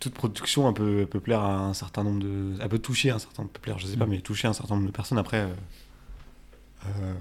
Toute 0.00 0.14
production, 0.14 0.68
elle 0.68 0.74
peut, 0.74 0.98
elle 1.00 1.06
peut 1.06 1.20
plaire 1.20 1.40
à 1.40 1.58
un 1.58 1.74
certain 1.74 2.04
nombre 2.04 2.20
de. 2.20 2.54
Elle 2.60 2.68
peut 2.68 2.78
toucher 2.78 3.10
un 3.10 3.18
certain 3.18 3.42
nombre. 3.42 3.52
peut 3.52 3.60
plaire, 3.60 3.78
je 3.78 3.86
sais 3.86 3.96
pas, 3.96 4.06
Mm. 4.06 4.10
mais 4.10 4.20
toucher 4.20 4.48
un 4.48 4.52
certain 4.52 4.74
nombre 4.74 4.86
de 4.86 4.92
personnes. 4.92 5.18
Après, 5.18 5.40
euh, 5.40 5.48
euh, 6.86 7.14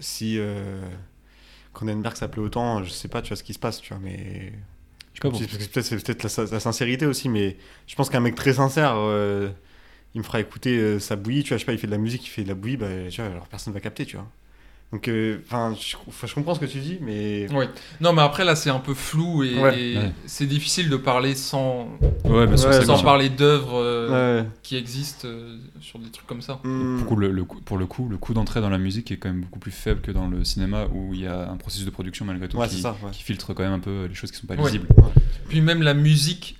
si. 0.00 0.38
Euh, 0.38 0.80
Cronenberg 1.74 2.16
ça 2.16 2.28
plaît 2.28 2.42
autant, 2.42 2.82
je 2.82 2.90
sais 2.90 3.08
pas, 3.08 3.22
tu 3.22 3.28
vois 3.28 3.36
ce 3.36 3.42
qui 3.44 3.54
se 3.54 3.58
passe, 3.58 3.80
tu 3.80 3.92
vois, 3.94 4.02
mais. 4.02 4.52
Peut-être 5.20 5.80
c'est 5.82 5.96
peut-être 6.04 6.22
la, 6.22 6.44
la 6.52 6.60
sincérité 6.60 7.04
aussi, 7.06 7.28
mais 7.28 7.56
je 7.88 7.94
pense 7.96 8.08
qu'un 8.08 8.20
mec 8.20 8.34
très 8.36 8.52
sincère, 8.54 8.94
euh, 8.96 9.48
il 10.14 10.18
me 10.18 10.22
fera 10.24 10.40
écouter 10.40 10.76
euh, 10.78 10.98
sa 11.00 11.16
bouillie, 11.16 11.42
tu 11.42 11.48
vois, 11.48 11.56
je 11.56 11.62
sais 11.62 11.66
pas, 11.66 11.72
il 11.72 11.78
fait 11.78 11.88
de 11.88 11.92
la 11.92 11.98
musique, 11.98 12.24
il 12.24 12.28
fait 12.30 12.44
de 12.44 12.48
la 12.48 12.54
bouillie, 12.54 12.76
bah, 12.76 12.86
tu 13.10 13.20
vois, 13.20 13.30
alors 13.30 13.48
personne 13.48 13.72
va 13.72 13.80
capter, 13.80 14.06
tu 14.06 14.16
vois. 14.16 14.28
Donc, 14.90 15.06
euh, 15.08 15.40
enfin, 15.44 15.74
je, 15.78 16.34
comprends 16.34 16.54
ce 16.54 16.60
que 16.60 16.64
tu 16.64 16.78
dis, 16.80 16.96
mais 17.02 17.46
Oui. 17.52 17.66
Non, 18.00 18.14
mais 18.14 18.22
après, 18.22 18.42
là, 18.46 18.56
c'est 18.56 18.70
un 18.70 18.78
peu 18.78 18.94
flou 18.94 19.44
et, 19.44 19.54
Ouais. 19.58 19.78
et 19.78 19.98
Ouais. 19.98 20.12
c'est 20.24 20.46
difficile 20.46 20.88
de 20.88 20.96
parler 20.96 21.34
sans, 21.34 21.88
sans 22.86 23.02
parler 23.02 23.28
d'œuvres 23.28 23.74
euh, 23.76 24.40
ouais. 24.42 24.48
qui 24.62 24.76
existent 24.76 25.28
euh, 25.28 25.58
sur 25.82 25.98
des 25.98 26.08
trucs 26.10 26.26
comme 26.26 26.40
ça. 26.40 26.58
Hmm. 26.64 27.02
Pour, 27.06 27.18
le, 27.18 27.30
le 27.32 27.44
coup- 27.44 27.60
pour 27.60 27.76
le 27.76 27.84
coup, 27.84 28.08
le 28.08 28.16
coût 28.16 28.32
d'entrée 28.32 28.62
dans 28.62 28.70
la 28.70 28.78
musique 28.78 29.10
est 29.10 29.18
quand 29.18 29.28
même 29.28 29.42
beaucoup 29.42 29.58
plus 29.58 29.72
faible 29.72 30.00
que 30.00 30.10
dans 30.10 30.26
le 30.26 30.42
cinéma 30.42 30.86
où 30.90 31.12
il 31.12 31.20
y 31.20 31.26
a 31.26 31.50
un 31.50 31.56
processus 31.58 31.84
de 31.84 31.90
production 31.90 32.24
malgré 32.24 32.48
tout 32.48 32.56
Ouais, 32.56 32.66
qui, 32.66 32.76
c'est 32.76 32.80
ça. 32.82 32.96
Ouais. 33.02 33.10
qui 33.12 33.22
filtre 33.22 33.52
quand 33.52 33.62
même 33.64 33.72
un 33.74 33.80
peu 33.80 34.06
les 34.06 34.14
choses 34.14 34.30
qui 34.30 34.38
sont 34.38 34.46
pas 34.46 34.54
Ouais. 34.54 34.64
lisibles. 34.64 34.88
Puis 35.50 35.60
même 35.60 35.82
la 35.82 35.92
musique, 35.92 36.56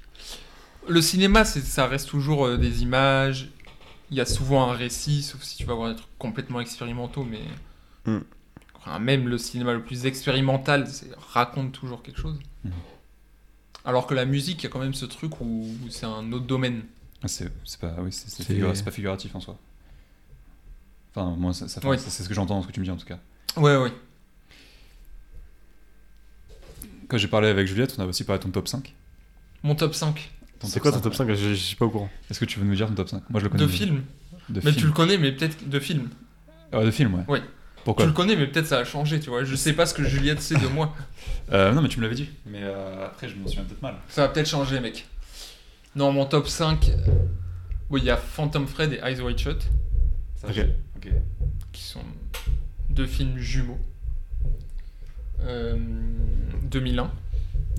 le 0.86 1.00
cinéma, 1.00 1.46
c'est- 1.46 1.60
ça 1.64 1.86
reste 1.86 2.10
toujours 2.10 2.44
euh, 2.44 2.58
des 2.58 2.82
images. 2.82 3.48
Il 4.10 4.18
y 4.18 4.20
a 4.20 4.26
souvent 4.26 4.68
un 4.70 4.72
récit, 4.74 5.22
sauf 5.22 5.42
si 5.42 5.56
tu 5.56 5.64
vas 5.64 5.72
voir 5.72 5.88
des 5.88 5.96
trucs 5.96 6.08
complètement 6.18 6.60
expérimentaux, 6.60 7.26
mais 7.30 7.40
Mm. 8.16 8.24
Enfin, 8.76 8.98
même 9.00 9.28
le 9.28 9.38
cinéma 9.38 9.72
le 9.72 9.82
plus 9.82 10.06
expérimental 10.06 10.86
raconte 11.32 11.72
toujours 11.72 12.02
quelque 12.02 12.20
chose. 12.20 12.38
Mhm. 12.64 12.72
Alors 13.84 14.06
que 14.06 14.14
la 14.14 14.24
musique, 14.24 14.62
il 14.62 14.64
y 14.64 14.66
a 14.66 14.70
quand 14.70 14.78
même 14.80 14.94
ce 14.94 15.06
truc 15.06 15.40
où, 15.40 15.44
où 15.84 15.88
c'est 15.90 16.06
un 16.06 16.30
autre 16.32 16.46
domaine. 16.46 16.82
Ah, 17.22 17.28
c'est 17.28 17.50
pas, 17.80 17.94
oui, 18.00 18.12
figura- 18.12 18.72
pas 18.84 18.90
figuratif 18.90 19.34
en 19.34 19.40
soi. 19.40 19.58
Enfin, 21.14 21.34
moi, 21.36 21.52
ça, 21.52 21.66
ça 21.68 21.80
fait- 21.80 21.88
Ouais. 21.88 21.98
c'est 21.98 22.10
c'est 22.10 22.22
ce 22.22 22.28
que 22.28 22.34
j'entends, 22.34 22.62
ce 22.62 22.66
que 22.68 22.72
tu 22.72 22.80
me 22.80 22.84
dis 22.84 22.90
en 22.90 22.96
tout 22.96 23.06
cas. 23.06 23.18
Ouais, 23.56 23.76
ouais. 23.76 23.92
Quand 27.08 27.16
j'ai 27.18 27.28
parlé 27.28 27.48
avec 27.48 27.66
Juliette, 27.66 27.94
on 27.98 28.02
a 28.02 28.06
aussi 28.06 28.24
parlé 28.24 28.38
de 28.38 28.44
ton 28.44 28.50
top 28.50 28.68
5. 28.68 28.94
Mon 29.62 29.74
top 29.74 29.94
5 29.94 30.30
Ton 30.60 30.66
C'est 30.68 30.80
quoi 30.80 30.92
ton 30.92 31.00
top 31.00 31.12
ouais. 31.12 31.16
5 31.18 31.28
je, 31.30 31.34
je 31.50 31.54
suis 31.54 31.76
pas 31.76 31.86
au 31.86 31.90
courant. 31.90 32.10
Est-ce 32.30 32.38
que 32.40 32.44
tu 32.44 32.58
veux 32.60 32.66
nous 32.66 32.74
dire 32.74 32.86
ton 32.88 32.94
top 32.94 33.08
5 33.08 33.22
Moi, 33.30 33.40
je 33.40 33.44
le 33.44 33.50
connais. 33.50 33.62
de 33.64 33.68
films. 33.68 34.04
De 34.48 34.56
Mais 34.56 34.72
films. 34.72 34.74
tu 34.76 34.86
le 34.86 34.92
connais, 34.92 35.18
mais 35.18 35.32
peut-être 35.32 35.68
de 35.68 35.80
films. 35.80 36.10
Ah, 36.72 36.84
de 36.84 36.90
films, 36.90 37.14
ouais. 37.14 37.24
Ouais. 37.28 37.42
Pourquoi 37.88 38.04
Tu 38.04 38.10
le 38.10 38.14
connais, 38.14 38.36
mais 38.36 38.46
peut-être 38.46 38.66
ça 38.66 38.80
a 38.80 38.84
changé, 38.84 39.18
tu 39.18 39.30
vois. 39.30 39.44
Je 39.44 39.54
sais 39.56 39.72
pas 39.72 39.86
ce 39.86 39.94
que 39.94 40.04
Juliette 40.04 40.42
sait 40.42 40.56
de 40.56 40.66
moi. 40.68 40.94
Euh, 41.50 41.72
Non, 41.72 41.80
mais 41.80 41.88
tu 41.88 41.96
me 41.96 42.02
l'avais 42.02 42.14
dit. 42.14 42.28
Mais 42.44 42.60
euh, 42.62 43.06
après, 43.06 43.26
je 43.30 43.34
m'en 43.34 43.46
souviens 43.48 43.64
peut-être 43.64 43.80
mal. 43.80 43.94
Ça 44.10 44.20
va 44.20 44.28
peut-être 44.28 44.46
changer, 44.50 44.78
mec. 44.80 45.06
Non, 45.96 46.12
mon 46.12 46.26
top 46.26 46.46
5, 46.46 46.90
oui, 47.88 48.00
il 48.02 48.06
y 48.06 48.10
a 48.10 48.18
Phantom 48.18 48.66
Fred 48.66 48.92
et 48.92 49.00
Eyes 49.02 49.22
Wide 49.22 49.38
Shut, 49.38 49.62
Ça, 50.36 50.48
Ok. 50.48 50.58
ok. 50.96 51.08
qui 51.72 51.82
sont 51.82 52.02
deux 52.90 53.06
films 53.06 53.38
jumeaux. 53.38 53.78
Euh, 55.40 55.78
2001. 56.64 57.10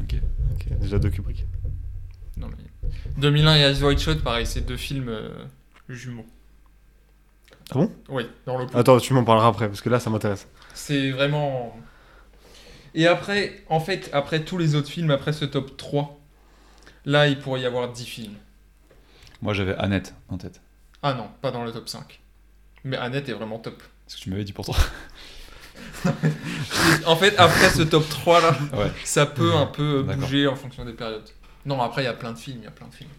Ok. 0.02 0.16
Ok, 0.56 0.80
déjà 0.80 0.98
deux 0.98 1.12
Kubrick. 1.12 1.46
Non, 2.38 2.48
mais... 2.48 2.90
2001 3.18 3.56
et 3.56 3.60
Eyes 3.60 3.84
Wide 3.84 4.00
Shut, 4.00 4.24
pareil, 4.24 4.48
c'est 4.48 4.62
deux 4.66 4.78
films 4.78 5.10
euh, 5.10 5.30
jumeaux. 5.90 6.26
Ah 7.72 7.76
bon? 7.76 7.92
Oui, 8.10 8.28
dans 8.46 8.58
le 8.58 8.66
Attends, 8.76 8.98
tu 9.00 9.14
m'en 9.14 9.24
parleras 9.24 9.48
après, 9.48 9.68
parce 9.68 9.82
que 9.82 9.90
là, 9.90 10.00
ça 10.00 10.10
m'intéresse. 10.10 10.48
C'est 10.74 11.12
vraiment. 11.12 11.78
Et 12.96 13.06
après, 13.08 13.64
en 13.70 13.80
fait, 13.80 14.10
après 14.14 14.44
tous 14.44 14.58
les 14.58 14.76
autres 14.76 14.90
films, 14.90 15.12
après 15.12 15.34
ce 15.34 15.46
top 15.46 15.78
3, 15.78 16.20
là, 17.06 17.28
il 17.28 17.38
pourrait 17.40 17.62
y 17.62 17.66
avoir 17.66 17.92
10 17.92 18.06
films. 18.06 18.36
Moi, 19.42 19.54
j'avais 19.54 19.76
Annette 19.76 20.16
en 20.30 20.38
tête. 20.38 20.62
Ah 21.04 21.14
non, 21.14 21.30
pas 21.42 21.52
dans 21.52 21.64
le 21.64 21.72
top 21.72 21.88
5. 21.88 22.20
Mais 22.84 22.98
Annette 22.98 23.30
est 23.30 23.34
vraiment 23.34 23.60
top. 23.60 23.82
Ce 24.08 24.16
que 24.18 24.22
tu 24.22 24.30
m'avais 24.32 24.44
dit 24.44 24.54
pourtant. 24.54 24.74
En 27.06 27.16
fait, 27.16 27.38
après 27.38 27.70
ce 27.70 27.84
top 27.84 28.08
3 28.10 28.42
là, 28.42 28.58
Ouais. 28.74 28.92
ça 29.04 29.26
peut 29.26 29.54
un 29.56 29.66
peu 29.66 30.04
bouger 30.04 30.48
en 30.48 30.56
fonction 30.56 30.84
des 30.86 30.94
périodes. 30.94 31.28
Non, 31.66 31.82
après, 31.82 32.02
il 32.04 32.06
y 32.06 32.10
a 32.10 32.14
plein 32.14 32.32
de 32.34 32.38
films, 32.38 32.60
il 32.62 32.66
y 32.66 32.68
a 32.68 32.72
plein 32.72 32.88
de 32.88 32.94
films. 32.94 33.10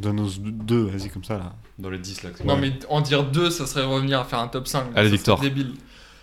Donne-nous 0.00 0.30
deux, 0.38 0.84
vas-y, 0.84 1.10
comme 1.10 1.24
ça, 1.24 1.38
là. 1.38 1.52
Dans 1.78 1.90
les 1.90 1.98
10 1.98 2.22
là. 2.22 2.30
Non, 2.44 2.54
Ouais. 2.54 2.60
mais 2.60 2.72
en 2.88 3.00
dire 3.00 3.24
deux, 3.24 3.50
ça 3.50 3.66
serait 3.66 3.84
revenir 3.84 4.20
à 4.20 4.24
faire 4.24 4.38
un 4.40 4.48
top 4.48 4.66
5. 4.66 4.86
Allez, 4.94 5.08
Victor. 5.10 5.40
débile. 5.40 5.72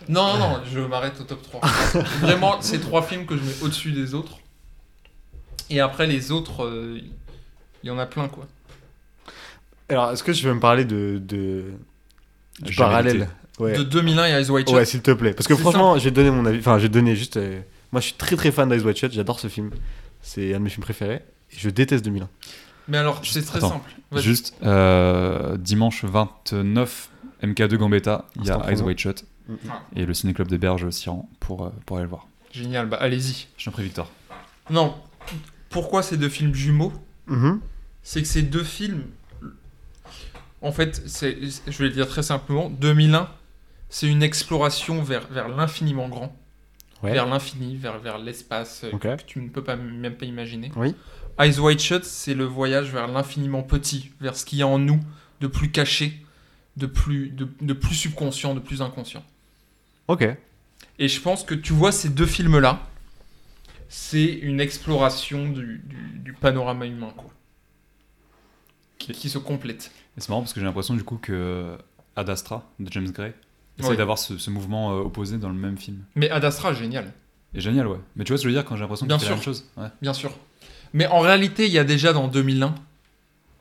Non, 0.10 0.38
non, 0.38 0.40
non, 0.40 0.60
je 0.72 0.80
m'arrête 0.80 1.20
au 1.20 1.24
top 1.24 1.42
3. 1.44 1.62
Vraiment, 2.22 2.62
c'est 2.62 2.80
trois 2.80 3.02
films 3.02 3.26
que 3.26 3.36
je 3.36 3.42
mets 3.42 3.62
au-dessus 3.64 3.92
des 3.92 4.14
autres. 4.14 4.38
Et 5.70 5.80
après, 5.80 6.08
les 6.08 6.32
autres, 6.32 6.64
euh, 6.66 7.00
il 7.84 7.88
y 7.88 7.90
en 7.92 7.98
a 8.00 8.06
plein, 8.06 8.28
quoi. 8.28 8.48
Alors, 9.90 10.12
est-ce 10.12 10.24
que 10.24 10.32
tu 10.32 10.46
veux 10.46 10.54
me 10.54 10.60
parler 10.60 10.86
de, 10.86 11.20
de... 11.24 11.66
du 12.62 12.76
parallèle. 12.76 13.28
Ouais. 13.60 13.74
De 13.76 13.84
2001 13.84 14.28
et 14.28 14.32
Eyes 14.42 14.50
Wide 14.52 14.68
Shut. 14.68 14.76
Ouais, 14.76 14.86
s'il 14.86 15.02
te 15.02 15.12
plaît. 15.12 15.34
Parce 15.34 15.48
que 15.48 15.56
franchement, 15.56 15.98
j'ai 15.98 16.12
donné 16.12 16.30
mon 16.30 16.46
avis. 16.46 16.60
Enfin, 16.60 16.78
j'ai 16.78 16.90
donné 16.90 17.16
juste. 17.16 17.38
euh, 17.38 17.60
Moi, 17.92 18.00
je 18.02 18.08
suis 18.08 18.16
très 18.16 18.36
très 18.36 18.52
fan 18.52 18.70
d'Eyes 18.70 18.82
Wide 18.84 18.96
Shut. 18.98 19.12
J'adore 19.12 19.40
ce 19.40 19.48
film. 19.48 19.72
C'est 20.22 20.54
un 20.54 20.60
de 20.60 20.64
mes 20.64 20.70
films 20.70 20.84
préférés. 20.84 21.22
Et 21.52 21.56
je 21.58 21.70
déteste 21.70 22.06
2001. 22.06 22.30
Mais 22.88 22.98
alors, 22.98 23.22
c'est 23.24 23.44
très 23.46 23.58
attends, 23.60 23.70
simple. 23.70 23.92
Vas-y. 24.12 24.24
Juste 24.24 24.54
euh, 24.64 25.58
dimanche 25.58 26.04
29 26.06 27.10
MK2 27.44 27.76
Gambetta, 27.76 28.26
il 28.38 28.46
y 28.46 28.50
a 28.52 28.56
Eyes 28.68 28.76
chrono. 28.76 28.88
Wide 28.88 29.00
Shut 29.00 29.26
Mm. 29.50 29.56
et 29.96 30.06
le 30.06 30.14
Ciné 30.14 30.34
Club 30.34 30.50
des 30.50 30.58
Berges 30.58 30.90
Siran 30.90 31.30
pour, 31.40 31.66
euh, 31.66 31.70
pour 31.86 31.96
aller 31.96 32.04
le 32.04 32.10
voir. 32.10 32.28
Génial, 32.52 32.88
bah 32.88 32.98
allez-y. 33.00 33.48
Je 33.58 33.64
t'en 33.64 33.72
prie, 33.72 33.84
Victor. 33.84 34.12
Non, 34.70 34.94
pourquoi 35.70 36.04
ces 36.04 36.18
deux 36.18 36.28
films 36.28 36.54
jumeaux? 36.54 36.92
Mhm. 37.28 37.62
C'est 38.04 38.22
que 38.22 38.28
ces 38.28 38.42
deux 38.42 38.66
films, 38.66 39.04
en 40.62 40.72
fait, 40.74 41.02
c'est, 41.08 41.38
je 41.66 41.78
vais 41.78 41.86
le 41.86 41.92
dire 41.94 42.08
très 42.10 42.24
simplement, 42.24 42.70
2001, 42.70 43.30
c'est 43.90 44.08
une 44.08 44.22
exploration 44.24 45.02
vers, 45.02 45.28
vers 45.28 45.48
l'infiniment 45.48 46.10
grand, 46.10 46.36
Ouais. 47.04 47.14
vers 47.14 47.26
l'infini, 47.28 47.78
vers, 47.78 48.00
vers 48.00 48.18
l'espace 48.18 48.84
que 49.00 49.16
tu 49.24 49.40
ne 49.40 49.50
peux 49.50 49.64
pas, 49.64 49.76
même 49.78 50.16
pas 50.16 50.26
imaginer. 50.26 50.72
Oui. 50.76 50.94
Eyes 51.40 51.60
Wide 51.60 51.80
Shut, 51.80 52.04
c'est 52.04 52.34
le 52.34 52.46
voyage 52.46 52.92
vers 52.92 53.08
l'infiniment 53.08 53.64
petit, 53.64 54.12
vers 54.22 54.36
ce 54.36 54.46
qu'il 54.46 54.60
y 54.60 54.62
a 54.64 54.68
en 54.68 54.80
nous 54.80 55.00
de 55.42 55.48
plus 55.48 55.70
caché, 55.72 56.24
de 56.78 56.86
plus, 56.88 57.30
de, 57.30 57.48
de 57.62 57.74
plus 57.74 57.96
subconscient, 57.96 58.54
de 58.56 58.60
plus 58.60 58.82
inconscient. 58.82 59.24
Ok. 60.08 60.28
Et 61.00 61.08
je 61.08 61.22
pense 61.22 61.44
que 61.44 61.54
tu 61.54 61.74
vois 61.74 61.92
ces 61.92 62.10
deux 62.10 62.26
films-là, 62.26 62.82
c'est 63.90 64.26
une 64.26 64.60
exploration 64.60 65.48
du, 65.50 65.82
du- 65.86 66.20
du 66.20 66.34
panorama 66.34 66.86
humain, 66.88 67.14
quoi. 67.16 67.30
Qui, 68.98 69.12
qui 69.12 69.30
se 69.30 69.38
complète. 69.38 69.92
Et 70.18 70.22
c'est 70.22 70.30
marrant 70.30 70.42
parce 70.42 70.54
que 70.54 70.60
j'ai 70.60 70.66
l'impression 70.66 70.96
du 70.96 71.04
coup 71.04 71.18
que 71.18 71.78
Ad 72.16 72.30
Astra 72.30 72.68
de 72.80 72.92
James 72.92 73.12
Gray 73.12 73.34
essaie 73.78 73.90
Ouais. 73.90 73.96
d'avoir 73.96 74.18
ce, 74.18 74.40
ce 74.40 74.50
mouvement 74.50 74.92
euh, 74.98 75.02
opposé 75.02 75.38
dans 75.38 75.50
le 75.50 75.56
même 75.56 75.78
film. 75.78 76.00
Mais 76.16 76.32
Ad 76.32 76.44
Astra, 76.44 76.74
génial, 76.74 77.14
Et 77.54 77.62
génial, 77.62 77.86
ouais. 77.88 78.00
Mais 78.16 78.24
tu 78.24 78.32
vois 78.32 78.38
ce 78.40 78.44
que 78.44 78.50
je 78.50 78.56
veux 78.56 78.60
dire 78.60 78.68
quand 78.68 78.76
j'ai 78.76 78.82
l'impression 78.82 79.06
que 79.06 79.18
c'est 79.20 79.26
la 79.26 79.36
même 79.36 79.44
chose? 79.44 79.66
Ouais. 79.78 79.88
bien 80.02 80.14
sûr. 80.14 80.32
Mais 80.94 81.08
en 81.08 81.20
réalité, 81.20 81.66
il 81.68 81.72
y 81.74 81.80
a 81.80 81.84
déjà 81.84 82.14
dans 82.14 82.28
2001 82.28 82.74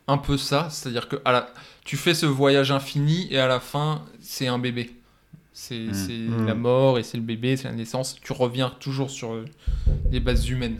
un 0.08 0.18
peu 0.18 0.36
ça, 0.36 0.68
c'est-à-dire 0.70 1.08
que 1.08 1.16
à 1.24 1.32
la, 1.32 1.52
tu 1.84 1.96
fais 1.96 2.14
ce 2.14 2.26
voyage 2.26 2.70
infini 2.70 3.26
et 3.32 3.38
à 3.38 3.46
la 3.48 3.58
fin, 3.60 4.02
c'est 4.20 4.46
un 4.46 4.58
bébé. 4.58 4.94
C'est 5.52 5.78
Mm. 5.88 5.94
c'est 5.94 6.18
Mm. 6.18 6.46
la 6.46 6.54
mort 6.54 6.98
et 6.98 7.02
c'est 7.02 7.16
le 7.16 7.22
bébé, 7.22 7.56
c'est 7.56 7.68
la 7.68 7.74
naissance. 7.74 8.16
Tu 8.22 8.32
reviens 8.32 8.70
toujours 8.78 9.10
sur 9.10 9.32
euh, 9.32 9.44
des 10.04 10.20
bases 10.20 10.48
humaines. 10.48 10.78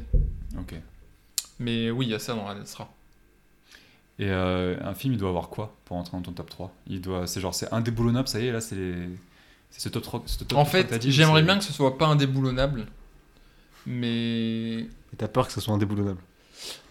Ok. 0.59 0.75
Mais 1.59 1.91
oui, 1.91 2.07
il 2.07 2.11
y 2.11 2.15
a 2.15 2.19
ça 2.19 2.35
dans 2.35 2.47
Ad 2.47 2.59
Astra. 2.61 2.93
Et 4.19 4.29
euh, 4.31 4.77
un 4.83 4.95
film, 4.95 5.15
il 5.15 5.19
doit 5.19 5.29
avoir 5.31 5.49
quoi 5.49 5.75
pour 5.85 5.97
entrer 5.97 6.17
dans 6.17 6.23
ton 6.23 6.33
top 6.33 6.49
3 6.51 6.73
Il 6.87 7.01
doit, 7.01 7.27
C'est 7.27 7.41
genre, 7.41 7.55
c'est 7.55 7.73
indéboulonnable, 7.73 8.29
ça 8.29 8.41
y 8.41 8.47
est, 8.47 8.53
là, 8.53 8.61
c'est 8.61 9.09
ce 9.71 9.89
top 9.89 10.03
3. 10.03 10.23
ce 10.27 10.39
top 10.39 10.53
En 10.57 10.65
3 10.65 10.83
que 10.85 10.89
fait, 10.89 11.11
j'aimerais 11.11 11.43
bien 11.43 11.59
que 11.59 11.65
ce 11.65 11.73
soit 11.73 11.99
pas 11.99 12.07
indéboulonnable. 12.07 12.87
Mais. 13.87 14.79
Et 14.81 15.17
t'as 15.19 15.29
peur 15.29 15.47
que 15.47 15.53
ce 15.53 15.61
soit 15.61 15.75
indéboulonnable? 15.75 16.21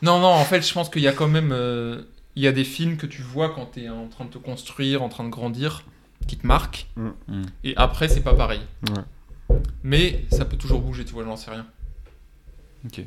Non, 0.02 0.20
non, 0.20 0.28
en 0.28 0.44
fait, 0.46 0.62
je 0.68 0.74
pense 0.74 0.90
qu'il 0.90 1.02
y 1.02 1.08
a 1.08 1.12
quand 1.14 1.28
même. 1.28 1.52
euh, 1.52 2.02
Il 2.36 2.44
y 2.44 2.48
a 2.48 2.52
des 2.52 2.64
films 2.66 2.98
que 2.98 3.06
tu 3.08 3.22
vois 3.22 3.50
quand 3.50 3.72
tu 3.74 3.84
es 3.84 3.90
en 3.90 4.08
train 4.08 4.26
de 4.26 4.30
te 4.30 4.38
construire, 4.38 5.02
en 5.04 5.10
train 5.10 5.24
de 5.24 5.30
grandir, 5.30 5.84
qui 6.28 6.38
te 6.38 6.46
marquent. 6.46 6.88
Hmm. 6.98 7.12
Et 7.64 7.74
après, 7.78 8.08
c'est 8.08 8.22
pas 8.22 8.34
pareil. 8.34 8.62
Ouais. 8.90 9.58
Mais 9.84 10.26
ça 10.32 10.44
peut 10.46 10.58
toujours 10.58 10.82
bouger, 10.82 11.06
tu 11.06 11.14
vois, 11.14 11.24
j'en 11.24 11.38
sais 11.38 11.52
rien. 11.52 11.66
Ok. 12.86 13.02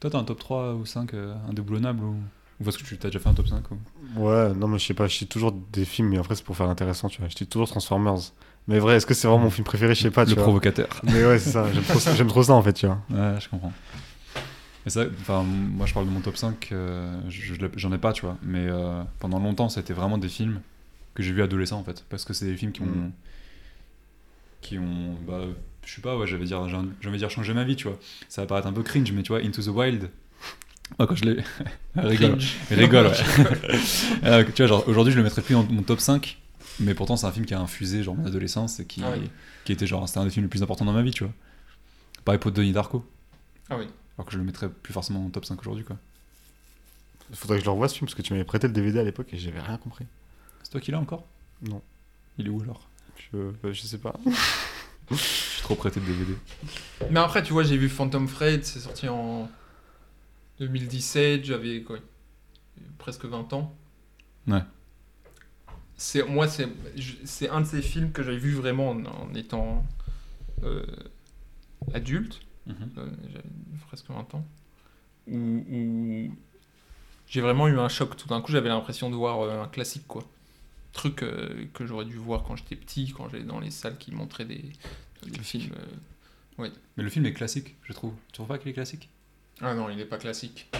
Toi, 0.00 0.10
t'as 0.10 0.18
un 0.18 0.24
top 0.24 0.38
3 0.38 0.74
ou 0.74 0.84
5 0.86 1.14
euh, 1.14 1.34
indéboulonnable 1.48 2.04
ou... 2.04 2.16
ou 2.60 2.64
parce 2.64 2.76
que 2.76 2.84
tu 2.84 2.96
t'as 2.98 3.08
déjà 3.08 3.18
fait 3.18 3.28
un 3.28 3.34
top 3.34 3.48
5 3.48 3.64
ou... 3.70 3.78
Ouais, 4.28 4.52
non, 4.54 4.68
mais 4.68 4.78
je 4.78 4.86
sais 4.86 4.94
pas, 4.94 5.06
je 5.08 5.14
cite 5.16 5.28
toujours 5.28 5.52
des 5.52 5.84
films, 5.84 6.08
mais 6.10 6.18
après, 6.18 6.34
c'est 6.36 6.44
pour 6.44 6.56
faire 6.56 6.68
intéressant, 6.68 7.08
tu 7.08 7.20
vois. 7.20 7.28
Je 7.28 7.36
cite 7.36 7.50
toujours 7.50 7.68
Transformers. 7.68 8.18
Mais 8.68 8.78
vrai, 8.78 8.96
est-ce 8.96 9.06
que 9.06 9.14
c'est 9.14 9.26
vraiment 9.26 9.44
mon 9.44 9.50
film 9.50 9.64
préféré? 9.64 9.94
Je 9.94 10.02
sais 10.02 10.10
pas, 10.10 10.24
tu 10.24 10.30
Le 10.30 10.34
vois. 10.36 10.44
provocateur. 10.44 10.88
Mais 11.04 11.24
ouais, 11.24 11.38
c'est 11.38 11.50
ça, 11.52 11.66
j'aime 11.72 11.82
trop, 11.84 11.98
ça- 11.98 12.14
j'aime 12.14 12.28
trop 12.28 12.42
ça 12.42 12.52
en 12.52 12.62
fait, 12.62 12.74
tu 12.74 12.86
vois. 12.86 12.98
Ouais, 13.10 13.40
je 13.40 13.48
comprends. 13.48 13.72
Mais 14.88 14.92
ça, 14.92 15.04
enfin, 15.20 15.42
moi 15.42 15.84
je 15.84 15.92
parle 15.92 16.06
de 16.06 16.10
mon 16.10 16.20
top 16.22 16.38
5, 16.38 16.70
euh, 16.72 17.20
je 17.28 17.52
j'en 17.76 17.92
ai 17.92 17.98
pas, 17.98 18.14
tu 18.14 18.22
vois. 18.22 18.38
Mais 18.42 18.66
euh, 18.70 19.02
pendant 19.18 19.38
longtemps, 19.38 19.68
c'était 19.68 19.92
vraiment 19.92 20.16
des 20.16 20.30
films 20.30 20.62
que 21.12 21.22
j'ai 21.22 21.34
vus 21.34 21.42
adolescent 21.42 21.78
en 21.78 21.84
fait. 21.84 22.06
Parce 22.08 22.24
que 22.24 22.32
c'est 22.32 22.46
des 22.46 22.56
films 22.56 22.72
qui 22.72 22.80
ont. 22.80 22.86
Mm. 22.86 23.12
qui 24.62 24.78
ont. 24.78 25.14
Bah, 25.26 25.42
je 25.84 25.94
sais 25.94 26.00
pas, 26.00 26.16
ouais, 26.16 26.26
j'avais 26.26 26.46
dire, 26.46 26.66
j'ai 26.70 26.76
envie 27.08 27.18
dire 27.18 27.28
changer 27.28 27.52
ma 27.52 27.64
vie, 27.64 27.76
tu 27.76 27.86
vois. 27.86 27.98
Ça 28.30 28.40
va 28.40 28.46
paraître 28.46 28.66
un 28.66 28.72
peu 28.72 28.82
cringe, 28.82 29.12
mais 29.12 29.22
tu 29.22 29.28
vois, 29.28 29.42
Into 29.42 29.60
the 29.60 29.66
Wild. 29.66 30.08
Moi, 30.98 31.06
quand 31.06 31.16
je 31.16 31.24
l'ai. 31.26 31.44
Rigole. 31.94 32.38
Rigole, 32.70 33.06
ouais. 33.08 33.12
Euh, 34.24 34.42
tu 34.54 34.62
vois, 34.62 34.68
genre, 34.68 34.88
aujourd'hui, 34.88 35.12
je 35.12 35.18
le 35.18 35.22
mettrais 35.22 35.42
plus 35.42 35.52
dans 35.52 35.64
mon 35.64 35.82
top 35.82 36.00
5. 36.00 36.38
Mais 36.80 36.94
pourtant, 36.94 37.18
c'est 37.18 37.26
un 37.26 37.32
film 37.32 37.44
qui 37.44 37.52
a 37.52 37.60
infusé 37.60 38.02
genre 38.02 38.14
mon 38.16 38.24
adolescence 38.24 38.80
et 38.80 38.86
qui, 38.86 39.02
Ah 39.04 39.12
oui. 39.20 39.28
qui 39.66 39.72
était 39.72 39.86
genre, 39.86 40.08
c'était 40.08 40.20
un 40.20 40.24
des 40.24 40.30
films 40.30 40.46
les 40.46 40.50
plus 40.50 40.62
importants 40.62 40.86
dans 40.86 40.94
ma 40.94 41.02
vie, 41.02 41.10
tu 41.10 41.24
vois. 41.24 41.32
Pareil 42.24 42.38
pour 42.38 42.52
Donnie 42.52 42.72
Darko. 42.72 43.04
Ah 43.68 43.76
oui. 43.76 43.84
Alors 44.18 44.26
que 44.26 44.32
je 44.32 44.38
le 44.38 44.44
mettrais 44.44 44.68
plus 44.68 44.92
forcément 44.92 45.24
en 45.24 45.30
top 45.30 45.44
5 45.44 45.60
aujourd'hui, 45.60 45.84
quoi. 45.84 45.96
Faudrait 47.32 47.58
que 47.58 47.60
je 47.60 47.66
le 47.66 47.72
revoie 47.72 47.88
ce 47.88 47.94
film 47.94 48.06
parce 48.06 48.14
que 48.16 48.22
tu 48.22 48.32
m'avais 48.32 48.44
prêté 48.44 48.66
le 48.66 48.72
DVD 48.72 48.98
à 48.98 49.04
l'époque 49.04 49.32
et 49.32 49.38
j'avais 49.38 49.60
rien 49.60 49.76
compris. 49.78 50.06
C'est 50.62 50.70
toi 50.70 50.80
qui 50.80 50.90
l'as 50.90 50.98
encore? 50.98 51.24
Non. 51.62 51.82
Il 52.38 52.46
est 52.46 52.50
où 52.50 52.60
alors? 52.62 52.88
Je, 53.32 53.36
euh, 53.36 53.72
je 53.72 53.82
sais 53.82 53.98
pas. 53.98 54.14
Je 55.10 55.16
suis 55.16 55.62
trop 55.62 55.74
prêté 55.74 56.00
de 56.00 56.04
DVD. 56.04 56.34
Mais 57.10 57.20
après, 57.20 57.42
tu 57.42 57.54
vois, 57.54 57.62
j'ai 57.62 57.78
vu 57.78 57.88
Phantom 57.88 58.28
Fred, 58.28 58.62
c'est 58.64 58.80
sorti 58.80 59.08
en 59.08 59.48
2017, 60.60 61.46
j'avais 61.46 61.80
quoi 61.82 61.98
Presque 62.98 63.24
20 63.24 63.54
ans. 63.54 63.74
Ouais. 64.46 64.60
C'est, 65.96 66.22
moi, 66.24 66.46
c'est, 66.46 66.68
c'est 67.24 67.48
un 67.48 67.62
de 67.62 67.66
ces 67.66 67.80
films 67.80 68.12
que 68.12 68.22
j'avais 68.22 68.36
vu 68.36 68.52
vraiment 68.52 68.90
en, 68.90 69.02
en 69.06 69.34
étant 69.34 69.86
euh, 70.62 70.84
adulte, 71.94 72.40
Mhm. 72.68 72.90
euh, 72.98 73.10
j'avais 73.32 73.44
presque 73.88 74.08
20 74.08 74.34
ans, 74.34 74.44
où, 75.26 75.36
où 75.36 76.34
j'ai 77.26 77.40
vraiment 77.40 77.68
eu 77.68 77.78
un 77.78 77.88
choc. 77.88 78.16
Tout 78.16 78.28
d'un 78.28 78.40
coup, 78.40 78.52
j'avais 78.52 78.68
l'impression 78.68 79.10
de 79.10 79.16
voir 79.16 79.40
euh, 79.40 79.62
un 79.62 79.68
classique, 79.68 80.06
quoi. 80.06 80.24
Truc 80.92 81.22
euh, 81.22 81.66
que 81.74 81.86
j'aurais 81.86 82.04
dû 82.06 82.16
voir 82.16 82.42
quand 82.44 82.56
j'étais 82.56 82.76
petit, 82.76 83.12
quand 83.16 83.28
j'allais 83.28 83.44
dans 83.44 83.60
les 83.60 83.70
salles 83.70 83.98
qui 83.98 84.12
montraient 84.12 84.44
des, 84.46 84.64
des 85.26 85.38
films. 85.40 85.72
euh, 86.58 86.68
Mais 86.96 87.02
le 87.02 87.10
film 87.10 87.26
est 87.26 87.32
classique, 87.34 87.76
je 87.84 87.92
trouve. 87.92 88.14
Tu 88.28 88.32
trouves 88.32 88.48
pas 88.48 88.58
qu'il 88.58 88.70
est 88.70 88.74
classique? 88.74 89.08
Ah 89.60 89.74
non, 89.74 89.88
il 89.90 89.96
n'est 89.96 90.04
pas 90.06 90.18
classique. 90.18 90.70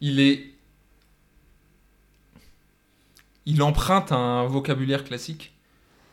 Il 0.00 0.20
est. 0.20 0.54
Il 3.46 3.62
emprunte 3.62 4.12
un 4.12 4.44
vocabulaire 4.46 5.04
classique, 5.04 5.52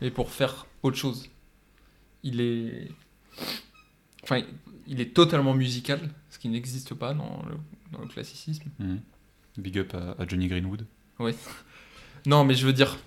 mais 0.02 0.10
pour 0.12 0.32
faire 0.32 0.66
autre 0.84 0.98
chose. 0.98 1.30
Il 2.24 2.42
est. 2.42 2.92
Enfin, 4.24 4.42
il 4.88 5.02
est 5.02 5.14
totalement 5.14 5.54
musical, 5.54 6.00
ce 6.30 6.40
qui 6.40 6.50
n'existe 6.50 6.94
pas 6.94 7.14
dans 7.14 7.44
le, 7.50 7.56
dans 7.92 8.00
le 8.02 8.08
classicisme. 8.08 8.64
Mhm. 8.80 9.00
Big 9.58 9.78
up 9.80 9.94
à, 9.96 10.22
à 10.22 10.28
Johnny 10.28 10.48
Greenwood. 10.48 10.86
Non, 12.26 12.44
mais 12.44 12.56
je 12.56 12.66
veux 12.66 12.74
dire, 12.74 12.98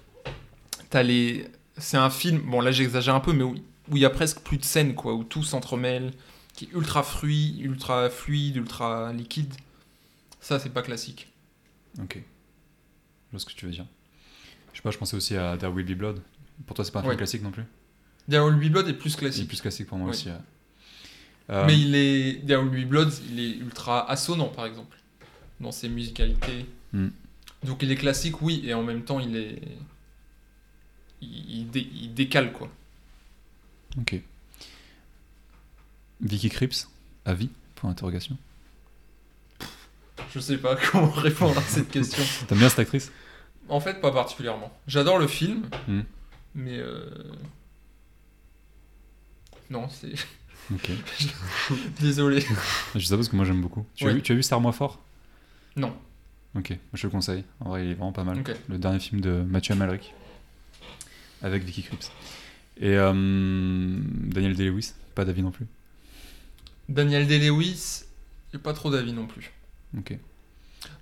t'as 0.90 1.02
les. 1.02 1.46
C'est 1.76 1.96
un 1.96 2.10
film, 2.10 2.40
bon 2.40 2.60
là 2.60 2.72
j'exagère 2.72 3.14
un 3.14 3.20
peu, 3.20 3.32
mais 3.32 3.44
où 3.44 3.54
il 3.92 3.98
y 3.98 4.04
a 4.04 4.10
presque 4.10 4.40
plus 4.40 4.58
de 4.58 4.64
scènes, 4.64 4.94
quoi, 4.94 5.14
où 5.14 5.24
tout 5.24 5.44
s'entremêle, 5.44 6.12
qui 6.54 6.64
est 6.66 6.72
ultra 6.72 7.02
fluide, 7.02 7.60
ultra 7.60 8.10
fluide, 8.10 8.56
ultra 8.56 9.12
liquide. 9.12 9.52
Ça, 10.40 10.58
c'est 10.58 10.70
pas 10.70 10.82
classique. 10.82 11.28
Ok. 12.00 12.16
Je 12.16 13.30
vois 13.32 13.40
ce 13.40 13.46
que 13.46 13.52
tu 13.52 13.66
veux 13.66 13.72
dire. 13.72 13.86
Je 14.72 14.78
sais 14.78 14.82
pas, 14.82 14.90
je 14.90 14.98
pensais 14.98 15.16
aussi 15.16 15.36
à 15.36 15.56
There 15.56 15.72
Will 15.72 15.84
Be 15.84 15.96
Blood. 15.98 16.20
Pour 16.66 16.74
toi, 16.74 16.84
c'est 16.84 16.92
pas 16.92 17.00
un 17.00 17.02
Ouais. 17.02 17.08
film 17.10 17.18
classique 17.18 17.42
non 17.42 17.50
plus? 17.50 17.64
There 18.30 18.44
Will 18.44 18.56
Be 18.56 18.70
Blood 18.72 18.88
est 18.88 18.94
plus 18.94 19.10
Il 19.12 19.16
est 19.16 19.18
classique. 19.18 19.48
plus 19.48 19.60
classique 19.60 19.86
pour 19.88 19.98
moi 19.98 20.08
Oui. 20.08 20.14
aussi. 20.14 20.28
Euh, 21.50 21.64
Mais 21.66 21.78
il 21.78 21.94
est. 21.94 22.46
There 22.46 22.58
Will 22.62 22.84
Be 22.84 22.88
Blood, 22.88 23.12
il 23.30 23.40
est 23.40 23.56
ultra 23.56 24.08
assonant, 24.10 24.48
par 24.48 24.66
exemple, 24.66 24.96
dans 25.60 25.72
ses 25.72 25.88
musicalités. 25.88 26.66
Hmm. 26.92 27.08
Donc 27.64 27.82
il 27.82 27.90
est 27.90 27.96
classique, 27.96 28.42
oui, 28.42 28.62
et 28.64 28.74
en 28.74 28.82
même 28.82 29.02
temps, 29.04 29.18
il 29.20 29.36
est. 29.36 29.60
Il, 31.20 31.50
il 31.60 31.70
dé- 31.70 31.88
il 31.94 32.14
décale, 32.14 32.52
quoi. 32.52 32.70
Ok. 33.98 34.20
Vicky 36.20 36.50
Cripps, 36.50 36.88
avis 37.24 37.48
Point 37.76 37.90
d'interrogation. 37.90 38.36
Je 40.34 40.40
sais 40.40 40.58
pas 40.58 40.76
comment 40.92 41.10
répondre 41.10 41.56
à 41.58 41.62
cette 41.62 41.90
question. 41.90 42.22
T'aimes 42.46 42.58
bien 42.58 42.68
cette 42.68 42.80
actrice? 42.80 43.10
En 43.68 43.80
fait, 43.80 44.00
pas 44.00 44.10
particulièrement. 44.12 44.70
J'adore 44.86 45.18
le 45.18 45.26
film, 45.28 45.68
Hmm. 45.86 46.02
mais. 46.54 46.76
euh, 46.78 47.08
Non, 49.70 49.88
c'est. 49.88 50.12
Ok. 50.72 50.90
Désolé. 52.00 52.44
Je 52.94 53.00
sais 53.00 53.10
pas 53.10 53.16
parce 53.16 53.28
que 53.28 53.36
moi 53.36 53.44
j'aime 53.44 53.62
beaucoup. 53.62 53.86
Tu, 53.94 54.06
as 54.06 54.12
vu, 54.12 54.22
tu 54.22 54.32
as 54.32 54.34
vu 54.34 54.42
Serre-moi 54.42 54.72
fort? 54.72 55.00
Non. 55.76 55.96
Ok, 56.54 56.70
moi, 56.70 56.78
je 56.94 57.02
te 57.02 57.06
le 57.06 57.10
conseille. 57.10 57.44
En 57.60 57.70
vrai, 57.70 57.84
il 57.84 57.90
est 57.92 57.94
vraiment 57.94 58.12
pas 58.12 58.24
mal. 58.24 58.42
Le 58.68 58.78
dernier 58.78 58.98
film 58.98 59.20
de 59.20 59.42
Mathieu 59.42 59.74
Amalric 59.74 60.14
avec 61.42 61.62
Vicky 61.62 61.82
Cripps. 61.82 62.10
Et 62.80 62.96
euh, 62.96 63.12
Daniel 63.12 64.54
Day-Lewis, 64.54 64.92
pas 65.14 65.24
d'avis 65.24 65.42
non 65.42 65.50
plus. 65.50 65.66
Daniel 66.88 67.26
Day-Lewis, 67.26 68.04
pas 68.62 68.72
trop 68.72 68.90
d'avis 68.90 69.12
non 69.12 69.26
plus. 69.26 69.52
Ok. 69.96 70.16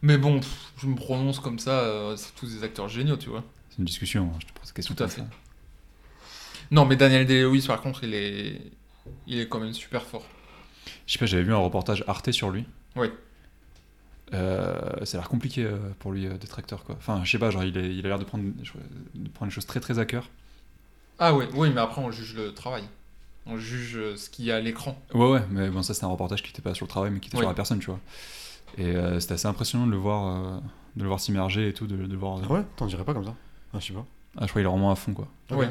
Mais 0.02 0.18
bon, 0.18 0.40
pff, 0.40 0.72
je 0.78 0.86
me 0.86 0.94
prononce 0.94 1.38
comme 1.38 1.58
ça, 1.58 1.80
euh, 1.80 2.16
c'est 2.16 2.34
tous 2.34 2.52
des 2.52 2.64
acteurs 2.64 2.88
géniaux, 2.88 3.16
tu 3.16 3.28
vois. 3.28 3.44
C'est 3.70 3.78
une 3.78 3.84
discussion, 3.84 4.30
hein, 4.34 4.38
je 4.40 4.46
te 4.46 4.52
pose 4.52 4.64
cette 4.64 4.76
question. 4.76 4.94
Tout 4.94 5.04
à 5.04 5.08
fait. 5.08 5.20
ça. 5.20 5.28
Non, 6.70 6.84
mais 6.86 6.96
Daniel 6.96 7.26
Day-Lewis, 7.26 7.66
par 7.66 7.80
contre, 7.80 8.04
il 8.04 8.14
est, 8.14 8.60
il 9.26 9.38
est 9.40 9.48
quand 9.48 9.60
même 9.60 9.72
super 9.74 10.02
fort. 10.04 10.24
Je 11.06 11.12
sais 11.14 11.18
pas, 11.18 11.26
j'avais 11.26 11.42
vu 11.44 11.52
un 11.54 11.58
reportage 11.58 12.04
Arte 12.06 12.30
sur 12.32 12.50
lui. 12.50 12.64
Ouais. 12.96 13.10
euh, 14.34 15.04
ça 15.04 15.18
a 15.18 15.20
l'air 15.20 15.28
compliqué 15.28 15.64
euh, 15.64 15.78
pour 16.00 16.12
lui 16.12 16.26
euh, 16.26 16.36
d'être 16.36 16.58
acteur, 16.58 16.84
quoi. 16.84 16.96
Enfin, 16.98 17.20
je 17.24 17.30
sais 17.30 17.38
pas, 17.38 17.50
genre, 17.50 17.64
il, 17.64 17.76
est- 17.76 17.94
il 17.94 18.04
a 18.04 18.08
l'air 18.08 18.18
de 18.18 18.24
prendre, 18.24 18.44
de 18.44 19.28
prendre 19.28 19.50
les 19.50 19.54
choses 19.54 19.66
très 19.66 19.80
très 19.80 19.98
à 19.98 20.04
cœur. 20.04 20.28
Ah 21.18 21.34
ouais, 21.34 21.48
oui, 21.54 21.70
mais 21.74 21.80
après 21.80 22.02
on 22.02 22.10
juge 22.10 22.34
le 22.34 22.52
travail. 22.52 22.84
On 23.46 23.56
juge 23.56 23.96
euh, 23.96 24.16
ce 24.16 24.28
qu'il 24.28 24.44
y 24.44 24.50
a 24.50 24.56
à 24.56 24.60
l'écran. 24.60 25.00
Ouais, 25.14 25.30
ouais, 25.30 25.42
mais 25.50 25.68
bon, 25.70 25.82
ça 25.82 25.94
c'était 25.94 26.06
un 26.06 26.10
reportage 26.10 26.42
qui 26.42 26.50
était 26.50 26.62
pas 26.62 26.74
sur 26.74 26.86
le 26.86 26.90
travail, 26.90 27.10
mais 27.12 27.20
qui 27.20 27.28
était 27.28 27.36
Oui. 27.36 27.42
sur 27.42 27.48
la 27.48 27.54
personne, 27.54 27.78
tu 27.78 27.86
vois. 27.86 28.00
Et 28.78 28.86
euh, 28.96 29.20
c'était 29.20 29.34
assez 29.34 29.46
impressionnant 29.48 29.86
de 29.86 29.92
le 29.92 29.96
voir, 29.96 30.26
euh, 30.56 30.60
de 30.96 31.02
le 31.02 31.08
voir 31.08 31.20
s'immerger 31.20 31.68
et 31.68 31.72
tout, 31.72 31.86
de, 31.86 31.96
de 31.96 32.02
le 32.12 32.16
voir. 32.18 32.40
Ah 32.44 32.52
ouais? 32.52 32.62
T'en 32.76 32.86
dirais 32.86 33.04
pas 33.04 33.14
comme 33.14 33.24
ça? 33.24 33.34
Ah, 33.74 33.78
je 33.80 33.86
sais 33.86 33.92
pas. 33.94 34.06
Ah, 34.36 34.42
je 34.42 34.48
crois 34.48 34.60
qu'il 34.60 34.66
est 34.66 34.70
vraiment 34.70 34.90
à 34.90 34.96
fond, 34.96 35.12
quoi. 35.14 35.28
Ok. 35.50 35.58
Ouais. 35.58 35.70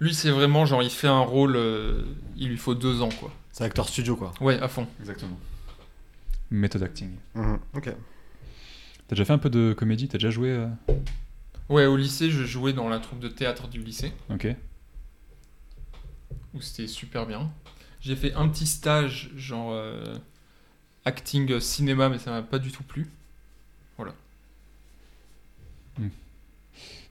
Lui, 0.00 0.12
c'est 0.14 0.30
vraiment 0.30 0.66
genre, 0.66 0.82
il 0.82 0.90
fait 0.90 1.06
un 1.06 1.20
rôle, 1.20 1.54
euh, 1.56 2.02
il 2.36 2.48
lui 2.48 2.56
faut 2.56 2.74
deux 2.74 3.00
ans, 3.02 3.10
quoi. 3.20 3.32
C'est 3.52 3.64
acteur 3.64 3.88
studio, 3.88 4.16
quoi. 4.16 4.32
Ouais, 4.40 4.58
à 4.60 4.66
fond. 4.68 4.86
Exactement. 5.00 5.38
Méthode 6.50 6.82
acting. 6.82 7.10
Mhm, 7.34 7.58
Ok. 7.74 7.84
T'as 7.84 9.14
déjà 9.14 9.24
fait 9.24 9.32
un 9.32 9.38
peu 9.38 9.50
de 9.50 9.72
comédie? 9.72 10.08
T'as 10.08 10.18
déjà 10.18 10.30
joué 10.30 10.50
euh? 10.50 10.66
Ouais, 11.68 11.86
au 11.86 11.96
lycée, 11.96 12.28
je 12.30 12.42
jouais 12.44 12.72
dans 12.72 12.88
la 12.88 12.98
troupe 12.98 13.20
de 13.20 13.28
théâtre 13.28 13.68
du 13.68 13.80
lycée, 13.80 14.12
Ok. 14.30 14.48
où 16.54 16.60
c'était 16.60 16.88
super 16.88 17.24
bien. 17.26 17.50
J'ai 18.00 18.16
fait 18.16 18.34
un 18.34 18.48
petit 18.48 18.66
stage, 18.66 19.30
genre 19.36 19.70
euh, 19.72 20.16
acting 21.04 21.50
euh, 21.52 21.60
cinéma, 21.60 22.08
mais 22.08 22.18
ça 22.18 22.30
m'a 22.32 22.42
pas 22.42 22.58
du 22.58 22.72
tout 22.72 22.82
plu. 22.82 23.08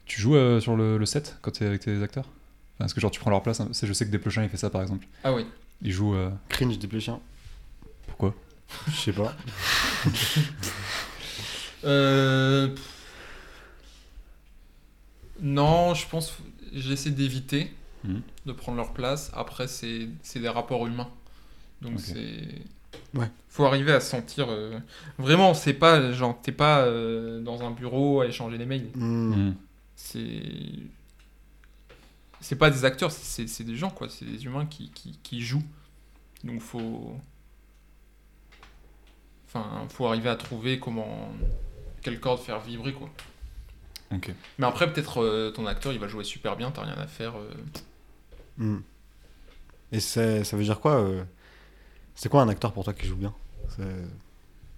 Tu 0.06 0.22
joues 0.22 0.36
euh, 0.36 0.60
sur 0.60 0.76
le, 0.76 0.98
le 0.98 1.06
set 1.06 1.38
quand 1.42 1.52
t'es 1.52 1.66
avec 1.66 1.82
tes 1.82 2.02
acteurs? 2.04 2.26
Enfin, 2.76 2.86
Est-ce 2.86 2.94
que 2.94 3.02
genre 3.02 3.12
tu 3.12 3.20
prends 3.20 3.32
leur 3.32 3.42
place 3.44 3.60
hein 3.60 3.70
Je 3.72 3.92
sais 3.94 4.06
que 4.06 4.12
Desplechin 4.12 4.44
il 4.44 4.50
fait 4.50 4.58
ça 4.58 4.70
par 4.70 4.82
exemple. 4.82 5.08
Ah 5.24 5.34
oui. 5.34 5.46
Il 5.82 5.92
joue. 5.92 6.14
euh, 6.16 6.30
Cringe 6.50 6.78
des 6.78 7.00
chiens. 7.00 7.20
Pourquoi? 8.08 8.34
Je 8.88 8.96
sais 8.96 9.14
pas. 9.14 9.34
Euh... 11.84 12.74
Non, 15.42 15.94
je 15.94 16.08
pense 16.08 16.38
j'essaie 16.74 17.12
d'éviter 17.12 17.72
Mhm. 18.04 18.22
de 18.46 18.52
prendre 18.54 18.78
leur 18.78 18.94
place. 18.94 19.32
Après, 19.36 19.68
c'est 19.68 20.08
c'est 20.24 20.40
des 20.40 20.50
rapports 20.50 20.86
humains. 20.88 21.10
Donc 21.82 22.00
c'est. 22.00 22.48
Ouais. 23.14 23.30
Faut 23.50 23.66
arriver 23.66 23.92
à 23.92 24.00
se 24.00 24.10
sentir. 24.12 24.48
euh, 24.50 24.80
Vraiment, 25.18 25.54
c'est 25.54 25.74
pas 25.74 26.12
genre 26.12 26.40
t'es 26.42 26.52
pas 26.52 26.80
euh, 26.82 27.42
dans 27.42 27.64
un 27.64 27.72
bureau 27.72 28.22
à 28.22 28.28
échanger 28.28 28.58
des 28.58 28.66
mails. 28.66 28.90
Hmm. 28.96 29.54
C'est. 30.06 30.42
C'est 32.42 32.58
pas 32.58 32.70
des 32.70 32.86
acteurs, 32.86 33.12
c'est 33.12 33.64
des 33.64 33.76
gens 33.76 33.90
quoi. 33.90 34.08
C'est 34.08 34.26
des 34.26 34.46
humains 34.46 34.68
qui, 34.68 34.92
qui, 34.92 35.18
qui 35.24 35.42
jouent. 35.42 35.64
Donc 36.44 36.62
faut. 36.62 37.18
Enfin, 39.48 39.88
faut 39.90 40.06
arriver 40.06 40.30
à 40.30 40.36
trouver 40.36 40.80
comment. 40.80 41.32
Quelle 42.04 42.20
corde 42.20 42.40
faire 42.40 42.60
vibrer 42.60 42.94
quoi. 42.94 43.10
Ok. 44.14 44.32
Mais 44.60 44.68
après, 44.68 44.92
peut-être 44.94 45.24
euh, 45.24 45.50
ton 45.50 45.66
acteur 45.66 45.92
il 45.92 45.98
va 46.00 46.08
jouer 46.08 46.24
super 46.24 46.56
bien, 46.56 46.70
t'as 46.70 46.84
rien 46.84 46.98
à 46.98 47.08
faire. 47.08 47.36
euh. 47.38 47.50
Mhm. 48.58 48.84
Et 49.92 50.00
ça 50.00 50.44
veut 50.54 50.64
dire 50.64 50.80
quoi 50.80 51.02
euh, 51.02 51.24
C'est 52.14 52.30
quoi 52.30 52.44
un 52.44 52.50
acteur 52.50 52.74
pour 52.74 52.84
toi 52.84 52.94
qui 52.94 53.08
joue 53.08 53.16
bien? 53.16 53.34
C'est 53.76 53.84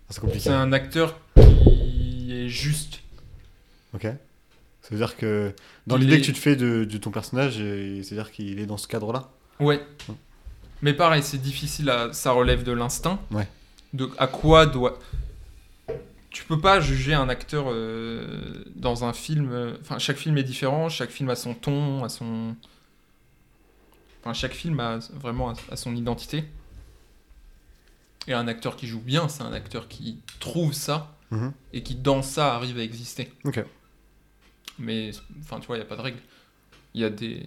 c'est 0.09 0.21
compliqué. 0.21 0.45
C'est 0.45 0.53
un 0.53 0.71
acteur 0.71 1.19
qui 1.35 2.31
est 2.33 2.47
juste. 2.47 3.01
Ok. 3.93 4.07
Ça 4.87 4.95
veut 4.95 4.97
dire 4.97 5.17
que 5.17 5.53
dans 5.85 5.97
l'idée 5.97 6.13
est- 6.15 6.21
que 6.21 6.25
tu 6.25 6.33
te 6.33 6.37
fais 6.37 6.55
de, 6.55 6.85
de 6.85 6.97
ton 6.97 7.11
personnage, 7.11 7.55
c'est-à-dire 7.57 8.31
qu'il 8.31 8.59
est 8.59 8.65
dans 8.65 8.77
ce 8.77 8.87
cadre-là 8.87 9.29
Ouais. 9.59 9.85
Mais 10.81 10.93
pareil, 10.93 11.23
c'est 11.23 11.39
difficile, 11.41 11.89
à... 11.89 12.13
ça 12.13 12.31
relève 12.31 12.63
de 12.63 12.71
l'instinct. 12.71 13.19
Ouais. 13.31 13.47
De 13.93 14.09
à 14.17 14.27
quoi 14.27 14.65
doit. 14.65 14.99
Tu 16.29 16.43
peux 16.45 16.59
pas 16.61 16.79
juger 16.79 17.13
un 17.15 17.27
acteur 17.29 17.65
euh, 17.67 18.63
dans 18.75 19.03
un 19.03 19.11
film. 19.13 19.49
euh, 19.51 19.75
Enfin, 19.81 19.97
chaque 19.97 20.17
film 20.17 20.37
est 20.37 20.43
différent, 20.43 20.87
chaque 20.87 21.09
film 21.09 21.29
a 21.31 21.35
son 21.35 21.53
ton, 21.55 22.03
a 22.03 22.09
son. 22.09 22.55
Enfin, 24.21 24.33
chaque 24.33 24.53
film 24.53 24.79
a 24.79 24.99
vraiment 25.15 25.53
a- 25.71 25.75
son 25.75 25.95
identité. 25.95 26.43
Et 28.27 28.33
un 28.33 28.47
acteur 28.47 28.75
qui 28.75 28.87
joue 28.87 28.99
bien, 28.99 29.27
c'est 29.29 29.43
un 29.43 29.53
acteur 29.53 29.87
qui 29.87 30.19
trouve 30.39 30.73
ça 30.73 31.15
Mhm. 31.31 31.51
et 31.73 31.81
qui, 31.83 31.95
dans 31.95 32.21
ça, 32.21 32.53
arrive 32.55 32.77
à 32.77 32.83
exister. 32.83 33.31
Ok. 33.45 33.63
Mais, 34.79 35.11
enfin, 35.39 35.59
tu 35.59 35.67
vois, 35.67 35.77
il 35.77 35.79
n'y 35.79 35.85
a 35.85 35.89
pas 35.89 35.95
de 35.95 36.01
règle. 36.01 36.19
Il 36.93 37.01
y 37.01 37.05
a 37.05 37.09
des. 37.09 37.43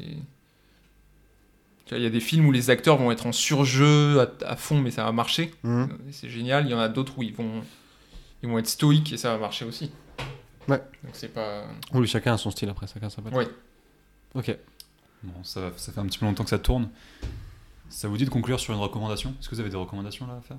Il 1.93 2.01
y 2.03 2.07
a 2.07 2.11
des 2.11 2.21
films 2.21 2.47
où 2.47 2.53
les 2.53 2.71
acteurs 2.71 2.97
vont 2.99 3.11
être 3.11 3.27
en 3.27 3.33
surjeu 3.33 4.21
à, 4.21 4.31
à 4.47 4.57
fond, 4.57 4.81
mais 4.81 4.93
ça 4.93 5.03
va 5.05 5.11
marcher. 5.11 5.53
Mhm. 5.65 5.99
C'est 6.13 6.29
génial. 6.31 6.67
Il 6.67 6.71
y 6.71 6.75
en 6.75 6.79
a 6.79 6.89
d'autres 6.89 7.19
où 7.19 7.25
ils 7.25 7.35
vont, 7.35 7.65
ils 8.45 8.49
vont 8.49 8.59
être 8.59 8.69
stoïques 8.69 9.13
et 9.13 9.17
ça 9.17 9.33
va 9.33 9.39
marcher 9.39 9.65
aussi. 9.65 9.91
Ouais. 10.69 10.81
Donc 11.03 11.15
c'est 11.15 11.35
pas. 11.35 11.65
Oui, 11.93 12.07
chacun 12.07 12.35
a 12.35 12.39
son 12.39 12.53
style 12.53 12.69
après, 12.69 12.87
chacun 12.87 13.11
sa 13.11 13.23
patte. 13.23 13.35
Ouais. 13.35 13.49
Ok. 14.35 14.57
Bon, 15.25 15.43
ça, 15.43 15.73
ça 15.77 15.91
fait 15.93 15.99
un 15.99 16.07
petit 16.07 16.19
peu 16.19 16.27
longtemps 16.27 16.45
que 16.45 16.51
ça 16.51 16.61
tourne. 16.61 16.89
Ça 17.89 18.07
vous 18.07 18.17
dit 18.17 18.25
de 18.25 18.31
conclure 18.31 18.61
sur 18.61 18.73
une 18.73 18.79
recommandation? 18.79 19.35
Est-ce 19.41 19.49
que 19.49 19.57
vous 19.57 19.61
avez 19.61 19.71
des 19.71 19.77
recommandations 19.77 20.29
là 20.29 20.35
à 20.35 20.41
faire? 20.43 20.59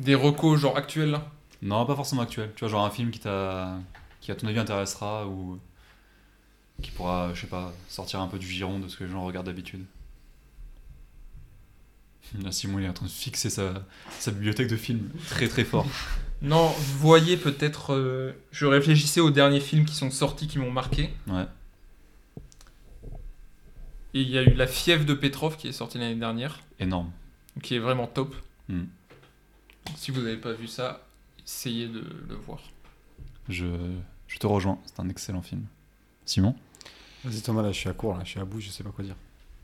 Des 0.00 0.16
recos 0.16 0.58
genre 0.58 0.76
actuels 0.76 1.10
là? 1.12 1.30
Non, 1.62 1.86
pas 1.86 1.94
forcément 1.94 2.22
actuel. 2.22 2.50
Tu 2.56 2.60
vois, 2.60 2.68
genre 2.68 2.84
un 2.84 2.90
film 2.90 3.12
qui 3.12 3.20
t'a, 3.20 3.78
qui 4.24 4.32
à 4.32 4.34
ton 4.36 4.46
avis 4.46 4.58
intéressera 4.58 5.26
ou 5.28 5.60
qui 6.80 6.90
pourra, 6.90 7.32
je 7.34 7.42
sais 7.42 7.46
pas, 7.46 7.74
sortir 7.88 8.20
un 8.20 8.26
peu 8.26 8.38
du 8.38 8.46
giron 8.48 8.78
de 8.78 8.88
ce 8.88 8.96
que 8.96 9.04
les 9.04 9.10
gens 9.10 9.22
regardent 9.22 9.46
d'habitude? 9.46 9.84
Là, 12.42 12.50
Simon 12.50 12.78
il 12.78 12.86
est 12.86 12.88
en 12.88 12.94
train 12.94 13.04
de 13.04 13.10
fixer 13.10 13.50
sa, 13.50 13.84
sa 14.18 14.30
bibliothèque 14.30 14.68
de 14.68 14.76
films 14.78 15.10
très 15.28 15.46
très 15.48 15.64
fort. 15.64 15.86
Non, 16.42 16.68
vous 16.68 16.98
voyez 16.98 17.38
peut-être. 17.38 17.94
euh, 17.94 18.32
je 18.50 18.66
réfléchissais 18.66 19.20
aux 19.20 19.30
derniers 19.30 19.60
films 19.60 19.86
qui 19.86 19.94
sont 19.94 20.10
sortis 20.10 20.46
qui 20.46 20.58
m'ont 20.58 20.70
marqué. 20.70 21.08
Ouais. 21.26 21.46
Et 24.12 24.20
il 24.20 24.28
y 24.28 24.36
a 24.36 24.42
eu 24.42 24.52
La 24.52 24.66
Fièvre 24.66 25.06
de 25.06 25.14
Petrov 25.14 25.56
qui 25.56 25.68
est 25.68 25.72
sorti 25.72 25.96
l'année 25.96 26.16
dernière, 26.16 26.60
Énorme. 26.80 27.10
qui 27.62 27.76
est 27.76 27.78
vraiment 27.78 28.06
top. 28.06 28.34
Hmm. 28.68 28.84
Si 29.96 30.10
vous 30.10 30.20
n'avez 30.20 30.36
pas 30.36 30.52
vu 30.52 30.66
ça, 30.66 31.06
essayez 31.46 31.88
de 31.88 32.04
le 32.28 32.34
voir. 32.34 32.60
Je, 33.48 33.64
je 34.34 34.38
te 34.40 34.46
rejoins. 34.48 34.78
C'est 34.84 34.98
un 35.00 35.08
excellent 35.08 35.42
film. 35.42 35.62
Simon 36.26 36.56
Vas-y 37.24 37.40
Thomas, 37.40 37.62
là 37.62 37.70
je 37.70 37.78
suis 37.78 37.88
à 37.88 37.92
court, 37.92 38.14
là 38.16 38.24
je 38.24 38.30
suis 38.30 38.40
à 38.40 38.44
bout, 38.44 38.60
je 38.60 38.68
sais 38.70 38.82
pas 38.82 38.90
quoi 38.90 39.04
dire. 39.04 39.14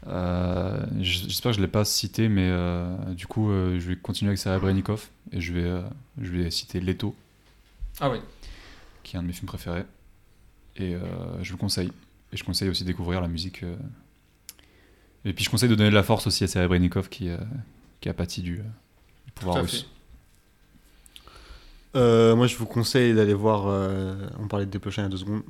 Euh, 0.07 0.87
J'espère 1.01 1.51
que 1.51 1.57
je 1.57 1.61
l'ai 1.63 1.69
pas 1.69 1.85
cité, 1.85 2.29
mais 2.29 2.49
euh, 2.51 2.97
du 3.15 3.27
coup, 3.27 3.51
euh, 3.51 3.79
je 3.81 3.89
vais 3.89 3.97
continuer 3.97 4.31
avec 4.31 4.39
Serebrennikov 4.39 5.09
et 5.33 5.41
je 5.41 5.53
vais, 5.53 5.65
euh, 5.65 5.83
je 6.21 6.31
vais 6.31 6.51
citer 6.51 6.81
Leto, 6.81 7.15
Ah 7.99 8.09
ouais. 8.11 8.21
qui 9.03 9.17
est 9.17 9.19
un 9.19 9.23
de 9.23 9.27
mes 9.27 9.33
films 9.35 9.49
préférés. 9.49 9.85
Et 10.77 10.95
euh, 10.95 11.01
je 11.43 11.51
le 11.53 11.59
conseille. 11.59 11.91
Et 12.33 12.37
je 12.37 12.45
conseille 12.45 12.69
aussi 12.71 12.85
de 12.85 12.89
découvrir 12.89 13.21
la 13.21 13.29
musique. 13.29 13.63
euh. 13.65 13.77
Et 15.25 15.33
puis 15.35 15.45
je 15.45 15.51
conseille 15.51 15.69
de 15.69 15.75
donner 15.75 15.91
de 15.91 15.95
la 15.95 16.03
force 16.05 16.27
aussi 16.29 16.45
à 16.45 16.47
Serebrennikov 16.47 17.09
qui, 17.11 17.29
euh, 17.29 17.37
qui 18.01 18.09
a 18.09 18.15
pâti 18.15 18.41
du, 18.41 18.61
euh, 18.61 18.63
du 19.27 19.33
pouvoir 19.33 19.57
Tout 19.57 19.59
à 19.59 19.63
russe. 19.65 19.87
Euh, 21.97 22.37
moi 22.37 22.47
je 22.47 22.57
vous 22.57 22.67
conseille 22.67 23.15
d'aller 23.15 23.35
voir, 23.35 23.65
euh, 23.67 24.15
on 24.39 24.47
parlait 24.47 24.67
de 24.67 24.71
Desplechin 24.71 25.03
il 25.03 25.05
y 25.05 25.07
a 25.07 25.11
deux 25.11 25.17
secondes, 25.17 25.43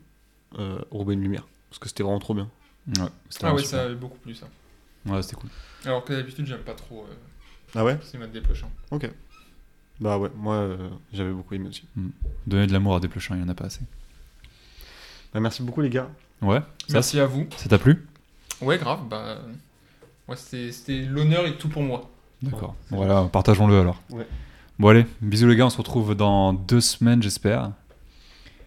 euh, 0.58 0.78
une 0.92 1.20
lumière, 1.20 1.46
parce 1.68 1.78
que 1.78 1.88
c'était 1.88 2.02
vraiment 2.02 2.18
trop 2.18 2.34
bien. 2.34 2.48
Ouais, 2.98 3.08
c'était 3.28 3.44
Ah 3.46 3.50
super. 3.50 3.64
ça 3.66 3.82
avait 3.82 3.94
beaucoup 3.94 4.18
plu 4.18 4.34
ça. 4.34 4.46
Ouais, 5.06 5.22
c'était 5.22 5.36
cool. 5.36 5.50
Alors 5.84 6.04
que 6.04 6.12
d'habitude, 6.14 6.46
j'aime 6.46 6.60
pas 6.62 6.74
trop 6.74 7.06
euh, 7.08 7.14
Ah 7.74 7.84
ouais? 7.84 7.98
cinéma 8.02 8.26
de 8.26 8.32
Desplechin. 8.32 8.68
Ok. 8.90 9.10
Bah 10.00 10.16
ouais, 10.18 10.30
moi 10.34 10.54
euh, 10.54 10.88
j'avais 11.12 11.30
beaucoup 11.30 11.54
aimé 11.54 11.68
aussi. 11.68 11.84
Donner 12.46 12.66
de 12.66 12.72
l'amour 12.72 12.96
à 12.96 13.00
Desplechin, 13.00 13.36
il 13.36 13.42
y 13.42 13.44
en 13.44 13.48
a 13.50 13.54
pas 13.54 13.66
assez. 13.66 13.80
Bah, 15.34 15.40
merci 15.40 15.62
beaucoup 15.62 15.82
les 15.82 15.90
gars. 15.90 16.08
Ouais, 16.40 16.60
ça, 16.88 16.94
Merci 16.94 17.20
à 17.20 17.26
vous. 17.26 17.46
ça 17.56 17.68
t'a 17.68 17.78
plu? 17.78 18.06
Ouais, 18.62 18.78
grave. 18.78 19.00
Bah, 19.08 19.38
ouais, 20.26 20.36
c'était 20.36 21.02
l'honneur 21.02 21.46
et 21.46 21.56
tout 21.58 21.68
pour 21.68 21.82
moi. 21.82 22.10
D'accord. 22.42 22.74
C'est 22.88 22.96
voilà, 22.96 23.28
partageons-le 23.30 23.78
alors. 23.78 24.02
Ouais. 24.08 24.26
Bon 24.80 24.88
allez, 24.88 25.04
bisous 25.20 25.46
les 25.46 25.56
gars, 25.56 25.66
on 25.66 25.70
se 25.70 25.76
retrouve 25.76 26.14
dans 26.14 26.54
deux 26.54 26.80
semaines 26.80 27.22
j'espère. 27.22 27.70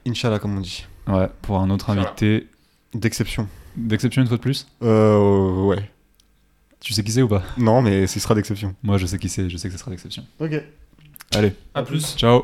Inch'Allah 0.07 0.37
comme 0.37 0.55
on 0.55 0.61
dit. 0.61 0.85
Ouais, 1.07 1.27
pour 1.41 1.57
un 1.57 1.71
autre 1.71 1.89
invité 1.89 2.47
D'exception. 2.93 3.47
d'exception 3.75 4.21
une 4.21 4.27
fois 4.27 4.37
de 4.37 4.41
plus. 4.43 4.67
Euh 4.83 5.63
ouais. 5.63 5.89
Tu 6.79 6.93
sais 6.93 7.03
qui 7.03 7.11
c'est 7.11 7.23
ou 7.23 7.27
pas? 7.27 7.41
Non 7.57 7.81
mais 7.81 8.05
ce 8.05 8.19
sera 8.19 8.35
d'exception. 8.35 8.75
Moi 8.83 8.97
je 8.99 9.07
sais 9.07 9.17
qui 9.17 9.27
c'est, 9.27 9.49
je 9.49 9.57
sais 9.57 9.69
que 9.69 9.73
ce 9.73 9.79
sera 9.79 9.89
d'exception. 9.89 10.23
Ok. 10.39 10.61
Allez, 11.33 11.53
À 11.73 11.81
plus. 11.81 12.15
ciao 12.15 12.43